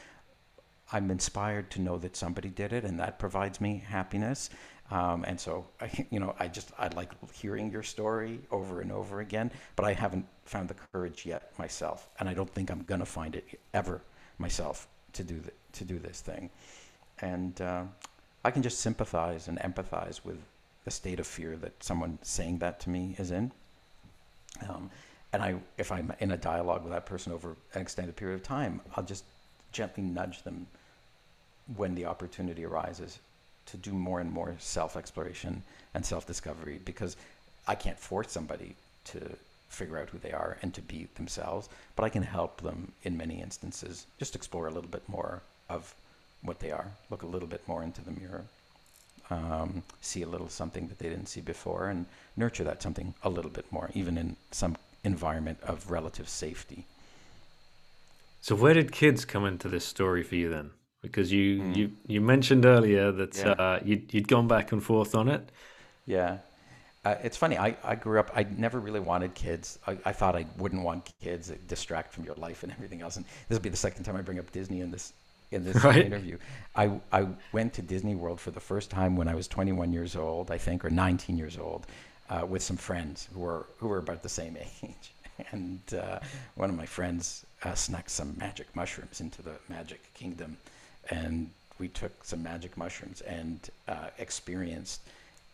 I'm 0.92 1.10
inspired 1.12 1.72
to 1.72 1.82
know 1.82 1.98
that 1.98 2.16
somebody 2.16 2.50
did 2.50 2.74
it, 2.74 2.84
and 2.84 3.00
that 3.00 3.20
provides 3.20 3.60
me 3.60 3.84
happiness. 3.88 4.50
Um, 4.92 5.26
and 5.28 5.40
so, 5.40 5.66
I, 5.82 5.90
you 6.12 6.20
know, 6.20 6.36
I 6.40 6.48
just 6.48 6.72
I 6.78 6.88
like 6.90 7.12
hearing 7.34 7.72
your 7.72 7.84
story 7.84 8.40
over 8.52 8.82
and 8.82 8.92
over 8.92 9.22
again, 9.22 9.52
but 9.76 9.86
I 9.86 9.94
haven't 9.94 10.26
found 10.46 10.70
the 10.70 10.76
courage 10.92 11.26
yet 11.26 11.52
myself, 11.58 12.10
and 12.20 12.30
I 12.30 12.34
don't 12.34 12.50
think 12.54 12.70
I'm 12.70 12.84
gonna 12.84 13.06
find 13.06 13.36
it 13.36 13.60
ever 13.74 14.02
myself 14.38 14.88
to 15.14 15.24
do 15.24 15.40
the, 15.40 15.52
to 15.74 15.86
do 15.86 15.98
this 16.00 16.22
thing. 16.22 16.50
And 17.20 17.60
uh, 17.62 17.84
I 18.44 18.52
can 18.52 18.62
just 18.62 18.80
sympathize 18.80 19.48
and 19.48 19.58
empathize 19.60 20.24
with 20.24 20.38
the 20.84 20.92
state 20.92 21.20
of 21.20 21.26
fear 21.26 21.56
that 21.58 21.84
someone 21.84 22.20
saying 22.22 22.60
that 22.60 22.80
to 22.82 22.90
me 22.90 23.16
is 23.18 23.32
in. 23.32 23.52
Um, 24.70 24.92
and 25.34 25.42
I, 25.42 25.56
if 25.78 25.92
I'm 25.92 26.14
in 26.20 26.32
a 26.32 26.38
dialogue 26.38 26.84
with 26.84 26.94
that 26.94 27.06
person 27.06 27.34
over 27.34 27.58
an 27.74 27.82
extended 27.82 28.16
period 28.16 28.36
of 28.36 28.44
time, 28.44 28.82
I'll 28.96 29.04
just 29.04 29.26
gently 29.76 30.04
nudge 30.04 30.42
them 30.44 30.68
when 31.76 31.96
the 31.96 32.06
opportunity 32.06 32.64
arises 32.66 33.20
to 33.66 33.78
do 33.78 33.92
more 33.92 34.22
and 34.22 34.32
more 34.32 34.56
self 34.60 34.96
exploration 34.96 35.64
and 35.94 36.06
self 36.06 36.26
discovery 36.26 36.80
because 36.86 37.18
I 37.68 37.76
can't 37.76 38.00
force 38.00 38.32
somebody 38.32 38.76
to 39.06 39.20
figure 39.70 40.00
out 40.00 40.10
who 40.10 40.20
they 40.20 40.32
are 40.32 40.58
and 40.62 40.74
to 40.74 40.82
be 40.82 41.08
themselves, 41.16 41.68
but 41.96 42.04
I 42.04 42.10
can 42.10 42.24
help 42.24 42.62
them 42.62 42.94
in 43.04 43.18
many 43.18 43.42
instances 43.42 44.06
just 44.18 44.36
explore 44.36 44.68
a 44.68 44.72
little 44.72 44.90
bit 44.90 45.04
more 45.10 45.42
of 45.70 45.94
what 46.42 46.60
they 46.60 46.72
are, 46.72 46.92
look 47.10 47.24
a 47.24 47.28
little 47.28 47.48
bit 47.48 47.68
more 47.68 47.84
into 47.84 48.02
the 48.02 48.12
mirror, 48.12 48.46
um, 49.30 49.84
see 50.02 50.22
a 50.22 50.28
little 50.28 50.48
something 50.48 50.88
that 50.88 51.00
they 51.00 51.10
didn't 51.10 51.28
see 51.28 51.42
before, 51.42 51.90
and 51.90 52.06
nurture 52.38 52.64
that 52.64 52.82
something 52.82 53.14
a 53.24 53.30
little 53.30 53.52
bit 53.52 53.70
more, 53.72 53.90
even 53.94 54.18
in 54.18 54.38
some 54.52 54.78
environment 55.04 55.58
of 55.64 55.92
relative 55.92 56.30
safety. 56.30 56.86
So, 58.46 58.54
where 58.56 58.76
did 58.76 58.92
kids 58.92 59.26
come 59.26 59.44
into 59.44 59.68
this 59.70 59.86
story 59.86 60.22
for 60.22 60.36
you 60.36 60.50
then? 60.50 60.70
because 61.06 61.32
you 61.32 61.62
mm. 61.62 61.76
you 61.76 61.92
you 62.08 62.22
mentioned 62.22 62.66
earlier 62.66 63.12
that 63.12 63.36
yeah. 63.38 63.52
uh, 63.52 63.80
you'd, 63.84 64.14
you'd 64.14 64.28
gone 64.28 64.48
back 64.48 64.72
and 64.72 64.84
forth 64.84 65.16
on 65.16 65.30
it. 65.30 65.52
Yeah. 66.06 66.38
Uh, 67.04 67.16
it's 67.24 67.38
funny. 67.38 67.58
I, 67.58 67.78
I 67.84 67.96
grew 67.96 68.20
up. 68.20 68.32
I 68.36 68.44
never 68.44 68.80
really 68.80 69.00
wanted 69.00 69.36
kids. 69.36 69.78
I, 69.86 69.98
I 70.06 70.12
thought 70.12 70.36
I 70.36 70.46
wouldn't 70.58 70.84
want 70.84 71.12
kids 71.22 71.50
that 71.50 71.68
distract 71.68 72.12
from 72.12 72.24
your 72.24 72.34
life 72.36 72.64
and 72.64 72.72
everything 72.72 73.02
else. 73.04 73.16
And 73.18 73.26
this 73.48 73.58
will 73.58 73.64
be 73.64 73.70
the 73.70 73.78
second 73.78 74.04
time 74.06 74.16
I 74.16 74.22
bring 74.22 74.40
up 74.40 74.52
Disney 74.52 74.82
in 74.82 74.90
this 74.90 75.14
in 75.52 75.64
this 75.64 75.84
right. 75.90 76.06
interview. 76.06 76.38
I 76.76 77.00
I 77.12 77.28
went 77.52 77.74
to 77.74 77.82
Disney 77.82 78.16
World 78.16 78.40
for 78.40 78.52
the 78.52 78.60
first 78.60 78.90
time 78.90 79.16
when 79.16 79.28
I 79.28 79.36
was 79.36 79.48
21 79.48 79.94
years 79.94 80.16
old, 80.16 80.50
I 80.50 80.58
think, 80.58 80.84
or 80.84 80.90
19 80.90 81.38
years 81.38 81.58
old, 81.58 81.86
uh, 82.30 82.46
with 82.48 82.64
some 82.64 82.78
friends 82.78 83.30
who 83.34 83.40
were 83.42 83.68
who 83.78 83.88
were 83.88 84.00
about 84.00 84.24
the 84.24 84.30
same 84.30 84.58
age. 84.84 85.14
And 85.52 85.82
uh, 85.94 86.20
one 86.56 86.70
of 86.70 86.78
my 86.78 86.86
friends 86.86 87.45
uh, 87.66 87.74
snuck 87.74 88.10
some 88.10 88.36
magic 88.38 88.68
mushrooms 88.76 89.20
into 89.20 89.42
the 89.42 89.56
Magic 89.68 90.02
Kingdom 90.14 90.58
and 91.10 91.50
we 91.80 91.88
took 91.90 92.24
some 92.24 92.42
magic 92.42 92.78
mushrooms 92.78 93.22
and 93.22 93.70
uh, 93.88 94.08
experienced 94.18 95.02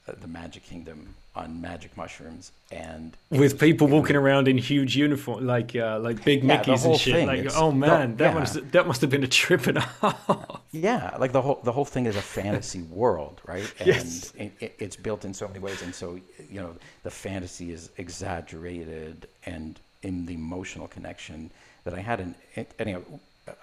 uh, 0.08 0.14
the 0.20 0.28
Magic 0.28 0.64
Kingdom 0.64 1.16
on 1.36 1.62
magic 1.62 1.96
mushrooms, 1.96 2.52
and 2.72 3.16
with 3.30 3.58
people 3.58 3.88
walking 3.88 4.16
around 4.16 4.48
in 4.48 4.58
huge 4.58 4.98
uniform, 4.98 5.46
like 5.46 5.76
uh, 5.76 6.00
like 6.00 6.26
big 6.26 6.44
yeah, 6.44 6.58
Mickey's 6.58 6.84
and 6.84 6.98
shit. 6.98 7.14
Thing, 7.14 7.28
like, 7.28 7.56
oh 7.56 7.72
man, 7.72 8.12
the, 8.12 8.18
that 8.18 8.34
yeah. 8.34 8.40
must 8.40 8.72
that 8.72 8.88
must 8.88 9.02
have 9.02 9.10
been 9.10 9.24
a 9.24 9.28
trip 9.28 9.68
and 9.68 9.78
a 9.78 9.82
half. 9.82 10.58
Yeah, 10.74 11.18
like 11.20 11.34
the 11.34 11.42
whole 11.42 11.60
the 11.64 11.72
whole 11.72 11.86
thing 11.86 12.06
is 12.06 12.16
a 12.16 12.22
fantasy 12.22 12.82
world, 12.90 13.42
right? 13.46 13.72
And 13.80 13.88
yes. 13.88 14.34
it, 14.38 14.74
it's 14.80 14.96
built 14.96 15.26
in 15.26 15.34
so 15.34 15.48
many 15.48 15.60
ways, 15.60 15.82
and 15.82 15.94
so 15.94 16.18
you 16.50 16.62
know 16.62 16.76
the 17.04 17.12
fantasy 17.12 17.72
is 17.72 17.90
exaggerated, 17.98 19.28
and 19.46 19.80
in 20.02 20.26
the 20.26 20.34
emotional 20.34 20.88
connection 20.88 21.52
that 21.84 21.94
I 21.94 22.00
had, 22.00 22.20
and 22.20 22.36
anyhow, 22.80 23.02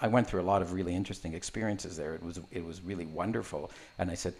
I 0.00 0.08
went 0.08 0.26
through 0.26 0.40
a 0.40 0.42
lot 0.42 0.62
of 0.62 0.72
really 0.72 0.94
interesting 0.94 1.34
experiences 1.34 1.96
there. 1.96 2.14
It 2.14 2.22
was 2.22 2.40
it 2.50 2.64
was 2.64 2.82
really 2.82 3.06
wonderful, 3.06 3.70
and 3.98 4.10
I 4.10 4.14
said, 4.14 4.34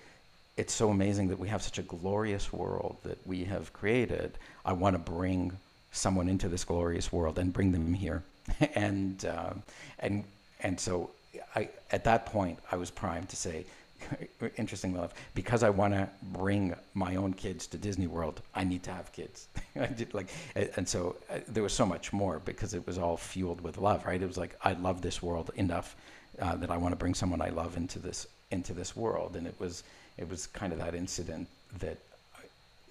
"It's 0.57 0.75
so 0.75 0.91
amazing 0.91 1.29
that 1.29 1.39
we 1.39 1.49
have 1.49 1.63
such 1.63 1.79
a 1.79 1.83
glorious 1.83 2.53
world 2.53 2.97
that 3.05 3.19
we 3.27 3.45
have 3.45 3.73
created. 3.73 4.39
I 4.65 4.73
want 4.73 4.95
to 4.95 4.99
bring 4.99 5.53
someone 5.93 6.29
into 6.29 6.49
this 6.49 6.65
glorious 6.65 7.13
world 7.13 7.39
and 7.39 7.53
bring 7.53 7.73
them 7.73 7.95
here." 7.95 8.23
and 8.75 9.25
um, 9.27 9.63
and 10.01 10.25
and 10.61 10.79
so 10.81 11.11
I 11.55 11.69
at 11.91 12.05
that 12.05 12.27
point 12.27 12.59
I 12.73 12.77
was 12.77 12.91
primed 12.91 13.29
to 13.31 13.37
say, 13.37 13.65
interesting 14.57 14.95
enough, 14.95 15.15
because 15.35 15.63
I 15.63 15.71
want 15.71 15.95
to 15.95 16.09
bring 16.23 16.75
my 16.95 17.17
own 17.17 17.33
kids 17.35 17.67
to 17.69 17.79
Disney 17.79 18.07
World, 18.07 18.41
I 18.55 18.65
need 18.65 18.83
to 18.85 18.91
have 18.91 19.13
kids. 19.13 19.49
I 19.77 19.87
did 19.87 20.15
like, 20.15 20.29
and 20.77 20.89
so 20.89 21.17
uh, 21.31 21.39
there 21.49 21.63
was 21.63 21.73
so 21.73 21.87
much 21.87 22.13
more 22.13 22.41
because 22.45 22.75
it 22.75 22.87
was 22.87 22.99
all 22.99 23.17
fueled 23.17 23.61
with 23.61 23.79
love, 23.79 24.05
right? 24.07 24.21
It 24.21 24.27
was 24.27 24.39
like 24.39 24.57
I 24.63 24.73
love 24.73 25.03
this 25.03 25.23
world 25.23 25.51
enough 25.57 25.97
uh, 26.41 26.57
that 26.57 26.71
I 26.71 26.77
want 26.77 26.93
to 26.93 26.97
bring 26.97 27.15
someone 27.15 27.41
I 27.41 27.51
love 27.51 27.77
into 27.77 27.99
this 27.99 28.27
into 28.51 28.73
this 28.73 28.97
world, 28.97 29.37
and 29.37 29.47
it 29.47 29.55
was 29.59 29.85
it 30.17 30.29
was 30.29 30.47
kind 30.47 30.73
of 30.73 30.79
that 30.79 30.95
incident 30.95 31.49
that 31.79 31.99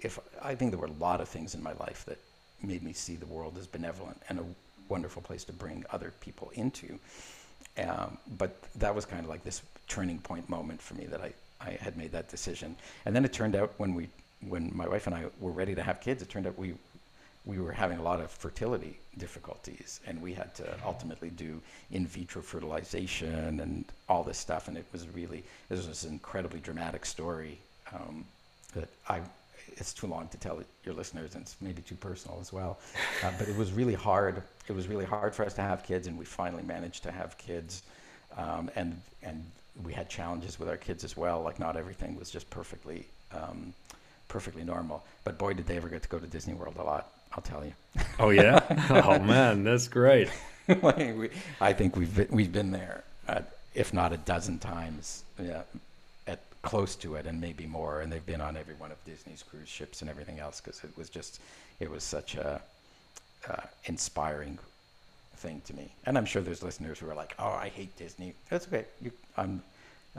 if 0.00 0.18
I 0.42 0.54
think 0.54 0.70
there 0.70 0.80
were 0.80 0.86
a 0.86 1.00
lot 1.00 1.20
of 1.20 1.28
things 1.28 1.54
in 1.54 1.62
my 1.62 1.72
life 1.74 2.04
that 2.06 2.18
made 2.62 2.82
me 2.82 2.92
see 2.92 3.16
the 3.16 3.26
world 3.26 3.56
as 3.58 3.66
benevolent 3.66 4.20
and 4.28 4.38
a 4.38 4.44
wonderful 4.88 5.22
place 5.22 5.44
to 5.44 5.52
bring 5.52 5.84
other 5.90 6.12
people 6.20 6.50
into. 6.54 6.98
Um, 7.78 8.18
but 8.38 8.56
that 8.76 8.94
was 8.94 9.04
kind 9.04 9.22
of 9.22 9.28
like 9.28 9.44
this 9.44 9.62
turning 9.88 10.18
point 10.18 10.48
moment 10.48 10.80
for 10.80 10.94
me 10.94 11.06
that 11.06 11.20
I, 11.20 11.32
I 11.60 11.70
had 11.80 11.96
made 11.96 12.12
that 12.12 12.28
decision. 12.28 12.76
And 13.04 13.14
then 13.14 13.24
it 13.24 13.32
turned 13.32 13.56
out 13.56 13.72
when 13.78 13.94
we 13.94 14.08
when 14.48 14.70
my 14.72 14.86
wife 14.86 15.06
and 15.06 15.16
I 15.16 15.24
were 15.40 15.50
ready 15.50 15.74
to 15.74 15.82
have 15.82 16.00
kids, 16.00 16.22
it 16.22 16.28
turned 16.28 16.46
out 16.46 16.56
we 16.56 16.74
we 17.44 17.58
were 17.58 17.72
having 17.72 17.98
a 17.98 18.02
lot 18.02 18.20
of 18.20 18.30
fertility 18.30 18.98
difficulties, 19.16 20.00
and 20.06 20.20
we 20.20 20.34
had 20.34 20.54
to 20.56 20.66
ultimately 20.84 21.30
do 21.30 21.60
in 21.90 22.06
vitro 22.06 22.42
fertilization 22.42 23.60
and 23.60 23.84
all 24.08 24.22
this 24.22 24.36
stuff. 24.36 24.68
And 24.68 24.76
it 24.76 24.84
was 24.92 25.08
really 25.08 25.42
this 25.68 25.88
was 25.88 26.04
an 26.04 26.12
incredibly 26.12 26.60
dramatic 26.60 27.06
story 27.06 27.58
um, 27.92 28.24
that 28.74 28.88
I. 29.08 29.22
It's 29.76 29.94
too 29.94 30.08
long 30.08 30.28
to 30.28 30.38
tell 30.38 30.60
your 30.84 30.94
listeners, 30.94 31.34
and 31.34 31.42
it's 31.42 31.56
maybe 31.60 31.82
too 31.82 31.94
personal 31.94 32.38
as 32.40 32.52
well. 32.52 32.78
Uh, 33.22 33.30
but 33.38 33.48
it 33.48 33.56
was 33.56 33.72
really 33.72 33.94
hard. 33.94 34.42
It 34.66 34.72
was 34.72 34.88
really 34.88 35.04
hard 35.04 35.34
for 35.34 35.44
us 35.44 35.54
to 35.54 35.62
have 35.62 35.84
kids, 35.84 36.06
and 36.06 36.18
we 36.18 36.24
finally 36.24 36.64
managed 36.64 37.02
to 37.04 37.12
have 37.12 37.38
kids. 37.38 37.82
Um, 38.36 38.70
and 38.76 39.00
and 39.22 39.44
we 39.84 39.92
had 39.92 40.08
challenges 40.08 40.58
with 40.58 40.68
our 40.68 40.76
kids 40.76 41.04
as 41.04 41.16
well. 41.16 41.42
Like 41.42 41.58
not 41.58 41.76
everything 41.76 42.16
was 42.16 42.30
just 42.30 42.48
perfectly 42.50 43.06
um, 43.32 43.72
perfectly 44.28 44.64
normal. 44.64 45.04
But 45.24 45.38
boy, 45.38 45.54
did 45.54 45.66
they 45.66 45.76
ever 45.76 45.88
get 45.88 46.02
to 46.02 46.08
go 46.08 46.18
to 46.18 46.26
Disney 46.26 46.54
World 46.54 46.76
a 46.78 46.82
lot. 46.82 47.12
I'll 47.32 47.42
tell 47.42 47.64
you. 47.64 47.72
Oh 48.18 48.30
yeah. 48.30 48.60
oh 49.04 49.18
man, 49.18 49.64
that's 49.64 49.88
great. 49.88 50.30
we, 50.68 51.30
I 51.60 51.72
think 51.72 51.96
we've 51.96 52.14
been, 52.14 52.28
we've 52.30 52.52
been 52.52 52.70
there, 52.70 53.04
if 53.74 53.92
not 53.92 54.12
a 54.12 54.16
dozen 54.18 54.58
times, 54.58 55.24
yeah, 55.42 55.62
at 56.26 56.40
close 56.62 56.94
to 56.96 57.14
it, 57.16 57.26
and 57.26 57.40
maybe 57.40 57.66
more. 57.66 58.00
And 58.00 58.12
they've 58.12 58.24
been 58.24 58.40
on 58.40 58.56
every 58.56 58.74
one 58.74 58.90
of 58.90 59.02
Disney's 59.04 59.42
cruise 59.42 59.68
ships 59.68 60.00
and 60.00 60.10
everything 60.10 60.40
else 60.40 60.60
because 60.60 60.82
it 60.84 60.96
was 60.96 61.08
just 61.10 61.40
it 61.80 61.90
was 61.90 62.02
such 62.02 62.34
a 62.34 62.60
uh, 63.48 63.62
inspiring 63.84 64.58
thing 65.38 65.62
to 65.66 65.74
me. 65.74 65.92
And 66.04 66.18
I'm 66.18 66.24
sure 66.24 66.42
there's 66.42 66.62
listeners 66.62 66.98
who 66.98 67.08
are 67.08 67.14
like, 67.14 67.34
"Oh, 67.38 67.48
I 67.48 67.68
hate 67.68 67.96
Disney." 67.96 68.34
That's 68.50 68.66
okay. 68.66 68.84
You, 69.00 69.12
I'm, 69.36 69.62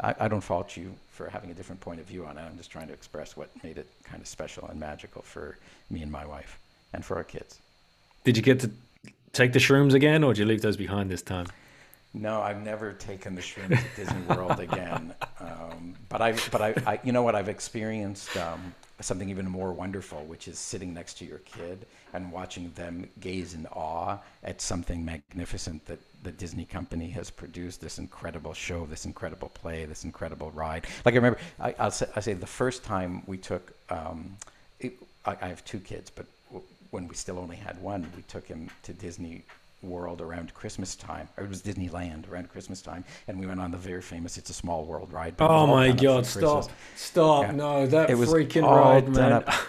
I, 0.02 0.16
I 0.22 0.28
don't 0.28 0.42
fault 0.42 0.76
you 0.78 0.94
for 1.12 1.30
having 1.30 1.52
a 1.52 1.54
different 1.54 1.82
point 1.82 2.00
of 2.00 2.06
view 2.06 2.26
on 2.26 2.38
it. 2.38 2.42
I'm 2.42 2.58
just 2.58 2.72
trying 2.72 2.88
to 2.88 2.94
express 2.94 3.38
what 3.38 3.50
made 3.64 3.78
it 3.78 3.88
kind 4.04 4.22
of 4.22 4.28
special 4.28 4.68
and 4.68 4.80
magical 4.80 5.22
for 5.22 5.58
me 5.90 6.02
and 6.02 6.12
my 6.12 6.26
wife, 6.26 6.58
and 6.94 7.04
for 7.04 7.18
our 7.18 7.24
kids. 7.24 7.60
Did 8.24 8.38
you 8.38 8.44
get 8.44 8.60
to 8.62 8.72
take 9.34 9.54
the 9.54 9.60
shrooms 9.60 9.94
again, 9.94 10.24
or 10.24 10.34
did 10.34 10.40
you 10.40 10.46
leave 10.46 10.62
those 10.62 10.78
behind 10.78 11.10
this 11.10 11.22
time? 11.22 11.48
No, 12.14 12.42
I've 12.42 12.64
never 12.64 12.94
taken 12.94 13.36
the 13.36 13.42
shrooms 13.42 13.78
at 13.78 13.96
Disney 13.96 14.22
World 14.36 14.60
again. 14.60 15.14
Um, 15.42 15.96
but 16.10 16.22
I, 16.22 16.34
but 16.52 16.62
I, 16.62 16.74
I, 16.86 17.00
you 17.02 17.14
know 17.14 17.22
what? 17.22 17.34
I've 17.34 17.48
experienced 17.48 18.36
um, 18.36 18.76
something 19.02 19.30
even 19.30 19.48
more 19.48 19.72
wonderful, 19.72 20.24
which 20.26 20.48
is 20.48 20.60
sitting 20.60 20.94
next 20.94 21.18
to 21.20 21.26
your 21.26 21.40
kid 21.40 21.86
and 22.14 22.32
watching 22.32 22.72
them 22.74 23.10
gaze 23.20 23.54
in 23.54 23.66
awe 23.68 24.18
at 24.44 24.62
something 24.62 25.04
magnificent 25.04 25.86
that 25.86 26.00
the 26.24 26.32
Disney 26.32 26.66
company 26.66 27.10
has 27.10 27.30
produced. 27.30 27.82
This 27.82 27.98
incredible 27.98 28.54
show, 28.54 28.86
this 28.86 29.06
incredible 29.06 29.50
play, 29.50 29.86
this 29.86 30.04
incredible 30.04 30.52
ride. 30.52 30.86
Like 31.06 31.14
I 31.14 31.18
remember, 31.18 31.40
I, 31.60 31.74
will 31.80 31.92
say, 31.92 32.08
say 32.20 32.34
the 32.34 32.48
first 32.48 32.84
time 32.84 33.24
we 33.26 33.38
took. 33.38 33.74
Um, 33.90 34.38
it, 34.80 34.94
I, 35.26 35.38
I 35.42 35.48
have 35.48 35.64
two 35.66 35.80
kids, 35.80 36.10
but 36.10 36.26
when 36.92 37.08
we 37.08 37.16
still 37.16 37.38
only 37.38 37.56
had 37.56 37.80
one, 37.82 38.10
we 38.16 38.24
took 38.24 38.48
him 38.48 38.70
to 38.84 38.94
Disney 38.94 39.44
World 39.82 40.22
around 40.22 40.54
Christmas 40.54 40.96
time, 40.96 41.30
or 41.38 41.44
it 41.46 41.50
was 41.50 41.62
Disneyland 41.62 42.30
around 42.30 42.50
Christmas 42.50 42.82
time, 42.82 43.04
and 43.28 43.40
we 43.40 43.46
went 43.46 43.60
on 43.60 43.72
the 43.72 43.78
very 43.78 44.02
famous 44.02 44.38
"It's 44.38 44.50
a 44.50 44.54
Small 44.54 44.86
World" 44.86 45.12
ride. 45.14 45.36
Oh 45.40 45.66
my 45.68 45.92
god! 45.92 46.24
Christmas. 46.26 46.66
Stop! 46.66 46.70
Stop! 46.96 47.44
Yeah. 47.44 47.52
No, 47.52 47.88
that 47.88 48.10
It 48.10 48.18
was 48.18 48.30
freaking 48.30 48.64
all 48.64 48.78
ride, 48.78 49.06
done 49.06 49.14
man. 49.16 49.32
up. 49.34 49.50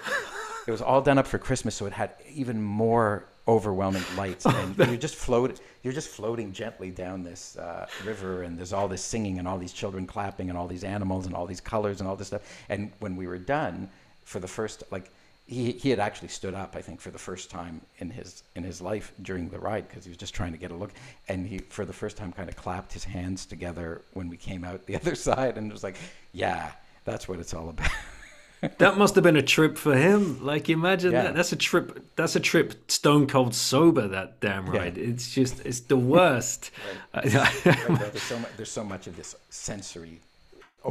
It 0.66 0.72
was 0.72 0.82
all 0.82 1.00
done 1.00 1.18
up 1.18 1.26
for 1.26 1.38
Christmas, 1.38 1.74
so 1.74 1.86
it 1.86 1.92
had 1.92 2.10
even 2.32 2.62
more 2.62 3.24
overwhelming 3.48 4.04
lights, 4.16 4.46
and 4.46 4.76
you're 4.76 4.96
just 4.96 5.16
float, 5.16 5.58
you're 5.82 5.92
just 5.92 6.08
floating 6.10 6.52
gently 6.52 6.90
down 6.90 7.24
this 7.24 7.56
uh, 7.56 7.86
river, 8.04 8.42
and 8.42 8.56
there's 8.56 8.72
all 8.72 8.86
this 8.86 9.02
singing, 9.02 9.38
and 9.38 9.48
all 9.48 9.58
these 9.58 9.72
children 9.72 10.06
clapping, 10.06 10.48
and 10.48 10.56
all 10.56 10.68
these 10.68 10.84
animals, 10.84 11.26
and 11.26 11.34
all 11.34 11.46
these 11.46 11.60
colors, 11.60 12.00
and 12.00 12.08
all 12.08 12.14
this 12.14 12.28
stuff. 12.28 12.42
And 12.68 12.92
when 13.00 13.16
we 13.16 13.26
were 13.26 13.38
done, 13.38 13.88
for 14.24 14.38
the 14.38 14.46
first, 14.46 14.84
like, 14.92 15.10
he, 15.50 15.72
he 15.72 15.90
had 15.90 15.98
actually 15.98 16.28
stood 16.28 16.54
up, 16.54 16.76
I 16.76 16.80
think, 16.80 17.00
for 17.00 17.10
the 17.10 17.18
first 17.18 17.50
time 17.50 17.80
in 17.98 18.08
his 18.10 18.42
in 18.54 18.62
his 18.62 18.80
life 18.80 19.12
during 19.20 19.48
the 19.48 19.58
ride 19.58 19.88
because 19.88 20.04
he 20.04 20.10
was 20.10 20.16
just 20.16 20.32
trying 20.32 20.52
to 20.52 20.58
get 20.58 20.70
a 20.70 20.74
look, 20.76 20.92
and 21.28 21.46
he 21.46 21.58
for 21.58 21.84
the 21.84 21.92
first 21.92 22.16
time 22.16 22.30
kind 22.32 22.48
of 22.48 22.54
clapped 22.56 22.92
his 22.92 23.02
hands 23.04 23.46
together 23.46 24.00
when 24.14 24.28
we 24.28 24.36
came 24.36 24.62
out 24.64 24.86
the 24.86 24.94
other 25.00 25.14
side, 25.16 25.58
and 25.58 25.70
was 25.72 25.82
like, 25.82 25.96
"Yeah, 26.32 26.70
that's 27.04 27.28
what 27.28 27.40
it's 27.40 27.52
all 27.52 27.68
about." 27.68 27.90
that 28.78 28.96
must 28.96 29.14
have 29.16 29.24
been 29.24 29.36
a 29.36 29.42
trip 29.42 29.76
for 29.76 29.96
him. 29.96 30.44
Like, 30.44 30.68
imagine 30.68 31.12
Yeah. 31.12 31.22
that. 31.24 31.34
That's 31.34 31.50
a 31.52 31.56
trip. 31.56 32.04
That's 32.14 32.36
a 32.36 32.40
trip. 32.40 32.90
Stone 32.90 33.26
cold 33.26 33.54
sober. 33.54 34.06
That 34.06 34.38
damn 34.40 34.72
Yeah. 34.72 34.80
ride. 34.82 34.98
It's 34.98 35.34
just. 35.34 35.66
It's 35.66 35.80
the 35.80 35.96
worst. 35.96 36.70
Right, 37.12 37.24
though, 37.24 37.94
there's 37.96 38.22
so 38.22 38.38
much. 38.38 38.50
There's 38.56 38.70
so 38.70 38.84
much 38.84 39.06
of 39.08 39.16
this 39.16 39.34
sensory 39.48 40.20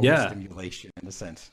Yeah. 0.02 0.24
overstimulation 0.24 0.90
in 1.00 1.08
a 1.08 1.12
sense. 1.12 1.50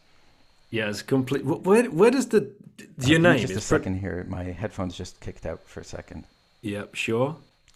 Yeah, 0.70 0.90
it's 0.90 1.02
complete. 1.02 1.46
Where 1.46 1.86
Where 1.86 2.12
does 2.12 2.28
the 2.28 2.52
your 2.80 2.88
Give 3.00 3.22
me 3.22 3.30
name? 3.30 3.40
Just 3.40 3.54
a 3.56 3.62
second 3.62 4.00
here. 4.00 4.26
My 4.30 4.44
headphones 4.44 4.96
just 4.98 5.20
kicked 5.22 5.46
out 5.46 5.64
for 5.64 5.80
a 5.80 5.86
second. 5.86 6.26
Yep. 6.62 6.96
Sure. 6.96 7.36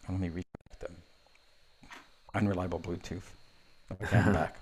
Let 0.10 0.20
me 0.20 0.30
reconnect 0.30 0.80
them. 0.80 0.96
Unreliable 2.34 2.80
Bluetooth. 2.80 3.22
Okay, 3.92 4.18
I'm 4.18 4.34
back. 4.42 4.60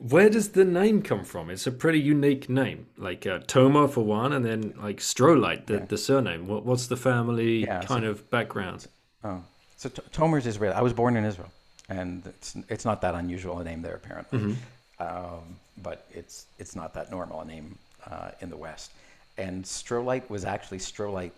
Where 0.00 0.28
does 0.28 0.50
the 0.50 0.64
name 0.64 1.02
come 1.02 1.24
from? 1.24 1.50
It's 1.50 1.66
a 1.66 1.72
pretty 1.72 2.00
unique 2.00 2.48
name. 2.48 2.86
Like 2.98 3.26
uh, 3.26 3.38
Tomer 3.40 3.88
for 3.88 4.04
one, 4.04 4.32
and 4.32 4.44
then 4.44 4.74
like 4.82 5.00
Strolight, 5.00 5.66
the, 5.66 5.74
Yeah. 5.74 5.84
the 5.86 5.98
surname. 5.98 6.48
What, 6.48 6.64
what's 6.66 6.88
the 6.88 6.96
family 6.96 7.64
Yeah, 7.64 7.80
so- 7.80 7.86
kind 7.86 8.04
of 8.04 8.28
background? 8.30 8.86
Oh, 9.22 9.42
so 9.76 9.88
T- 9.88 10.02
Tomer's 10.12 10.46
Israel. 10.46 10.74
I 10.76 10.82
was 10.82 10.92
born 10.92 11.16
in 11.16 11.24
Israel, 11.24 11.50
and 11.88 12.26
it's 12.26 12.56
it's 12.68 12.84
not 12.84 13.00
that 13.02 13.14
unusual 13.14 13.58
a 13.60 13.64
name 13.64 13.82
there 13.82 13.94
apparently, 13.94 14.56
um, 14.98 15.56
but 15.82 16.06
it's 16.12 16.46
it's 16.58 16.76
not 16.76 16.94
that 16.94 17.10
normal 17.10 17.40
a 17.40 17.44
name 17.44 17.76
uh, 18.10 18.30
in 18.40 18.50
the 18.50 18.56
West. 18.56 18.92
And 19.36 19.66
Strolight 19.66 20.28
was 20.30 20.44
actually 20.44 20.78
Strolite, 20.78 21.32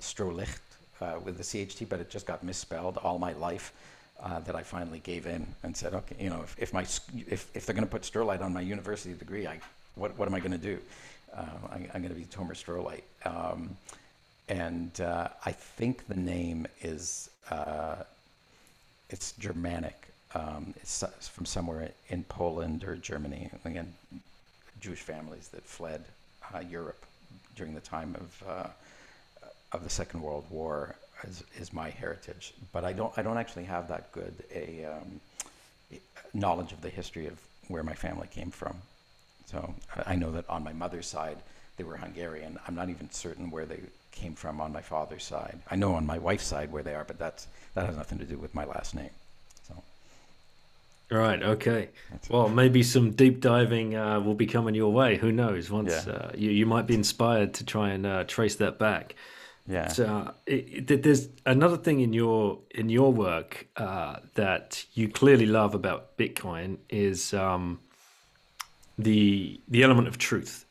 Strolicht 0.00 0.58
uh, 1.00 1.18
with 1.24 1.38
the 1.38 1.44
CHT, 1.44 1.88
but 1.88 2.00
it 2.00 2.10
just 2.10 2.26
got 2.26 2.42
misspelled 2.42 2.98
all 2.98 3.18
my 3.18 3.32
life. 3.32 3.72
Uh, 4.18 4.38
that 4.40 4.56
I 4.56 4.62
finally 4.62 5.00
gave 5.00 5.26
in 5.26 5.46
and 5.62 5.76
said, 5.76 5.92
okay, 5.92 6.16
you 6.18 6.30
know, 6.30 6.40
if, 6.42 6.56
if 6.58 6.72
my 6.72 6.86
if, 7.28 7.50
if 7.54 7.66
they're 7.66 7.74
going 7.74 7.84
to 7.86 7.90
put 7.90 8.02
Strolight 8.02 8.40
on 8.40 8.50
my 8.50 8.62
university 8.62 9.12
degree, 9.12 9.46
I 9.46 9.60
what 9.94 10.16
what 10.18 10.26
am 10.26 10.34
I 10.34 10.40
going 10.40 10.52
to 10.52 10.58
do? 10.58 10.78
Uh, 11.34 11.44
I, 11.70 11.74
I'm 11.92 12.00
going 12.00 12.08
to 12.08 12.14
be 12.14 12.24
Tomer 12.24 12.56
Strolight. 12.56 13.04
Um, 13.26 13.76
and 14.48 14.98
uh, 15.00 15.28
I 15.44 15.52
think 15.52 16.06
the 16.06 16.16
name 16.16 16.66
is 16.80 17.28
uh, 17.50 17.96
it's 19.10 19.32
Germanic. 19.32 20.08
Um, 20.36 20.74
it's 20.76 21.02
from 21.28 21.46
somewhere 21.46 21.92
in 22.08 22.24
Poland 22.24 22.84
or 22.84 22.94
Germany. 22.96 23.50
Again, 23.64 23.94
Jewish 24.80 25.00
families 25.00 25.48
that 25.48 25.64
fled 25.64 26.04
uh, 26.54 26.58
Europe 26.58 27.02
during 27.54 27.74
the 27.74 27.80
time 27.80 28.14
of 28.16 28.48
uh, 28.48 28.68
of 29.72 29.82
the 29.82 29.90
Second 29.90 30.20
World 30.20 30.44
War 30.50 30.94
is, 31.24 31.42
is 31.58 31.72
my 31.72 31.88
heritage. 31.88 32.52
But 32.72 32.84
I 32.84 32.92
don't 32.92 33.12
I 33.16 33.22
don't 33.22 33.38
actually 33.38 33.64
have 33.64 33.88
that 33.88 34.12
good 34.12 34.34
a 34.54 34.84
um, 34.84 35.20
knowledge 36.34 36.72
of 36.72 36.82
the 36.82 36.90
history 36.90 37.26
of 37.26 37.40
where 37.68 37.82
my 37.82 37.94
family 37.94 38.28
came 38.30 38.50
from. 38.50 38.76
So 39.46 39.74
I- 40.06 40.16
know 40.16 40.32
that 40.32 40.48
on 40.50 40.62
my 40.62 40.72
mother's 40.72 41.06
side, 41.06 41.38
they 41.76 41.84
were 41.84 41.96
Hungarian. 41.96 42.58
I'm 42.66 42.74
not 42.74 42.90
even 42.90 43.10
certain 43.10 43.50
where 43.50 43.64
they 43.66 43.80
came 44.12 44.34
from 44.34 44.60
on 44.60 44.72
my 44.72 44.82
father's 44.82 45.24
side. 45.24 45.58
I 45.70 45.76
know 45.76 45.94
on 45.94 46.04
my 46.04 46.18
wife's 46.18 46.46
side 46.46 46.72
where 46.72 46.82
they 46.82 46.94
are, 46.94 47.04
but 47.04 47.18
that's 47.18 47.46
that 47.74 47.86
has 47.86 47.96
nothing 47.96 48.18
to 48.18 48.24
do 48.24 48.36
with 48.36 48.54
my 48.54 48.64
last 48.64 48.94
name. 48.94 49.10
Right. 51.10 51.40
Okay. 51.42 51.90
Well, 52.28 52.48
maybe 52.48 52.82
some 52.82 53.12
deep 53.12 53.40
diving 53.40 53.94
uh, 53.94 54.18
will 54.20 54.34
be 54.34 54.46
coming 54.46 54.74
your 54.74 54.92
way. 54.92 55.16
Who 55.16 55.30
knows? 55.30 55.70
Once 55.70 55.92
Yeah. 56.06 56.12
uh, 56.12 56.32
you 56.34 56.50
you 56.50 56.66
might 56.66 56.86
be 56.86 56.94
inspired 56.94 57.54
to 57.54 57.64
try 57.64 57.90
and 57.90 58.04
uh, 58.04 58.24
trace 58.24 58.56
that 58.56 58.78
back. 58.78 59.14
yeah, 59.68 59.88
So 59.88 60.04
uh, 60.04 60.32
it, 60.46 60.90
it, 60.90 61.02
there's 61.02 61.28
another 61.44 61.76
thing 61.76 62.00
in 62.00 62.12
your 62.12 62.58
in 62.70 62.88
your 62.88 63.12
work 63.12 63.68
uh, 63.76 64.16
that 64.34 64.84
you 64.94 65.08
clearly 65.08 65.46
love 65.46 65.74
about 65.74 66.16
Bitcoin 66.16 66.78
is 66.88 67.32
um, 67.34 67.78
the 68.98 69.60
the 69.68 69.82
element 69.82 70.08
of 70.08 70.18
truth 70.18 70.64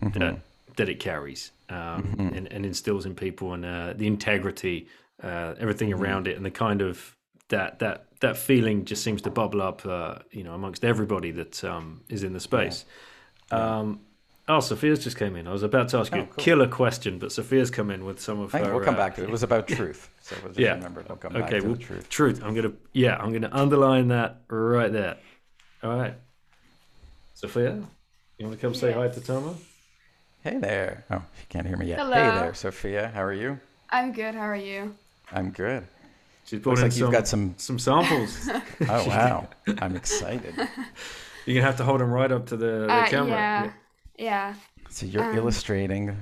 that 0.00 0.40
that 0.76 0.88
it 0.88 0.98
carries 0.98 1.52
um, 1.68 2.32
and, 2.34 2.46
and 2.52 2.64
instills 2.66 3.06
in 3.06 3.14
people, 3.14 3.52
and 3.52 3.64
uh, 3.64 3.92
the 3.96 4.06
integrity, 4.06 4.88
uh, 5.22 5.54
everything 5.60 5.92
around 5.92 6.26
it, 6.26 6.36
and 6.36 6.44
the 6.44 6.50
kind 6.50 6.80
of 6.82 7.14
that 7.50 7.78
that 7.78 8.06
that 8.20 8.36
feeling 8.36 8.84
just 8.84 9.02
seems 9.04 9.22
to 9.22 9.30
bubble 9.30 9.62
up, 9.62 9.84
uh, 9.86 10.16
you 10.30 10.42
know, 10.42 10.54
amongst 10.54 10.84
everybody 10.84 11.30
that 11.32 11.62
um, 11.64 12.00
is 12.08 12.22
in 12.24 12.32
the 12.32 12.40
space. 12.40 12.84
Um, 13.50 14.00
oh, 14.48 14.60
Sophia's 14.60 15.02
just 15.02 15.16
came 15.16 15.36
in. 15.36 15.46
I 15.46 15.52
was 15.52 15.62
about 15.62 15.88
to 15.90 15.98
ask 15.98 16.12
you 16.12 16.20
Oh, 16.20 16.24
a 16.24 16.26
cool. 16.26 16.44
killer 16.44 16.68
question, 16.68 17.18
but 17.18 17.32
Sophia's 17.32 17.70
come 17.70 17.90
in 17.90 18.04
with 18.04 18.20
some 18.20 18.40
of 18.40 18.52
Thank- 18.52 18.66
her. 18.66 18.74
we'll 18.74 18.84
come 18.84 18.94
uh, 18.94 18.98
back 18.98 19.14
to 19.16 19.22
it. 19.22 19.24
It 19.24 19.30
was 19.30 19.42
about 19.42 19.66
truth. 19.68 20.10
So 20.20 20.36
we'll 20.42 20.48
just 20.48 20.60
Yeah. 20.60 20.74
remember. 20.74 21.02
We'll 21.08 21.16
come 21.18 21.32
back 21.32 21.44
Okay, 21.44 21.60
to 21.60 21.66
well, 21.66 21.76
the 21.76 21.82
truth. 21.82 22.08
truth. 22.10 22.42
I'm 22.44 22.54
gonna 22.54 22.72
yeah, 22.92 23.16
I'm 23.16 23.32
gonna 23.32 23.50
underline 23.52 24.08
that 24.08 24.42
right 24.48 24.92
there. 24.92 25.16
All 25.82 25.96
right, 25.96 26.14
Sophia, 27.34 27.82
you 28.38 28.46
want 28.46 28.58
to 28.58 28.60
come 28.66 28.74
say 28.74 28.92
hi 28.92 29.08
to 29.08 29.20
Tomer? 29.20 29.54
Hey 30.44 30.58
there. 30.58 31.04
Oh, 31.10 31.22
she 31.38 31.46
can't 31.48 31.66
hear 31.66 31.76
me 31.78 31.86
yet. 31.86 31.98
Hello. 32.00 32.14
Hey 32.16 32.30
there, 32.38 32.54
Sophia. 32.54 33.10
How 33.14 33.22
are 33.22 33.32
you? 33.32 33.58
I'm 33.88 34.12
good. 34.12 34.34
How 34.34 34.42
are 34.42 34.56
you? 34.56 34.94
I'm 35.32 35.50
good. 35.50 35.86
She's 36.44 36.58
brought 36.60 36.78
Looks 36.78 36.80
in 36.80 36.84
like 36.86 36.92
some 36.92 37.00
you've 37.02 37.12
got 37.12 37.28
some. 37.28 37.54
some 37.58 37.78
samples. 37.78 38.48
Oh 38.88 39.06
wow, 39.08 39.48
I'm 39.80 39.94
excited. 39.96 40.54
You're 41.46 41.54
gonna 41.56 41.66
have 41.66 41.76
to 41.76 41.84
hold 41.84 42.00
them 42.00 42.10
right 42.10 42.30
up 42.32 42.46
to 42.46 42.56
the, 42.56 42.86
the 42.86 42.92
Uh, 42.92 43.06
camera. 43.08 43.30
yeah. 43.30 43.72
Yeah. 44.18 44.54
So 44.90 45.06
you're 45.06 45.24
Um, 45.30 45.36
illustrating 45.36 46.16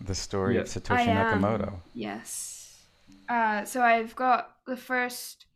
the 0.00 0.14
story 0.14 0.56
of 0.58 0.66
Satoshi 0.66 0.96
I 0.98 1.02
am. 1.02 1.42
Nakamoto. 1.42 1.74
Yes. 1.94 2.78
Uh, 3.28 3.64
so 3.64 3.82
I've 3.82 4.14
got 4.16 4.56
the 4.66 4.76
first 4.76 5.46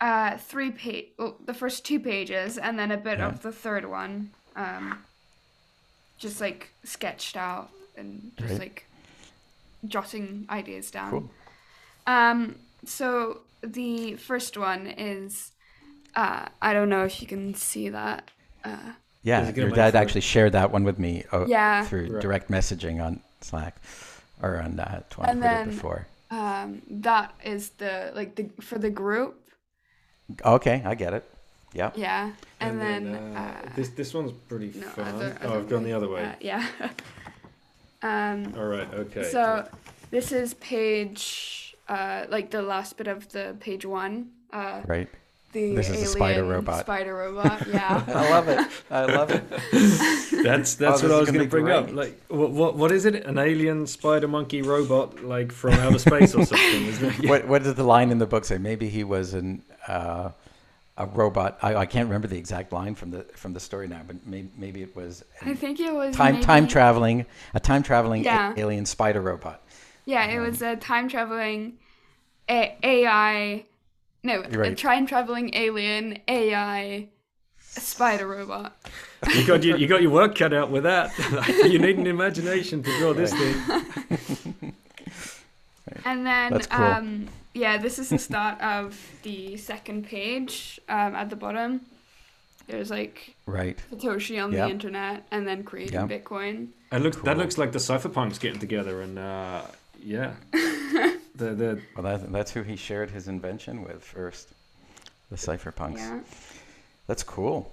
uh, 0.00 0.36
three 0.36 0.70
page, 0.70 1.06
well, 1.18 1.36
the 1.44 1.54
first 1.54 1.84
two 1.84 1.98
pages, 2.00 2.56
and 2.58 2.78
then 2.78 2.90
a 2.90 2.96
bit 2.96 3.18
Yeah. 3.18 3.28
of 3.28 3.42
the 3.42 3.50
third 3.52 3.84
one, 3.86 4.30
um, 4.56 5.04
just 6.18 6.40
like 6.40 6.70
sketched 6.84 7.36
out 7.36 7.70
and 7.96 8.32
just 8.36 8.50
Right. 8.50 8.58
like 8.60 8.86
jotting 9.86 10.46
ideas 10.50 10.90
down. 10.90 11.10
Cool. 11.10 11.30
Um, 12.06 12.56
so 12.84 13.40
the 13.62 14.14
first 14.16 14.56
one 14.56 14.86
is, 14.86 15.52
uh, 16.14 16.46
I 16.62 16.72
don't 16.72 16.88
know 16.88 17.04
if 17.04 17.20
you 17.20 17.26
can 17.28 17.54
see 17.54 17.88
that. 17.90 18.30
Uh, 18.64 18.92
Yeah, 19.22 19.48
Is 19.48 19.56
your 19.56 19.70
dad 19.70 19.92
for- 19.92 19.98
actually 19.98 20.20
shared 20.22 20.52
that 20.52 20.70
one 20.70 20.84
with 20.84 20.98
me 20.98 21.24
uh, 21.32 21.44
Yeah. 21.46 21.84
through 21.84 22.08
Right. 22.12 22.22
direct 22.22 22.50
messaging 22.50 23.02
on 23.04 23.20
Slack 23.40 23.76
or 24.42 24.60
on 24.62 24.78
uh, 24.80 25.02
Twitter 25.10 25.30
And 25.32 25.42
then- 25.42 25.70
before. 25.70 26.06
um, 26.30 26.82
that 26.88 27.34
is 27.44 27.70
the 27.78 28.12
like 28.14 28.36
the 28.36 28.48
for 28.62 28.78
the 28.78 28.90
group. 28.90 29.34
Okay, 30.44 30.82
I 30.84 30.94
get 30.94 31.14
it. 31.14 31.24
Yeah. 31.74 31.90
Yeah, 31.96 32.32
and, 32.60 32.80
then, 32.80 33.14
uh, 33.36 33.70
this 33.76 33.88
this 33.90 34.14
one's 34.14 34.32
pretty 34.48 34.72
no, 34.74 34.86
fun. 34.88 35.14
other, 35.14 35.36
oh, 35.42 35.58
I've 35.58 35.68
gone 35.68 35.84
the 35.84 35.92
other 35.92 36.08
way. 36.08 36.24
Uh, 36.24 36.34
yeah. 36.40 36.66
um. 38.02 38.54
All 38.56 38.66
right. 38.66 38.88
Okay. 38.94 39.24
So 39.24 39.68
this 40.10 40.32
is 40.32 40.54
page, 40.54 41.67
uh, 41.88 42.26
like 42.28 42.50
the 42.50 42.62
last 42.62 42.96
bit 42.96 43.06
of 43.08 43.28
the 43.30 43.56
page 43.60 43.84
one. 43.84 44.30
Uh, 44.52 44.82
Right. 44.86 45.08
the 45.52 45.74
This 45.74 45.88
is 45.88 45.92
the 45.92 45.96
alien 45.98 46.06
spider 46.16 46.44
robot. 46.44 46.80
Spider 46.80 47.14
robot. 47.14 47.66
Yeah. 47.68 48.04
I 48.08 48.30
love 48.30 48.48
it. 48.48 48.68
I 48.90 49.04
love 49.04 49.30
it. 49.30 49.44
That's 50.42 50.74
that's 50.76 51.02
Oh, 51.02 51.08
what 51.08 51.16
I 51.16 51.20
was 51.20 51.26
gonna 51.30 51.38
going 51.38 51.50
to 51.50 51.56
be 51.56 51.62
bring 51.62 51.70
up. 51.70 51.90
Like, 51.92 52.20
what, 52.28 52.50
what 52.50 52.76
what 52.76 52.92
is 52.92 53.04
it? 53.06 53.14
An 53.26 53.38
alien 53.38 53.86
spider 53.86 54.28
monkey 54.28 54.62
robot, 54.62 55.24
like 55.24 55.50
from 55.52 55.74
outer 55.74 55.98
space 55.98 56.34
or 56.34 56.44
something? 56.46 56.86
Isn't 56.86 57.08
it? 57.12 57.18
Yeah. 57.24 57.30
What 57.30 57.48
What 57.48 57.62
does 57.64 57.74
the 57.74 57.84
line 57.84 58.10
in 58.10 58.18
the 58.18 58.26
book 58.26 58.44
say? 58.44 58.58
Maybe 58.58 58.88
he 58.88 59.04
was 59.04 59.34
an 59.34 59.62
uh, 59.88 60.30
a 60.96 61.06
robot. 61.06 61.58
I, 61.62 61.74
I 61.76 61.86
can't 61.86 62.06
remember 62.08 62.28
the 62.28 62.38
exact 62.38 62.72
line 62.72 62.94
from 62.94 63.10
the 63.10 63.24
from 63.34 63.52
the 63.52 63.60
story 63.60 63.88
now, 63.88 64.02
but 64.06 64.16
maybe 64.26 64.50
maybe 64.56 64.82
it 64.82 64.94
was 64.94 65.24
I 65.42 65.54
think 65.54 65.80
it 65.80 65.92
was 65.92 66.14
time 66.14 66.40
time 66.40 66.66
traveling 66.68 67.26
a 67.54 67.60
time 67.60 67.82
traveling 67.82 68.22
Yeah. 68.24 68.54
alien 68.56 68.86
spider 68.86 69.20
robot. 69.20 69.62
Yeah, 70.08 70.24
it 70.24 70.38
was 70.38 70.62
a 70.62 70.74
time 70.74 71.06
traveling 71.10 71.74
a- 72.48 72.74
AI. 72.82 73.64
No, 74.22 74.42
You're 74.50 74.62
a 74.62 74.74
time 74.74 75.06
traveling 75.06 75.54
alien 75.54 76.16
AI 76.26 77.08
spider 77.60 78.26
robot. 78.26 78.74
You 79.34 79.46
got 79.46 79.62
your, 79.62 79.76
you 79.76 79.86
got 79.86 80.00
your 80.00 80.10
work 80.10 80.34
cut 80.34 80.54
out 80.54 80.70
with 80.70 80.84
that. 80.84 81.12
you 81.70 81.78
need 81.78 81.98
an 81.98 82.06
imagination 82.06 82.82
to 82.84 82.98
draw 82.98 83.12
this 83.12 83.34
thing. 83.34 84.74
And 86.04 86.24
then, 86.26 86.52
That's 86.52 86.66
cool. 86.68 86.84
um, 86.84 87.28
yeah, 87.54 87.76
this 87.76 87.98
is 87.98 88.08
the 88.08 88.18
start 88.18 88.60
of 88.62 88.98
the 89.24 89.56
second 89.58 90.06
page 90.06 90.80
um, 90.88 91.14
at 91.14 91.28
the 91.28 91.36
bottom. 91.36 91.80
There's 92.66 92.90
like 92.90 93.34
Right. 93.46 93.78
Satoshi 93.92 94.42
on 94.42 94.52
Yeah. 94.52 94.64
the 94.66 94.70
internet 94.70 95.26
and 95.30 95.46
then 95.46 95.64
creating 95.64 95.94
Yeah. 95.94 96.06
Bitcoin. 96.06 96.68
It 96.92 97.00
looks 97.02 97.16
that 97.18 97.36
looks 97.36 97.58
like 97.58 97.72
the 97.72 97.78
cypherpunks 97.78 98.38
getting 98.40 98.60
together, 98.60 99.00
and 99.02 99.18
uh, 99.18 99.62
yeah, 100.08 100.34
the 100.52 101.54
the 101.54 101.80
Well, 101.94 102.04
that, 102.04 102.32
that's 102.32 102.50
who 102.50 102.62
he 102.62 102.76
shared 102.76 103.10
his 103.10 103.28
invention 103.28 103.82
with 103.84 104.02
first, 104.02 104.48
the 105.30 105.36
cypherpunks. 105.36 105.98
Yeah. 105.98 106.20
That's 107.06 107.22
cool. 107.22 107.70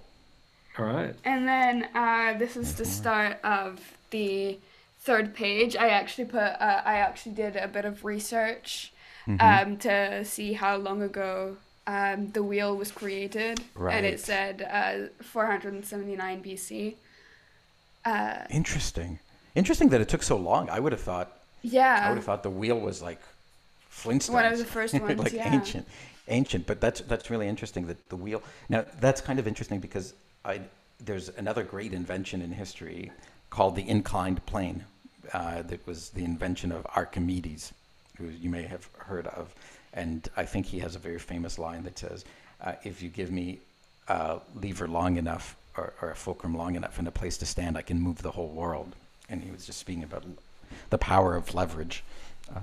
all 0.78 0.86
right. 0.86 1.16
And 1.24 1.48
then 1.48 1.88
uh, 1.94 2.38
this 2.38 2.56
is 2.58 2.76
the 2.76 2.86
start 2.86 3.40
of 3.44 3.80
the 4.12 4.58
third 5.00 5.34
page. 5.34 5.76
I 5.76 5.90
actually 5.90 6.26
put, 6.26 6.40
uh, 6.42 6.82
I 6.86 6.96
actually 6.98 7.36
did 7.36 7.56
a 7.56 7.68
bit 7.68 7.86
of 7.86 8.04
research 8.06 8.92
Mm-hmm. 9.28 9.42
um, 9.72 9.78
to 9.78 10.24
see 10.24 10.54
how 10.54 10.76
long 10.78 11.02
ago 11.02 11.58
um, 11.88 12.30
the 12.34 12.44
wheel 12.44 12.78
was 12.78 12.92
created. 12.92 13.60
And 13.76 14.06
it 14.06 14.20
said 14.20 14.62
uh, 14.62 15.24
479 15.24 16.44
BC. 16.44 16.94
Uh, 18.06 18.44
Interesting. 18.52 19.18
Interesting 19.56 19.90
that 19.90 20.00
it 20.02 20.10
took 20.10 20.22
so 20.22 20.38
long. 20.38 20.70
I 20.70 20.80
would 20.80 20.92
have 20.92 21.02
thought. 21.02 21.35
I 22.06 22.10
would 22.10 22.18
have 22.18 22.26
thought 22.26 22.44
the 22.44 22.50
wheel 22.50 22.80
was 22.80 23.02
like 23.02 23.20
Flintstones. 23.92 24.34
One 24.34 24.46
of 24.46 24.58
the 24.58 24.66
first 24.66 24.94
ones, 25.02 25.20
like 25.20 25.34
yeah. 25.34 25.54
ancient, 25.54 25.88
ancient. 26.28 26.68
But 26.68 26.82
that's 26.82 27.02
that's 27.02 27.30
really 27.30 27.48
interesting 27.48 27.88
that 27.88 28.10
the 28.10 28.16
wheel. 28.16 28.44
Now 28.70 28.86
that's 29.00 29.22
kind 29.22 29.40
of 29.40 29.48
interesting 29.48 29.80
because 29.80 30.14
I 30.44 30.62
there's 31.00 31.30
another 31.30 31.64
great 31.64 31.94
invention 31.94 32.42
in 32.42 32.52
history 32.52 33.12
called 33.50 33.76
the 33.76 33.88
inclined 33.88 34.46
plane. 34.46 34.86
Uh, 35.34 35.64
that 35.64 35.86
was 35.88 36.10
the 36.12 36.24
invention 36.24 36.72
of 36.72 36.86
Archimedes, 36.96 37.74
who 38.18 38.28
you 38.28 38.48
may 38.48 38.62
have 38.62 38.88
heard 39.00 39.26
of, 39.28 39.56
and 39.92 40.30
I 40.38 40.46
think 40.46 40.68
he 40.68 40.80
has 40.80 40.96
a 40.96 41.00
very 41.00 41.18
famous 41.18 41.58
line 41.58 41.84
that 41.84 41.98
says, 41.98 42.26
uh, 42.62 42.74
"If 42.84 43.02
you 43.02 43.10
give 43.10 43.32
me 43.32 43.60
a 44.08 44.40
lever 44.54 44.88
long 44.88 45.18
enough 45.18 45.56
or, 45.78 45.94
or 46.00 46.12
a 46.12 46.16
fulcrum 46.16 46.56
long 46.56 46.76
enough 46.76 47.00
and 47.00 47.08
a 47.08 47.12
place 47.12 47.38
to 47.38 47.46
stand, 47.48 47.76
I 47.76 47.82
can 47.82 48.00
move 48.00 48.22
the 48.22 48.32
whole 48.32 48.50
world." 48.50 48.96
And 49.30 49.44
he 49.44 49.50
was 49.50 49.66
just 49.66 49.80
speaking 49.80 50.04
about 50.04 50.24
the 50.90 50.98
power 50.98 51.36
of 51.36 51.54
leverage, 51.54 52.04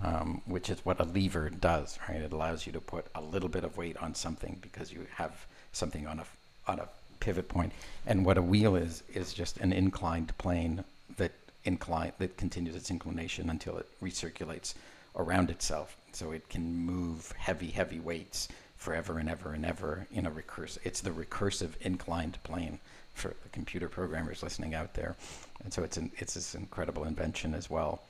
um, 0.03 0.43
which 0.47 0.70
is 0.70 0.85
what 0.85 1.01
a 1.01 1.05
lever 1.05 1.51
does, 1.51 1.99
right? 2.09 2.20
It 2.20 2.32
allows 2.32 2.66
you 2.66 2.73
to 2.73 2.81
put 2.81 3.07
a 3.15 3.20
little 3.20 3.49
bit 3.49 3.65
of 3.65 3.77
weight 3.77 3.97
on 3.97 4.15
something 4.15 4.59
because 4.61 4.93
you 4.93 5.07
have 5.16 5.47
something 5.73 6.07
on 6.07 6.20
a 6.20 6.24
on 6.69 6.78
a 6.78 6.89
pivot 7.20 7.49
point. 7.49 7.73
And 8.07 8.24
what 8.24 8.39
a 8.39 8.43
wheel 8.43 8.77
is 8.77 9.03
is 9.12 9.32
just 9.32 9.57
an 9.59 9.73
inclined 9.73 10.36
plane 10.39 10.85
that 11.16 11.32
incline 11.65 12.12
that 12.19 12.36
continues 12.36 12.77
its 12.77 12.90
inclination 12.90 13.51
until 13.51 13.78
it 13.78 13.86
recirculates 14.03 14.74
around 15.16 15.51
itself, 15.51 15.97
so 16.12 16.31
it 16.32 16.49
can 16.49 16.74
move 16.74 17.32
heavy, 17.36 17.70
heavy 17.70 18.01
weights 18.01 18.49
forever 18.77 19.19
and 19.19 19.28
ever 19.28 19.53
and 19.53 19.65
ever 19.65 20.07
in 20.12 20.27
a 20.27 20.31
recursive. 20.31 20.78
It's 20.85 21.01
the 21.01 21.11
recursive 21.11 21.70
inclined 21.82 22.39
plane 22.44 22.78
for 23.15 23.35
the 23.43 23.49
computer 23.51 23.89
programmers 23.89 24.43
listening 24.43 24.74
out 24.74 24.94
there, 24.94 25.16
and 25.62 25.73
so 25.73 25.82
it's 25.82 25.97
an 25.97 26.11
it's 26.19 26.35
this 26.35 26.55
incredible 26.55 27.05
invention 27.05 27.55
as 27.55 27.69
well 27.69 28.03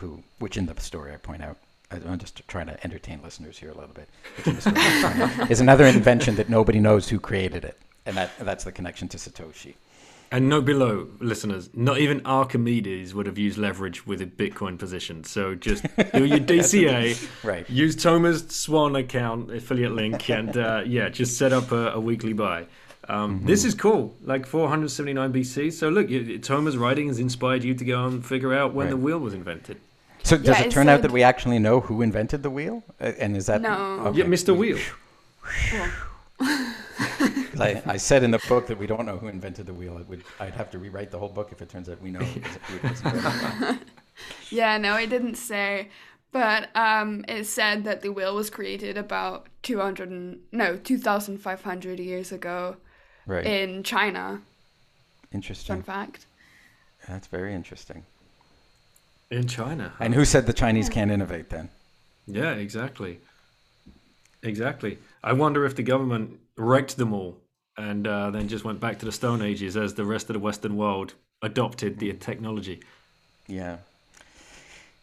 who, 0.00 0.22
which 0.38 0.56
in 0.56 0.66
the 0.66 0.78
story 0.80 1.12
I 1.12 1.16
point 1.16 1.42
out, 1.42 1.56
I'm 1.90 2.18
just 2.18 2.42
trying 2.48 2.66
to 2.66 2.82
entertain 2.84 3.20
listeners 3.22 3.58
here 3.58 3.70
a 3.70 3.74
little 3.74 3.94
bit, 3.94 4.08
which 4.36 4.46
in 4.46 4.54
the 4.56 4.60
story 4.60 4.76
I 4.78 5.02
point 5.02 5.40
out 5.40 5.50
is 5.50 5.60
another 5.60 5.86
invention 5.86 6.36
that 6.36 6.48
nobody 6.48 6.78
knows 6.80 7.08
who 7.08 7.18
created 7.18 7.64
it, 7.64 7.76
and 8.06 8.16
that 8.16 8.30
that's 8.38 8.64
the 8.64 8.72
connection 8.72 9.08
to 9.08 9.16
Satoshi. 9.16 9.74
And 10.32 10.48
note 10.48 10.64
below, 10.64 11.08
listeners, 11.18 11.68
not 11.74 11.98
even 11.98 12.24
Archimedes 12.24 13.12
would 13.16 13.26
have 13.26 13.36
used 13.36 13.58
leverage 13.58 14.06
with 14.06 14.20
a 14.22 14.26
Bitcoin 14.26 14.78
position. 14.78 15.24
So 15.24 15.56
just 15.56 15.82
do 16.14 16.24
your 16.24 16.38
DCA, 16.38 17.28
Right. 17.44 17.68
use 17.68 17.96
Tomer's 17.96 18.46
Swan 18.54 18.94
account 18.94 19.50
affiliate 19.52 19.90
link, 19.92 20.30
and 20.30 20.56
uh, 20.56 20.82
yeah, 20.86 21.08
just 21.08 21.36
set 21.36 21.52
up 21.52 21.72
a, 21.72 21.90
a 21.94 22.00
weekly 22.00 22.32
buy. 22.32 22.66
Um, 23.08 23.40
This 23.44 23.64
is 23.64 23.74
cool, 23.74 24.14
like 24.22 24.46
479 24.46 25.32
BC. 25.32 25.72
So 25.72 25.88
look, 25.88 26.08
you, 26.08 26.38
Tomer's 26.38 26.76
writing 26.76 27.08
has 27.08 27.18
inspired 27.18 27.64
you 27.64 27.74
to 27.74 27.84
go 27.84 28.06
and 28.06 28.24
figure 28.24 28.54
out 28.54 28.72
when 28.72 28.86
Right. 28.86 28.90
the 28.90 28.96
wheel 28.98 29.18
was 29.18 29.34
invented. 29.34 29.78
So 30.22 30.36
does 30.36 30.46
Yeah, 30.46 30.60
it 30.60 30.66
it 30.66 30.70
turn 30.72 30.88
out 30.88 31.02
that 31.02 31.10
we 31.10 31.22
actually 31.22 31.58
know 31.58 31.80
who 31.80 32.02
invented 32.02 32.42
the 32.42 32.50
wheel? 32.50 32.82
Uh, 33.00 33.12
and 33.18 33.36
is 33.36 33.46
that 33.46 33.62
No. 33.62 34.00
Okay. 34.06 34.18
Yeah, 34.18 34.24
Mr. 34.26 34.56
Wheel. 34.56 34.78
Well, 35.72 35.90
'Cause 36.38 37.60
I, 37.60 37.82
I 37.86 37.96
said 37.96 38.22
in 38.22 38.30
the 38.30 38.38
book 38.48 38.66
that 38.68 38.78
we 38.78 38.86
don't 38.86 39.04
know 39.06 39.16
who 39.18 39.28
invented 39.28 39.66
the 39.66 39.74
wheel. 39.74 39.98
It 39.98 40.08
would, 40.08 40.22
I'd 40.38 40.54
have 40.54 40.70
to 40.72 40.78
rewrite 40.78 41.10
the 41.10 41.18
whole 41.18 41.28
book 41.28 41.50
if 41.52 41.60
it 41.62 41.68
turns 41.68 41.88
out 41.88 42.00
we 42.00 42.10
know 42.10 42.20
who 42.20 42.40
who 42.40 42.76
it 42.76 42.82
was 42.90 43.00
invented. 43.02 43.86
yeah, 44.50 44.78
no, 44.78 44.92
I 44.94 45.06
didn't 45.06 45.36
say. 45.36 45.88
But 46.32 46.74
um, 46.76 47.24
it 47.26 47.44
said 47.46 47.84
that 47.84 48.02
the 48.02 48.10
wheel 48.12 48.34
was 48.36 48.50
created 48.50 48.96
about 48.96 49.48
200, 49.62 50.08
and, 50.10 50.40
no, 50.52 50.76
2,500 50.76 51.98
years 51.98 52.30
ago 52.30 52.76
Right. 53.26 53.44
in 53.44 53.82
China. 53.82 54.40
Interesting. 55.32 55.76
Fun 55.76 55.82
fact. 55.82 56.26
That's 57.08 57.26
very 57.26 57.54
interesting. 57.54 58.04
In 59.30 59.46
China. 59.46 59.92
And 60.00 60.14
who 60.14 60.24
said 60.24 60.46
the 60.46 60.52
Chinese 60.52 60.88
can't 60.88 61.10
innovate 61.10 61.50
then? 61.50 61.68
Yeah, 62.26 62.52
exactly. 62.52 63.20
Exactly. 64.42 64.98
I 65.22 65.32
wonder 65.34 65.64
if 65.64 65.76
the 65.76 65.82
government 65.82 66.40
wrecked 66.56 66.96
them 66.96 67.12
all 67.12 67.38
and 67.76 68.06
uh, 68.06 68.30
then 68.30 68.48
just 68.48 68.64
went 68.64 68.80
back 68.80 68.98
to 68.98 69.06
the 69.06 69.12
Stone 69.12 69.42
Ages 69.42 69.76
as 69.76 69.94
the 69.94 70.04
rest 70.04 70.28
of 70.30 70.34
the 70.34 70.40
Western 70.40 70.76
world 70.76 71.14
adopted 71.42 71.98
the 71.98 72.12
technology. 72.14 72.80
Yeah. 73.46 73.78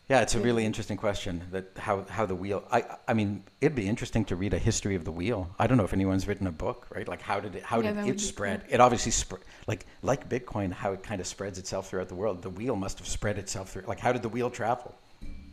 Yeah, 0.09 0.21
it's 0.21 0.35
a 0.35 0.39
really 0.39 0.63
interesting 0.65 0.95
question 0.95 1.43
that 1.51 1.65
how, 1.77 2.05
how 2.07 2.25
the 2.25 2.35
wheel 2.35 2.63
I 2.71 2.85
I 3.09 3.13
mean 3.13 3.43
it'd 3.59 3.75
be 3.75 3.89
interesting 3.89 4.23
to 4.25 4.37
read 4.37 4.53
a 4.53 4.57
history 4.57 4.95
of 4.95 5.03
the 5.03 5.11
wheel. 5.11 5.49
I 5.59 5.67
don't 5.67 5.77
know 5.77 5.83
if 5.83 5.91
anyone's 5.91 6.27
written 6.27 6.47
a 6.47 6.51
book, 6.51 6.87
right? 6.95 7.05
Like 7.05 7.21
how 7.21 7.41
did 7.41 7.55
it 7.55 7.63
how 7.63 7.81
Yeah, 7.81 7.91
did 7.91 8.07
it 8.07 8.21
spread? 8.21 8.63
It 8.69 8.79
obviously 8.79 9.11
spread 9.11 9.41
like 9.67 9.85
like 10.03 10.29
Bitcoin 10.29 10.71
how 10.71 10.93
it 10.93 11.03
kind 11.03 11.19
of 11.19 11.27
spreads 11.27 11.59
itself 11.59 11.89
throughout 11.89 12.07
the 12.07 12.15
world. 12.15 12.41
The 12.41 12.49
wheel 12.49 12.77
must 12.77 12.99
have 12.99 13.07
spread 13.07 13.37
itself 13.37 13.71
through 13.71 13.83
like 13.85 13.99
how 13.99 14.13
did 14.13 14.21
the 14.21 14.29
wheel 14.29 14.49
travel? 14.49 14.95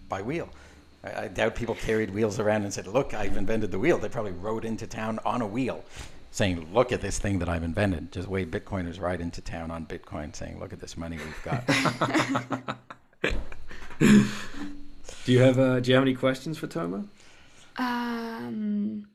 By 0.08 0.22
wheel. 0.22 0.48
I, 1.02 1.24
I 1.24 1.28
doubt 1.28 1.56
people 1.56 1.74
carried 1.74 2.10
wheels 2.10 2.38
around 2.38 2.62
and 2.62 2.72
said, 2.72 2.86
"Look, 2.86 3.12
I've 3.12 3.36
invented 3.36 3.72
the 3.72 3.78
wheel." 3.80 3.98
They 3.98 4.08
probably 4.08 4.32
rode 4.32 4.64
into 4.64 4.86
town 4.86 5.18
on 5.24 5.42
a 5.42 5.46
wheel 5.46 5.84
saying, 6.30 6.68
"Look 6.72 6.92
at 6.92 7.00
this 7.00 7.18
thing 7.18 7.40
that 7.40 7.48
I've 7.48 7.64
invented." 7.64 8.12
Just 8.12 8.28
way 8.28 8.46
Bitcoiners 8.46 9.00
ride 9.00 9.20
into 9.20 9.40
town 9.40 9.72
on 9.72 9.84
Bitcoin 9.84 10.32
saying, 10.34 10.60
"Look 10.60 10.72
at 10.72 10.78
this 10.78 10.96
money 10.96 11.18
we've 11.18 11.42
got." 11.42 12.78
Do 14.00 15.32
you 15.32 15.40
have 15.40 15.58
uh, 15.58 15.80
Do 15.80 15.90
you 15.90 15.94
have 15.94 16.04
any 16.04 16.14
questions 16.14 16.58
for 16.58 16.66
Tomer 16.66 17.06
Um, 17.76 19.08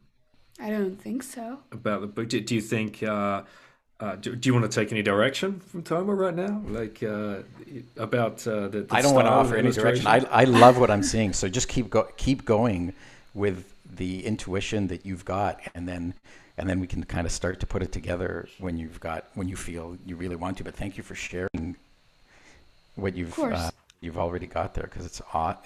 I 0.60 0.70
don't 0.70 0.96
think 1.02 1.24
so. 1.24 1.60
about 1.72 2.02
the 2.02 2.08
book? 2.08 2.30
Do, 2.30 2.40
do 2.40 2.56
you 2.56 2.62
think? 2.62 3.04
Uh, 3.04 3.44
uh, 4.00 4.16
do, 4.16 4.34
do 4.34 4.48
you 4.48 4.54
want 4.54 4.70
to 4.70 4.74
take 4.74 4.94
any 4.94 5.02
direction 5.02 5.60
from 5.60 5.84
Tomer 5.84 6.18
right 6.18 6.34
now, 6.34 6.62
like 6.68 7.04
uh, 7.04 7.40
about 7.98 8.48
uh, 8.48 8.70
the, 8.70 8.82
the 8.84 8.88
I 8.92 9.02
don't 9.02 9.14
want 9.14 9.28
to 9.28 9.32
offer 9.32 9.58
any 9.58 9.72
direction. 9.72 10.08
I, 10.08 10.26
I 10.32 10.44
love 10.46 10.80
what 10.80 10.90
I'm 10.90 11.04
seeing. 11.04 11.34
So 11.34 11.50
just 11.50 11.68
keep 11.68 11.90
go, 11.90 12.08
keep 12.16 12.46
going 12.46 12.94
with 13.34 13.74
the 13.94 14.26
intuition 14.26 14.88
that 14.88 15.06
you've 15.06 15.26
got, 15.26 15.60
and 15.76 15.86
then 15.88 16.14
and 16.58 16.70
then 16.70 16.80
we 16.80 16.88
can 16.88 17.04
kind 17.04 17.26
of 17.28 17.34
start 17.34 17.60
to 17.60 17.66
put 17.68 17.84
it 17.84 17.92
together 17.92 18.48
when 18.60 18.78
you've 18.78 19.02
got 19.02 19.26
when 19.34 19.50
you 19.50 19.58
feel 19.58 19.98
you 20.06 20.16
really 20.16 20.38
want 20.38 20.58
to. 20.58 20.64
But 20.64 20.76
thank 20.76 20.96
you 20.96 21.04
for 21.04 21.16
sharing 21.16 21.76
what 22.96 23.16
you've 23.16 23.36
course. 23.36 23.58
uh, 23.58 23.72
you've 24.02 24.18
already 24.18 24.48
got 24.48 24.74
there 24.74 24.86
because 24.86 25.06
it's 25.06 25.22
aw- 25.34 25.58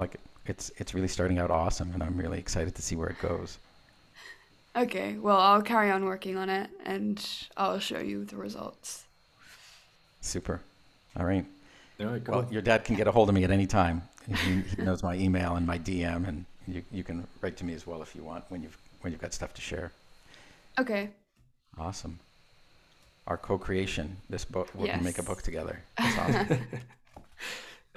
like 0.00 0.16
it's 0.46 0.70
it's 0.76 0.94
really 0.94 1.08
starting 1.08 1.38
out 1.38 1.50
awesome, 1.50 1.90
and 1.92 2.02
I'm 2.02 2.16
really 2.16 2.38
excited 2.38 2.74
to 2.74 2.82
see 2.82 2.96
where 2.96 3.08
it 3.08 3.20
goes. 3.20 3.58
Okay, 4.76 5.14
well, 5.14 5.38
I'll 5.38 5.62
carry 5.62 5.90
on 5.90 6.04
working 6.04 6.36
on 6.36 6.48
it 6.48 6.70
and 6.84 7.24
I'll 7.56 7.80
show 7.80 7.98
you 7.98 8.24
the 8.24 8.36
results. 8.36 9.06
Super. 10.20 10.60
All 11.18 11.26
right. 11.26 11.44
All 11.98 12.06
right, 12.06 12.24
cool. 12.24 12.34
Well, 12.36 12.48
your 12.52 12.62
dad 12.62 12.84
can 12.84 12.94
get 12.94 13.08
a 13.08 13.10
hold 13.10 13.28
of 13.28 13.34
me 13.34 13.42
at 13.42 13.50
any 13.50 13.66
time. 13.66 14.02
He, 14.28 14.34
he 14.76 14.82
knows 14.82 15.02
my 15.02 15.16
email 15.16 15.56
and 15.56 15.66
my 15.66 15.78
DM, 15.78 16.28
and 16.28 16.44
you, 16.68 16.82
you 16.92 17.02
can 17.02 17.26
write 17.40 17.56
to 17.56 17.64
me 17.64 17.74
as 17.74 17.86
well 17.86 18.02
if 18.02 18.14
you 18.14 18.22
want 18.22 18.44
when 18.50 18.62
you've 18.62 18.76
when 19.00 19.12
you've 19.12 19.22
got 19.22 19.32
stuff 19.32 19.54
to 19.54 19.60
share. 19.60 19.90
Okay, 20.78 21.10
Awesome. 21.78 22.18
Our 23.26 23.36
co-creation. 23.36 24.16
This 24.30 24.44
book, 24.44 24.68
we're 24.74 24.86
gonna 24.86 25.02
make 25.02 25.18
a 25.18 25.22
book 25.22 25.42
together. 25.42 25.80
That's 25.98 26.18
awesome. 26.18 26.58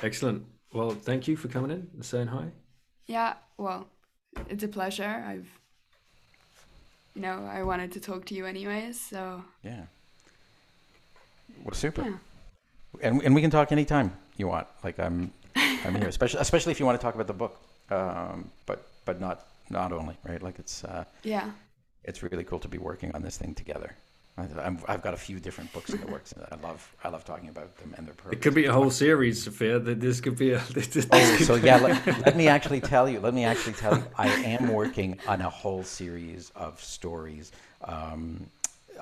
Excellent. 0.02 0.45
Well, 0.73 0.91
thank 0.91 1.28
you 1.28 1.36
for 1.36 1.48
coming 1.48 1.72
in 1.72 1.88
and 1.94 2.06
saying 2.06 2.28
hi. 2.28 2.45
yeah, 3.07 3.34
well, 3.57 3.88
it's 4.49 4.64
a 4.64 4.68
pleasure. 4.68 5.23
I've, 5.28 5.48
you 7.15 7.22
know, 7.22 7.45
I 7.52 7.64
wanted 7.64 7.91
to 7.94 7.99
talk 7.99 8.26
to 8.28 8.34
you 8.36 8.45
anyways, 8.45 8.99
so 8.99 9.44
yeah. 9.64 9.84
Well, 11.64 11.73
super. 11.73 12.02
yeah. 12.03 12.15
And 13.02 13.22
and 13.23 13.36
we 13.36 13.41
can 13.41 13.52
talk 13.52 13.72
anytime 13.72 14.11
you 14.38 14.48
want. 14.48 14.68
Like 14.84 14.98
I'm 14.99 15.32
I'm 15.56 15.95
here, 15.95 16.07
especially 16.15 16.40
especially 16.41 16.72
if 16.72 16.80
you 16.80 16.86
want 16.86 16.99
to 16.99 17.03
talk 17.06 17.15
about 17.15 17.28
the 17.28 17.34
book. 17.34 17.60
Um, 17.90 18.49
but 18.65 18.88
but 19.06 19.19
not 19.19 19.48
not 19.69 19.91
only 19.91 20.15
right. 20.28 20.41
Like 20.41 20.57
it's 20.60 20.84
uh, 20.84 21.03
Yeah. 21.23 21.52
it's 22.03 22.23
really 22.23 22.44
cool 22.45 22.60
to 22.60 22.68
be 22.69 22.78
working 22.78 23.11
on 23.14 23.22
this 23.22 23.38
thing 23.38 23.53
together. 23.56 23.95
I, 24.88 24.91
have 24.91 25.01
got 25.01 25.13
a 25.13 25.18
few 25.18 25.39
different 25.39 25.72
books 25.73 25.91
in 25.91 25.99
the 26.01 26.07
works. 26.07 26.34
I 26.51 26.55
love 26.55 26.95
I 27.03 27.09
love 27.09 27.26
talking 27.26 27.49
about 27.49 27.76
them 27.77 27.93
and 27.97 28.07
their 28.07 28.13
purpose. 28.13 28.34
It 28.34 28.41
could 28.41 28.53
be 28.53 28.65
a 28.65 28.73
whole 28.73 28.89
series, 28.89 29.43
Sophia. 29.43 29.80
That 29.80 29.99
this 29.99 30.22
could 30.22 30.38
be 30.38 30.51
a. 30.51 30.61
This, 30.73 31.07
oh, 31.11 31.38
so 31.38 31.55
yeah. 31.55 31.77
Let, 31.77 32.26
let, 32.26 32.38
me 32.38 32.47
actually 32.47 32.81
tell 32.81 33.09
you. 33.09 33.19
Let 33.19 33.34
me 33.34 33.43
actually 33.43 33.73
tell 33.73 33.97
you. 33.97 34.03
I 34.18 34.27
am 34.27 34.69
working 34.69 35.19
on 35.27 35.41
a 35.41 35.49
whole 35.49 35.84
series 35.84 36.51
of 36.55 36.81
stories. 36.81 37.51
Um, 37.84 38.47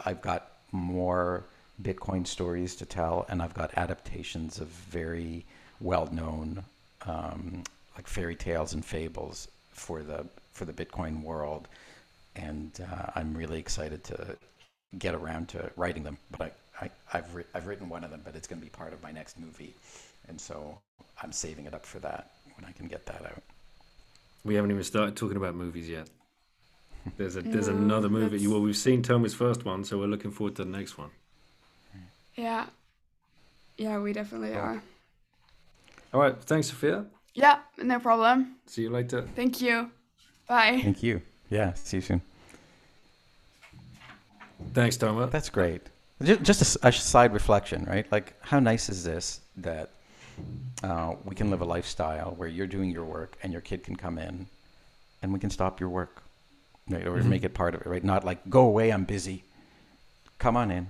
I've 0.06 0.22
got 0.22 0.52
more 0.72 1.45
Bitcoin 1.82 2.26
stories 2.26 2.76
to 2.78 2.86
tell, 2.86 3.26
and 3.30 3.41
I've 3.41 3.53
got 3.53 3.72
adaptations 3.78 4.60
of 4.60 4.68
very 4.68 5.45
well-known, 5.80 6.64
um, 7.06 7.64
like 7.95 8.07
fairy 8.07 8.36
tales 8.36 8.74
and 8.74 8.84
fables 8.84 9.48
for 9.72 10.03
the 10.03 10.26
for 10.52 10.66
the 10.66 10.74
Bitcoin 10.74 11.24
world, 11.24 11.68
and 12.36 12.72
uh, 12.91 13.11
I'm 13.16 13.34
really 13.34 13.60
excited 13.60 14.03
to 14.06 14.38
get 14.98 15.14
around 15.14 15.49
to 15.49 15.72
writing 15.76 16.03
them. 16.03 16.18
But 16.32 16.56
I, 16.80 16.86
I 16.86 16.90
I've 17.14 17.36
ri- 17.36 17.45
I've 17.53 17.68
written 17.68 17.90
one 17.90 18.03
of 18.03 18.11
them, 18.11 18.22
but 18.24 18.36
it's 18.36 18.48
going 18.48 18.60
to 18.60 18.66
be 18.66 18.72
part 18.72 18.94
of 18.94 19.02
my 19.03 19.11
next 19.11 19.40
movie, 19.40 19.74
and 20.28 20.40
so 20.40 20.80
I'm 21.22 21.32
saving 21.32 21.66
it 21.66 21.74
up 21.74 21.86
for 21.86 21.99
that 21.99 22.32
when 22.56 22.66
I 22.66 22.72
can 22.72 22.88
get 22.88 23.06
that 23.06 23.22
out. 23.26 23.44
We 24.44 24.56
haven't 24.56 24.72
even 24.72 24.84
started 24.84 25.16
talking 25.16 25.38
about 25.38 25.56
movies 25.56 25.90
yet. 25.90 26.07
There's 27.18 27.36
a 27.36 27.41
there's 27.41 27.68
no, 27.68 27.76
another 27.76 28.10
movie. 28.10 28.45
Well, 28.48 28.61
we've 28.61 28.76
seen 28.78 29.02
Tommy's 29.02 29.34
first 29.34 29.66
one, 29.66 29.84
so 29.84 29.98
we're 29.98 30.07
looking 30.07 30.32
forward 30.32 30.56
to 30.57 30.64
the 30.64 30.70
next 30.70 30.98
one. 30.98 31.10
Yeah, 32.36 32.66
yeah, 33.78 33.99
we 33.99 34.14
definitely 34.14 34.53
are. 34.53 34.82
All 36.14 36.22
right, 36.22 36.36
thanks, 36.44 36.68
Sophia. 36.68 37.06
Yeah, 37.34 37.60
no 37.78 37.99
problem. 37.99 38.56
See 38.66 38.84
you 38.84 38.90
later. 38.90 39.28
Thank 39.36 39.61
you. 39.61 39.91
Bye. 40.48 40.80
Thank 40.84 41.03
you. 41.03 41.22
Yeah, 41.49 41.74
see 41.74 41.98
you 41.98 42.02
soon. 42.02 42.22
Thanks, 44.73 44.98
Tomer. 44.98 45.30
That's 45.30 45.49
great. 45.49 45.81
Just 46.22 46.77
a, 46.84 46.88
a 46.88 46.91
side 46.91 47.34
reflection, 47.34 47.86
right? 47.86 48.10
Like, 48.11 48.34
how 48.41 48.60
nice 48.60 48.90
is 48.90 49.03
this 49.03 49.41
that 49.57 49.90
uh, 50.84 51.15
we 51.23 51.36
can 51.36 51.49
live 51.49 51.61
a 51.61 51.65
lifestyle 51.65 52.34
where 52.38 52.49
you're 52.49 52.68
doing 52.68 52.90
your 52.90 53.06
work 53.06 53.38
and 53.41 53.52
your 53.52 53.61
kid 53.61 53.84
can 53.84 53.95
come 53.95 54.18
in 54.18 54.48
and 55.22 55.34
we 55.34 55.40
can 55.40 55.49
stop 55.49 55.80
your 55.80 55.90
work, 55.90 56.23
right? 56.90 57.07
Or 57.07 57.18
mm-hmm. 57.18 57.30
make 57.30 57.44
it 57.44 57.53
part 57.53 57.73
of 57.73 57.81
it, 57.81 57.88
right? 57.88 58.03
Not 58.03 58.23
like, 58.26 58.49
go 58.49 58.65
away, 58.65 58.91
I'm 58.91 59.06
busy. 59.06 59.44
Come 60.40 60.57
on 60.57 60.72
in. 60.72 60.88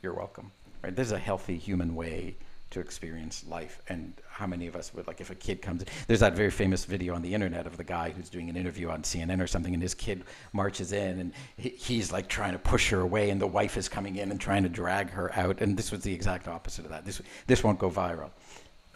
You're 0.00 0.14
welcome, 0.14 0.52
right? 0.82 0.94
There's 0.94 1.12
a 1.12 1.18
healthy 1.18 1.58
human 1.58 1.94
way 1.94 2.36
to 2.72 2.80
experience 2.80 3.44
life. 3.48 3.80
And 3.88 4.14
how 4.28 4.46
many 4.46 4.66
of 4.66 4.76
us 4.76 4.92
would 4.94 5.06
like 5.06 5.20
if 5.20 5.30
a 5.30 5.34
kid 5.34 5.62
comes 5.62 5.82
in 5.82 5.88
there's 6.06 6.20
that 6.20 6.34
very 6.34 6.50
famous 6.50 6.84
video 6.84 7.14
on 7.14 7.22
the 7.22 7.32
internet 7.32 7.66
of 7.66 7.76
the 7.76 7.84
guy 7.84 8.10
who's 8.10 8.28
doing 8.28 8.48
an 8.48 8.56
interview 8.56 8.88
on 8.88 9.02
cnn 9.02 9.40
or 9.40 9.46
something 9.46 9.74
and 9.74 9.82
his 9.82 9.94
kid 9.94 10.24
marches 10.52 10.92
in 10.92 11.18
and 11.20 11.32
he, 11.56 11.68
he's 11.70 12.10
like 12.12 12.28
trying 12.28 12.52
to 12.52 12.58
push 12.58 12.90
her 12.90 13.00
away 13.00 13.30
and 13.30 13.40
the 13.40 13.46
wife 13.46 13.76
is 13.76 13.88
coming 13.88 14.16
in 14.16 14.30
and 14.30 14.40
trying 14.40 14.62
to 14.62 14.68
drag 14.68 15.10
her 15.10 15.32
out. 15.34 15.60
And 15.60 15.76
this 15.76 15.92
was 15.92 16.02
the 16.02 16.12
exact 16.12 16.48
opposite 16.48 16.84
of 16.84 16.90
that. 16.90 17.04
This 17.04 17.20
this 17.46 17.62
won't 17.62 17.78
go 17.78 17.90
viral 17.90 18.30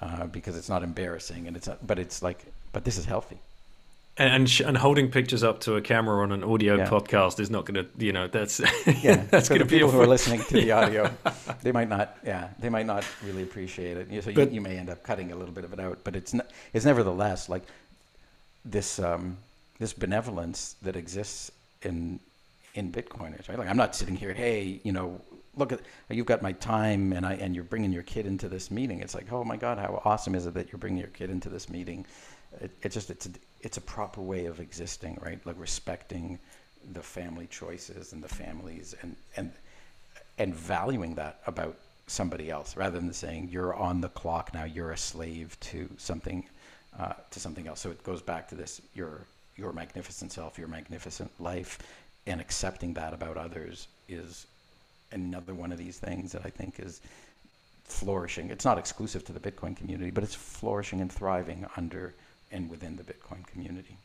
uh, 0.00 0.26
because 0.26 0.56
it's 0.56 0.68
not 0.68 0.82
embarrassing 0.82 1.46
and 1.46 1.56
it's 1.56 1.68
not, 1.68 1.86
but 1.86 1.98
it's 1.98 2.22
like 2.22 2.44
but 2.72 2.84
this 2.84 2.98
is 2.98 3.04
healthy 3.04 3.38
and 4.18 4.32
and, 4.32 4.50
sh- 4.50 4.60
and, 4.60 4.76
holding 4.76 5.10
pictures 5.10 5.42
up 5.42 5.60
to 5.60 5.76
a 5.76 5.80
camera 5.80 6.22
on 6.22 6.32
an 6.32 6.42
audio 6.42 6.76
yeah. 6.76 6.88
podcast 6.88 7.38
is 7.38 7.50
not 7.50 7.66
going 7.66 7.84
to, 7.84 8.04
you 8.04 8.12
know, 8.12 8.28
that's 8.28 8.60
yeah. 9.02 9.24
that's 9.30 9.48
going 9.48 9.58
to 9.58 9.64
be 9.64 9.76
people 9.76 9.90
who 9.90 10.00
are 10.00 10.06
listening 10.06 10.42
to 10.42 10.54
the 10.54 10.72
audio. 10.80 11.10
they 11.62 11.72
might 11.72 11.88
not, 11.88 12.16
yeah, 12.24 12.48
they 12.58 12.68
might 12.68 12.86
not 12.86 13.04
really 13.24 13.42
appreciate 13.42 13.96
it. 13.96 14.24
So 14.24 14.32
but, 14.32 14.48
you, 14.48 14.56
you, 14.56 14.60
may 14.60 14.78
end 14.78 14.90
up 14.90 15.02
cutting 15.02 15.32
a 15.32 15.36
little 15.36 15.54
bit 15.54 15.64
of 15.64 15.72
it 15.72 15.80
out, 15.80 15.98
but 16.04 16.16
it's 16.16 16.32
n- 16.32 16.42
it's 16.72 16.84
nevertheless 16.84 17.48
like 17.48 17.64
this 18.64 18.98
um, 18.98 19.36
this 19.78 19.92
benevolence 19.92 20.76
that 20.82 20.96
exists 20.96 21.50
in 21.82 22.18
in 22.74 22.92
Bitcoiners, 22.92 23.48
right? 23.48 23.58
Like 23.58 23.68
I'm 23.68 23.76
not 23.76 23.94
sitting 23.94 24.16
here, 24.16 24.32
hey, 24.32 24.80
you 24.82 24.92
know, 24.92 25.20
look 25.56 25.72
at 25.72 25.80
you've 26.10 26.26
got 26.26 26.42
my 26.42 26.52
time 26.52 27.12
and 27.12 27.26
I 27.26 27.34
and 27.34 27.54
you're 27.54 27.64
bringing 27.64 27.92
your 27.92 28.02
kid 28.02 28.26
into 28.26 28.48
this 28.48 28.70
meeting. 28.70 29.00
It's 29.00 29.14
like, 29.14 29.30
oh 29.32 29.44
my 29.44 29.56
God, 29.56 29.78
how 29.78 30.00
awesome 30.04 30.34
is 30.34 30.46
it 30.46 30.54
that 30.54 30.72
you're 30.72 30.78
bringing 30.78 30.98
your 30.98 31.08
kid 31.08 31.30
into 31.30 31.48
this 31.48 31.68
meeting? 31.68 32.06
It, 32.60 32.70
it's 32.82 32.94
just 32.94 33.10
it's 33.10 33.26
a, 33.26 33.30
it's 33.66 33.78
a 33.78 33.80
proper 33.80 34.22
way 34.22 34.46
of 34.46 34.60
existing, 34.60 35.18
right? 35.20 35.44
Like 35.44 35.58
respecting 35.58 36.38
the 36.92 37.02
family 37.02 37.48
choices 37.48 38.12
and 38.12 38.22
the 38.22 38.28
families 38.28 38.94
and 39.02 39.16
and 39.36 39.50
and 40.38 40.54
valuing 40.54 41.16
that 41.16 41.40
about 41.48 41.76
somebody 42.06 42.48
else 42.48 42.76
rather 42.76 43.00
than 43.00 43.12
saying 43.12 43.48
you're 43.50 43.74
on 43.74 44.00
the 44.00 44.08
clock 44.10 44.54
now 44.54 44.62
you're 44.62 44.92
a 44.92 44.96
slave 44.96 45.58
to 45.58 45.88
something 45.96 46.44
uh, 46.96 47.14
to 47.32 47.40
something 47.40 47.66
else 47.66 47.80
so 47.80 47.90
it 47.90 48.00
goes 48.04 48.22
back 48.22 48.46
to 48.46 48.54
this 48.54 48.80
your 48.94 49.26
your 49.56 49.72
magnificent 49.72 50.30
self 50.30 50.56
your 50.56 50.68
magnificent 50.68 51.28
life 51.40 51.80
and 52.28 52.40
accepting 52.40 52.94
that 52.94 53.12
about 53.12 53.36
others 53.36 53.88
is 54.08 54.46
another 55.10 55.54
one 55.54 55.72
of 55.72 55.78
these 55.78 55.98
things 55.98 56.30
that 56.30 56.42
i 56.46 56.50
think 56.50 56.78
is 56.78 57.00
flourishing 57.82 58.48
it's 58.48 58.64
not 58.64 58.78
exclusive 58.78 59.24
to 59.24 59.32
the 59.32 59.40
bitcoin 59.40 59.76
community 59.76 60.12
but 60.12 60.22
it's 60.22 60.36
flourishing 60.36 61.00
and 61.00 61.10
thriving 61.10 61.66
under 61.76 62.14
and 62.56 62.70
within 62.70 62.96
the 62.96 63.04
Bitcoin 63.04 63.46
community. 63.46 63.98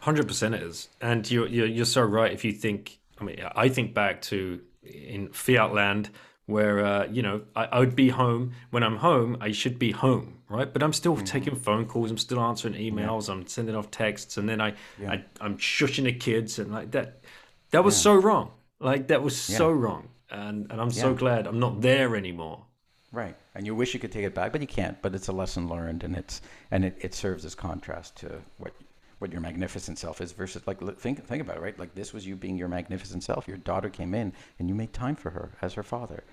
Hundred 0.00 0.28
percent, 0.28 0.54
it 0.54 0.62
is, 0.62 0.88
and 1.00 1.28
you're, 1.30 1.46
you're 1.46 1.66
you're 1.66 1.84
so 1.86 2.02
right. 2.02 2.30
If 2.30 2.44
you 2.44 2.52
think, 2.52 2.98
I 3.18 3.24
mean, 3.24 3.40
I 3.56 3.68
think 3.68 3.94
back 3.94 4.20
to 4.22 4.60
in 4.82 5.28
fiat 5.28 5.72
land 5.72 6.10
where 6.46 6.84
uh, 6.84 7.06
you 7.06 7.22
know 7.22 7.42
I, 7.56 7.64
I, 7.64 7.78
would 7.78 7.96
be 7.96 8.10
home 8.10 8.52
when 8.70 8.82
I'm 8.82 8.98
home. 8.98 9.38
I 9.40 9.52
should 9.52 9.78
be 9.78 9.92
home, 9.92 10.40
right? 10.48 10.70
But 10.70 10.82
I'm 10.82 10.92
still 10.92 11.14
mm-hmm. 11.14 11.24
taking 11.24 11.56
phone 11.56 11.86
calls. 11.86 12.10
I'm 12.10 12.18
still 12.18 12.40
answering 12.40 12.74
emails. 12.74 13.28
Yeah. 13.28 13.34
I'm 13.34 13.46
sending 13.46 13.74
off 13.74 13.90
texts, 13.90 14.36
and 14.36 14.46
then 14.46 14.60
I, 14.60 14.74
yeah. 15.00 15.12
I 15.12 15.24
I'm 15.40 15.56
shushing 15.56 16.04
the 16.04 16.12
kids 16.12 16.58
and 16.58 16.70
like 16.70 16.90
that. 16.90 17.20
That 17.70 17.82
was 17.82 17.96
yeah. 17.96 18.02
so 18.02 18.14
wrong. 18.14 18.50
Like 18.80 19.08
that 19.08 19.22
was 19.22 19.40
so 19.40 19.70
wrong, 19.70 20.08
and 20.30 20.70
and 20.70 20.80
I'm 20.80 20.90
so 20.90 21.14
glad 21.14 21.46
I'm 21.46 21.60
not 21.60 21.80
there 21.80 22.14
anymore. 22.14 22.66
Right, 23.14 23.36
and 23.54 23.64
you 23.64 23.76
wish 23.76 23.94
you 23.94 24.00
could 24.00 24.10
take 24.10 24.24
it 24.24 24.34
back, 24.34 24.50
but 24.50 24.60
you 24.60 24.66
can't. 24.66 25.00
But 25.00 25.14
it's 25.14 25.28
a 25.28 25.32
lesson 25.32 25.68
learned, 25.68 26.02
and 26.02 26.16
it's 26.16 26.42
and 26.72 26.84
it, 26.84 26.96
it 27.00 27.14
serves 27.14 27.44
as 27.44 27.54
contrast 27.54 28.16
to 28.16 28.40
what 28.58 28.72
what 29.20 29.30
your 29.30 29.40
magnificent 29.40 29.98
self 29.98 30.20
is 30.20 30.32
versus 30.32 30.66
like 30.66 30.80
think 30.98 31.24
think 31.24 31.40
about 31.40 31.56
it, 31.56 31.62
right? 31.62 31.78
Like 31.78 31.94
this 31.94 32.12
was 32.12 32.26
you 32.26 32.34
being 32.34 32.58
your 32.58 32.66
magnificent 32.66 33.22
self. 33.22 33.46
Your 33.46 33.56
daughter 33.58 33.88
came 33.88 34.14
in, 34.14 34.32
and 34.58 34.68
you 34.68 34.74
made 34.74 34.92
time 34.92 35.14
for 35.14 35.30
her 35.30 35.52
as 35.62 35.74
her 35.74 35.84
father, 35.84 36.24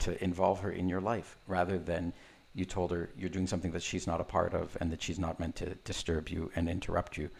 to 0.00 0.22
involve 0.22 0.60
her 0.60 0.70
in 0.70 0.86
your 0.86 1.00
life, 1.00 1.36
rather 1.46 1.78
than 1.78 2.12
you 2.54 2.66
told 2.66 2.90
her 2.90 3.08
you're 3.16 3.30
doing 3.30 3.46
something 3.46 3.70
that 3.72 3.82
she's 3.82 4.06
not 4.06 4.20
a 4.20 4.24
part 4.24 4.52
of 4.52 4.76
and 4.80 4.92
that 4.92 5.00
she's 5.00 5.18
not 5.18 5.40
meant 5.40 5.56
to 5.56 5.74
disturb 5.84 6.28
you 6.28 6.50
and 6.56 6.68
interrupt 6.68 7.16
you, 7.16 7.30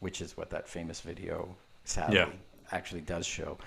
which 0.00 0.20
is 0.20 0.36
what 0.36 0.50
that 0.50 0.68
famous 0.68 1.00
video 1.00 1.54
sadly 1.84 2.16
yeah. 2.16 2.28
actually 2.72 3.02
does 3.02 3.26
show. 3.26 3.58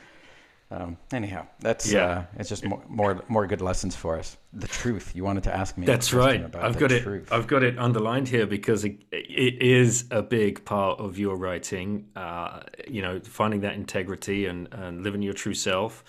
Um, 0.72 0.98
anyhow, 1.14 1.46
that's 1.60 1.92
yeah. 1.92 2.06
Uh, 2.06 2.24
it's 2.38 2.50
just 2.50 2.66
more, 2.66 2.82
more, 2.90 3.24
more 3.28 3.46
good 3.46 3.62
lessons 3.62 3.96
for 3.96 4.18
us. 4.18 4.36
The 4.52 4.68
truth 4.68 5.16
you 5.16 5.24
wanted 5.24 5.44
to 5.44 5.56
ask 5.56 5.78
me. 5.78 5.86
That's 5.86 6.12
right. 6.12 6.44
I've 6.56 6.78
got 6.80 6.90
truth. 6.90 7.28
it. 7.28 7.34
I've 7.34 7.46
got 7.46 7.62
it 7.64 7.78
underlined 7.78 8.28
here 8.28 8.48
because 8.48 8.84
it, 8.84 9.04
it 9.12 9.62
is 9.62 10.06
a 10.10 10.24
big 10.24 10.66
part 10.66 11.00
of 11.00 11.20
your 11.20 11.36
writing. 11.36 12.08
Uh, 12.16 12.62
you 12.88 13.04
know, 13.04 13.20
finding 13.20 13.62
that 13.62 13.76
integrity 13.76 14.48
and, 14.48 14.68
and 14.72 15.04
living 15.04 15.22
your 15.22 15.34
true 15.34 15.54
self, 15.54 16.04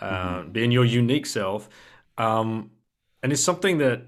uh, 0.00 0.10
mm-hmm. 0.10 0.50
being 0.50 0.72
your 0.72 0.84
unique 0.84 1.26
self, 1.26 1.68
um, 2.18 2.72
and 3.22 3.32
it's 3.32 3.42
something 3.42 3.78
that 3.78 4.02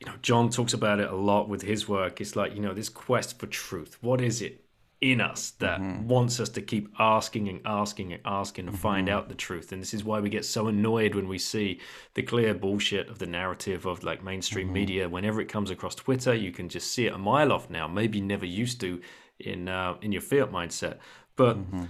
you 0.00 0.06
know 0.06 0.14
John 0.22 0.50
talks 0.50 0.72
about 0.72 0.98
it 0.98 1.08
a 1.08 1.16
lot 1.16 1.48
with 1.48 1.62
his 1.62 1.88
work. 1.88 2.20
It's 2.20 2.34
like 2.34 2.54
you 2.54 2.60
know 2.60 2.74
this 2.74 2.88
quest 2.88 3.38
for 3.38 3.46
truth. 3.46 3.96
What 4.00 4.20
is 4.20 4.42
it? 4.42 4.63
In 5.04 5.20
us 5.20 5.50
that 5.58 5.80
mm-hmm. 5.80 6.08
wants 6.08 6.40
us 6.40 6.48
to 6.48 6.62
keep 6.62 6.88
asking 6.98 7.48
and 7.48 7.60
asking 7.66 8.14
and 8.14 8.22
asking 8.24 8.66
and 8.66 8.74
mm-hmm. 8.74 8.82
find 8.82 9.08
out 9.10 9.28
the 9.28 9.34
truth. 9.34 9.70
And 9.70 9.82
this 9.82 9.92
is 9.92 10.02
why 10.02 10.18
we 10.18 10.30
get 10.30 10.46
so 10.46 10.68
annoyed 10.68 11.14
when 11.14 11.28
we 11.28 11.36
see 11.36 11.80
the 12.14 12.22
clear 12.22 12.54
bullshit 12.54 13.10
of 13.10 13.18
the 13.18 13.26
narrative 13.26 13.84
of 13.84 14.02
like 14.02 14.24
mainstream 14.24 14.68
mm-hmm. 14.68 14.74
media. 14.74 15.08
Whenever 15.08 15.42
it 15.42 15.48
comes 15.48 15.70
across 15.70 15.94
Twitter, 15.94 16.32
you 16.32 16.52
can 16.52 16.70
just 16.70 16.90
see 16.90 17.06
it 17.06 17.12
a 17.12 17.18
mile 17.18 17.52
off 17.52 17.68
now. 17.68 17.86
Maybe 17.86 18.22
never 18.22 18.46
used 18.46 18.80
to 18.80 19.02
in 19.38 19.68
uh, 19.68 19.96
in 20.00 20.10
your 20.10 20.22
fiat 20.22 20.50
mindset. 20.50 20.96
But 21.36 21.58
mm-hmm. 21.58 21.84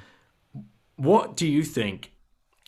what 0.96 1.36
do 1.36 1.46
you 1.46 1.62
think? 1.62 2.10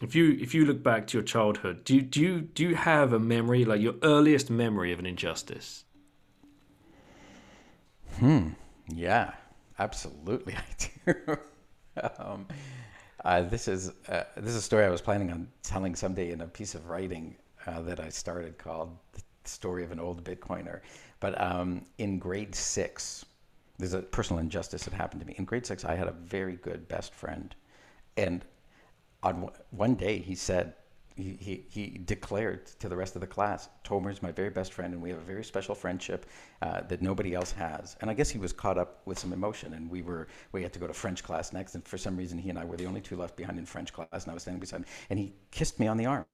If 0.00 0.14
you 0.14 0.38
if 0.40 0.54
you 0.54 0.64
look 0.64 0.80
back 0.80 1.08
to 1.08 1.18
your 1.18 1.24
childhood, 1.24 1.82
do 1.82 1.96
you, 1.96 2.02
do 2.02 2.20
you 2.20 2.40
do 2.40 2.68
you 2.68 2.76
have 2.76 3.12
a 3.12 3.18
memory 3.18 3.64
like 3.64 3.80
your 3.80 3.94
earliest 4.02 4.48
memory 4.48 4.92
of 4.92 5.00
an 5.00 5.06
injustice? 5.06 5.84
Hmm. 8.20 8.50
Yeah. 8.88 9.32
Absolutely, 9.78 10.54
I 11.06 11.12
do. 11.12 11.36
um, 12.18 12.46
uh, 13.24 13.42
this 13.42 13.68
is 13.68 13.92
uh, 14.08 14.24
this 14.36 14.50
is 14.50 14.56
a 14.56 14.62
story 14.62 14.84
I 14.84 14.90
was 14.90 15.00
planning 15.00 15.30
on 15.30 15.48
telling 15.62 15.94
someday 15.94 16.30
in 16.30 16.40
a 16.42 16.46
piece 16.46 16.74
of 16.74 16.88
writing 16.88 17.36
uh, 17.66 17.80
that 17.82 18.00
I 18.00 18.08
started 18.08 18.58
called 18.58 18.96
"The 19.12 19.22
Story 19.44 19.84
of 19.84 19.92
an 19.92 20.00
Old 20.00 20.24
Bitcoiner." 20.24 20.80
But 21.20 21.40
um, 21.40 21.84
in 21.98 22.18
grade 22.18 22.54
six, 22.54 23.24
there's 23.78 23.94
a 23.94 24.02
personal 24.02 24.40
injustice 24.40 24.84
that 24.84 24.94
happened 24.94 25.20
to 25.20 25.26
me. 25.26 25.34
In 25.38 25.44
grade 25.44 25.66
six, 25.66 25.84
I 25.84 25.94
had 25.94 26.08
a 26.08 26.12
very 26.12 26.56
good 26.56 26.88
best 26.88 27.14
friend, 27.14 27.54
and 28.16 28.44
on 29.22 29.50
one 29.70 29.94
day 29.94 30.18
he 30.18 30.34
said 30.34 30.74
he, 31.16 31.64
he, 31.70 31.98
declared 32.04 32.66
to 32.78 32.88
the 32.88 32.96
rest 32.96 33.14
of 33.14 33.20
the 33.20 33.26
class, 33.26 33.70
Tomer 33.84 34.10
is 34.10 34.22
my 34.22 34.32
very 34.32 34.50
best 34.50 34.72
friend, 34.72 34.92
and 34.92 35.02
we 35.02 35.08
have 35.08 35.18
a 35.18 35.22
very 35.22 35.42
special 35.42 35.74
friendship 35.74 36.26
uh, 36.60 36.82
that 36.82 37.00
nobody 37.00 37.34
else 37.34 37.52
has. 37.52 37.96
And 38.00 38.10
I 38.10 38.14
guess 38.14 38.28
he 38.28 38.38
was 38.38 38.52
caught 38.52 38.76
up 38.76 39.00
with 39.06 39.18
some 39.18 39.32
emotion, 39.32 39.72
and 39.72 39.90
we 39.90 40.02
were 40.02 40.28
we 40.52 40.62
had 40.62 40.74
to 40.74 40.78
go 40.78 40.86
to 40.86 40.92
French 40.92 41.24
class 41.24 41.54
next, 41.54 41.74
and 41.74 41.86
for 41.86 41.96
some 41.96 42.16
reason 42.16 42.38
he 42.38 42.50
and 42.50 42.58
I 42.58 42.64
were 42.64 42.76
the 42.76 42.86
only 42.86 43.00
two 43.00 43.16
left 43.16 43.36
behind 43.36 43.58
in 43.58 43.64
French 43.64 43.94
class, 43.94 44.08
and 44.12 44.30
I 44.30 44.34
was 44.34 44.42
standing 44.42 44.60
beside 44.60 44.80
him, 44.80 44.86
and 45.08 45.18
he 45.18 45.32
kissed 45.50 45.80
me 45.80 45.86
on 45.86 45.96
the 45.96 46.04
arm, 46.04 46.26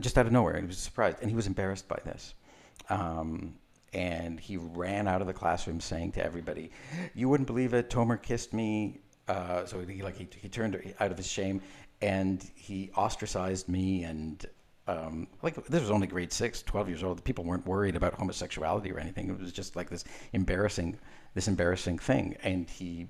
just 0.00 0.16
out 0.16 0.26
of 0.26 0.32
nowhere, 0.32 0.54
and 0.54 0.62
he 0.62 0.68
was 0.68 0.78
surprised, 0.78 1.18
and 1.20 1.28
he 1.28 1.34
was 1.34 1.48
embarrassed 1.48 1.88
by 1.88 1.98
this. 2.04 2.34
Um, 2.88 3.54
and 3.92 4.38
he 4.38 4.56
ran 4.56 5.08
out 5.08 5.20
of 5.20 5.26
the 5.26 5.32
classroom 5.32 5.80
saying 5.80 6.12
to 6.12 6.24
everybody, 6.24 6.70
"You 7.12 7.28
wouldn't 7.28 7.48
believe 7.48 7.74
it. 7.74 7.90
Tomer 7.90 8.22
kissed 8.22 8.52
me." 8.52 9.00
Uh, 9.26 9.64
so 9.64 9.80
he 9.80 10.02
like 10.02 10.16
he, 10.16 10.28
he 10.40 10.48
turned 10.48 10.94
out 10.98 11.10
of 11.10 11.16
his 11.16 11.26
shame 11.26 11.60
and 12.02 12.50
he 12.54 12.90
ostracized 12.96 13.68
me 13.68 14.04
and 14.04 14.46
um, 14.88 15.28
like 15.42 15.54
this 15.66 15.80
was 15.80 15.90
only 15.90 16.06
grade 16.06 16.32
six 16.32 16.62
12 16.62 16.88
years 16.88 17.04
old. 17.04 17.18
The 17.18 17.22
people 17.22 17.44
weren't 17.44 17.66
worried 17.66 17.96
about 17.96 18.14
homosexuality 18.14 18.90
or 18.90 18.98
anything. 18.98 19.28
It 19.28 19.38
was 19.38 19.52
just 19.52 19.76
like 19.76 19.88
this 19.88 20.04
embarrassing 20.32 20.98
this 21.34 21.46
embarrassing 21.46 21.98
thing. 21.98 22.36
And 22.42 22.68
he 22.68 23.06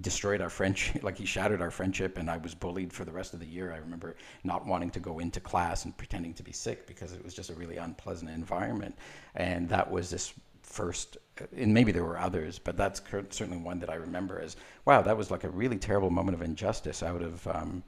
destroyed 0.00 0.40
our 0.40 0.50
friendship 0.50 1.02
like 1.04 1.16
he 1.16 1.24
shattered 1.24 1.60
our 1.60 1.70
friendship 1.70 2.18
and 2.18 2.30
i 2.30 2.36
was 2.36 2.54
bullied 2.54 2.92
for 2.92 3.04
the 3.04 3.12
rest 3.12 3.32
of 3.34 3.40
the 3.40 3.46
year. 3.46 3.72
I 3.72 3.76
remember 3.76 4.16
not 4.42 4.66
wanting 4.66 4.90
to 4.90 5.00
go 5.00 5.18
into 5.18 5.40
class 5.40 5.84
and 5.84 5.96
pretending 5.96 6.34
to 6.34 6.42
be 6.42 6.52
sick 6.52 6.86
because 6.86 7.12
it 7.12 7.22
was 7.22 7.34
just 7.34 7.50
a 7.50 7.54
really 7.54 7.76
unpleasant 7.76 8.30
environment. 8.30 8.96
And 9.34 9.68
that 9.68 9.88
was 9.88 10.10
this 10.10 10.34
first 10.62 11.16
and 11.56 11.72
maybe 11.72 11.92
there 11.92 12.04
were 12.04 12.18
others 12.18 12.58
but 12.58 12.76
that's 12.76 13.00
certainly 13.30 13.56
one 13.56 13.78
that 13.78 13.88
i 13.88 13.94
remember 13.94 14.38
as 14.40 14.56
wow 14.84 15.00
that 15.00 15.16
was 15.16 15.30
like 15.30 15.44
a 15.44 15.48
really 15.48 15.78
terrible 15.78 16.10
moment 16.10 16.34
of 16.34 16.42
injustice 16.42 17.02
out 17.02 17.22
of 17.22 17.46
um, 17.46 17.82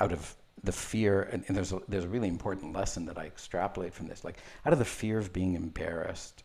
out 0.00 0.12
of 0.12 0.36
the 0.62 0.72
fear, 0.72 1.22
and, 1.22 1.44
and, 1.48 1.56
there's 1.56 1.72
a, 1.72 1.80
there's 1.88 2.04
a 2.04 2.08
really 2.08 2.28
important 2.28 2.72
lesson 2.72 3.06
that 3.06 3.18
I 3.18 3.26
extrapolate 3.26 3.94
from 3.94 4.08
this. 4.08 4.24
Like 4.24 4.38
out 4.64 4.72
of 4.72 4.78
the 4.78 4.84
fear 4.84 5.18
of 5.18 5.32
being 5.32 5.54
embarrassed, 5.54 6.42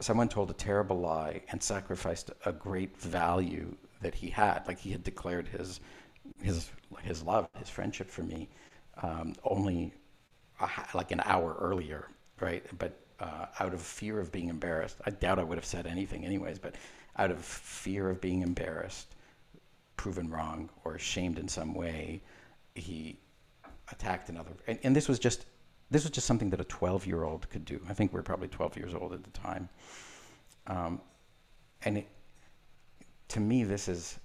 someone 0.00 0.28
told 0.28 0.50
a 0.50 0.54
terrible 0.54 0.98
lie 0.98 1.42
and 1.50 1.62
sacrificed 1.62 2.30
a 2.44 2.52
great 2.52 2.96
value 2.98 3.76
that 4.00 4.14
he 4.14 4.30
had. 4.30 4.66
Like 4.66 4.78
he 4.78 4.92
had 4.92 5.04
declared 5.04 5.48
his 5.48 5.80
his 6.42 6.70
his 7.02 7.22
love, 7.22 7.48
his 7.58 7.68
friendship 7.68 8.10
for 8.10 8.22
me, 8.22 8.48
um, 9.02 9.34
only 9.44 9.92
a, 10.60 10.68
like 10.94 11.10
an 11.10 11.20
hour 11.24 11.56
earlier, 11.60 12.08
right? 12.40 12.64
But 12.78 12.98
uh, 13.20 13.46
out 13.60 13.74
of 13.74 13.80
fear 13.80 14.18
of 14.18 14.32
being 14.32 14.48
embarrassed, 14.48 14.96
I 15.06 15.10
doubt 15.10 15.38
I 15.38 15.44
would 15.44 15.58
have 15.58 15.64
said 15.64 15.86
anything 15.86 16.24
anyways. 16.24 16.58
But 16.58 16.76
out 17.16 17.30
of 17.30 17.44
fear 17.44 18.10
of 18.10 18.20
being 18.20 18.42
embarrassed, 18.42 19.14
proven 19.96 20.30
wrong, 20.30 20.70
or 20.84 20.98
shamed 20.98 21.38
in 21.38 21.46
some 21.48 21.74
way 21.74 22.22
he 22.74 23.18
attacked 23.90 24.28
another. 24.28 24.50
And, 24.66 24.78
and 24.82 24.96
this 24.96 25.08
was 25.08 25.18
just 25.18 25.46
this 25.90 26.02
was 26.02 26.10
just 26.10 26.26
something 26.26 26.50
that 26.50 26.60
a 26.60 26.64
12 26.64 27.06
year 27.06 27.24
old 27.24 27.48
could 27.50 27.64
do. 27.64 27.80
I 27.88 27.94
think 27.94 28.12
we 28.12 28.18
are 28.18 28.24
probably 28.24 28.48
12 28.48 28.76
years 28.76 28.94
old 28.94 29.12
at 29.12 29.22
the 29.22 29.30
time. 29.30 29.68
Um, 30.66 31.00
and 31.84 31.98
it, 31.98 32.08
to 33.28 33.40
me, 33.40 33.64
this 33.64 33.88
is 33.88 34.18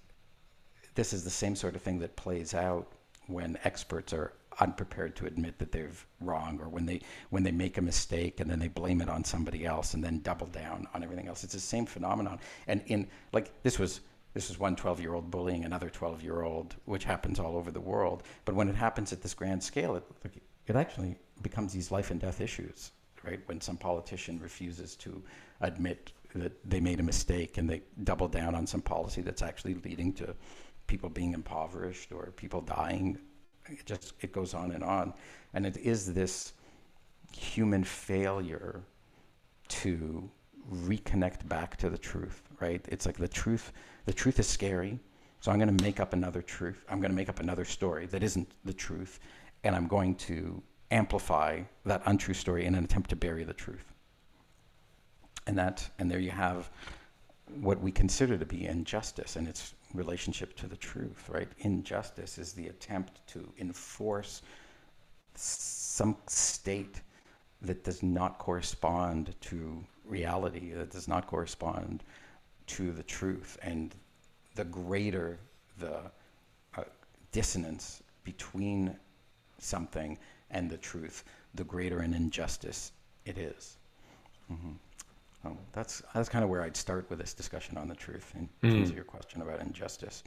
this 0.95 1.13
is 1.13 1.23
the 1.23 1.29
same 1.29 1.55
sort 1.55 1.75
of 1.75 1.81
thing 1.81 1.99
that 1.99 2.15
plays 2.15 2.53
out 2.53 2.91
when 3.27 3.57
experts 3.63 4.13
are 4.13 4.33
unprepared 4.59 5.15
to 5.15 5.25
admit 5.25 5.57
that 5.59 5.71
they're 5.71 5.91
wrong 6.19 6.59
or 6.59 6.67
when 6.67 6.85
they 6.85 6.99
when 7.29 7.43
they 7.43 7.51
make 7.51 7.77
a 7.77 7.81
mistake 7.81 8.39
and 8.39 8.49
then 8.49 8.59
they 8.59 8.67
blame 8.67 9.01
it 9.01 9.07
on 9.07 9.23
somebody 9.23 9.65
else 9.65 9.93
and 9.93 10.03
then 10.03 10.19
double 10.19 10.47
down 10.47 10.85
on 10.93 11.01
everything 11.03 11.27
else 11.27 11.43
it's 11.45 11.53
the 11.53 11.59
same 11.59 11.85
phenomenon 11.85 12.37
and 12.67 12.81
in 12.87 13.07
like 13.31 13.51
this 13.63 13.79
was 13.79 14.01
this 14.33 14.49
is 14.49 14.59
one 14.59 14.75
12 14.75 14.99
year 15.01 15.13
old 15.13 15.31
bullying 15.31 15.65
another 15.65 15.89
12 15.89 16.23
year 16.23 16.41
old, 16.41 16.75
which 16.85 17.03
happens 17.03 17.39
all 17.39 17.55
over 17.57 17.71
the 17.71 17.79
world. 17.79 18.23
But 18.45 18.55
when 18.55 18.69
it 18.69 18.75
happens 18.75 19.11
at 19.11 19.21
this 19.21 19.33
grand 19.33 19.63
scale, 19.63 19.95
it, 19.95 20.03
it 20.67 20.75
actually 20.75 21.17
becomes 21.41 21.73
these 21.73 21.91
life 21.91 22.11
and 22.11 22.19
death 22.19 22.41
issues, 22.41 22.91
right? 23.23 23.39
When 23.47 23.59
some 23.59 23.77
politician 23.77 24.39
refuses 24.39 24.95
to 24.97 25.23
admit 25.61 26.11
that 26.35 26.53
they 26.69 26.79
made 26.79 26.99
a 26.99 27.03
mistake 27.03 27.57
and 27.57 27.67
they 27.67 27.81
double 28.03 28.27
down 28.27 28.53
on 28.53 28.67
some 28.67 28.81
policy 28.81 29.21
that's 29.21 29.41
actually 29.41 29.73
leading 29.75 30.13
to 30.13 30.35
people 30.85 31.09
being 31.09 31.33
impoverished 31.33 32.11
or 32.11 32.31
people 32.35 32.61
dying. 32.61 33.17
It 33.67 33.85
just 33.85 34.13
it 34.21 34.31
goes 34.31 34.53
on 34.53 34.71
and 34.71 34.83
on. 34.83 35.13
And 35.53 35.65
it 35.65 35.77
is 35.77 36.13
this 36.13 36.53
human 37.31 37.83
failure 37.83 38.83
to 39.69 40.29
reconnect 40.71 41.47
back 41.47 41.77
to 41.77 41.89
the 41.89 41.97
truth, 41.97 42.41
right? 42.59 42.85
It's 42.89 43.05
like 43.05 43.17
the 43.17 43.27
truth 43.27 43.71
the 44.09 44.15
truth 44.15 44.39
is 44.39 44.47
scary. 44.47 44.97
So 45.39 45.51
I'm 45.51 45.59
going 45.59 45.77
to 45.77 45.83
make 45.83 45.99
up 45.99 46.13
another 46.13 46.41
truth. 46.41 46.83
I'm 46.89 46.99
going 46.99 47.11
to 47.11 47.15
make 47.15 47.29
up 47.29 47.39
another 47.39 47.63
story 47.63 48.07
that 48.07 48.23
isn't 48.23 48.49
the 48.65 48.73
truth. 48.73 49.19
And 49.63 49.75
I'm 49.75 49.85
going 49.85 50.15
to 50.15 50.63
amplify 50.89 51.61
that 51.85 52.01
untrue 52.07 52.33
story 52.33 52.65
in 52.65 52.73
an 52.73 52.83
attempt 52.83 53.11
to 53.11 53.15
bury 53.15 53.43
the 53.43 53.53
truth. 53.53 53.93
And 55.45 55.55
that, 55.59 55.87
and 55.99 56.09
there 56.09 56.17
you 56.17 56.31
have 56.31 56.71
what 57.61 57.79
we 57.79 57.91
consider 57.91 58.35
to 58.35 58.47
be 58.47 58.65
injustice 58.65 59.35
and 59.35 59.47
its 59.47 59.75
relationship 59.93 60.55
to 60.57 60.65
the 60.65 60.77
truth, 60.77 61.29
right? 61.29 61.47
Injustice 61.59 62.39
is 62.39 62.53
the 62.53 62.65
attempt 62.69 63.21
to 63.27 63.47
enforce 63.59 64.41
some 65.35 66.17
state 66.25 67.01
that 67.61 67.83
does 67.83 68.01
not 68.01 68.39
correspond 68.39 69.35
to 69.41 69.83
reality, 70.03 70.71
that 70.71 70.89
does 70.89 71.07
not 71.07 71.27
correspond 71.27 72.03
to 72.69 72.91
the 72.91 73.03
truth. 73.03 73.57
And 73.61 73.93
the 74.55 74.65
greater 74.65 75.39
the 75.79 76.01
uh, 76.77 76.83
dissonance 77.31 78.03
between 78.23 78.95
something 79.57 80.17
and 80.51 80.69
the 80.69 80.77
truth, 80.77 81.23
the 81.55 81.63
greater 81.63 81.99
an 81.99 82.13
injustice 82.13 82.91
it 83.25 83.37
is. 83.37 83.77
Mm-hmm. 84.51 84.71
Um, 85.45 85.57
that's 85.71 86.03
that's 86.13 86.27
kind 86.27 86.43
of 86.43 86.49
where 86.49 86.61
I'd 86.61 86.75
start 86.75 87.09
with 87.09 87.19
this 87.19 87.33
discussion 87.33 87.77
on 87.77 87.87
the 87.87 87.95
truth 87.95 88.33
in 88.35 88.49
mm. 88.61 88.73
terms 88.73 88.89
of 88.89 88.95
your 88.95 89.05
question 89.05 89.41
about 89.41 89.61
injustice. 89.61 90.23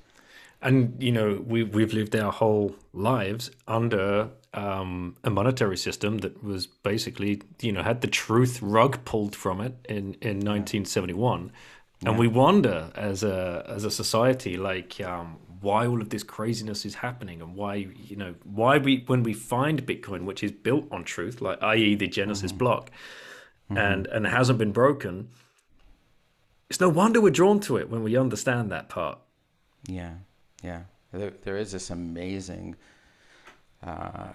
And 0.63 1.03
you 1.03 1.13
know, 1.13 1.45
we 1.47 1.65
we've 1.65 1.93
lived 1.93 2.17
our 2.17 2.33
whole 2.33 2.75
lives 2.95 3.51
under 3.69 4.31
um, 4.55 5.17
a 5.25 5.29
monetary 5.31 5.77
system 5.77 6.19
that 6.19 6.43
was 6.43 6.67
basically, 6.67 7.43
you 7.61 7.73
know, 7.73 7.83
had 7.83 8.01
the 8.01 8.07
truth 8.07 8.63
rug 8.63 9.05
pulled 9.05 9.37
from 9.37 9.61
it 9.61 9.75
in 9.87 10.15
in 10.23 10.39
1971, 10.39 11.53
and 12.05 12.19
we 12.19 12.29
wonder 12.29 12.91
as 12.95 13.23
a 13.23 13.65
as 13.69 13.85
a 13.85 13.91
society 13.91 14.57
like 14.57 15.01
um, 15.01 15.37
why 15.61 15.87
all 15.87 16.01
of 16.01 16.11
this 16.11 16.23
craziness 16.23 16.85
is 16.85 16.97
happening 16.97 17.41
and 17.41 17.55
why 17.55 17.75
you 17.75 18.17
know 18.17 18.35
why 18.45 18.79
we 18.79 19.05
when 19.07 19.23
we 19.23 19.33
find 19.33 19.87
bitcoin 19.87 20.25
which 20.25 20.43
is 20.43 20.51
built 20.51 20.87
on 20.91 21.05
truth 21.05 21.41
like 21.41 21.63
i.e 21.63 21.95
the 21.95 22.09
genesis 22.09 22.51
mm-hmm. 22.51 22.59
block 22.59 22.91
mm-hmm. 23.71 23.77
and 23.79 24.07
and 24.09 24.27
hasn't 24.27 24.59
been 24.59 24.73
broken 24.73 25.29
it's 26.73 26.81
no 26.81 26.89
wonder 26.89 27.21
we're 27.21 27.29
drawn 27.29 27.61
to 27.61 27.77
it 27.77 27.91
when 27.91 28.03
we 28.03 28.17
understand 28.17 28.73
that 28.73 28.89
part. 28.89 29.19
Yeah. 29.87 30.15
Yeah. 30.63 30.85
There, 31.13 31.35
there 31.43 31.59
is 31.59 31.71
this 31.73 31.91
amazing 31.91 32.77
uh, 33.87 34.29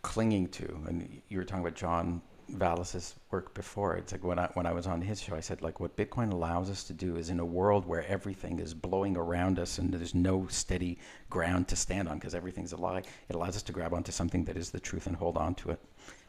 clinging 0.00 0.48
to 0.48 0.78
and 0.88 1.20
you 1.28 1.36
were 1.36 1.44
talking 1.44 1.62
about 1.62 1.74
john 1.74 2.22
Vallis's 2.48 3.14
work 3.30 3.54
before. 3.54 3.96
It's 3.96 4.12
like 4.12 4.24
when 4.24 4.38
I 4.38 4.46
when 4.54 4.66
I 4.66 4.72
was 4.72 4.86
on 4.86 5.02
his 5.02 5.20
show, 5.20 5.34
I 5.34 5.40
said 5.40 5.62
like 5.62 5.80
what 5.80 5.96
Bitcoin 5.96 6.32
allows 6.32 6.70
us 6.70 6.84
to 6.84 6.92
do 6.92 7.16
is 7.16 7.30
in 7.30 7.40
a 7.40 7.44
world 7.44 7.86
where 7.86 8.06
everything 8.06 8.58
is 8.58 8.74
blowing 8.74 9.16
around 9.16 9.58
us 9.58 9.78
and 9.78 9.92
there's 9.92 10.14
no 10.14 10.46
steady 10.48 10.98
ground 11.30 11.68
to 11.68 11.76
stand 11.76 12.08
on 12.08 12.18
because 12.18 12.34
everything's 12.34 12.72
a 12.72 12.76
lie. 12.76 13.02
It 13.28 13.34
allows 13.34 13.56
us 13.56 13.62
to 13.64 13.72
grab 13.72 13.94
onto 13.94 14.12
something 14.12 14.44
that 14.44 14.56
is 14.56 14.70
the 14.70 14.80
truth 14.80 15.06
and 15.06 15.16
hold 15.16 15.36
on 15.36 15.54
to 15.56 15.70
it. 15.70 15.80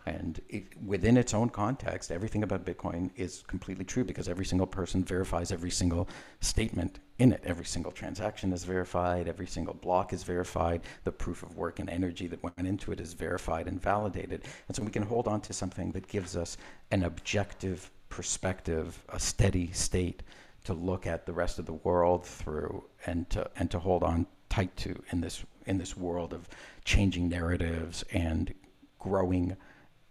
And 0.05 0.39
it, 0.49 0.65
within 0.85 1.17
its 1.17 1.33
own 1.33 1.49
context, 1.49 2.11
everything 2.11 2.43
about 2.43 2.65
Bitcoin 2.65 3.09
is 3.15 3.43
completely 3.47 3.85
true 3.85 4.03
because 4.03 4.29
every 4.29 4.45
single 4.45 4.67
person 4.67 5.03
verifies 5.03 5.51
every 5.51 5.71
single 5.71 6.07
statement 6.41 6.99
in 7.17 7.31
it. 7.31 7.41
Every 7.45 7.65
single 7.65 7.91
transaction 7.91 8.51
is 8.51 8.63
verified, 8.63 9.27
every 9.27 9.47
single 9.47 9.73
block 9.73 10.11
is 10.11 10.23
verified, 10.23 10.81
the 11.03 11.11
proof 11.11 11.43
of 11.43 11.55
work 11.55 11.79
and 11.79 11.89
energy 11.89 12.27
that 12.27 12.43
went 12.43 12.57
into 12.59 12.91
it 12.91 12.99
is 12.99 13.13
verified 13.13 13.67
and 13.67 13.81
validated. 13.81 14.43
And 14.67 14.75
so 14.75 14.83
we 14.83 14.91
can 14.91 15.03
hold 15.03 15.27
on 15.27 15.41
to 15.41 15.53
something 15.53 15.91
that 15.93 16.07
gives 16.07 16.35
us 16.35 16.57
an 16.91 17.03
objective 17.03 17.89
perspective, 18.09 19.01
a 19.09 19.19
steady 19.19 19.71
state 19.71 20.23
to 20.65 20.73
look 20.73 21.07
at 21.07 21.25
the 21.25 21.33
rest 21.33 21.59
of 21.59 21.65
the 21.65 21.73
world 21.73 22.25
through 22.25 22.83
and 23.05 23.29
to, 23.29 23.49
and 23.57 23.71
to 23.71 23.79
hold 23.79 24.03
on 24.03 24.25
tight 24.49 24.75
to 24.77 25.01
in 25.11 25.21
this, 25.21 25.43
in 25.65 25.77
this 25.77 25.95
world 25.95 26.33
of 26.33 26.49
changing 26.83 27.29
narratives 27.29 28.03
and 28.11 28.53
growing 28.99 29.55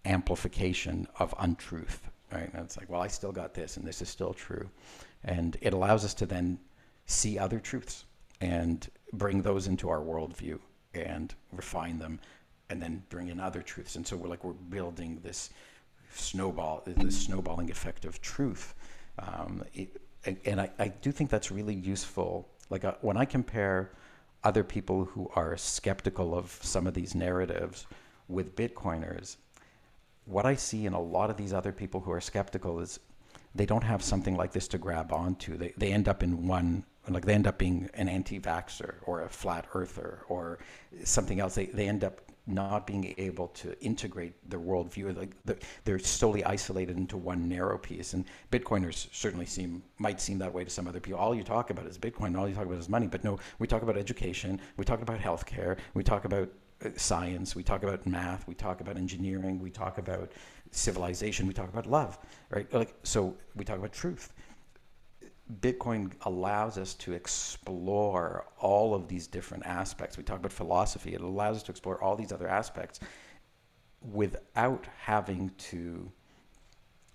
amplification 0.05 1.07
of 1.19 1.35
untruth. 1.39 2.09
Right? 2.33 2.51
And 2.53 2.65
it's 2.65 2.77
like, 2.77 2.91
well, 2.91 3.01
I 3.01 3.09
still 3.09 3.33
got 3.33 3.55
this, 3.55 3.77
and 3.77 3.87
this 3.87 4.03
is 4.03 4.09
still 4.09 4.33
true. 4.33 4.69
And 5.25 5.57
it 5.61 5.73
allows 5.73 6.05
us 6.05 6.15
to 6.15 6.27
then 6.27 6.59
see 7.07 7.39
other 7.39 7.61
truths 7.61 8.05
and 8.41 8.89
bring 9.13 9.43
those 9.43 9.67
into 9.67 9.89
our 9.89 10.01
worldview 10.01 10.59
and 10.95 11.35
refine 11.53 11.99
them 11.99 12.21
and 12.71 12.81
then 12.81 13.03
bring 13.09 13.29
in 13.29 13.41
other 13.41 13.63
truths. 13.63 13.97
And 13.97 14.07
so 14.07 14.17
we're 14.17 14.29
like, 14.29 14.45
we're 14.45 14.53
building 14.53 15.21
this 15.23 15.51
snowball, 16.15 16.83
this 16.87 17.23
snowballing 17.25 17.71
effect 17.71 18.05
of 18.05 18.21
truth. 18.21 18.75
Um, 19.19 19.65
it, 19.75 20.01
and 20.45 20.61
I, 20.61 20.71
I 20.79 20.89
do 20.89 21.13
think 21.13 21.31
that's 21.31 21.51
really 21.51 21.75
useful. 21.75 22.49
Like 22.71 22.85
uh, 22.85 22.95
when 23.03 23.17
I 23.17 23.25
compare 23.25 23.93
other 24.43 24.65
people 24.65 25.05
who 25.05 25.31
are 25.35 25.57
skeptical 25.57 26.35
of 26.35 26.59
some 26.63 26.87
of 26.87 26.95
these 26.95 27.15
narratives 27.15 27.87
with 28.29 28.57
Bitcoiners, 28.57 29.37
what 30.25 30.47
I 30.47 30.55
see 30.55 30.87
in 30.87 30.95
a 30.95 31.01
lot 31.01 31.31
of 31.31 31.37
these 31.37 31.53
other 31.53 31.73
people 31.73 32.01
who 32.01 32.11
are 32.13 32.21
skeptical 32.21 32.81
is 32.81 33.01
they 33.55 33.67
don't 33.67 33.85
have 33.85 34.03
something 34.03 34.37
like 34.37 34.53
this 34.53 34.69
to 34.69 34.79
grab 34.79 35.13
onto. 35.13 35.57
They, 35.57 35.75
they 35.77 35.93
end 35.93 36.09
up 36.09 36.23
in 36.23 36.47
one, 36.47 36.85
like 37.09 37.25
they 37.25 37.35
end 37.35 37.47
up 37.47 37.59
being 37.59 37.91
an 37.95 38.09
anti 38.09 38.41
vaxxer 38.41 38.95
or 39.03 39.23
a 39.23 39.29
flat 39.29 39.67
earther 39.75 40.21
or 40.29 40.59
something 41.05 41.41
else. 41.41 41.55
They, 41.55 41.67
they 41.67 41.89
end 41.89 42.05
up 42.05 42.21
not 42.47 42.87
being 42.87 43.15
able 43.17 43.49
to 43.49 43.79
integrate 43.83 44.35
their 44.51 44.61
worldview. 44.61 45.17
Like 45.17 45.35
the, 45.45 45.57
they're 45.85 45.99
solely 45.99 46.45
isolated 46.45 46.97
into 46.97 47.17
one 47.17 47.49
narrow 47.49 47.79
piece. 47.79 48.13
And 48.13 48.25
Bitcoiners 48.51 49.09
certainly 49.13 49.47
seem 49.47 49.83
might 49.99 50.21
seem 50.21 50.39
that 50.39 50.53
way 50.53 50.65
to 50.65 50.71
some 50.71 50.87
other 50.87 51.01
people. 51.01 51.19
All 51.19 51.35
you 51.35 51.43
talk 51.43 51.71
about 51.71 51.87
is 51.87 51.99
Bitcoin. 51.99 52.39
All 52.39 52.49
you 52.49 52.55
talk 52.55 52.67
about 52.67 52.79
is 52.79 52.89
money. 52.89 53.07
But 53.07 53.25
no, 53.25 53.39
we 53.59 53.67
talk 53.67 53.83
about 53.83 53.97
education. 53.97 54.61
We 54.77 54.85
talk 54.85 55.01
about 55.01 55.19
healthcare. 55.19 55.79
We 55.95 56.03
talk 56.03 56.27
about 56.27 56.51
uh, 56.85 56.91
science. 56.97 57.55
We 57.57 57.63
talk 57.63 57.83
about 57.83 58.07
math. 58.07 58.47
We 58.47 58.55
talk 58.55 58.81
about 58.81 58.97
engineering. 58.97 59.59
We 59.59 59.71
talk 59.71 59.97
about 59.99 60.33
civilization. 60.71 61.47
We 61.47 61.55
talk 61.55 61.71
about 61.71 61.87
love. 61.87 62.19
Right? 62.51 62.71
Like 62.73 62.95
so, 63.05 63.37
we 63.57 63.65
talk 63.65 63.79
about 63.79 63.93
truth. 63.93 64.33
Bitcoin 65.61 66.13
allows 66.23 66.79
us 66.79 66.95
to 66.95 67.13
explore 67.13 68.47
all 68.59 68.95
of 68.95 69.09
these 69.09 69.27
different 69.27 69.67
aspects. 69.67 70.17
We 70.17 70.25
talk 70.25 70.39
about 70.39 70.53
philosophy, 70.53 71.15
it 71.15 71.21
allows 71.21 71.57
us 71.57 71.63
to 71.65 71.71
explore 71.71 72.03
all 72.03 72.17
these 72.17 72.33
other 72.33 72.49
aspects 72.49 73.01
without 74.01 74.87
having 74.99 75.51
to 75.57 76.11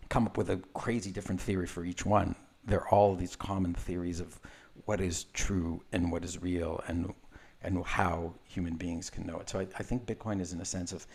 come 0.10 0.26
up 0.26 0.38
with 0.38 0.50
a 0.50 0.58
crazy 0.74 1.12
different 1.12 1.40
theory 1.40 1.68
for 1.68 1.86
each 1.86 2.06
one. 2.06 2.36
There 2.66 2.82
are 2.82 2.90
all 2.90 3.16
these 3.16 3.36
common 3.36 3.74
theories 3.74 4.20
of 4.20 4.40
what 4.86 5.02
is 5.02 5.26
true 5.26 5.84
and 5.92 6.12
what 6.12 6.24
is 6.24 6.42
real 6.42 6.84
and 6.88 7.14
and 7.62 7.84
how 7.84 8.34
human 8.46 8.76
beings 8.76 9.10
can 9.10 9.26
know 9.26 9.38
it. 9.40 9.50
So 9.50 9.60
I, 9.60 9.68
I 9.78 9.84
think 9.84 10.06
Bitcoin 10.06 10.40
is 10.40 10.54
in 10.54 10.62
a 10.62 10.66
sense 10.66 10.94
of 10.94 11.06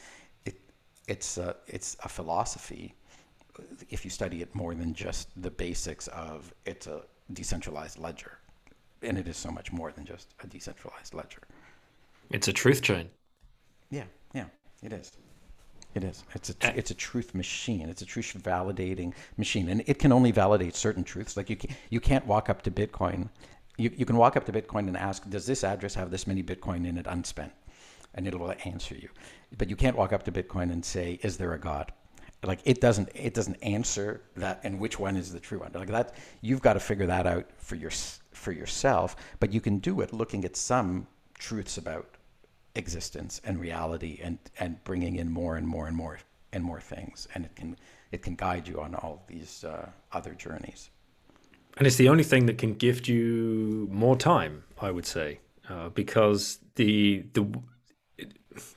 it 0.45 0.57
it's 1.09 1.39
a, 1.39 1.57
it's 1.67 1.97
a 2.05 2.09
philosophy 2.09 2.95
if 3.91 4.05
you 4.05 4.11
study 4.11 4.43
it 4.43 4.55
more 4.55 4.75
than 4.75 4.95
just 4.95 5.29
the 5.41 5.51
basics 5.51 6.09
of 6.09 6.53
it's 6.67 6.87
a 6.87 7.03
decentralized 7.33 7.99
ledger. 7.99 8.39
And 9.03 9.19
it 9.19 9.29
is 9.29 9.37
so 9.37 9.51
much 9.51 9.73
more 9.73 9.93
than 9.93 10.05
just 10.05 10.35
a 10.43 10.47
decentralized 10.47 11.15
ledger. 11.15 11.43
It's 12.31 12.49
a 12.49 12.53
truth 12.53 12.83
chain. 12.83 13.09
Yeah, 13.91 14.05
yeah, 14.33 14.47
it 14.83 14.93
is. 14.93 15.13
It 15.95 16.03
is. 16.03 16.25
It's 16.35 16.51
a 16.51 16.77
it's 16.77 16.91
a 16.91 16.95
truth 16.95 17.35
machine. 17.35 17.89
It's 17.89 18.03
a 18.03 18.07
truth 18.07 18.35
validating 18.43 19.13
machine, 19.37 19.69
and 19.69 19.83
it 19.87 19.99
can 19.99 20.11
only 20.11 20.33
validate 20.33 20.75
certain 20.75 21.05
truths. 21.05 21.37
Like 21.37 21.49
you 21.49 21.57
can, 21.57 21.71
you 21.91 22.01
can't 22.01 22.27
walk 22.27 22.51
up 22.51 22.63
to 22.63 22.71
Bitcoin. 22.71 23.29
You 23.77 23.91
you 23.95 24.05
can 24.05 24.17
walk 24.17 24.37
up 24.37 24.45
to 24.47 24.53
Bitcoin 24.53 24.89
and 24.89 24.97
ask, 24.97 25.29
does 25.31 25.47
this 25.47 25.63
address 25.63 25.95
have 25.95 26.11
this 26.11 26.27
many 26.27 26.43
Bitcoin 26.43 26.87
in 26.89 26.99
it 26.99 27.07
unspent, 27.07 27.53
and 28.15 28.27
it 28.27 28.37
will 28.37 28.55
answer 28.65 28.97
you. 28.97 29.09
But 29.57 29.71
you 29.71 29.77
can't 29.77 29.97
walk 29.97 30.13
up 30.13 30.25
to 30.25 30.33
Bitcoin 30.33 30.73
and 30.73 30.85
say, 30.85 31.21
is 31.23 31.37
there 31.37 31.53
a 31.53 31.61
God? 31.61 31.93
Like 32.45 32.61
it 32.65 32.81
doesn't 32.81 33.09
it 33.15 33.35
doesn't 33.35 33.57
answer 33.57 34.23
that 34.37 34.61
and 34.65 34.79
which 34.79 34.99
one 34.99 35.17
is 35.17 35.33
the 35.33 35.41
true 35.41 35.61
one. 35.61 35.71
Like 35.75 35.89
that 35.89 36.15
you've 36.41 36.63
got 36.63 36.75
to 36.75 36.81
figure 36.81 37.07
that 37.07 37.27
out 37.27 37.47
for 37.57 37.77
your 37.77 37.91
for 38.33 38.53
yourself 38.53 39.17
but 39.41 39.53
you 39.53 39.61
can 39.61 39.79
do 39.79 40.01
it 40.01 40.13
looking 40.13 40.45
at 40.45 40.57
some 40.57 41.07
truths 41.39 41.79
about 41.79 42.17
existence 42.75 43.41
and 43.45 43.61
reality 43.61 44.21
and 44.23 44.39
and 44.59 44.83
bringing 44.85 45.17
in 45.17 45.31
more 45.31 45.57
and 45.57 45.67
more 45.67 45.87
and 45.87 45.97
more 45.97 46.19
and 46.53 46.65
more 46.65 46.81
things 46.81 47.29
and 47.35 47.45
it 47.45 47.55
can 47.57 47.77
it 48.13 48.23
can 48.23 48.35
guide 48.35 48.69
you 48.69 48.81
on 48.81 48.95
all 48.95 49.25
these 49.27 49.65
uh, 49.65 49.89
other 50.13 50.35
journeys. 50.35 50.91
And 51.77 51.87
it's 51.87 51.97
the 51.97 52.09
only 52.09 52.23
thing 52.23 52.47
that 52.47 52.59
can 52.59 52.75
gift 52.75 53.09
you 53.09 53.89
more 53.91 54.17
time 54.17 54.65
i 54.81 54.91
would 54.91 55.07
say 55.07 55.41
uh, 55.69 55.89
because 55.89 56.59
the 56.75 57.25
the 57.33 57.47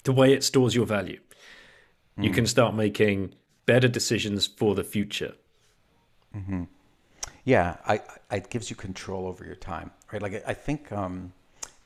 the 0.04 0.12
way 0.12 0.34
it 0.34 0.44
stores 0.44 0.76
your 0.76 0.86
value. 0.86 1.20
You 2.18 2.32
mm. 2.32 2.34
can 2.34 2.48
start 2.48 2.76
making 2.76 3.36
better 3.68 3.88
decisions 3.88 4.48
for 4.48 4.74
the 4.74 4.84
future. 4.84 5.36
Mm-hmm. 6.36 6.64
Yeah, 7.46 7.78
I, 7.88 8.02
I, 8.32 8.38
it 8.38 8.50
gives 8.50 8.72
you 8.72 8.76
control 8.76 9.28
over 9.28 9.46
your 9.46 9.56
time, 9.56 9.92
right? 10.12 10.22
Like 10.22 10.34
I, 10.34 10.52
I 10.52 10.54
think. 10.56 10.92
Um, 10.92 11.34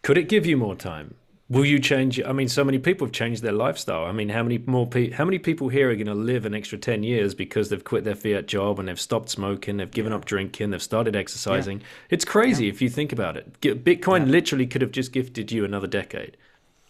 Could 0.01 0.17
it 0.17 0.29
give 0.29 0.45
you 0.45 0.55
more 0.55 0.75
time? 0.75 1.15
Will 1.49 1.65
you 1.65 1.79
change? 1.79 2.21
I 2.23 2.31
mean, 2.31 2.47
so 2.47 2.63
many 2.63 2.79
people 2.79 3.05
have 3.05 3.11
changed 3.11 3.43
their 3.43 3.51
lifestyle. 3.51 4.05
I 4.05 4.13
mean, 4.13 4.29
how 4.29 4.41
many 4.41 4.57
more 4.59 4.87
pe- 4.87 5.11
how 5.11 5.25
many 5.25 5.37
people 5.37 5.67
here 5.67 5.89
are 5.91 5.95
going 5.95 6.07
to 6.07 6.13
live 6.15 6.45
an 6.45 6.55
extra 6.55 6.77
ten 6.77 7.03
years 7.03 7.35
because 7.35 7.67
they've 7.67 7.83
quit 7.83 8.05
their 8.05 8.15
fiat 8.15 8.47
job 8.47 8.79
and 8.79 8.87
they've 8.87 8.99
stopped 8.99 9.29
smoking, 9.29 9.75
they've 9.75 9.91
given 9.91 10.13
yeah. 10.13 10.17
up 10.17 10.25
drinking, 10.25 10.69
they've 10.69 10.81
started 10.81 11.13
exercising? 11.13 11.79
Yeah. 11.79 11.85
It's 12.11 12.23
crazy 12.23 12.65
yeah. 12.65 12.71
if 12.71 12.81
you 12.81 12.89
think 12.89 13.11
about 13.11 13.35
it. 13.35 13.59
Bitcoin 13.59 14.29
literally 14.31 14.65
could 14.65 14.81
have 14.81 14.93
just 14.93 15.11
gifted 15.11 15.51
you 15.51 15.65
another 15.65 15.87
decade. 15.87 16.37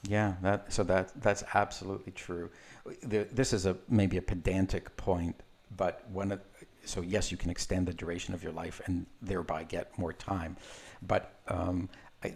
Yeah, 0.08 0.36
that 0.44 0.72
so 0.72 0.84
that 0.84 1.12
that's 1.22 1.44
absolutely 1.56 2.12
true 2.12 2.52
this 3.04 3.54
is 3.54 3.66
a 3.66 3.78
maybe 3.90 4.18
a 4.18 4.22
pedantic 4.22 4.96
point, 4.98 5.36
but 5.78 6.04
when 6.12 6.32
it, 6.32 6.42
so 6.86 7.02
yes, 7.02 7.32
you 7.32 7.38
can 7.38 7.50
extend 7.50 7.88
the 7.88 7.94
duration 7.94 8.34
of 8.34 8.44
your 8.44 8.52
life 8.52 8.82
and 8.86 9.06
thereby 9.22 9.64
get 9.64 9.98
more 9.98 10.14
time, 10.14 10.58
but 11.04 11.36
um, 11.48 11.90
I, 12.24 12.34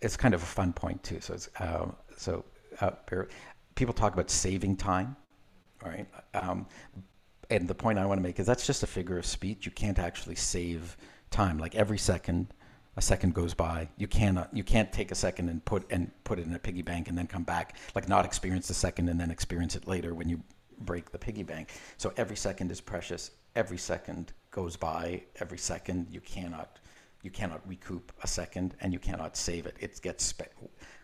it's 0.00 0.16
kind 0.16 0.34
of 0.34 0.42
a 0.42 0.46
fun 0.46 0.72
point 0.72 1.02
too. 1.02 1.20
So 1.20 1.36
uh, 1.58 1.86
so 2.16 2.44
uh, 2.80 2.92
people 3.74 3.94
talk 3.94 4.12
about 4.14 4.30
saving 4.30 4.76
time, 4.76 5.16
right? 5.84 6.06
Um, 6.34 6.66
and 7.50 7.68
the 7.68 7.74
point 7.74 7.98
I 7.98 8.06
want 8.06 8.18
to 8.18 8.22
make 8.22 8.38
is 8.40 8.46
that's 8.46 8.66
just 8.66 8.82
a 8.82 8.86
figure 8.86 9.18
of 9.18 9.26
speech. 9.26 9.66
You 9.66 9.72
can't 9.72 9.98
actually 9.98 10.36
save 10.36 10.96
time. 11.30 11.58
Like 11.58 11.74
every 11.74 11.98
second 11.98 12.52
a 12.96 13.02
second 13.02 13.34
goes 13.34 13.54
by. 13.54 13.88
You 13.96 14.06
cannot 14.06 14.46
uh, 14.46 14.50
you 14.52 14.64
can't 14.64 14.92
take 14.92 15.10
a 15.10 15.14
second 15.14 15.48
and 15.48 15.64
put 15.64 15.90
and 15.90 16.10
put 16.24 16.38
it 16.38 16.46
in 16.46 16.54
a 16.54 16.58
piggy 16.58 16.82
bank 16.82 17.08
and 17.08 17.16
then 17.16 17.26
come 17.26 17.42
back 17.42 17.76
like 17.94 18.08
not 18.08 18.24
experience 18.24 18.68
the 18.68 18.74
second 18.74 19.08
and 19.08 19.18
then 19.18 19.30
experience 19.30 19.76
it 19.76 19.86
later 19.86 20.14
when 20.14 20.28
you 20.28 20.42
break 20.80 21.10
the 21.10 21.18
piggy 21.18 21.42
bank. 21.42 21.70
So 21.96 22.12
every 22.16 22.36
second 22.36 22.70
is 22.70 22.80
precious. 22.80 23.30
Every 23.56 23.78
second 23.78 24.32
goes 24.50 24.76
by. 24.76 25.22
Every 25.40 25.58
second 25.58 26.08
you 26.10 26.20
cannot 26.20 26.78
you 27.22 27.30
cannot 27.30 27.66
recoup 27.66 28.12
a 28.22 28.26
second 28.26 28.74
and 28.80 28.92
you 28.92 28.98
cannot 28.98 29.36
save 29.36 29.66
it. 29.66 29.76
It 29.80 30.00
gets 30.02 30.24
spent. 30.24 30.50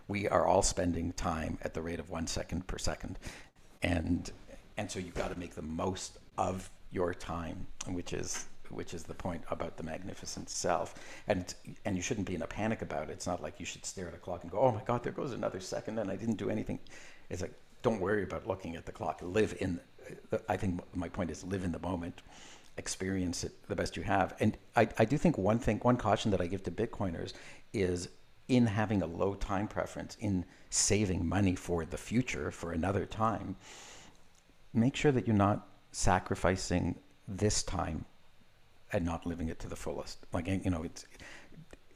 We 0.08 0.28
are 0.28 0.46
all 0.46 0.62
spending 0.62 1.12
time 1.12 1.58
at 1.62 1.74
the 1.74 1.82
rate 1.82 2.00
of 2.00 2.10
one 2.10 2.26
second 2.26 2.66
per 2.66 2.78
second, 2.78 3.18
and 3.82 4.30
and 4.76 4.90
so 4.90 4.98
you've 4.98 5.14
got 5.14 5.32
to 5.32 5.38
make 5.38 5.54
the 5.54 5.62
most 5.62 6.18
of 6.36 6.70
your 6.90 7.14
time, 7.14 7.66
which 7.86 8.12
is 8.12 8.46
which 8.70 8.94
is 8.94 9.04
the 9.04 9.14
point 9.14 9.42
about 9.50 9.76
the 9.76 9.82
magnificent 9.82 10.48
self. 10.48 10.94
And 11.26 11.54
and 11.84 11.96
you 11.96 12.02
shouldn't 12.02 12.26
be 12.26 12.34
in 12.34 12.42
a 12.42 12.46
panic 12.46 12.82
about 12.82 13.04
it. 13.04 13.12
It's 13.12 13.26
not 13.26 13.42
like 13.42 13.60
you 13.60 13.66
should 13.66 13.84
stare 13.84 14.08
at 14.08 14.14
a 14.14 14.18
clock 14.18 14.42
and 14.42 14.50
go, 14.50 14.58
"Oh 14.58 14.72
my 14.72 14.82
God, 14.84 15.02
there 15.02 15.12
goes 15.12 15.32
another 15.32 15.60
second, 15.60 15.98
and 15.98 16.10
I 16.10 16.16
didn't 16.16 16.36
do 16.36 16.50
anything." 16.50 16.78
It's 17.30 17.42
like 17.42 17.52
don't 17.82 18.00
worry 18.00 18.22
about 18.22 18.46
looking 18.46 18.76
at 18.76 18.86
the 18.86 18.92
clock. 18.92 19.20
Live 19.22 19.56
in. 19.60 19.80
I 20.48 20.56
think 20.56 20.80
my 20.94 21.08
point 21.08 21.30
is 21.30 21.44
live 21.44 21.64
in 21.64 21.72
the 21.72 21.78
moment, 21.78 22.22
experience 22.76 23.44
it 23.44 23.52
the 23.68 23.76
best 23.76 23.96
you 23.96 24.02
have. 24.02 24.34
And 24.40 24.56
I, 24.74 24.88
I 24.98 25.04
do 25.04 25.18
think 25.18 25.36
one 25.36 25.58
thing, 25.58 25.78
one 25.80 25.96
caution 25.96 26.30
that 26.30 26.40
I 26.40 26.46
give 26.46 26.62
to 26.64 26.70
Bitcoiners 26.70 27.34
is 27.72 28.08
in 28.48 28.66
having 28.66 29.02
a 29.02 29.06
low 29.06 29.34
time 29.34 29.68
preference, 29.68 30.16
in 30.20 30.44
saving 30.70 31.26
money 31.26 31.54
for 31.54 31.84
the 31.84 31.98
future, 31.98 32.50
for 32.50 32.72
another 32.72 33.04
time, 33.04 33.56
make 34.72 34.96
sure 34.96 35.12
that 35.12 35.26
you're 35.26 35.36
not 35.36 35.66
sacrificing 35.92 36.94
this 37.26 37.62
time 37.62 38.04
and 38.92 39.04
not 39.04 39.26
living 39.26 39.48
it 39.48 39.58
to 39.60 39.68
the 39.68 39.76
fullest. 39.76 40.26
Like 40.32 40.46
you 40.48 40.70
know, 40.70 40.82
it's 40.82 41.06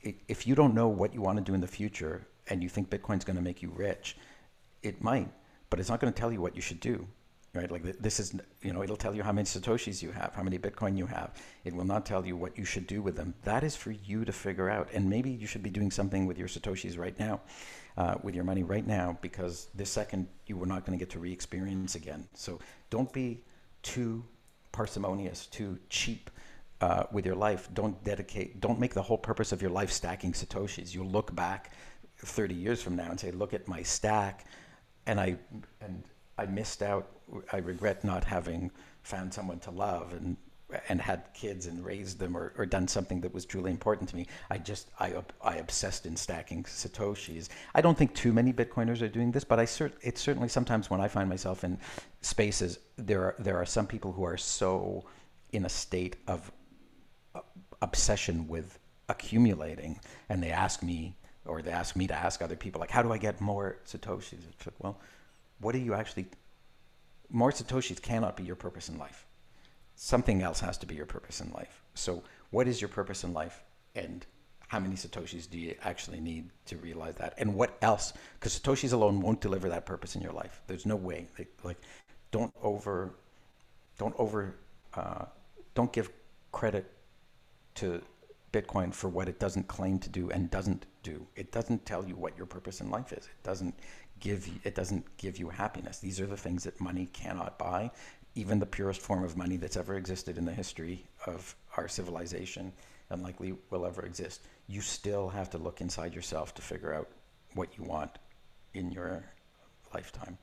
it, 0.02 0.16
if 0.28 0.46
you 0.46 0.54
don't 0.54 0.74
know 0.74 0.88
what 0.88 1.14
you 1.14 1.20
want 1.20 1.38
to 1.38 1.44
do 1.44 1.54
in 1.54 1.60
the 1.60 1.66
future 1.66 2.26
and 2.48 2.62
you 2.62 2.68
think 2.68 2.90
Bitcoin's 2.90 3.24
going 3.24 3.36
to 3.36 3.42
make 3.42 3.62
you 3.62 3.70
rich, 3.74 4.16
it 4.82 5.02
might, 5.02 5.30
but 5.70 5.78
it's 5.78 5.88
not 5.88 6.00
going 6.00 6.12
to 6.12 6.18
tell 6.18 6.32
you 6.32 6.40
what 6.40 6.56
you 6.56 6.62
should 6.62 6.80
do. 6.80 7.06
Right? 7.54 7.70
Like 7.70 7.82
this 7.98 8.18
is, 8.18 8.34
you 8.62 8.72
know, 8.72 8.82
it'll 8.82 8.96
tell 8.96 9.14
you 9.14 9.22
how 9.22 9.30
many 9.30 9.44
satoshis 9.44 10.02
you 10.02 10.10
have, 10.10 10.32
how 10.34 10.42
many 10.42 10.58
Bitcoin 10.58 10.96
you 10.96 11.04
have. 11.04 11.36
It 11.64 11.74
will 11.74 11.84
not 11.84 12.06
tell 12.06 12.24
you 12.24 12.34
what 12.34 12.56
you 12.56 12.64
should 12.64 12.86
do 12.86 13.02
with 13.02 13.14
them. 13.14 13.34
That 13.44 13.62
is 13.62 13.76
for 13.76 13.90
you 13.90 14.24
to 14.24 14.32
figure 14.32 14.70
out. 14.70 14.88
And 14.94 15.10
maybe 15.10 15.30
you 15.30 15.46
should 15.46 15.62
be 15.62 15.68
doing 15.68 15.90
something 15.90 16.24
with 16.24 16.38
your 16.38 16.48
satoshis 16.48 16.98
right 16.98 17.18
now, 17.18 17.42
uh, 17.98 18.14
with 18.22 18.34
your 18.34 18.44
money 18.44 18.62
right 18.62 18.86
now, 18.86 19.18
because 19.20 19.68
this 19.74 19.90
second 19.90 20.28
you 20.46 20.56
were 20.56 20.64
not 20.64 20.86
going 20.86 20.98
to 20.98 21.02
get 21.02 21.10
to 21.10 21.18
re-experience 21.18 21.94
again. 21.94 22.26
So 22.32 22.58
don't 22.88 23.12
be 23.12 23.44
too 23.82 24.24
parsimonious, 24.72 25.44
too 25.46 25.78
cheap 25.90 26.30
uh, 26.82 27.04
with 27.12 27.24
your 27.24 27.36
life, 27.36 27.68
don't 27.74 28.02
dedicate, 28.02 28.60
don't 28.60 28.80
make 28.80 28.92
the 28.92 29.02
whole 29.02 29.16
purpose 29.16 29.52
of 29.52 29.62
your 29.62 29.70
life 29.70 29.90
stacking 29.90 30.32
satoshis. 30.32 30.92
You'll 30.92 31.06
look 31.06 31.32
back 31.34 31.70
30 32.18 32.54
years 32.54 32.82
from 32.82 32.96
now 32.96 33.08
and 33.08 33.18
say, 33.18 33.30
look 33.30 33.54
at 33.54 33.68
my 33.68 33.82
stack, 33.82 34.46
and 35.06 35.20
I 35.20 35.36
and 35.80 36.02
I 36.36 36.46
missed 36.46 36.82
out. 36.82 37.08
I 37.52 37.58
regret 37.58 38.02
not 38.02 38.24
having 38.24 38.70
found 39.04 39.32
someone 39.32 39.60
to 39.60 39.70
love 39.70 40.12
and 40.12 40.36
and 40.88 41.00
had 41.00 41.22
kids 41.34 41.66
and 41.66 41.84
raised 41.84 42.18
them 42.18 42.34
or, 42.36 42.52
or 42.56 42.64
done 42.64 42.88
something 42.88 43.20
that 43.20 43.32
was 43.32 43.44
truly 43.44 43.70
important 43.70 44.08
to 44.08 44.16
me. 44.16 44.26
I 44.50 44.58
just 44.58 44.90
I 44.98 45.14
I 45.40 45.56
obsessed 45.56 46.04
in 46.04 46.16
stacking 46.16 46.64
satoshis. 46.64 47.48
I 47.76 47.80
don't 47.80 47.96
think 47.96 48.12
too 48.14 48.32
many 48.32 48.52
Bitcoiners 48.52 49.02
are 49.02 49.08
doing 49.08 49.30
this, 49.30 49.44
but 49.44 49.60
I 49.60 49.66
cert, 49.66 49.92
it's 50.00 50.20
certainly 50.20 50.48
sometimes 50.48 50.90
when 50.90 51.00
I 51.00 51.06
find 51.06 51.28
myself 51.28 51.62
in 51.62 51.78
spaces, 52.22 52.80
there 52.96 53.22
are 53.22 53.36
there 53.38 53.56
are 53.56 53.66
some 53.66 53.86
people 53.86 54.10
who 54.10 54.24
are 54.24 54.36
so 54.36 55.04
in 55.52 55.64
a 55.64 55.68
state 55.68 56.16
of 56.26 56.50
obsession 57.80 58.48
with 58.48 58.78
accumulating, 59.08 60.00
and 60.28 60.42
they 60.42 60.50
ask 60.50 60.82
me, 60.82 61.16
or 61.44 61.62
they 61.62 61.70
ask 61.70 61.96
me 61.96 62.06
to 62.06 62.14
ask 62.14 62.40
other 62.40 62.56
people, 62.56 62.80
like, 62.80 62.90
how 62.90 63.02
do 63.02 63.12
I 63.12 63.18
get 63.18 63.40
more 63.40 63.78
satoshis? 63.86 64.38
It's 64.50 64.66
like, 64.66 64.74
well, 64.78 64.98
what 65.60 65.72
do 65.72 65.78
you 65.78 65.94
actually? 65.94 66.26
More 67.30 67.50
satoshis 67.50 68.00
cannot 68.00 68.36
be 68.36 68.44
your 68.44 68.56
purpose 68.56 68.88
in 68.88 68.98
life. 68.98 69.26
Something 69.96 70.42
else 70.42 70.60
has 70.60 70.78
to 70.78 70.86
be 70.86 70.94
your 70.94 71.06
purpose 71.06 71.40
in 71.40 71.50
life. 71.52 71.82
So, 71.94 72.22
what 72.50 72.68
is 72.68 72.80
your 72.80 72.88
purpose 72.88 73.24
in 73.24 73.32
life, 73.32 73.62
and 73.94 74.24
how 74.68 74.80
many 74.80 74.94
satoshis 74.94 75.48
do 75.50 75.58
you 75.58 75.74
actually 75.82 76.20
need 76.20 76.48
to 76.66 76.76
realize 76.78 77.16
that? 77.16 77.34
And 77.38 77.54
what 77.54 77.76
else? 77.82 78.12
Because 78.38 78.58
satoshis 78.58 78.92
alone 78.92 79.20
won't 79.20 79.40
deliver 79.40 79.68
that 79.68 79.84
purpose 79.84 80.16
in 80.16 80.22
your 80.22 80.32
life. 80.32 80.62
There's 80.66 80.86
no 80.86 80.96
way. 80.96 81.26
Like, 81.38 81.52
like 81.62 81.76
don't 82.30 82.52
over, 82.62 83.14
don't 83.98 84.14
over, 84.18 84.54
uh, 84.94 85.26
don't 85.74 85.92
give 85.92 86.10
credit 86.52 86.90
to 87.76 88.02
Bitcoin 88.52 88.92
for 88.92 89.08
what 89.08 89.28
it 89.28 89.38
doesn't 89.40 89.68
claim 89.68 89.98
to 89.98 90.10
do 90.10 90.30
and 90.30 90.50
doesn't 90.50 90.86
do. 91.02 91.26
It 91.36 91.52
doesn't 91.52 91.86
tell 91.86 92.06
you 92.06 92.14
what 92.16 92.36
your 92.36 92.46
purpose 92.46 92.80
in 92.80 92.90
life 92.90 93.12
is. 93.12 93.24
It 93.24 93.42
doesn't 93.42 93.74
give 94.20 94.46
you, 94.46 94.54
it 94.64 94.74
doesn't 94.74 95.16
give 95.16 95.38
you 95.38 95.48
happiness. 95.48 95.98
These 95.98 96.20
are 96.20 96.26
the 96.26 96.36
things 96.36 96.64
that 96.64 96.80
money 96.80 97.06
cannot 97.12 97.58
buy. 97.58 97.90
Even 98.34 98.58
the 98.58 98.66
purest 98.66 99.00
form 99.00 99.24
of 99.24 99.36
money 99.36 99.56
that's 99.56 99.76
ever 99.76 99.96
existed 99.96 100.38
in 100.38 100.44
the 100.44 100.52
history 100.52 101.04
of 101.26 101.54
our 101.76 101.88
civilization 101.88 102.72
and 103.10 103.22
likely 103.22 103.54
will 103.70 103.84
ever 103.84 104.04
exist. 104.04 104.42
You 104.68 104.80
still 104.80 105.28
have 105.28 105.50
to 105.50 105.58
look 105.58 105.80
inside 105.80 106.14
yourself 106.14 106.54
to 106.54 106.62
figure 106.62 106.94
out 106.94 107.08
what 107.54 107.76
you 107.76 107.84
want 107.84 108.18
in 108.74 108.90
your 108.90 109.24
lifetime 109.92 110.38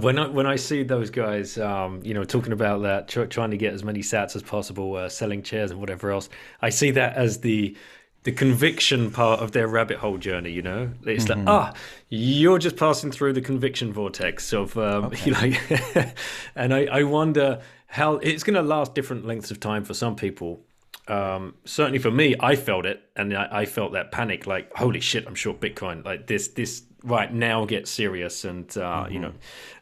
when 0.00 0.18
I 0.18 0.28
when 0.28 0.46
I 0.46 0.56
see 0.56 0.82
those 0.82 1.10
guys, 1.10 1.58
um, 1.58 2.00
you 2.02 2.14
know, 2.14 2.24
talking 2.24 2.52
about 2.52 2.82
that, 2.82 3.08
tr- 3.08 3.24
trying 3.24 3.50
to 3.50 3.56
get 3.56 3.74
as 3.74 3.84
many 3.84 4.00
sats 4.00 4.34
as 4.34 4.42
possible, 4.42 4.96
uh, 4.96 5.08
selling 5.08 5.42
chairs 5.42 5.70
and 5.70 5.80
whatever 5.80 6.10
else, 6.10 6.28
I 6.60 6.70
see 6.70 6.90
that 6.92 7.16
as 7.16 7.40
the 7.40 7.76
the 8.24 8.32
conviction 8.32 9.10
part 9.10 9.40
of 9.40 9.52
their 9.52 9.66
rabbit 9.66 9.98
hole 9.98 10.16
journey. 10.16 10.50
You 10.50 10.62
know, 10.62 10.90
it's 11.04 11.24
mm-hmm. 11.24 11.46
like 11.46 11.48
ah, 11.48 11.74
you're 12.08 12.58
just 12.58 12.76
passing 12.76 13.10
through 13.10 13.34
the 13.34 13.40
conviction 13.40 13.92
vortex 13.92 14.52
of, 14.52 14.76
um, 14.78 15.06
okay. 15.26 16.12
and 16.54 16.72
I, 16.72 16.84
I 16.86 17.02
wonder 17.02 17.60
how 17.86 18.14
it's 18.14 18.42
going 18.42 18.54
to 18.54 18.62
last 18.62 18.94
different 18.94 19.26
lengths 19.26 19.50
of 19.50 19.60
time 19.60 19.84
for 19.84 19.94
some 19.94 20.16
people. 20.16 20.60
Um, 21.08 21.56
certainly 21.64 21.98
for 21.98 22.10
me, 22.10 22.36
I 22.38 22.56
felt 22.56 22.86
it, 22.86 23.02
and 23.16 23.36
I, 23.36 23.48
I 23.50 23.66
felt 23.66 23.92
that 23.92 24.12
panic, 24.12 24.46
like 24.46 24.72
holy 24.74 25.00
shit, 25.00 25.26
I'm 25.26 25.34
short 25.34 25.60
Bitcoin. 25.60 26.04
Like 26.04 26.28
this, 26.28 26.48
this 26.48 26.84
right 27.04 27.32
now 27.32 27.64
get 27.64 27.88
serious 27.88 28.44
and 28.44 28.76
uh, 28.76 29.04
mm-hmm. 29.04 29.12
you 29.12 29.18
know 29.18 29.32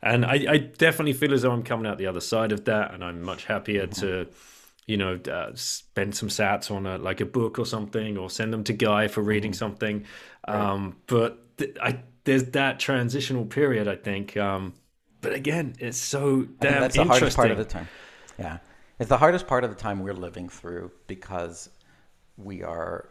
and 0.02 0.24
I, 0.24 0.46
I, 0.48 0.56
definitely 0.58 1.12
feel 1.12 1.34
as 1.34 1.42
though 1.42 1.52
i'm 1.52 1.62
coming 1.62 1.86
out 1.86 1.98
the 1.98 2.06
other 2.06 2.20
side 2.20 2.52
of 2.52 2.64
that 2.64 2.94
and 2.94 3.04
i'm 3.04 3.22
much 3.22 3.44
happier 3.44 3.86
mm-hmm. 3.86 4.00
to 4.00 4.26
you 4.86 4.96
know 4.96 5.20
uh, 5.30 5.50
spend 5.54 6.14
some 6.14 6.28
sats 6.28 6.70
on 6.70 6.86
a 6.86 6.98
like 6.98 7.20
a 7.20 7.26
book 7.26 7.58
or 7.58 7.66
something 7.66 8.16
or 8.16 8.30
send 8.30 8.52
them 8.52 8.64
to 8.64 8.72
guy 8.72 9.08
for 9.08 9.22
reading 9.22 9.52
mm-hmm. 9.52 9.58
something 9.58 10.04
right. 10.48 10.56
um, 10.56 10.96
but 11.06 11.56
th- 11.58 11.76
I, 11.82 12.00
there's 12.24 12.44
that 12.50 12.80
transitional 12.80 13.44
period 13.44 13.86
i 13.86 13.96
think 13.96 14.36
um, 14.36 14.74
but 15.20 15.32
again 15.32 15.74
it's 15.78 15.98
so 15.98 16.42
damn 16.60 16.80
that's 16.80 16.96
the 16.96 17.04
hardest 17.04 17.36
part 17.36 17.50
of 17.50 17.58
the 17.58 17.64
time 17.64 17.88
yeah 18.38 18.58
it's 18.98 19.08
the 19.08 19.18
hardest 19.18 19.46
part 19.46 19.64
of 19.64 19.70
the 19.70 19.76
time 19.76 20.00
we're 20.00 20.12
living 20.12 20.48
through 20.48 20.90
because 21.06 21.70
we 22.36 22.62
are 22.62 23.08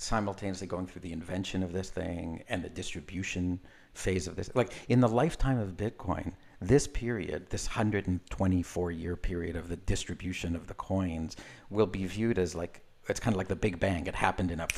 simultaneously 0.00 0.66
going 0.66 0.86
through 0.86 1.02
the 1.02 1.12
invention 1.12 1.62
of 1.62 1.72
this 1.72 1.90
thing 1.90 2.42
and 2.48 2.64
the 2.64 2.68
distribution 2.70 3.60
phase 3.92 4.26
of 4.26 4.34
this. 4.34 4.50
Like 4.54 4.72
in 4.88 5.00
the 5.00 5.08
lifetime 5.08 5.58
of 5.58 5.76
Bitcoin, 5.76 6.32
this 6.60 6.86
period, 6.86 7.50
this 7.50 7.68
124 7.68 8.90
year 8.90 9.16
period 9.16 9.56
of 9.56 9.68
the 9.68 9.76
distribution 9.76 10.56
of 10.56 10.66
the 10.66 10.74
coins, 10.74 11.36
will 11.68 11.86
be 11.86 12.06
viewed 12.06 12.38
as 12.38 12.54
like 12.54 12.82
it's 13.08 13.20
kind 13.20 13.34
of 13.34 13.38
like 13.38 13.48
the 13.48 13.56
Big 13.56 13.78
Bang. 13.78 14.06
It 14.06 14.14
happened 14.14 14.50
in 14.50 14.60
a 14.60 14.68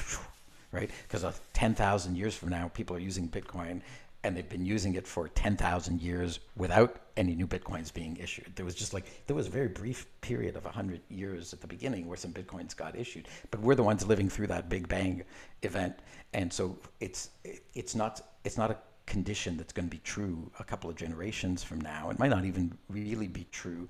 right 0.72 0.90
because 1.06 1.22
uh, 1.22 1.32
10,000 1.52 2.16
years 2.16 2.34
from 2.34 2.48
now, 2.48 2.68
people 2.74 2.96
are 2.96 3.00
using 3.00 3.28
Bitcoin 3.28 3.80
and 4.24 4.36
they've 4.36 4.48
been 4.48 4.64
using 4.64 4.94
it 4.94 5.06
for 5.06 5.28
10,000 5.28 6.00
years 6.00 6.40
without 6.56 6.96
any 7.16 7.34
new 7.34 7.46
bitcoins 7.46 7.92
being 7.92 8.16
issued. 8.16 8.52
There 8.54 8.64
was 8.64 8.74
just 8.74 8.94
like 8.94 9.26
there 9.26 9.36
was 9.36 9.48
a 9.48 9.50
very 9.50 9.68
brief 9.68 10.06
period 10.20 10.56
of 10.56 10.64
100 10.64 11.00
years 11.08 11.52
at 11.52 11.60
the 11.60 11.66
beginning 11.66 12.06
where 12.06 12.16
some 12.16 12.32
bitcoins 12.32 12.76
got 12.76 12.96
issued, 12.96 13.28
but 13.50 13.60
we're 13.60 13.74
the 13.74 13.82
ones 13.82 14.06
living 14.06 14.28
through 14.28 14.46
that 14.48 14.68
big 14.68 14.88
bang 14.88 15.24
event 15.62 15.98
and 16.32 16.52
so 16.52 16.78
it's 17.00 17.30
it's 17.74 17.94
not 17.94 18.20
it's 18.44 18.56
not 18.56 18.70
a 18.70 18.76
condition 19.06 19.56
that's 19.56 19.72
going 19.72 19.86
to 19.86 19.90
be 19.90 20.00
true 20.04 20.50
a 20.60 20.64
couple 20.64 20.88
of 20.88 20.96
generations 20.96 21.62
from 21.62 21.80
now. 21.80 22.08
It 22.10 22.18
might 22.18 22.30
not 22.30 22.44
even 22.44 22.76
really 22.88 23.28
be 23.28 23.46
true 23.50 23.88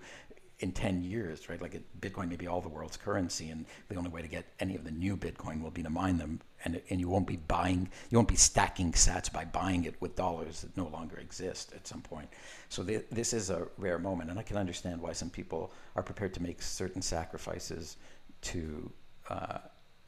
in 0.62 0.70
10 0.70 1.02
years, 1.02 1.48
right? 1.48 1.60
Like 1.60 1.74
it, 1.74 2.01
Bitcoin 2.01 2.28
may 2.28 2.36
be 2.36 2.47
all 2.47 2.60
the 2.60 2.68
world's 2.68 2.97
currency, 2.97 3.51
and 3.51 3.66
the 3.89 3.97
only 3.97 4.10
way 4.10 4.22
to 4.22 4.28
get 4.28 4.44
any 4.60 4.76
of 4.76 4.84
the 4.84 4.93
new 4.93 5.16
Bitcoin 5.16 5.60
will 5.60 5.72
be 5.72 5.82
to 5.82 5.90
mine 5.90 6.18
them, 6.18 6.40
and 6.64 6.80
and 6.89 7.01
you 7.01 7.09
won't 7.09 7.26
be 7.26 7.36
buying, 7.36 7.90
you 8.10 8.16
won't 8.16 8.28
be 8.28 8.36
stacking 8.36 8.93
Sats 8.93 9.30
by 9.30 9.44
buying 9.44 9.84
it 9.84 10.01
with 10.01 10.14
dollars 10.14 10.60
that 10.62 10.76
no 10.76 10.86
longer 10.86 11.16
exist 11.18 11.72
at 11.74 11.86
some 11.86 12.01
point. 12.01 12.28
So 12.68 12.84
th- 12.84 13.06
this 13.10 13.32
is 13.32 13.51
a 13.51 13.66
rare 13.76 13.98
moment, 13.98 14.30
and 14.30 14.39
I 14.39 14.44
can 14.44 14.56
understand 14.56 15.01
why 15.01 15.12
some 15.12 15.30
people 15.30 15.72
are 15.97 16.02
prepared 16.02 16.32
to 16.34 16.43
make 16.43 16.62
certain 16.62 17.02
sacrifices 17.02 17.97
to 18.43 18.90
uh, 19.28 19.59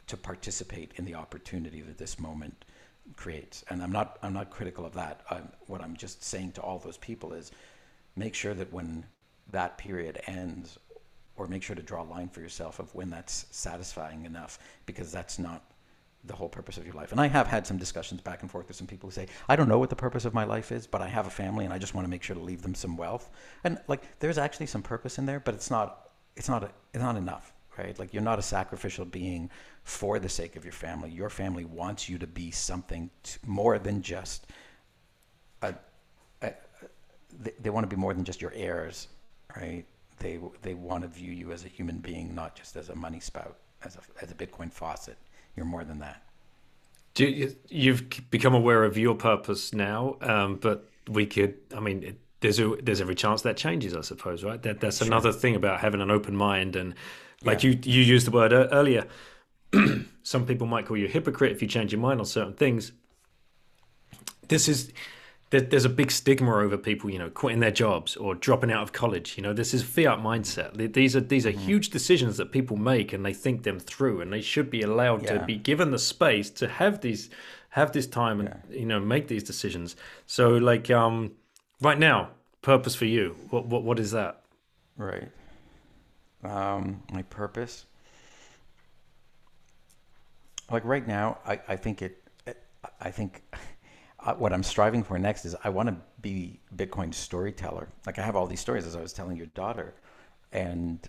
to 0.06 0.16
participate 0.16 0.93
in 0.97 1.05
the 1.05 1.16
opportunity 1.16 1.81
that 1.81 1.98
this 1.98 2.20
moment 2.20 2.64
creates. 3.16 3.64
And 3.70 3.82
I'm 3.82 3.93
not 3.93 4.18
I'm 4.22 4.32
not 4.32 4.51
critical 4.51 4.86
of 4.86 4.94
that. 4.94 5.22
I'm, 5.28 5.48
what 5.66 5.81
I'm 5.81 5.97
just 5.97 6.22
saying 6.22 6.52
to 6.52 6.60
all 6.60 6.78
those 6.78 6.97
people 6.98 7.32
is 7.32 7.51
make 8.14 8.35
sure 8.36 8.55
that 8.55 8.72
when 8.72 9.05
that 9.55 9.78
period 9.78 10.20
ends 10.26 10.78
or 11.36 11.47
make 11.47 11.62
sure 11.62 11.74
to 11.74 11.82
draw 11.82 12.02
a 12.02 12.05
line 12.05 12.28
for 12.28 12.40
yourself 12.40 12.78
of 12.78 12.94
when 12.94 13.10
that's 13.10 13.47
satisfying 13.51 14.24
enough 14.24 14.59
because 14.86 15.10
that's 15.10 15.39
not 15.39 15.64
the 16.26 16.35
whole 16.35 16.48
purpose 16.48 16.78
of 16.78 16.86
your 16.86 16.94
life. 16.94 17.12
And 17.12 17.20
I 17.20 17.26
have 17.26 17.47
had 17.47 17.66
some 17.66 17.76
discussions 17.76 18.20
back 18.20 18.43
and 18.43 18.51
forth 18.51 18.68
with 18.68 18.76
some 18.76 18.86
people 18.86 19.09
who 19.09 19.12
say, 19.12 19.26
I 19.48 19.56
don't 19.56 19.68
know 19.68 19.78
what 19.78 19.90
the 19.90 19.97
purpose 19.97 20.24
of 20.24 20.32
my 20.32 20.44
life 20.44 20.72
is, 20.72 20.86
but 20.86 21.02
I 21.02 21.09
have 21.09 21.26
a 21.26 21.31
family 21.31 21.64
and 21.64 21.74
I 21.74 21.78
just 21.78 21.94
want 21.94 22.06
to 22.06 22.10
make 22.10 22.22
sure 22.22 22.36
to 22.36 22.43
leave 22.43 22.62
them 22.62 22.74
some 22.74 22.97
wealth. 22.97 23.31
And 23.64 23.78
like 23.89 24.18
there's 24.20 24.39
actually 24.39 24.66
some 24.66 24.82
purpose 24.82 25.18
in 25.18 25.26
there, 25.26 25.40
but 25.40 25.55
it's 25.55 25.70
not 25.70 26.10
it's 26.36 26.48
not 26.48 26.64
a, 26.64 26.70
it's 26.93 27.02
not 27.02 27.16
enough, 27.16 27.52
right? 27.78 27.97
Like 27.98 28.14
you're 28.14 28.22
not 28.22 28.39
a 28.39 28.43
sacrificial 28.43 29.05
being 29.05 29.51
for 29.85 30.18
the 30.18 30.28
sake 30.28 30.56
of 30.56 30.64
your 30.64 30.72
family. 30.72 31.10
Your 31.10 31.31
family 31.31 31.64
wants 31.64 32.09
you 32.09 32.18
to 32.18 32.26
be 32.26 32.51
something 32.51 33.10
more 33.47 33.78
than 33.78 34.02
just 34.02 34.47
a, 35.62 35.74
a, 36.43 36.55
they, 37.39 37.52
they 37.60 37.70
want 37.70 37.89
to 37.89 37.94
be 37.94 38.01
more 38.01 38.14
than 38.14 38.24
just 38.24 38.40
your 38.40 38.52
heirs 38.55 39.09
right? 39.56 39.85
They 40.18 40.39
they 40.62 40.74
want 40.74 41.02
to 41.02 41.09
view 41.09 41.32
you 41.32 41.52
as 41.52 41.64
a 41.64 41.68
human 41.68 41.98
being, 41.98 42.35
not 42.35 42.55
just 42.55 42.76
as 42.76 42.89
a 42.89 42.94
money 42.94 43.20
spout, 43.20 43.56
as 43.85 43.97
a 43.97 44.01
as 44.22 44.31
a 44.31 44.35
Bitcoin 44.35 44.72
faucet. 44.72 45.18
You're 45.56 45.66
more 45.66 45.85
than 45.85 45.98
that. 46.01 46.22
Do 47.14 47.26
you, 47.26 47.55
you've 47.68 48.02
become 48.31 48.55
aware 48.55 48.82
of 48.82 48.98
your 48.98 49.14
purpose 49.14 49.72
now, 49.72 50.16
um, 50.20 50.56
but 50.56 50.89
we 51.09 51.26
could. 51.26 51.55
I 51.74 51.81
mean, 51.81 52.02
it, 52.02 52.18
there's 52.40 52.59
a, 52.59 52.76
there's 52.82 53.01
every 53.01 53.14
chance 53.14 53.43
that 53.43 53.56
changes. 53.56 53.97
I 53.97 54.01
suppose, 54.01 54.43
right? 54.43 54.60
That 54.62 54.81
that's 54.81 54.98
sure. 54.98 55.06
another 55.06 55.32
thing 55.32 55.55
about 55.55 55.81
having 55.81 56.01
an 56.01 56.10
open 56.10 56.36
mind 56.36 56.76
and 56.76 56.94
like 57.44 57.62
yeah. 57.62 57.70
you 57.70 57.78
you 57.85 58.02
used 58.02 58.26
the 58.26 58.31
word 58.31 58.52
earlier. 58.52 59.06
Some 60.22 60.47
people 60.47 60.66
might 60.66 60.86
call 60.86 60.97
you 60.97 61.06
a 61.06 61.10
hypocrite 61.10 61.52
if 61.52 61.62
you 61.62 61.68
change 61.68 61.93
your 61.93 62.01
mind 62.01 62.20
on 62.20 62.26
certain 62.26 62.55
things. 62.55 62.93
This 64.48 64.68
is 64.68 64.93
there's 65.60 65.85
a 65.85 65.90
big 65.90 66.10
stigma 66.10 66.56
over 66.56 66.76
people, 66.76 67.10
you 67.10 67.18
know, 67.18 67.31
quitting 67.31 67.60
their 67.60 67.70
jobs 67.70 68.16
or 68.16 68.35
dropping 68.35 68.72
out 68.72 68.82
of 68.82 68.93
college. 68.93 69.36
You 69.36 69.43
know, 69.43 69.52
this 69.52 69.74
is 69.74 69.82
fiat 69.82 70.18
mindset. 70.18 70.93
These 70.93 71.16
are 71.16 71.20
these 71.20 71.47
are 71.47 71.52
mm-hmm. 71.52 71.60
huge 71.60 71.90
decisions 71.90 72.36
that 72.39 72.52
people 72.52 72.76
make, 72.76 73.12
and 73.12 73.24
they 73.24 73.35
think 73.35 73.62
them 73.62 73.78
through, 73.78 74.20
and 74.20 74.32
they 74.32 74.40
should 74.40 74.70
be 74.70 74.82
allowed 74.82 75.24
yeah. 75.24 75.39
to 75.39 75.44
be 75.44 75.56
given 75.56 75.90
the 75.90 75.98
space 75.98 76.51
to 76.51 76.68
have 76.68 77.01
these 77.01 77.31
have 77.70 77.93
this 77.93 78.06
time 78.06 78.40
and 78.40 78.48
yeah. 78.70 78.78
you 78.78 78.86
know 78.86 79.01
make 79.01 79.28
these 79.28 79.43
decisions. 79.43 79.97
So, 80.26 80.51
like, 80.51 80.90
um, 80.90 81.32
right 81.81 81.98
now, 81.98 82.31
purpose 82.62 82.94
for 82.94 83.06
you. 83.06 83.36
What 83.51 83.66
what 83.66 83.82
what 83.82 83.98
is 83.98 84.12
that? 84.12 84.43
Right. 84.97 85.28
Um, 86.43 87.02
my 87.12 87.22
purpose. 87.22 87.86
Like 90.70 90.85
right 90.85 91.06
now, 91.06 91.39
I 91.47 91.60
I 91.68 91.76
think 91.76 92.02
it. 92.02 92.20
I 93.01 93.10
think 93.10 93.43
what 94.32 94.52
I'm 94.52 94.62
striving 94.62 95.02
for 95.02 95.18
next 95.18 95.44
is 95.44 95.55
I 95.64 95.68
want 95.68 95.88
to 95.88 95.96
be 96.20 96.60
Bitcoin 96.74 97.12
storyteller. 97.12 97.88
Like 98.06 98.18
I 98.18 98.22
have 98.22 98.36
all 98.36 98.46
these 98.46 98.60
stories, 98.60 98.86
as 98.86 98.96
I 98.96 99.01
was 99.01 99.12
telling 99.12 99.36
your 99.36 99.46
daughter, 99.48 99.94
and 100.52 101.06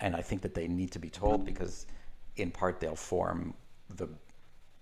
and 0.00 0.14
I 0.14 0.20
think 0.20 0.42
that 0.42 0.54
they 0.54 0.68
need 0.68 0.90
to 0.92 0.98
be 0.98 1.08
told 1.08 1.46
because, 1.46 1.86
in 2.36 2.50
part, 2.50 2.80
they'll 2.80 2.94
form 2.94 3.54
the 3.88 4.08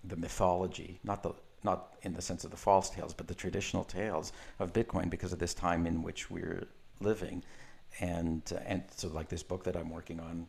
the 0.03 0.17
mythology, 0.17 0.99
not 1.03 1.23
the 1.23 1.33
not 1.63 1.93
in 2.01 2.13
the 2.13 2.21
sense 2.21 2.43
of 2.43 2.51
the 2.51 2.57
false 2.57 2.89
tales, 2.89 3.13
but 3.13 3.27
the 3.27 3.35
traditional 3.35 3.83
tales 3.83 4.33
of 4.59 4.73
Bitcoin 4.73 5.09
because 5.09 5.31
of 5.31 5.39
this 5.39 5.53
time 5.53 5.85
in 5.85 6.01
which 6.01 6.29
we're 6.29 6.67
living, 6.99 7.43
and 8.01 8.51
and 8.65 8.83
so 8.95 9.07
like 9.07 9.29
this 9.29 9.43
book 9.43 9.63
that 9.63 9.77
I'm 9.77 9.89
working 9.89 10.19
on 10.19 10.47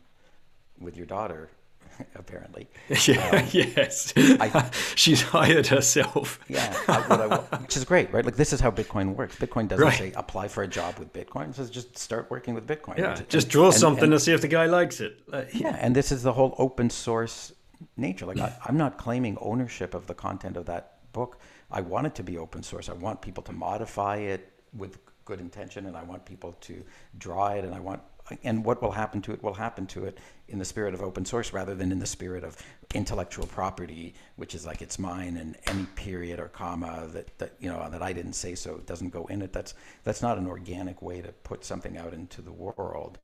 with 0.79 0.97
your 0.97 1.05
daughter 1.05 1.49
apparently. 2.15 2.67
Yeah, 3.07 3.29
um, 3.29 3.47
yes. 3.51 4.13
I, 4.15 4.69
She's 4.95 5.21
hired 5.21 5.67
herself. 5.67 6.39
yeah, 6.47 6.75
I, 6.87 7.39
I, 7.51 7.57
which 7.57 7.75
is 7.75 7.83
great, 7.85 8.13
right? 8.13 8.23
Like 8.23 8.35
this 8.35 8.53
is 8.53 8.59
how 8.59 8.71
Bitcoin 8.71 9.15
works. 9.15 9.35
Bitcoin 9.35 9.67
doesn't 9.67 9.83
right. 9.83 9.97
say 9.97 10.13
apply 10.15 10.47
for 10.47 10.63
a 10.63 10.67
job 10.67 10.99
with 10.99 11.11
Bitcoin. 11.11 11.49
It 11.49 11.55
says 11.55 11.69
just 11.69 11.97
start 11.97 12.29
working 12.29 12.53
with 12.53 12.67
Bitcoin. 12.67 12.97
Yeah, 12.97 13.17
and, 13.17 13.29
just 13.29 13.49
draw 13.49 13.67
and, 13.67 13.73
something 13.73 14.03
and, 14.05 14.13
and, 14.13 14.21
see 14.21 14.31
if 14.31 14.41
the 14.41 14.47
guy 14.47 14.67
likes 14.67 15.01
it. 15.01 15.21
Uh, 15.31 15.43
yeah, 15.53 15.77
and 15.79 15.95
this 15.95 16.11
is 16.11 16.23
the 16.23 16.33
whole 16.33 16.55
open 16.57 16.89
source 16.89 17.53
nature. 17.97 18.25
Like 18.25 18.39
I, 18.39 18.55
I'm 18.65 18.77
not 18.77 18.97
claiming 18.97 19.37
ownership 19.41 19.93
of 19.93 20.07
the 20.07 20.13
content 20.13 20.55
of 20.55 20.65
that 20.67 21.11
book. 21.13 21.39
I 21.71 21.81
want 21.81 22.07
it 22.07 22.15
to 22.15 22.23
be 22.23 22.37
open 22.37 22.63
source. 22.63 22.89
I 22.89 22.93
want 22.93 23.21
people 23.21 23.43
to 23.43 23.53
modify 23.53 24.17
it 24.17 24.51
with 24.73 24.99
good 25.25 25.39
intention, 25.39 25.87
and 25.87 25.97
I 25.97 26.03
want 26.03 26.25
people 26.25 26.53
to 26.61 26.83
draw 27.17 27.47
it, 27.49 27.63
and 27.65 27.73
I 27.73 27.79
want 27.79 28.01
and 28.43 28.63
what 28.63 28.81
will 28.81 28.91
happen 28.91 29.21
to 29.21 29.33
it 29.33 29.43
will 29.43 29.53
happen 29.53 29.85
to 29.87 30.05
it 30.05 30.17
in 30.47 30.59
the 30.59 30.65
spirit 30.65 30.93
of 30.93 31.01
open 31.01 31.25
source 31.25 31.51
rather 31.51 31.75
than 31.75 31.91
in 31.91 31.99
the 31.99 32.05
spirit 32.05 32.43
of 32.43 32.57
intellectual 32.93 33.45
property, 33.47 34.13
which 34.35 34.55
is 34.55 34.65
like 34.65 34.81
it's 34.81 34.97
mine 34.97 35.37
and 35.37 35.57
any 35.67 35.85
period 35.95 36.39
or 36.39 36.47
comma 36.47 37.07
that, 37.11 37.37
that 37.37 37.53
you 37.59 37.69
know 37.69 37.89
that 37.89 38.01
I 38.01 38.13
didn't 38.13 38.33
say 38.33 38.55
so 38.55 38.77
doesn't 38.85 39.09
go 39.09 39.25
in 39.25 39.41
it. 39.41 39.51
That's 39.51 39.73
that's 40.03 40.21
not 40.21 40.37
an 40.37 40.47
organic 40.47 41.01
way 41.01 41.21
to 41.21 41.31
put 41.31 41.65
something 41.65 41.97
out 41.97 42.13
into 42.13 42.41
the 42.41 42.51
world, 42.51 43.19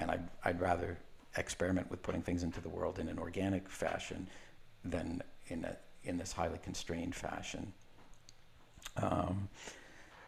and 0.00 0.10
I'd 0.10 0.28
I'd 0.44 0.60
rather 0.60 0.98
experiment 1.36 1.90
with 1.90 2.02
putting 2.02 2.22
things 2.22 2.42
into 2.42 2.60
the 2.60 2.68
world 2.68 2.98
in 2.98 3.08
an 3.08 3.18
organic 3.18 3.68
fashion 3.68 4.28
than 4.84 5.22
in 5.48 5.64
a 5.64 5.76
in 6.04 6.16
this 6.16 6.32
highly 6.32 6.58
constrained 6.58 7.14
fashion. 7.14 7.72
Um, 8.96 9.48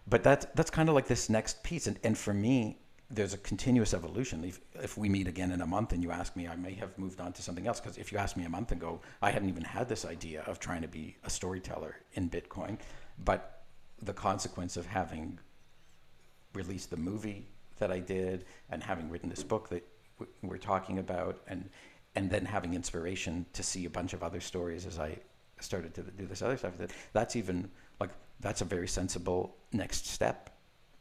but 0.07 0.23
that's 0.23 0.47
that's 0.55 0.71
kind 0.71 0.89
of 0.89 0.95
like 0.95 1.07
this 1.07 1.31
next 1.31 1.63
piece, 1.63 1.87
and 1.87 1.99
and 2.05 2.17
for 2.19 2.35
me, 2.35 2.79
there's 3.11 3.35
a 3.35 3.39
continuous 3.39 3.93
evolution. 3.93 4.45
If, 4.45 4.61
if 4.75 4.97
we 4.97 5.09
meet 5.09 5.27
again 5.27 5.51
in 5.51 5.61
a 5.61 5.67
month 5.67 5.93
and 5.93 6.03
you 6.03 6.13
ask 6.13 6.37
me, 6.37 6.47
I 6.47 6.55
may 6.55 6.75
have 6.75 6.97
moved 6.97 7.21
on 7.21 7.33
to 7.33 7.43
something 7.43 7.67
else. 7.67 7.81
Because 7.81 7.99
if 7.99 8.13
you 8.13 8.19
asked 8.19 8.37
me 8.37 8.45
a 8.45 8.49
month 8.49 8.71
ago, 8.71 9.01
I 9.21 9.31
hadn't 9.31 9.49
even 9.49 9.65
had 9.65 9.89
this 9.89 10.05
idea 10.05 10.43
of 10.43 10.61
trying 10.61 10.83
to 10.83 10.89
be 10.89 11.17
a 11.25 11.31
storyteller 11.31 11.97
in 12.13 12.31
Bitcoin. 12.31 12.79
But 13.25 13.63
the 14.01 14.13
consequence 14.13 14.77
of 14.77 14.87
having 14.87 15.41
released 16.55 16.91
the 16.91 16.97
movie 16.97 17.49
that 17.79 17.91
I 17.91 17.99
did 17.99 18.45
and 18.71 18.83
having 18.83 19.11
written 19.11 19.29
this 19.29 19.43
book 19.43 19.69
that 19.71 19.85
we're 20.43 20.59
talking 20.59 20.99
about, 20.99 21.41
and 21.49 21.69
and 22.15 22.31
then 22.31 22.45
having 22.45 22.75
inspiration 22.75 23.47
to 23.53 23.63
see 23.63 23.87
a 23.87 23.91
bunch 23.91 24.13
of 24.13 24.23
other 24.23 24.41
stories 24.41 24.85
as 24.85 24.99
I 24.99 25.17
started 25.61 25.95
to 25.95 26.03
do 26.03 26.27
this 26.27 26.43
other 26.43 26.57
stuff. 26.57 26.77
That 26.79 26.91
that's 27.13 27.37
even 27.37 27.71
like 27.99 28.11
that's 28.41 28.61
a 28.61 28.65
very 28.65 28.89
sensible 28.89 29.57
next 29.73 30.07
step 30.07 30.51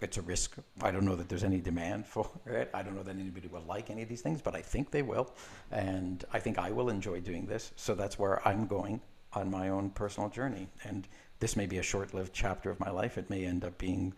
it's 0.02 0.18
a 0.18 0.22
risk. 0.22 0.56
I 0.82 0.92
don't 0.92 1.04
know 1.04 1.16
that 1.16 1.28
there's 1.28 1.44
any 1.44 1.60
demand 1.60 2.06
for 2.06 2.30
it. 2.46 2.70
I 2.74 2.82
don't 2.82 2.96
know 2.96 3.04
that 3.04 3.16
anybody 3.16 3.48
will 3.48 3.64
like 3.68 3.90
any 3.90 4.02
of 4.02 4.10
these 4.10 4.22
things, 4.22 4.42
but 4.42 4.56
I 4.56 4.62
think 4.62 4.92
they 4.92 5.02
will. 5.02 5.32
And 5.72 6.24
I 6.32 6.40
think 6.40 6.58
I 6.58 6.72
will 6.72 6.90
enjoy 6.90 7.20
doing 7.20 7.46
this. 7.46 7.72
So 7.76 7.96
that's 7.96 8.18
where 8.18 8.46
I'm 8.48 8.66
going 8.66 9.02
on 9.34 9.52
my 9.52 9.70
own 9.70 9.90
personal 9.92 10.30
journey. 10.30 10.68
And 10.84 11.08
this 11.40 11.56
may 11.56 11.66
be 11.66 11.78
a 11.78 11.84
short-lived 11.84 12.34
chapter 12.34 12.70
of 12.70 12.80
my 12.80 12.90
life. 12.90 13.18
It 13.18 13.30
may 13.30 13.46
end 13.46 13.64
up 13.64 13.78
being 13.78 14.14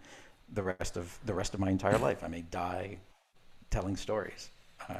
the 0.53 0.63
rest 0.63 0.97
of 0.97 1.17
the 1.25 1.33
rest 1.33 1.53
of 1.53 1.59
my 1.59 1.69
entire 1.69 1.97
life. 2.09 2.23
I 2.23 2.27
may 2.27 2.41
die 2.41 2.97
telling 3.69 3.95
stories. 3.95 4.49
Uh, 4.89 4.95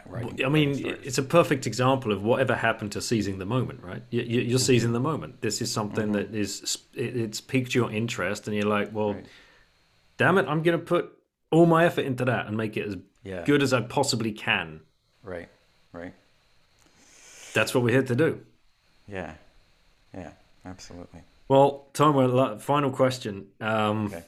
I 0.45 0.49
mean, 0.49 0.75
stories. 0.75 0.99
it's 1.03 1.17
a 1.17 1.23
perfect 1.23 1.65
example 1.65 2.11
of 2.11 2.23
whatever 2.23 2.55
happened 2.55 2.91
to 2.91 3.01
seizing 3.01 3.39
the 3.39 3.47
moment, 3.47 3.81
right? 3.83 4.03
You, 4.11 4.21
are 4.21 4.23
you, 4.23 4.41
mm-hmm. 4.41 4.57
seizing 4.57 4.93
the 4.93 4.99
moment. 4.99 5.41
This 5.41 5.59
is 5.59 5.71
something 5.71 6.05
mm-hmm. 6.05 6.31
that 6.31 6.35
is 6.35 6.77
it, 6.93 7.15
it's 7.17 7.41
piqued 7.41 7.73
your 7.73 7.91
interest, 7.91 8.47
and 8.47 8.55
you're 8.55 8.67
like, 8.67 8.93
well, 8.93 9.13
right 9.15 9.25
damn 10.17 10.37
it, 10.37 10.45
I'm 10.47 10.63
going 10.63 10.79
to 10.79 10.83
put 10.83 11.11
all 11.51 11.65
my 11.65 11.85
effort 11.85 12.05
into 12.05 12.25
that 12.25 12.47
and 12.47 12.57
make 12.57 12.77
it 12.77 12.87
as 12.87 12.97
yeah. 13.23 13.43
good 13.45 13.61
as 13.61 13.73
I 13.73 13.81
possibly 13.81 14.31
can. 14.31 14.81
Right, 15.23 15.49
right. 15.91 16.13
That's 17.53 17.73
what 17.73 17.83
we're 17.83 17.91
here 17.91 18.03
to 18.03 18.15
do. 18.15 18.41
Yeah, 19.07 19.33
yeah, 20.13 20.31
absolutely. 20.65 21.21
Well, 21.47 21.87
Tom, 21.93 22.59
final 22.59 22.91
question. 22.91 23.47
Um, 23.59 24.05
okay. 24.05 24.23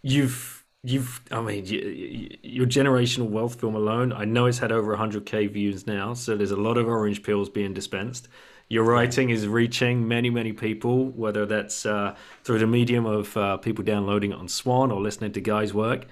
You've, 0.00 0.64
you've, 0.82 1.20
I 1.30 1.42
mean, 1.42 1.66
you, 1.66 1.80
you, 1.80 2.38
your 2.42 2.66
generational 2.66 3.28
wealth 3.28 3.60
film 3.60 3.74
alone. 3.74 4.10
I 4.10 4.24
know 4.24 4.46
it's 4.46 4.58
had 4.58 4.72
over 4.72 4.96
100k 4.96 5.50
views 5.50 5.86
now, 5.86 6.14
so 6.14 6.34
there's 6.34 6.50
a 6.50 6.56
lot 6.56 6.78
of 6.78 6.88
orange 6.88 7.22
pills 7.22 7.50
being 7.50 7.74
dispensed. 7.74 8.28
Your 8.74 8.82
writing 8.82 9.30
is 9.30 9.46
reaching 9.46 10.08
many, 10.08 10.30
many 10.30 10.52
people, 10.52 11.10
whether 11.10 11.46
that's 11.46 11.86
uh, 11.86 12.16
through 12.42 12.58
the 12.58 12.66
medium 12.66 13.06
of 13.06 13.36
uh, 13.36 13.56
people 13.58 13.84
downloading 13.84 14.32
it 14.32 14.34
on 14.34 14.48
Swan 14.48 14.90
or 14.90 15.00
listening 15.00 15.30
to 15.34 15.40
Guy's 15.40 15.72
work. 15.72 16.06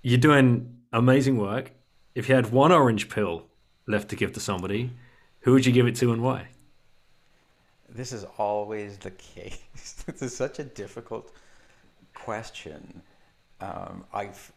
You're 0.00 0.16
doing 0.16 0.74
amazing 0.90 1.36
work. 1.36 1.72
If 2.14 2.30
you 2.30 2.34
had 2.34 2.50
one 2.50 2.72
orange 2.72 3.10
pill 3.10 3.44
left 3.86 4.08
to 4.08 4.16
give 4.16 4.32
to 4.32 4.40
somebody, 4.40 4.90
who 5.40 5.52
would 5.52 5.66
you 5.66 5.72
give 5.72 5.86
it 5.86 5.94
to 5.96 6.14
and 6.14 6.22
why? 6.22 6.48
This 7.90 8.10
is 8.10 8.24
always 8.38 8.96
the 8.96 9.10
case. 9.10 9.92
this 10.06 10.22
is 10.22 10.34
such 10.34 10.58
a 10.58 10.64
difficult 10.64 11.30
question. 12.14 13.02
Um, 13.60 14.06
I've 14.14 14.50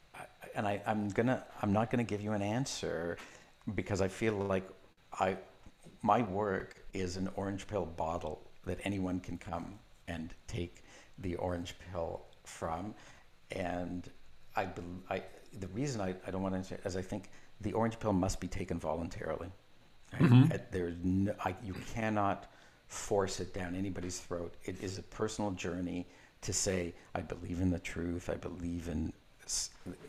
and 0.56 0.66
I, 0.66 0.82
I'm 0.88 1.10
gonna 1.10 1.44
I'm 1.62 1.74
not 1.74 1.92
gonna 1.92 2.06
give 2.06 2.22
you 2.22 2.32
an 2.32 2.42
answer 2.42 3.18
because 3.76 4.00
I 4.00 4.08
feel 4.08 4.36
like 4.36 4.64
I 5.20 5.36
my 6.02 6.22
work 6.22 6.79
is 6.94 7.18
an 7.18 7.30
orange 7.36 7.68
pill 7.68 7.86
bottle 7.86 8.42
that 8.66 8.80
anyone 8.84 9.20
can 9.20 9.38
come 9.38 9.80
and 10.08 10.34
take 10.48 10.84
the 11.20 11.36
orange 11.36 11.76
pill 11.92 12.22
from. 12.44 12.94
And 13.52 14.10
I, 14.56 14.68
I 15.10 15.24
the 15.60 15.68
reason 15.68 16.02
I, 16.02 16.16
I 16.28 16.32
don't 16.32 16.42
want 16.42 16.54
to 16.54 16.58
answer 16.58 16.76
it 16.76 16.82
is 16.86 16.96
I 16.96 17.02
think 17.02 17.30
the 17.62 17.74
orange 17.74 18.00
pill 18.00 18.14
must 18.14 18.40
be 18.40 18.48
taken 18.48 18.80
voluntarily. 18.80 19.50
Right? 20.14 20.22
Mm-hmm. 20.22 20.56
There's 20.72 20.96
no, 21.04 21.34
I, 21.44 21.56
you 21.64 21.76
cannot 21.94 22.52
force 22.88 23.40
it 23.40 23.54
down 23.54 23.76
anybody's 23.76 24.20
throat. 24.20 24.54
It 24.64 24.82
is 24.82 24.98
a 24.98 25.04
personal 25.04 25.52
journey 25.52 26.08
to 26.42 26.54
say, 26.54 26.94
I 27.14 27.22
believe 27.22 27.62
in 27.62 27.70
the 27.70 27.80
truth. 27.80 28.30
I 28.30 28.36
believe 28.36 28.88
in 28.88 29.14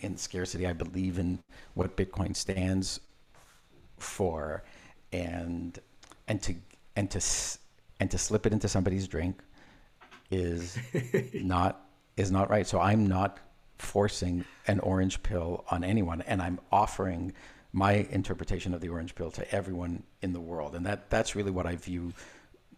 in 0.03 0.17
scarcity. 0.17 0.67
I 0.67 0.73
believe 0.73 1.19
in 1.19 1.39
what 1.75 1.97
Bitcoin 1.97 2.37
stands 2.37 3.01
for, 3.99 4.63
and 5.13 5.79
and 6.29 6.43
to 6.43 6.55
and 7.01 7.11
to 7.11 7.21
and 7.99 8.11
to 8.11 8.19
slip 8.19 8.45
it 8.47 8.53
into 8.53 8.69
somebody's 8.69 9.09
drink 9.09 9.41
is 10.31 10.79
not 11.35 11.87
is 12.17 12.31
not 12.31 12.51
right. 12.51 12.67
So 12.67 12.79
I'm 12.79 13.07
not 13.07 13.39
forcing 13.79 14.45
an 14.67 14.81
orange 14.81 15.23
pill 15.23 15.65
on 15.71 15.83
anyone, 15.83 16.21
and 16.23 16.43
I'm 16.43 16.61
offering 16.71 17.33
my 17.73 17.93
interpretation 18.11 18.75
of 18.75 18.83
the 18.83 18.91
orange 18.91 19.15
pill 19.15 19.31
to 19.31 19.55
everyone 19.55 20.03
in 20.21 20.35
the 20.35 20.41
world, 20.41 20.75
and 20.75 20.85
that 20.85 21.09
that's 21.09 21.35
really 21.35 21.51
what 21.51 21.67
I 21.67 21.77
view. 21.77 22.13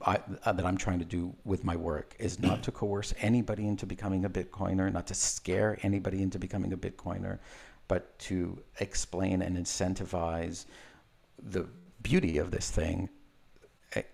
I, 0.04 0.18
uh, 0.44 0.52
that 0.52 0.66
I'm 0.66 0.76
trying 0.76 0.98
to 0.98 1.04
do 1.04 1.32
with 1.44 1.62
my 1.62 1.76
work 1.76 2.16
is 2.18 2.40
not 2.40 2.64
to 2.64 2.72
coerce 2.72 3.14
anybody 3.20 3.68
into 3.68 3.86
becoming 3.86 4.24
a 4.24 4.30
Bitcoiner, 4.30 4.92
not 4.92 5.06
to 5.06 5.14
scare 5.14 5.78
anybody 5.82 6.22
into 6.22 6.40
becoming 6.40 6.72
a 6.72 6.76
Bitcoiner, 6.76 7.38
but 7.86 8.18
to 8.30 8.60
explain 8.80 9.42
and 9.42 9.56
incentivize 9.56 10.66
the 11.40 11.68
beauty 12.02 12.38
of 12.38 12.50
this 12.50 12.68
thing 12.68 13.08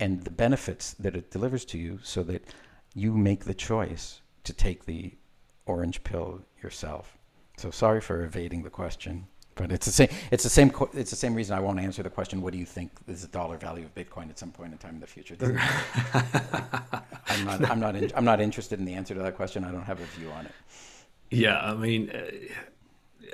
and 0.01 0.25
the 0.25 0.31
benefits 0.31 0.95
that 0.95 1.15
it 1.15 1.31
delivers 1.31 1.65
to 1.67 1.79
you 1.79 1.99
so 2.03 2.23
that 2.25 2.45
you 2.95 3.13
make 3.17 3.45
the 3.45 3.55
choice 3.55 4.21
to 4.45 4.53
take 4.53 4.85
the 4.85 5.15
orange 5.67 6.03
pill 6.05 6.41
yourself. 6.63 7.17
So 7.57 7.71
sorry 7.71 8.01
for 8.01 8.25
evading 8.25 8.63
the 8.63 8.71
question, 8.71 9.27
but 9.55 9.73
it's 9.73 9.87
the 9.87 9.93
same. 9.93 10.09
It's 10.31 10.45
the 10.45 10.51
same. 10.51 10.73
It's 10.95 11.11
the 11.11 11.17
same 11.17 11.35
reason 11.35 11.57
I 11.57 11.61
won't 11.61 11.81
answer 11.81 12.03
the 12.03 12.11
question. 12.11 12.41
What 12.41 12.53
do 12.53 12.59
you 12.59 12.65
think 12.65 12.93
is 13.09 13.23
the 13.23 13.29
dollar 13.29 13.57
value 13.57 13.85
of 13.85 13.95
Bitcoin 13.95 14.31
at 14.31 14.39
some 14.39 14.53
point 14.53 14.73
in 14.73 14.79
time 14.79 14.95
in 14.95 15.01
the 15.01 15.07
future? 15.07 15.37
I'm 17.27 17.45
not. 17.45 17.69
I'm 17.69 17.81
not. 17.81 17.97
In, 17.97 18.13
I'm 18.15 18.25
not 18.25 18.41
interested 18.41 18.79
in 18.79 18.85
the 18.85 18.95
answer 18.95 19.15
to 19.15 19.21
that 19.21 19.35
question. 19.35 19.65
I 19.65 19.73
don't 19.73 19.83
have 19.83 20.01
a 20.01 20.05
view 20.05 20.31
on 20.31 20.47
it. 20.47 20.53
Yeah, 21.31 21.59
I 21.59 21.75
mean, 21.75 22.11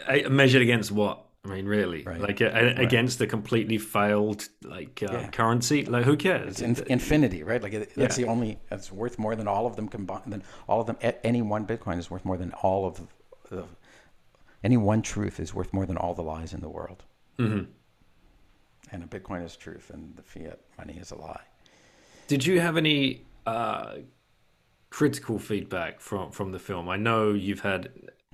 uh, 0.09 0.29
measured 0.31 0.63
against 0.63 0.91
what? 0.91 1.24
I 1.45 1.49
mean, 1.49 1.67
really, 1.67 2.03
right. 2.05 2.21
like 2.21 2.41
uh, 2.41 2.47
right. 2.47 2.79
against 2.79 3.21
a 3.21 3.27
completely 3.27 3.77
failed 3.77 4.49
like 4.63 5.03
uh, 5.03 5.13
yeah. 5.13 5.29
currency, 5.29 5.85
like 5.85 6.05
who 6.07 6.17
cares? 6.17 6.63
It's 6.63 6.81
in, 6.81 6.87
infinity, 6.89 7.43
right? 7.43 7.63
Like 7.63 7.73
that's 7.95 8.19
yeah. 8.19 8.25
the 8.25 8.31
only. 8.31 8.59
It's 8.71 8.91
worth 8.91 9.19
more 9.19 9.37
than 9.37 9.47
all 9.47 9.67
of 9.67 9.77
them 9.77 9.89
combined. 9.89 10.23
Then 10.27 10.43
all 10.67 10.81
of 10.81 10.87
them, 10.87 10.97
any 11.23 11.43
one 11.43 11.67
Bitcoin 11.67 11.99
is 11.99 12.11
worth 12.11 12.25
more 12.25 12.39
than 12.39 12.53
all 12.63 12.87
of 12.87 13.01
the. 13.51 13.65
Any 14.63 14.79
one 14.79 15.03
truth 15.03 15.39
is 15.39 15.53
worth 15.53 15.75
more 15.75 15.85
than 15.85 15.99
all 15.99 16.15
the 16.15 16.23
lies 16.23 16.55
in 16.55 16.61
the 16.63 16.71
world. 16.71 17.03
Mm-hmm. 17.39 17.71
And 18.91 19.03
a 19.03 19.07
Bitcoin 19.07 19.45
is 19.45 19.55
truth, 19.55 19.91
and 19.93 20.17
the 20.17 20.23
fiat 20.23 20.61
money 20.79 20.97
is 20.97 21.11
a 21.11 21.17
lie. 21.17 21.43
Did 22.27 22.47
you 22.47 22.61
have 22.61 22.79
any 22.79 23.27
uh, 23.45 23.97
critical 24.89 25.39
feedback 25.39 26.01
from 26.01 26.31
from 26.31 26.53
the 26.53 26.59
film? 26.59 26.89
I 26.89 26.97
know 26.97 27.35
you've 27.35 27.61
had 27.61 27.91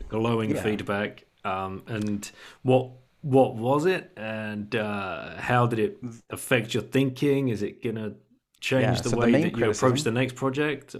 glowing 0.08 0.50
yeah. 0.50 0.62
feedback. 0.62 1.24
Um, 1.44 1.82
and 1.86 2.30
what 2.62 2.90
what 3.22 3.54
was 3.54 3.86
it? 3.86 4.12
And 4.16 4.74
uh, 4.74 5.36
how 5.36 5.66
did 5.66 5.78
it 5.78 5.98
affect 6.30 6.74
your 6.74 6.82
thinking? 6.82 7.48
Is 7.48 7.62
it 7.62 7.82
going 7.82 7.96
to 7.96 8.14
change 8.60 8.82
yeah, 8.82 9.02
the 9.02 9.08
so 9.10 9.16
way 9.18 9.32
the 9.32 9.42
that 9.42 9.56
you 9.56 9.70
approach 9.70 10.02
the 10.02 10.10
next 10.10 10.36
project? 10.36 10.96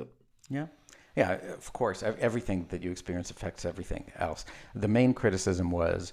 Yeah. 0.49 0.67
Yeah 1.17 1.33
of 1.33 1.73
course 1.73 2.03
everything 2.03 2.67
that 2.71 2.83
you 2.83 2.91
experience 2.91 3.31
affects 3.31 3.65
everything 3.65 4.11
else. 4.17 4.45
The 4.75 4.89
main 4.89 5.13
criticism 5.13 5.71
was 5.71 6.13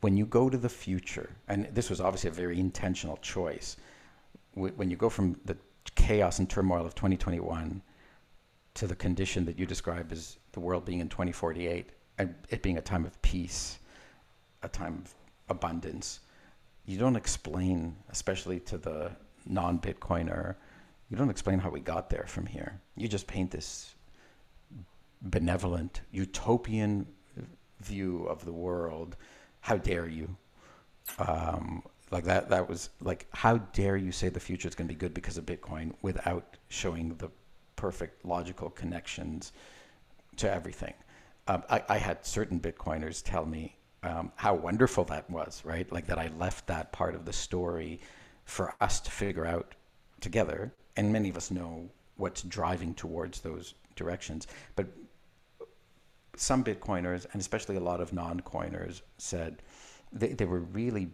when 0.00 0.16
you 0.16 0.26
go 0.26 0.48
to 0.48 0.56
the 0.56 0.68
future 0.68 1.30
and 1.48 1.68
this 1.72 1.90
was 1.90 2.00
obviously 2.00 2.30
a 2.30 2.32
very 2.32 2.58
intentional 2.58 3.16
choice 3.18 3.76
when 4.54 4.90
you 4.90 4.96
go 4.96 5.08
from 5.08 5.38
the 5.44 5.56
chaos 5.94 6.38
and 6.38 6.48
turmoil 6.48 6.84
of 6.84 6.94
2021 6.94 7.82
to 8.74 8.86
the 8.86 8.94
condition 8.94 9.44
that 9.44 9.58
you 9.58 9.66
describe 9.66 10.12
as 10.12 10.38
the 10.52 10.60
world 10.60 10.84
being 10.84 11.00
in 11.00 11.08
2048 11.08 11.90
and 12.18 12.34
it 12.50 12.62
being 12.62 12.78
a 12.78 12.82
time 12.82 13.04
of 13.04 13.20
peace 13.22 13.78
a 14.62 14.68
time 14.68 15.02
of 15.04 15.14
abundance, 15.48 16.20
you 16.86 16.98
don't 16.98 17.16
explain, 17.16 17.96
especially 18.10 18.60
to 18.60 18.78
the 18.78 19.10
non 19.46 19.78
Bitcoiner, 19.78 20.56
you 21.10 21.16
don't 21.16 21.30
explain 21.30 21.58
how 21.58 21.70
we 21.70 21.80
got 21.80 22.10
there 22.10 22.24
from 22.26 22.46
here. 22.46 22.80
You 22.96 23.08
just 23.08 23.26
paint 23.26 23.50
this 23.50 23.94
benevolent, 25.22 26.02
utopian 26.12 27.06
view 27.80 28.24
of 28.24 28.44
the 28.44 28.52
world. 28.52 29.16
How 29.60 29.76
dare 29.76 30.08
you? 30.08 30.36
Um, 31.18 31.82
like 32.10 32.24
that. 32.24 32.50
That 32.50 32.68
was 32.68 32.90
like, 33.00 33.26
how 33.32 33.58
dare 33.58 33.96
you 33.96 34.12
say 34.12 34.28
the 34.28 34.40
future 34.40 34.68
is 34.68 34.74
going 34.74 34.88
to 34.88 34.94
be 34.94 34.98
good 34.98 35.14
because 35.14 35.38
of 35.38 35.46
Bitcoin 35.46 35.92
without 36.02 36.56
showing 36.68 37.14
the 37.16 37.30
perfect 37.76 38.24
logical 38.24 38.70
connections 38.70 39.52
to 40.36 40.52
everything. 40.52 40.94
Um, 41.48 41.62
I, 41.70 41.82
I, 41.88 41.96
had 41.96 42.26
certain 42.26 42.60
Bitcoiners 42.60 43.22
tell 43.24 43.46
me 43.46 43.74
um, 44.02 44.30
how 44.36 44.54
wonderful 44.54 45.04
that 45.04 45.28
was, 45.30 45.62
right? 45.64 45.90
Like 45.90 46.06
that 46.06 46.18
I 46.18 46.30
left 46.38 46.66
that 46.66 46.92
part 46.92 47.14
of 47.14 47.24
the 47.24 47.32
story 47.32 48.00
for 48.44 48.74
us 48.82 49.00
to 49.00 49.10
figure 49.10 49.46
out 49.46 49.74
together. 50.20 50.70
And 50.96 51.10
many 51.10 51.30
of 51.30 51.38
us 51.38 51.50
know 51.50 51.88
what's 52.16 52.42
driving 52.42 52.92
towards 52.94 53.40
those 53.40 53.74
directions. 53.96 54.46
But 54.76 54.88
some 56.36 56.62
Bitcoiners, 56.62 57.26
and 57.32 57.40
especially 57.40 57.76
a 57.76 57.80
lot 57.80 58.00
of 58.00 58.12
non 58.12 58.40
coiners, 58.40 59.02
said 59.16 59.62
they, 60.12 60.28
they 60.28 60.44
were 60.44 60.60
really 60.60 61.08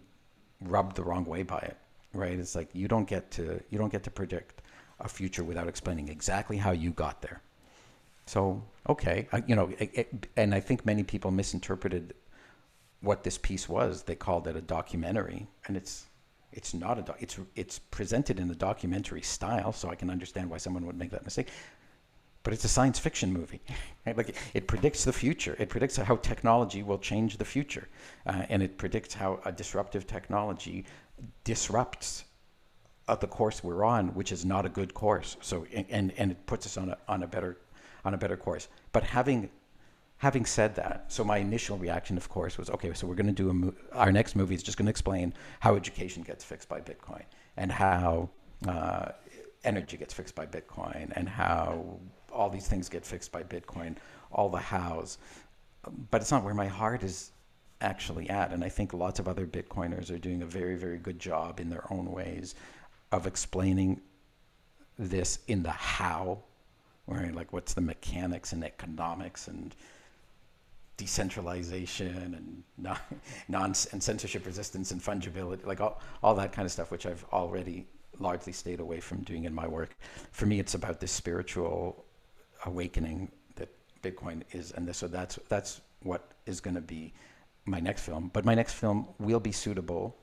rubbed 0.61 0.97
the 0.97 1.05
wrong 1.05 1.25
way 1.25 1.45
by 1.45 1.59
it, 1.59 1.77
right? 2.13 2.39
It's 2.39 2.57
like 2.57 2.69
you 2.73 2.89
don't 2.89 3.09
get 3.09 3.31
to 3.33 3.61
you 3.71 3.79
don't 3.79 3.93
get 3.93 4.03
to 4.05 4.11
predict 4.11 4.63
a 5.01 5.09
future 5.09 5.45
without 5.45 5.69
explaining 5.69 6.09
exactly 6.09 6.57
how 6.57 6.73
you 6.73 6.91
got 6.91 7.23
there. 7.23 7.41
So 8.27 8.63
okay, 8.89 9.29
I, 9.33 9.43
you 9.47 9.55
know, 9.55 9.71
it, 9.79 9.91
it, 9.95 10.27
and 10.37 10.55
I 10.55 10.61
think 10.61 10.85
many 10.85 11.03
people 11.03 11.31
misinterpreted 11.31 12.15
what 13.01 13.23
this 13.23 13.39
piece 13.39 13.69
was. 13.69 14.03
They 14.03 14.15
called 14.15 14.49
it 14.49 14.57
a 14.57 14.61
documentary, 14.61 15.47
and 15.67 15.77
it's 15.77 16.07
it's 16.53 16.75
not 16.75 16.99
a 16.99 17.03
doc. 17.03 17.17
It's 17.21 17.39
it's 17.55 17.79
presented 17.79 18.41
in 18.41 18.51
a 18.51 18.55
documentary 18.55 19.23
style, 19.23 19.73
so 19.73 19.91
I 19.91 19.95
can 19.95 20.11
understand 20.11 20.51
why 20.51 20.59
someone 20.59 20.87
would 20.87 20.97
make 20.97 21.11
that 21.11 21.25
mistake. 21.25 21.49
But 22.43 22.53
it's 22.53 22.65
a 22.65 22.69
science 22.69 22.99
fiction 22.99 23.33
movie. 23.33 23.61
Right? 24.07 24.19
Like 24.19 24.37
it 24.53 24.67
predicts 24.67 25.05
the 25.05 25.15
future. 25.15 25.57
It 25.59 25.71
predicts 25.71 25.97
how 25.97 26.17
technology 26.17 26.83
will 26.83 26.99
change 26.99 27.39
the 27.39 27.45
future, 27.45 27.89
uh, 28.27 28.45
and 28.51 28.63
it 28.63 28.77
predicts 28.77 29.15
how 29.15 29.41
a 29.47 29.53
disruptive 29.53 30.07
technology 30.07 30.85
disrupts 31.43 32.25
uh, 33.09 33.15
the 33.15 33.27
course 33.27 33.65
we're 33.65 33.83
on, 33.83 34.09
which 34.09 34.31
is 34.31 34.45
not 34.45 34.67
a 34.67 34.69
good 34.69 34.93
course. 34.93 35.39
So 35.41 35.67
and 35.73 36.13
and 36.19 36.33
it 36.33 36.47
puts 36.47 36.67
us 36.67 36.77
on 36.77 36.91
a 36.91 36.99
on 37.09 37.23
a 37.23 37.27
better 37.27 37.57
on 38.05 38.15
a 38.15 38.19
better 38.19 38.37
course. 38.37 38.69
But 38.93 39.05
having 39.05 39.51
having 40.19 40.47
said 40.47 40.75
that, 40.77 41.05
so 41.09 41.25
my 41.25 41.39
initial 41.39 41.77
reaction, 41.77 42.17
of 42.17 42.29
course, 42.29 42.57
was 42.57 42.71
okay. 42.71 42.93
So 42.95 43.07
we're 43.07 43.15
going 43.15 43.27
to 43.27 43.33
do 43.33 43.51
a 43.51 43.55
mo- 43.55 43.75
our 43.93 44.13
next 44.13 44.37
movie 44.37 44.55
is 44.55 44.63
just 44.63 44.79
going 44.79 44.87
to 44.87 44.91
explain 44.91 45.35
how 45.61 45.77
education 45.77 46.23
gets 46.23 46.45
fixed 46.45 46.69
by 46.69 46.81
Bitcoin 46.81 47.25
and 47.57 47.71
how 47.71 48.31
uh, 48.67 49.09
energy 49.65 49.97
gets 49.97 50.15
fixed 50.15 50.35
by 50.35 50.47
Bitcoin 50.47 51.13
and 51.17 51.29
how 51.29 51.99
all 52.33 52.49
these 52.49 52.67
things 52.67 52.89
get 52.89 53.05
fixed 53.05 53.33
by 53.33 53.43
Bitcoin, 53.43 53.97
all 54.33 54.49
the 54.49 54.59
hows. 54.59 55.19
But 56.11 56.21
it's 56.21 56.31
not 56.31 56.45
where 56.45 56.55
my 56.55 56.67
heart 56.67 57.03
is 57.03 57.33
actually 57.81 58.31
at. 58.31 58.53
And 58.53 58.65
I 58.65 58.69
think 58.69 58.93
lots 58.93 59.19
of 59.19 59.29
other 59.29 59.47
Bitcoiners 59.47 60.11
are 60.11 60.19
doing 60.19 60.43
a 60.43 60.47
very, 60.47 60.77
very 60.77 60.99
good 60.99 61.19
job 61.19 61.61
in 61.61 61.69
their 61.69 61.85
own 61.93 62.11
ways 62.11 62.55
of 63.13 63.27
explaining 63.27 64.01
this 64.99 65.41
in 65.49 65.63
the 65.63 65.71
how, 65.71 66.43
Like 67.07 67.53
what's 67.53 67.75
the 67.75 67.81
mechanics 67.81 68.53
and 68.53 68.65
economics 68.65 69.49
and 69.49 69.75
decentralization 70.97 72.35
and 72.35 72.63
non, 72.79 72.99
non 73.49 73.75
and 73.93 74.03
censorship 74.03 74.47
resistance 74.47 74.91
and 74.91 75.01
fungibility, 75.01 75.65
like 75.67 75.81
all, 75.81 76.01
all 76.23 76.35
that 76.35 76.53
kind 76.53 76.67
of 76.67 76.73
stuff, 76.73 76.91
which 76.91 77.07
I've 77.07 77.25
already 77.33 77.87
largely 78.19 78.53
stayed 78.53 78.81
away 78.81 79.01
from 79.01 79.23
doing 79.23 79.45
in 79.45 79.55
my 79.55 79.67
work. 79.67 79.97
For 80.31 80.47
me, 80.47 80.61
it's 80.61 80.75
about 80.75 81.01
this 81.01 81.11
spiritual 81.11 82.05
awakening 82.65 83.31
that 83.57 83.69
Bitcoin 84.03 84.43
is, 84.53 84.73
and 84.73 84.87
this, 84.87 84.99
so 84.99 85.09
that's 85.09 85.39
that's 85.49 85.81
what 86.03 86.33
is 86.47 86.61
going 86.61 86.75
to 86.75 86.81
be 86.81 87.13
my 87.65 87.81
next 87.81 88.03
film. 88.03 88.31
But 88.33 88.45
my 88.45 88.55
next 88.55 88.75
film 88.75 89.09
will 89.19 89.41
be 89.41 89.53
suitable, 89.53 90.17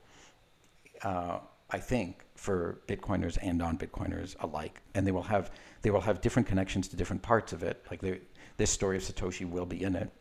uh, 1.04 1.40
I 1.70 1.80
think, 1.80 2.24
for 2.36 2.82
Bitcoiners 2.88 3.38
and 3.42 3.58
non-Bitcoiners 3.58 4.36
alike, 4.42 4.82
and 4.94 5.06
they 5.06 5.12
will 5.12 5.24
have 5.24 5.52
they 5.82 5.92
will 5.92 6.02
have 6.02 6.22
different 6.22 6.48
connections 6.48 6.88
to 6.90 6.96
different 6.96 7.22
parts 7.22 7.54
of 7.54 7.64
it. 7.64 7.84
Like 7.90 8.02
this 8.58 8.70
story 8.70 8.98
of 8.98 9.04
Satoshi 9.04 9.50
will 9.50 9.66
be 9.66 9.84
in 9.84 9.96
it 9.96 10.12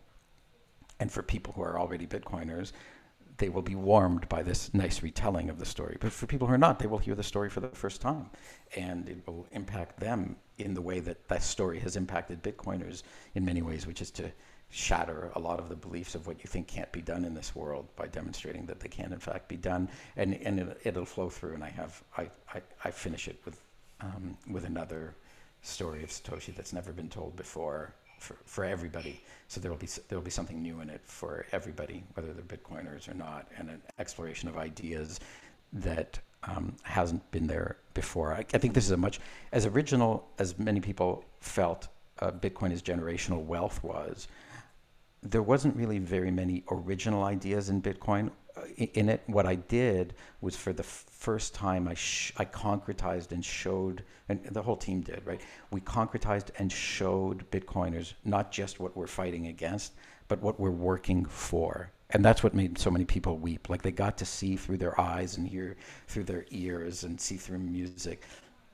and 1.00 1.10
for 1.10 1.22
people 1.22 1.54
who 1.54 1.62
are 1.62 1.80
already 1.80 2.06
Bitcoiners, 2.06 2.72
they 3.38 3.48
will 3.48 3.62
be 3.62 3.74
warmed 3.74 4.28
by 4.28 4.42
this 4.42 4.72
nice 4.74 5.02
retelling 5.02 5.48
of 5.48 5.58
the 5.58 5.64
story. 5.64 5.96
But 5.98 6.12
for 6.12 6.26
people 6.26 6.46
who 6.46 6.52
are 6.52 6.58
not, 6.58 6.78
they 6.78 6.86
will 6.86 6.98
hear 6.98 7.14
the 7.14 7.22
story 7.22 7.48
for 7.48 7.60
the 7.60 7.68
first 7.68 8.02
time, 8.02 8.28
and 8.76 9.08
it 9.08 9.26
will 9.26 9.46
impact 9.52 9.98
them 9.98 10.36
in 10.58 10.74
the 10.74 10.82
way 10.82 11.00
that 11.00 11.26
that 11.28 11.42
story 11.42 11.78
has 11.80 11.96
impacted 11.96 12.42
Bitcoiners 12.42 13.02
in 13.34 13.44
many 13.46 13.62
ways, 13.62 13.86
which 13.86 14.02
is 14.02 14.10
to 14.12 14.30
shatter 14.68 15.32
a 15.34 15.40
lot 15.40 15.58
of 15.58 15.70
the 15.70 15.74
beliefs 15.74 16.14
of 16.14 16.26
what 16.26 16.44
you 16.44 16.48
think 16.48 16.68
can't 16.68 16.92
be 16.92 17.00
done 17.00 17.24
in 17.24 17.34
this 17.34 17.56
world 17.56 17.88
by 17.96 18.06
demonstrating 18.06 18.66
that 18.66 18.78
they 18.78 18.88
can 18.88 19.12
in 19.12 19.18
fact 19.18 19.48
be 19.48 19.56
done, 19.56 19.88
and 20.16 20.34
and 20.34 20.60
it, 20.84 20.94
will 20.94 21.06
flow 21.06 21.30
through. 21.30 21.54
And 21.54 21.64
I 21.64 21.70
have 21.70 22.04
I, 22.18 22.28
I, 22.54 22.60
I 22.84 22.90
finish 22.90 23.26
it 23.26 23.40
with 23.46 23.58
um, 24.02 24.36
with 24.50 24.64
another 24.66 25.14
story 25.62 26.02
of 26.02 26.10
Satoshi 26.10 26.54
that's 26.54 26.72
never 26.72 26.92
been 26.92 27.08
told 27.08 27.36
before 27.36 27.94
for, 28.18 28.36
for 28.44 28.64
everybody. 28.64 29.20
So 29.48 29.60
there 29.60 29.70
will 29.70 29.78
be 29.78 29.88
there 30.08 30.18
will 30.18 30.24
be 30.24 30.30
something 30.30 30.62
new 30.62 30.80
in 30.80 30.90
it 30.90 31.00
for 31.04 31.46
everybody, 31.52 32.04
whether 32.14 32.32
they're 32.32 32.44
Bitcoiners 32.44 33.08
or 33.08 33.14
not, 33.14 33.48
and 33.56 33.70
an 33.70 33.82
exploration 33.98 34.48
of 34.48 34.56
ideas 34.56 35.20
that 35.72 36.18
um, 36.44 36.74
hasn't 36.82 37.28
been 37.30 37.46
there 37.46 37.76
before. 37.94 38.32
I, 38.32 38.44
I, 38.54 38.58
think 38.58 38.74
this 38.74 38.84
is 38.84 38.92
a 38.92 38.96
much 38.96 39.20
as 39.52 39.66
original 39.66 40.26
as 40.38 40.58
many 40.58 40.80
people 40.80 41.24
felt 41.40 41.88
uh, 42.20 42.30
Bitcoin 42.30 42.72
as 42.72 42.82
generational 42.82 43.44
wealth 43.44 43.82
was. 43.82 44.28
There 45.22 45.42
wasn't 45.42 45.76
really 45.76 45.98
very 45.98 46.30
many 46.30 46.64
original 46.70 47.24
ideas 47.24 47.68
in 47.68 47.82
Bitcoin 47.82 48.30
in 48.76 49.08
it, 49.08 49.22
what 49.26 49.46
I 49.46 49.56
did 49.56 50.14
was 50.40 50.56
for 50.56 50.72
the 50.72 50.82
first 50.82 51.54
time 51.54 51.88
I 51.88 51.94
sh- 51.94 52.32
I 52.36 52.44
concretized 52.44 53.32
and 53.32 53.44
showed, 53.44 54.04
and 54.28 54.44
the 54.44 54.62
whole 54.62 54.76
team 54.76 55.00
did, 55.02 55.22
right? 55.24 55.40
We 55.70 55.80
concretized 55.80 56.50
and 56.58 56.70
showed 56.70 57.50
Bitcoiners 57.50 58.14
not 58.24 58.52
just 58.52 58.80
what 58.80 58.96
we're 58.96 59.06
fighting 59.06 59.46
against, 59.46 59.92
but 60.28 60.40
what 60.40 60.58
we're 60.60 60.70
working 60.70 61.24
for. 61.24 61.90
And 62.10 62.24
that's 62.24 62.42
what 62.42 62.54
made 62.54 62.78
so 62.78 62.90
many 62.90 63.04
people 63.04 63.38
weep. 63.38 63.68
Like 63.68 63.82
they 63.82 63.92
got 63.92 64.18
to 64.18 64.24
see 64.24 64.56
through 64.56 64.78
their 64.78 65.00
eyes 65.00 65.36
and 65.36 65.46
hear 65.46 65.76
through 66.08 66.24
their 66.24 66.44
ears 66.50 67.04
and 67.04 67.20
see 67.20 67.36
through 67.36 67.58
music 67.58 68.24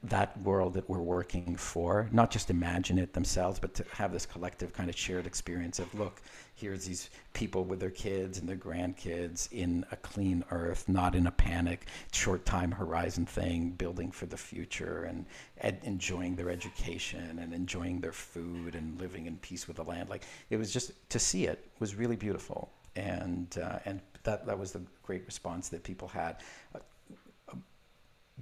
that 0.09 0.41
world 0.43 0.75
that 0.75 0.89
we're 0.89 0.99
working 0.99 1.57
for, 1.57 2.09
not 2.13 2.31
just 2.31 2.51
imagine 2.51 2.99
it 2.99 3.13
themselves, 3.13 3.59
but 3.59 3.75
to 3.75 3.85
have 3.93 4.13
this 4.13 4.27
collective 4.27 4.73
kind 4.73 4.89
of 4.89 4.97
shared 4.97 5.27
experience 5.27 5.79
of 5.79 5.93
look, 5.95 6.23
here's 6.55 6.85
these 6.85 7.11
people 7.33 7.65
with 7.65 7.81
their 7.81 7.91
kids 7.91 8.39
and 8.39 8.49
their 8.49 8.57
grandkids 8.57 9.51
in 9.53 9.85
a 9.93 9.97
clean 9.97 10.45
earth, 10.51 10.89
not 10.89 11.15
in 11.15 11.27
a 11.27 11.31
panic, 11.31 11.87
short 12.13 12.45
time 12.45 12.71
horizon 12.71 13.27
thing, 13.27 13.71
building 13.71 14.11
for 14.11 14.27
the 14.27 14.37
future 14.37 15.05
and 15.05 15.27
ed- 15.61 15.81
enjoying 15.83 16.37
their 16.37 16.51
education 16.51 17.39
and 17.41 17.53
enjoying 17.53 18.01
their 18.01 18.13
food 18.13 18.75
and 18.75 19.01
living 19.01 19.27
in 19.27 19.37
peace 19.39 19.67
with 19.67 19.77
the 19.77 19.85
land. 19.85 20.09
Like 20.09 20.25
it 20.51 20.57
was 20.57 20.73
just 20.73 20.93
to 21.11 21.19
see 21.19 21.47
it 21.47 21.69
was 21.79 21.95
really 21.95 22.17
beautiful. 22.17 22.71
And, 22.95 23.59
uh, 23.63 23.81
and 23.85 24.01
that, 24.23 24.47
that 24.47 24.59
was 24.59 24.73
the 24.73 24.83
great 25.03 25.27
response 25.27 25.69
that 25.69 25.83
people 25.83 26.09
had. 26.09 26.37
Uh, 26.75 26.79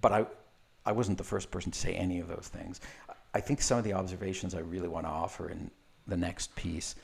but 0.01 0.13
I, 0.13 0.27
I 0.87 0.93
wasn't 0.93 1.19
the 1.19 1.25
first 1.25 1.51
person 1.51 1.73
to 1.73 1.79
say 1.79 1.95
any 1.95 2.21
of 2.21 2.29
those 2.29 2.51
things. 2.53 2.81
I 3.33 3.41
think 3.41 3.63
some 3.63 3.79
of 3.79 3.85
the 3.85 3.95
observations 3.95 4.55
I 4.55 4.61
really 4.61 4.89
want 4.89 5.07
to 5.07 5.11
offer 5.11 5.49
in 5.51 5.71
the 6.07 6.17
next 6.17 6.55
piece 6.57 6.95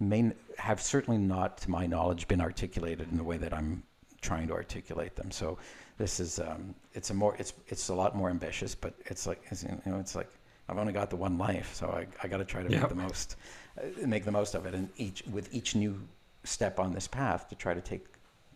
may 0.00 0.32
have 0.58 0.80
certainly 0.80 1.18
not, 1.18 1.58
to 1.58 1.70
my 1.70 1.86
knowledge, 1.86 2.26
been 2.26 2.40
articulated 2.40 3.10
in 3.10 3.16
the 3.16 3.24
way 3.24 3.36
that 3.36 3.52
I'm 3.52 3.82
trying 4.20 4.48
to 4.48 4.54
articulate 4.54 5.14
them. 5.14 5.30
So 5.30 5.58
this 5.98 6.18
is 6.18 6.40
um, 6.40 6.74
it's 6.94 7.10
a 7.10 7.14
more 7.14 7.36
it's 7.38 7.52
it's 7.68 7.88
a 7.88 7.94
lot 7.94 8.16
more 8.16 8.30
ambitious, 8.30 8.74
but 8.74 8.94
it's 9.06 9.26
like 9.26 9.42
it's, 9.50 9.62
you 9.62 9.78
know 9.86 9.98
it's 9.98 10.16
like 10.16 10.30
I've 10.68 10.78
only 10.78 10.92
got 10.92 11.10
the 11.10 11.16
one 11.16 11.38
life, 11.38 11.74
so 11.74 11.88
I, 11.88 12.06
I 12.22 12.28
got 12.28 12.38
to 12.38 12.44
try 12.44 12.62
to 12.62 12.70
yep. 12.70 12.80
make 12.80 12.88
the 12.88 12.96
most 12.96 13.36
uh, 13.78 14.06
make 14.06 14.24
the 14.24 14.32
most 14.32 14.54
of 14.54 14.66
it, 14.66 14.74
and 14.74 14.88
each 14.96 15.22
with 15.30 15.54
each 15.54 15.76
new 15.76 16.00
step 16.42 16.80
on 16.80 16.92
this 16.92 17.06
path 17.06 17.48
to 17.50 17.54
try 17.54 17.74
to 17.74 17.80
take 17.80 18.06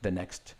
the 0.03 0.11
next 0.11 0.55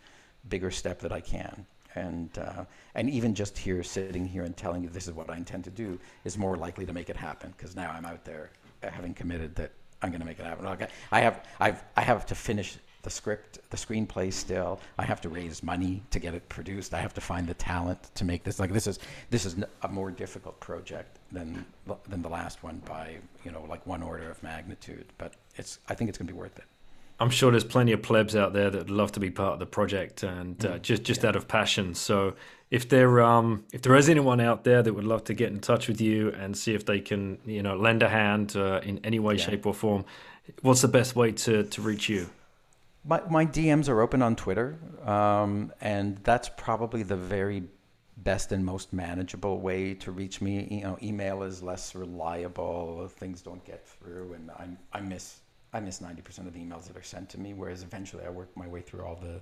bigger 0.47 0.71
step 0.71 0.99
that 0.99 1.11
I 1.11 1.19
can 1.19 1.65
and 1.95 2.37
uh, 2.37 2.65
and 2.95 3.09
even 3.09 3.33
just 3.33 3.57
here 3.57 3.83
sitting 3.83 4.25
here 4.25 4.43
and 4.43 4.55
telling 4.55 4.83
you 4.83 4.89
this 4.89 5.07
is 5.07 5.13
what 5.13 5.29
I 5.29 5.37
intend 5.37 5.63
to 5.65 5.69
do 5.69 5.99
is 6.23 6.37
more 6.37 6.57
likely 6.57 6.85
to 6.85 6.93
make 6.93 7.09
it 7.09 7.17
happen 7.17 7.53
because 7.57 7.75
now 7.75 7.91
I'm 7.91 8.05
out 8.05 8.25
there 8.25 8.51
uh, 8.83 8.89
having 8.89 9.13
committed 9.13 9.55
that 9.55 9.71
I'm 10.01 10.09
going 10.09 10.21
to 10.21 10.25
make 10.25 10.39
it 10.39 10.45
happen. 10.45 10.65
Okay. 10.65 10.87
I 11.11 11.21
have 11.21 11.45
I've 11.59 11.83
I 11.95 12.01
have 12.01 12.25
to 12.27 12.35
finish 12.35 12.77
the 13.01 13.09
script, 13.09 13.59
the 13.69 13.77
screenplay 13.77 14.31
still. 14.31 14.79
I 14.97 15.05
have 15.05 15.21
to 15.21 15.29
raise 15.29 15.63
money 15.63 16.03
to 16.11 16.19
get 16.19 16.33
it 16.33 16.47
produced. 16.49 16.93
I 16.93 16.99
have 16.99 17.13
to 17.13 17.21
find 17.21 17.47
the 17.47 17.53
talent 17.53 18.11
to 18.15 18.25
make 18.25 18.43
this. 18.43 18.59
Like 18.59 18.73
this 18.73 18.87
is 18.87 18.99
this 19.29 19.45
is 19.45 19.55
a 19.83 19.87
more 19.87 20.11
difficult 20.11 20.59
project 20.59 21.19
than 21.31 21.65
than 22.07 22.21
the 22.21 22.29
last 22.29 22.63
one 22.63 22.81
by 22.85 23.17
you 23.43 23.51
know 23.51 23.65
like 23.69 23.85
one 23.87 24.03
order 24.03 24.29
of 24.29 24.41
magnitude. 24.43 25.05
But 25.17 25.33
it's 25.55 25.79
I 25.87 25.95
think 25.95 26.09
it's 26.09 26.17
going 26.17 26.27
to 26.27 26.33
be 26.33 26.39
worth 26.39 26.57
it. 26.57 26.65
I'm 27.19 27.29
sure 27.29 27.51
there's 27.51 27.65
plenty 27.65 27.91
of 27.91 28.01
plebs 28.01 28.35
out 28.35 28.53
there 28.53 28.69
that 28.69 28.77
would 28.77 28.89
love 28.89 29.11
to 29.13 29.19
be 29.19 29.29
part 29.29 29.53
of 29.53 29.59
the 29.59 29.65
project 29.65 30.23
and 30.23 30.65
uh, 30.65 30.77
just 30.79 31.03
just 31.03 31.23
yeah. 31.23 31.29
out 31.29 31.35
of 31.35 31.47
passion. 31.47 31.93
So 31.93 32.35
if 32.71 32.87
there 32.87 33.21
um 33.21 33.65
if 33.73 33.81
there 33.81 33.95
is 33.95 34.09
anyone 34.09 34.39
out 34.39 34.63
there 34.63 34.81
that 34.81 34.93
would 34.93 35.05
love 35.05 35.25
to 35.25 35.33
get 35.33 35.51
in 35.51 35.59
touch 35.59 35.87
with 35.87 35.99
you 35.99 36.29
and 36.29 36.57
see 36.57 36.73
if 36.73 36.85
they 36.85 37.01
can 37.01 37.39
you 37.45 37.61
know 37.61 37.75
lend 37.75 38.03
a 38.03 38.09
hand 38.09 38.55
uh, 38.55 38.79
in 38.83 38.99
any 39.03 39.19
way, 39.19 39.35
yeah. 39.35 39.45
shape, 39.45 39.65
or 39.65 39.73
form, 39.73 40.05
what's 40.61 40.81
the 40.81 40.87
best 40.87 41.15
way 41.15 41.31
to 41.33 41.63
to 41.63 41.81
reach 41.81 42.07
you? 42.07 42.29
My 43.03 43.21
my 43.29 43.45
DMs 43.45 43.89
are 43.89 44.01
open 44.01 44.21
on 44.21 44.35
Twitter, 44.35 44.77
um, 45.05 45.73
and 45.81 46.19
that's 46.23 46.49
probably 46.49 47.03
the 47.03 47.17
very 47.17 47.63
best 48.15 48.51
and 48.51 48.65
most 48.65 48.91
manageable 48.91 49.59
way 49.59 49.93
to 49.93 50.11
reach 50.11 50.41
me. 50.41 50.67
You 50.69 50.81
know, 50.81 50.97
email 51.01 51.43
is 51.43 51.61
less 51.61 51.95
reliable; 51.95 53.09
things 53.09 53.41
don't 53.41 53.63
get 53.65 53.87
through, 53.87 54.33
and 54.33 54.51
I 54.51 54.67
I 54.97 55.01
miss 55.01 55.39
I 55.73 55.79
miss 55.79 56.01
ninety 56.01 56.21
percent 56.21 56.47
of 56.47 56.53
the 56.53 56.59
emails 56.59 56.87
that 56.87 56.97
are 56.97 57.03
sent 57.03 57.29
to 57.29 57.39
me. 57.39 57.53
Whereas 57.53 57.83
eventually, 57.83 58.25
I 58.25 58.29
work 58.29 58.49
my 58.55 58.67
way 58.67 58.81
through 58.81 59.03
all 59.03 59.15
the 59.15 59.41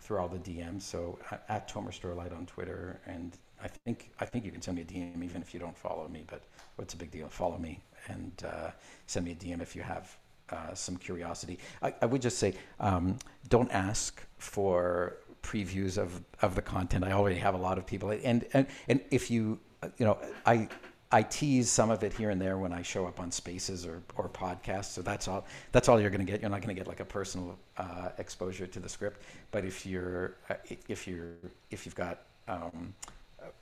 through 0.00 0.18
all 0.18 0.28
the 0.28 0.38
DMs. 0.38 0.82
So 0.82 1.18
at, 1.30 1.44
at 1.48 1.70
Tomer 1.70 1.92
Strolight 1.92 2.32
on 2.32 2.46
Twitter, 2.46 3.00
and 3.06 3.36
I 3.62 3.68
think 3.68 4.10
I 4.20 4.24
think 4.24 4.44
you 4.44 4.50
can 4.50 4.62
send 4.62 4.76
me 4.76 4.82
a 4.82 4.86
DM 4.86 5.22
even 5.22 5.42
if 5.42 5.52
you 5.52 5.60
don't 5.60 5.76
follow 5.76 6.08
me. 6.08 6.24
But 6.26 6.42
what's 6.76 6.94
a 6.94 6.96
big 6.96 7.10
deal? 7.10 7.28
Follow 7.28 7.58
me 7.58 7.80
and 8.08 8.32
uh, 8.46 8.70
send 9.06 9.26
me 9.26 9.32
a 9.32 9.34
DM 9.34 9.60
if 9.60 9.76
you 9.76 9.82
have 9.82 10.16
uh, 10.50 10.74
some 10.74 10.96
curiosity. 10.96 11.58
I, 11.82 11.94
I, 12.02 12.06
would 12.06 12.22
just 12.22 12.38
say 12.38 12.54
um, 12.80 13.18
don't 13.48 13.70
ask 13.70 14.24
for 14.38 15.16
previews 15.42 15.96
of, 15.96 16.20
of 16.42 16.54
the 16.54 16.62
content. 16.62 17.04
I 17.04 17.12
already 17.12 17.36
have 17.36 17.54
a 17.54 17.58
lot 17.58 17.78
of 17.78 17.86
people, 17.86 18.10
and 18.10 18.44
and 18.52 18.66
and 18.88 19.00
if 19.10 19.30
you 19.30 19.58
you 19.98 20.06
know 20.06 20.18
I 20.46 20.68
I 21.12 21.22
tease 21.22 21.68
some 21.68 21.90
of 21.90 22.04
it 22.04 22.12
here 22.12 22.30
and 22.30 22.40
there 22.40 22.56
when 22.56 22.72
I 22.72 22.82
show 22.82 23.04
up 23.04 23.18
on 23.18 23.32
spaces 23.32 23.84
or, 23.84 24.00
or 24.16 24.28
podcasts. 24.28 24.92
So 24.92 25.02
that's 25.02 25.26
all. 25.26 25.44
That's 25.72 25.88
all 25.88 26.00
you're 26.00 26.10
going 26.10 26.24
to 26.24 26.30
get. 26.30 26.40
You're 26.40 26.50
not 26.50 26.62
going 26.62 26.74
to 26.74 26.78
get 26.78 26.86
like 26.86 27.00
a 27.00 27.04
personal 27.04 27.58
uh, 27.78 28.10
exposure 28.18 28.66
to 28.68 28.78
the 28.78 28.88
script. 28.88 29.22
But 29.50 29.64
if 29.64 29.84
you're 29.84 30.34
uh, 30.48 30.54
if 30.88 31.08
you're 31.08 31.32
if 31.72 31.84
you've 31.84 31.96
got 31.96 32.20
um, 32.46 32.94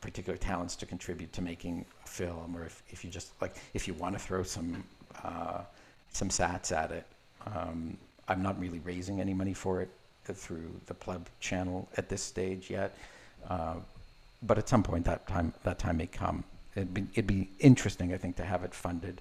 particular 0.02 0.36
talents 0.36 0.76
to 0.76 0.86
contribute 0.86 1.32
to 1.32 1.42
making 1.42 1.86
a 2.04 2.08
film, 2.08 2.54
or 2.54 2.64
if, 2.66 2.82
if 2.90 3.02
you 3.02 3.10
just 3.10 3.30
like 3.40 3.56
if 3.72 3.88
you 3.88 3.94
want 3.94 4.14
to 4.14 4.18
throw 4.18 4.42
some 4.42 4.84
uh, 5.24 5.62
some 6.12 6.28
sats 6.28 6.70
at 6.70 6.90
it, 6.90 7.06
um, 7.46 7.96
I'm 8.28 8.42
not 8.42 8.60
really 8.60 8.80
raising 8.80 9.22
any 9.22 9.32
money 9.32 9.54
for 9.54 9.80
it 9.80 9.88
through 10.24 10.70
the 10.84 10.92
pleb 10.92 11.26
channel 11.40 11.88
at 11.96 12.10
this 12.10 12.22
stage 12.22 12.68
yet. 12.68 12.94
Uh, 13.48 13.76
but 14.42 14.58
at 14.58 14.68
some 14.68 14.82
point, 14.82 15.06
that 15.06 15.26
time 15.26 15.54
that 15.64 15.78
time 15.78 15.96
may 15.96 16.06
come 16.06 16.44
it'd 16.78 16.94
be, 16.94 17.06
it'd 17.12 17.26
be 17.26 17.50
interesting, 17.58 18.14
I 18.14 18.16
think, 18.16 18.36
to 18.36 18.44
have 18.44 18.64
it 18.64 18.74
funded 18.74 19.20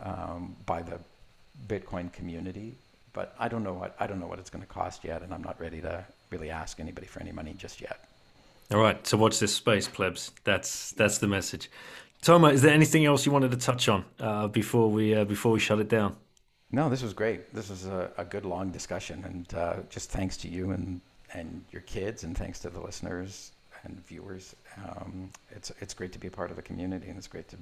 um, 0.00 0.56
by 0.66 0.82
the 0.82 0.98
Bitcoin 1.66 2.12
community. 2.12 2.74
But 3.12 3.34
I 3.38 3.48
don't 3.48 3.62
know 3.62 3.74
what 3.74 3.94
I 4.00 4.06
don't 4.06 4.20
know 4.20 4.26
what 4.26 4.38
it's 4.38 4.48
going 4.48 4.62
to 4.62 4.68
cost 4.68 5.04
yet, 5.04 5.22
and 5.22 5.34
I'm 5.34 5.42
not 5.42 5.60
ready 5.60 5.82
to 5.82 6.04
really 6.30 6.48
ask 6.48 6.80
anybody 6.80 7.06
for 7.06 7.20
any 7.20 7.32
money 7.32 7.54
just 7.58 7.80
yet. 7.80 8.08
All 8.70 8.80
right, 8.80 9.06
so 9.06 9.18
watch 9.18 9.38
this 9.38 9.54
space, 9.54 9.86
plebs. 9.86 10.32
That's 10.44 10.92
that's 10.92 11.18
the 11.18 11.26
message. 11.26 11.70
Tomer, 12.22 12.52
is 12.52 12.62
there 12.62 12.72
anything 12.72 13.04
else 13.04 13.26
you 13.26 13.32
wanted 13.32 13.50
to 13.50 13.58
touch 13.58 13.88
on 13.88 14.04
uh, 14.18 14.48
before 14.48 14.90
we 14.90 15.14
uh, 15.14 15.24
before 15.24 15.52
we 15.52 15.60
shut 15.60 15.78
it 15.78 15.90
down? 15.90 16.16
No, 16.70 16.88
this 16.88 17.02
was 17.02 17.12
great. 17.12 17.52
This 17.52 17.68
was 17.68 17.84
a, 17.84 18.10
a 18.16 18.24
good 18.24 18.46
long 18.46 18.70
discussion, 18.70 19.22
and 19.26 19.54
uh, 19.54 19.74
just 19.90 20.10
thanks 20.10 20.38
to 20.38 20.48
you 20.48 20.70
and 20.70 21.02
and 21.34 21.62
your 21.70 21.82
kids, 21.82 22.24
and 22.24 22.36
thanks 22.36 22.60
to 22.60 22.70
the 22.70 22.80
listeners 22.80 23.52
and 23.84 24.04
viewers. 24.06 24.54
Um, 24.76 25.30
it's 25.50 25.72
it's 25.80 25.94
great 25.94 26.12
to 26.12 26.18
be 26.18 26.28
a 26.28 26.30
part 26.30 26.50
of 26.50 26.58
a 26.58 26.62
community, 26.62 27.08
and 27.08 27.18
it's 27.18 27.26
great 27.26 27.48
to 27.48 27.56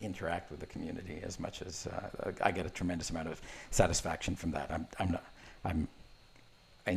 interact 0.00 0.50
with 0.50 0.60
the 0.60 0.66
community 0.66 1.20
as 1.22 1.38
much 1.38 1.62
as 1.62 1.86
uh, 1.86 2.32
I 2.42 2.50
get 2.50 2.66
a 2.66 2.70
tremendous 2.70 3.10
amount 3.10 3.28
of 3.28 3.40
satisfaction 3.70 4.36
from 4.36 4.50
that. 4.52 4.70
I'm 4.70 4.86
I'm 4.98 5.12
not 5.12 5.24
I'm 5.64 5.88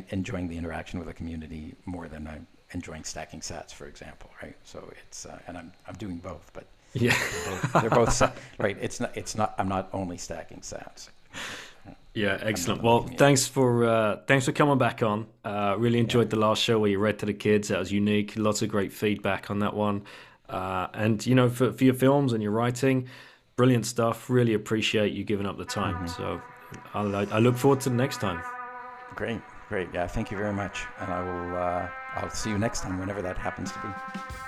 enjoying 0.10 0.48
the 0.48 0.58
interaction 0.58 1.00
with 1.00 1.08
the 1.08 1.14
community 1.14 1.76
more 1.86 2.08
than 2.08 2.28
I'm 2.28 2.48
enjoying 2.72 3.04
stacking 3.04 3.42
sats, 3.42 3.74
for 3.74 3.86
example, 3.86 4.30
right? 4.42 4.56
So 4.64 4.92
it's 5.08 5.26
uh, 5.26 5.40
and 5.48 5.58
I'm 5.58 5.72
I'm 5.88 5.96
doing 5.96 6.18
both, 6.18 6.50
but 6.54 6.66
yeah, 6.94 7.16
they're 7.44 7.52
both, 7.52 7.74
they're 7.74 7.90
both 7.90 8.22
right. 8.60 8.78
It's 8.82 9.00
not 9.00 9.16
it's 9.16 9.36
not 9.36 9.54
I'm 9.58 9.70
not 9.70 9.90
only 9.94 10.18
stacking 10.18 10.60
sats. 10.60 11.10
Yeah, 12.16 12.40
excellent. 12.42 12.82
Well, 12.82 13.02
thanks 13.18 13.46
for 13.46 13.84
uh, 13.84 14.18
thanks 14.26 14.46
for 14.46 14.54
coming 14.54 14.78
back 14.78 15.04
on. 15.04 15.28
Uh, 15.44 15.76
really 15.78 16.00
enjoyed 16.00 16.28
yeah. 16.28 16.30
the 16.30 16.40
last 16.40 16.64
show 16.64 16.80
where 16.80 16.90
you 16.90 16.98
read 16.98 17.20
to 17.20 17.26
the 17.26 17.34
kids. 17.34 17.68
That 17.68 17.78
was 17.78 17.92
unique. 17.92 18.34
Lots 18.38 18.62
of 18.62 18.70
great 18.70 18.94
feedback 18.94 19.52
on 19.52 19.60
that 19.60 19.74
one. 19.74 20.04
Uh, 20.48 20.88
and 20.94 21.26
you 21.26 21.36
know, 21.36 21.50
for, 21.50 21.74
for 21.74 21.84
your 21.84 21.94
films 21.94 22.32
and 22.32 22.42
your 22.42 22.54
writing, 22.54 23.10
brilliant 23.58 23.86
stuff. 23.86 24.30
Really 24.30 24.54
appreciate 24.54 25.12
you 25.12 25.26
giving 25.26 25.46
up 25.46 25.58
the 25.58 25.66
time. 25.66 25.96
Mm-hmm. 25.96 26.08
So 26.08 26.42
I'll, 26.94 27.14
I 27.14 27.40
look 27.40 27.58
forward 27.58 27.82
to 27.82 27.90
the 27.90 27.96
next 27.96 28.22
time. 28.22 28.42
Great, 29.16 29.42
great. 29.68 29.90
Yeah, 29.94 30.08
thank 30.08 30.32
you 30.32 30.38
very 30.38 30.54
much. 30.54 30.84
And 31.00 31.12
I 31.12 31.22
will. 31.22 31.58
Uh, 31.58 31.90
I'll 32.16 32.30
see 32.30 32.50
you 32.50 32.58
next 32.58 32.82
time, 32.82 32.98
whenever 32.98 33.22
that 33.22 33.38
happens 33.38 33.74
to 33.74 33.80
be. 33.80 33.88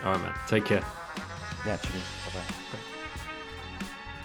All 0.05 0.13
right, 0.13 0.21
man. 0.21 0.33
Take 0.47 0.63
care. 0.63 0.85
Yeah. 1.65 1.75
Cheers. 1.75 2.03
Bye 2.33 2.39
bye. 2.39 2.96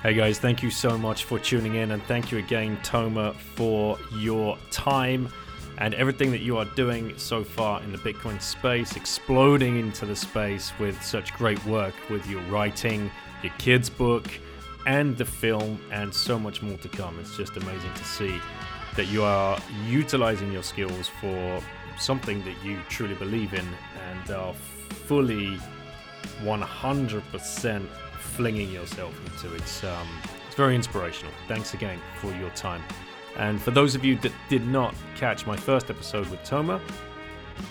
Hey 0.03 0.15
guys, 0.15 0.41
thank 0.41 0.65
you 0.65 0.71
so 0.73 0.99
much 0.99 1.23
for 1.23 1.39
tuning 1.39 1.77
in, 1.77 1.93
and 1.93 2.03
thank 2.03 2.33
you 2.33 2.39
again, 2.39 2.77
Tomer, 2.79 3.37
for 3.37 3.97
your 4.17 4.59
time 4.73 5.29
and 5.79 5.95
everything 5.95 6.33
that 6.33 6.41
you 6.41 6.57
are 6.59 6.65
doing 6.65 7.17
so 7.17 7.45
far 7.45 7.81
in 7.85 7.93
the 7.93 7.99
Bitcoin 7.99 8.43
space, 8.43 8.97
exploding 8.97 9.79
into 9.79 10.05
the 10.05 10.17
space 10.17 10.73
with 10.81 11.01
such 11.05 11.33
great 11.35 11.65
work 11.67 11.95
with 12.11 12.27
your 12.27 12.43
writing, 12.51 13.13
your 13.45 13.53
kids' 13.59 13.89
book, 13.89 14.29
and 14.89 15.17
the 15.17 15.25
film, 15.25 15.81
and 15.93 16.13
so 16.13 16.37
much 16.37 16.63
more 16.63 16.77
to 16.79 16.89
come. 16.89 17.17
It's 17.21 17.37
just 17.37 17.57
amazing 17.57 17.95
to 17.95 18.05
see 18.05 18.41
that 18.97 19.07
you 19.07 19.23
are 19.23 19.57
utilizing 19.87 20.51
your 20.51 20.65
skills 20.65 21.09
for 21.21 21.63
something 21.97 22.45
that 22.45 22.57
you 22.65 22.81
truly 22.89 23.15
believe 23.15 23.55
in 23.55 23.69
and 24.11 24.31
are 24.33 24.53
fully 25.07 25.57
100% 26.41 27.87
flinging 28.33 28.71
yourself 28.71 29.15
into. 29.27 29.55
It's 29.55 29.85
um, 29.85 30.09
it's 30.47 30.57
very 30.57 30.75
inspirational. 30.75 31.33
Thanks 31.49 31.75
again 31.75 31.99
for 32.21 32.33
your 32.35 32.51
time. 32.51 32.83
And 33.37 33.61
for 33.61 33.71
those 33.71 33.95
of 33.95 34.05
you 34.05 34.17
that 34.19 34.33
did 34.49 34.67
not 34.67 34.95
catch 35.17 35.47
my 35.47 35.57
first 35.57 35.89
episode 35.89 36.29
with 36.29 36.41
Tomer, 36.41 36.81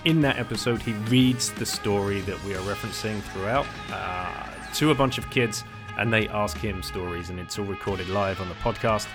in 0.05 0.21
that 0.21 0.39
episode 0.39 0.81
he 0.81 0.93
reads 0.93 1.51
the 1.53 1.65
story 1.65 2.21
that 2.21 2.43
we 2.43 2.55
are 2.55 2.61
referencing 2.61 3.21
throughout 3.21 3.67
uh, 3.91 4.47
to 4.73 4.91
a 4.91 4.95
bunch 4.95 5.17
of 5.17 5.29
kids, 5.29 5.63
and 5.97 6.11
they 6.11 6.27
ask 6.29 6.57
him 6.57 6.81
stories, 6.81 7.29
and 7.29 7.39
it's 7.39 7.59
all 7.59 7.65
recorded 7.65 8.09
live 8.09 8.41
on 8.41 8.49
the 8.49 8.55
podcast. 8.55 9.07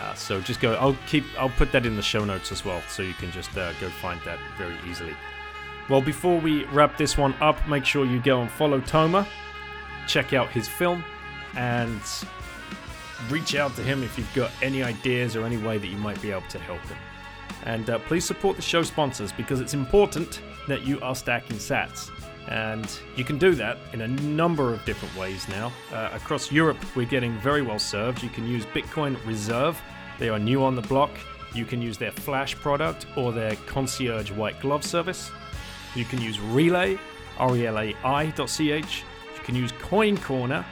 Uh, 0.00 0.14
so 0.14 0.40
just 0.40 0.60
go. 0.60 0.74
I'll 0.74 0.96
keep. 1.06 1.24
I'll 1.38 1.50
put 1.50 1.70
that 1.72 1.86
in 1.86 1.96
the 1.96 2.02
show 2.02 2.24
notes 2.24 2.50
as 2.50 2.64
well, 2.64 2.82
so 2.88 3.02
you 3.02 3.14
can 3.14 3.30
just 3.30 3.56
uh, 3.56 3.72
go 3.74 3.88
find 3.88 4.20
that 4.24 4.38
very 4.56 4.76
easily. 4.88 5.14
Well, 5.88 6.00
before 6.00 6.40
we 6.40 6.64
wrap 6.66 6.96
this 6.96 7.18
one 7.18 7.34
up, 7.40 7.68
make 7.68 7.84
sure 7.84 8.06
you 8.06 8.20
go 8.20 8.40
and 8.40 8.50
follow 8.50 8.80
Tomer 8.80 9.26
check 10.06 10.32
out 10.32 10.50
his 10.50 10.68
film 10.68 11.04
and 11.56 12.00
reach 13.28 13.54
out 13.54 13.74
to 13.76 13.82
him 13.82 14.02
if 14.02 14.18
you've 14.18 14.34
got 14.34 14.50
any 14.62 14.82
ideas 14.82 15.36
or 15.36 15.44
any 15.44 15.56
way 15.56 15.78
that 15.78 15.86
you 15.86 15.96
might 15.96 16.20
be 16.20 16.30
able 16.30 16.42
to 16.48 16.58
help 16.58 16.80
him. 16.82 16.98
And 17.64 17.90
uh, 17.90 17.98
please 18.00 18.24
support 18.24 18.56
the 18.56 18.62
show 18.62 18.82
sponsors 18.82 19.32
because 19.32 19.60
it's 19.60 19.74
important 19.74 20.40
that 20.68 20.82
you 20.82 21.00
are 21.00 21.14
stacking 21.14 21.56
sats. 21.56 22.10
And 22.48 22.90
you 23.14 23.22
can 23.22 23.38
do 23.38 23.54
that 23.54 23.78
in 23.92 24.00
a 24.00 24.08
number 24.08 24.72
of 24.72 24.84
different 24.84 25.16
ways 25.16 25.48
now. 25.48 25.72
Uh, 25.92 26.10
across 26.12 26.50
Europe, 26.50 26.78
we're 26.96 27.06
getting 27.06 27.38
very 27.38 27.62
well 27.62 27.78
served. 27.78 28.22
You 28.22 28.30
can 28.30 28.48
use 28.48 28.66
Bitcoin 28.66 29.16
Reserve, 29.24 29.80
they 30.18 30.28
are 30.28 30.38
new 30.38 30.62
on 30.62 30.74
the 30.74 30.82
block. 30.82 31.10
You 31.54 31.64
can 31.64 31.82
use 31.82 31.98
their 31.98 32.12
Flash 32.12 32.54
product 32.54 33.06
or 33.16 33.32
their 33.32 33.56
concierge 33.66 34.30
white 34.30 34.60
glove 34.60 34.84
service. 34.84 35.30
You 35.94 36.04
can 36.04 36.20
use 36.20 36.38
Relai, 36.38 36.98
R 37.38 37.56
E 37.56 37.66
L 37.66 37.78
A 37.78 37.94
I.ch 38.04 39.04
can 39.42 39.54
use 39.54 39.72
Coin 39.80 40.16
Corner, 40.16 40.64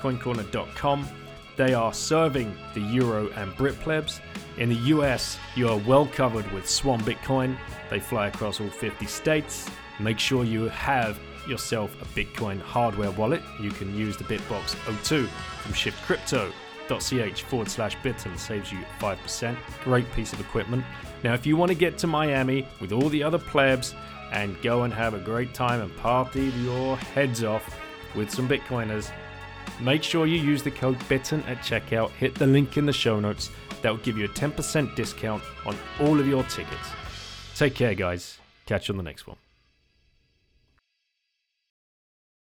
coincorner.com. 0.00 1.08
They 1.56 1.72
are 1.72 1.94
serving 1.94 2.54
the 2.74 2.80
Euro 2.80 3.30
and 3.30 3.56
Brit 3.56 3.78
plebs. 3.80 4.20
In 4.58 4.68
the 4.68 4.74
US, 4.74 5.38
you 5.54 5.68
are 5.68 5.78
well 5.78 6.06
covered 6.06 6.50
with 6.52 6.68
Swan 6.68 7.00
Bitcoin. 7.00 7.56
They 7.90 8.00
fly 8.00 8.28
across 8.28 8.60
all 8.60 8.68
50 8.68 9.06
states. 9.06 9.68
Make 9.98 10.18
sure 10.18 10.44
you 10.44 10.68
have 10.68 11.18
yourself 11.48 11.94
a 12.02 12.04
Bitcoin 12.06 12.60
hardware 12.60 13.10
wallet. 13.12 13.42
You 13.60 13.70
can 13.70 13.96
use 13.96 14.16
the 14.16 14.24
Bitbox 14.24 14.74
O2 14.86 15.26
from 15.28 15.72
shiftcrypto.ch 15.72 17.42
forward 17.42 17.70
slash 17.70 17.96
Bitten, 18.02 18.36
saves 18.36 18.72
you 18.72 18.78
5%. 19.00 19.56
Great 19.82 20.10
piece 20.12 20.32
of 20.32 20.40
equipment. 20.40 20.84
Now, 21.24 21.34
if 21.34 21.46
you 21.46 21.56
want 21.56 21.70
to 21.70 21.74
get 21.74 21.98
to 21.98 22.06
Miami 22.06 22.66
with 22.80 22.92
all 22.92 23.08
the 23.08 23.22
other 23.22 23.38
plebs 23.38 23.94
and 24.32 24.60
go 24.60 24.82
and 24.82 24.92
have 24.92 25.14
a 25.14 25.18
great 25.18 25.54
time 25.54 25.80
and 25.80 25.96
party 25.96 26.52
your 26.62 26.96
heads 26.96 27.42
off, 27.44 27.78
with 28.16 28.30
some 28.30 28.48
Bitcoiners. 28.48 29.10
Make 29.80 30.02
sure 30.02 30.26
you 30.26 30.38
use 30.38 30.62
the 30.62 30.70
code 30.70 30.98
BITTEN 31.08 31.42
at 31.42 31.58
checkout. 31.58 32.10
Hit 32.10 32.34
the 32.34 32.46
link 32.46 32.76
in 32.76 32.86
the 32.86 32.92
show 32.92 33.20
notes. 33.20 33.50
That 33.82 33.90
will 33.90 33.98
give 33.98 34.16
you 34.16 34.24
a 34.24 34.28
10% 34.28 34.96
discount 34.96 35.42
on 35.64 35.76
all 36.00 36.18
of 36.18 36.26
your 36.26 36.42
tickets. 36.44 36.88
Take 37.54 37.74
care, 37.74 37.94
guys. 37.94 38.38
Catch 38.64 38.88
you 38.88 38.94
on 38.94 38.96
the 38.96 39.04
next 39.04 39.26
one. 39.26 39.36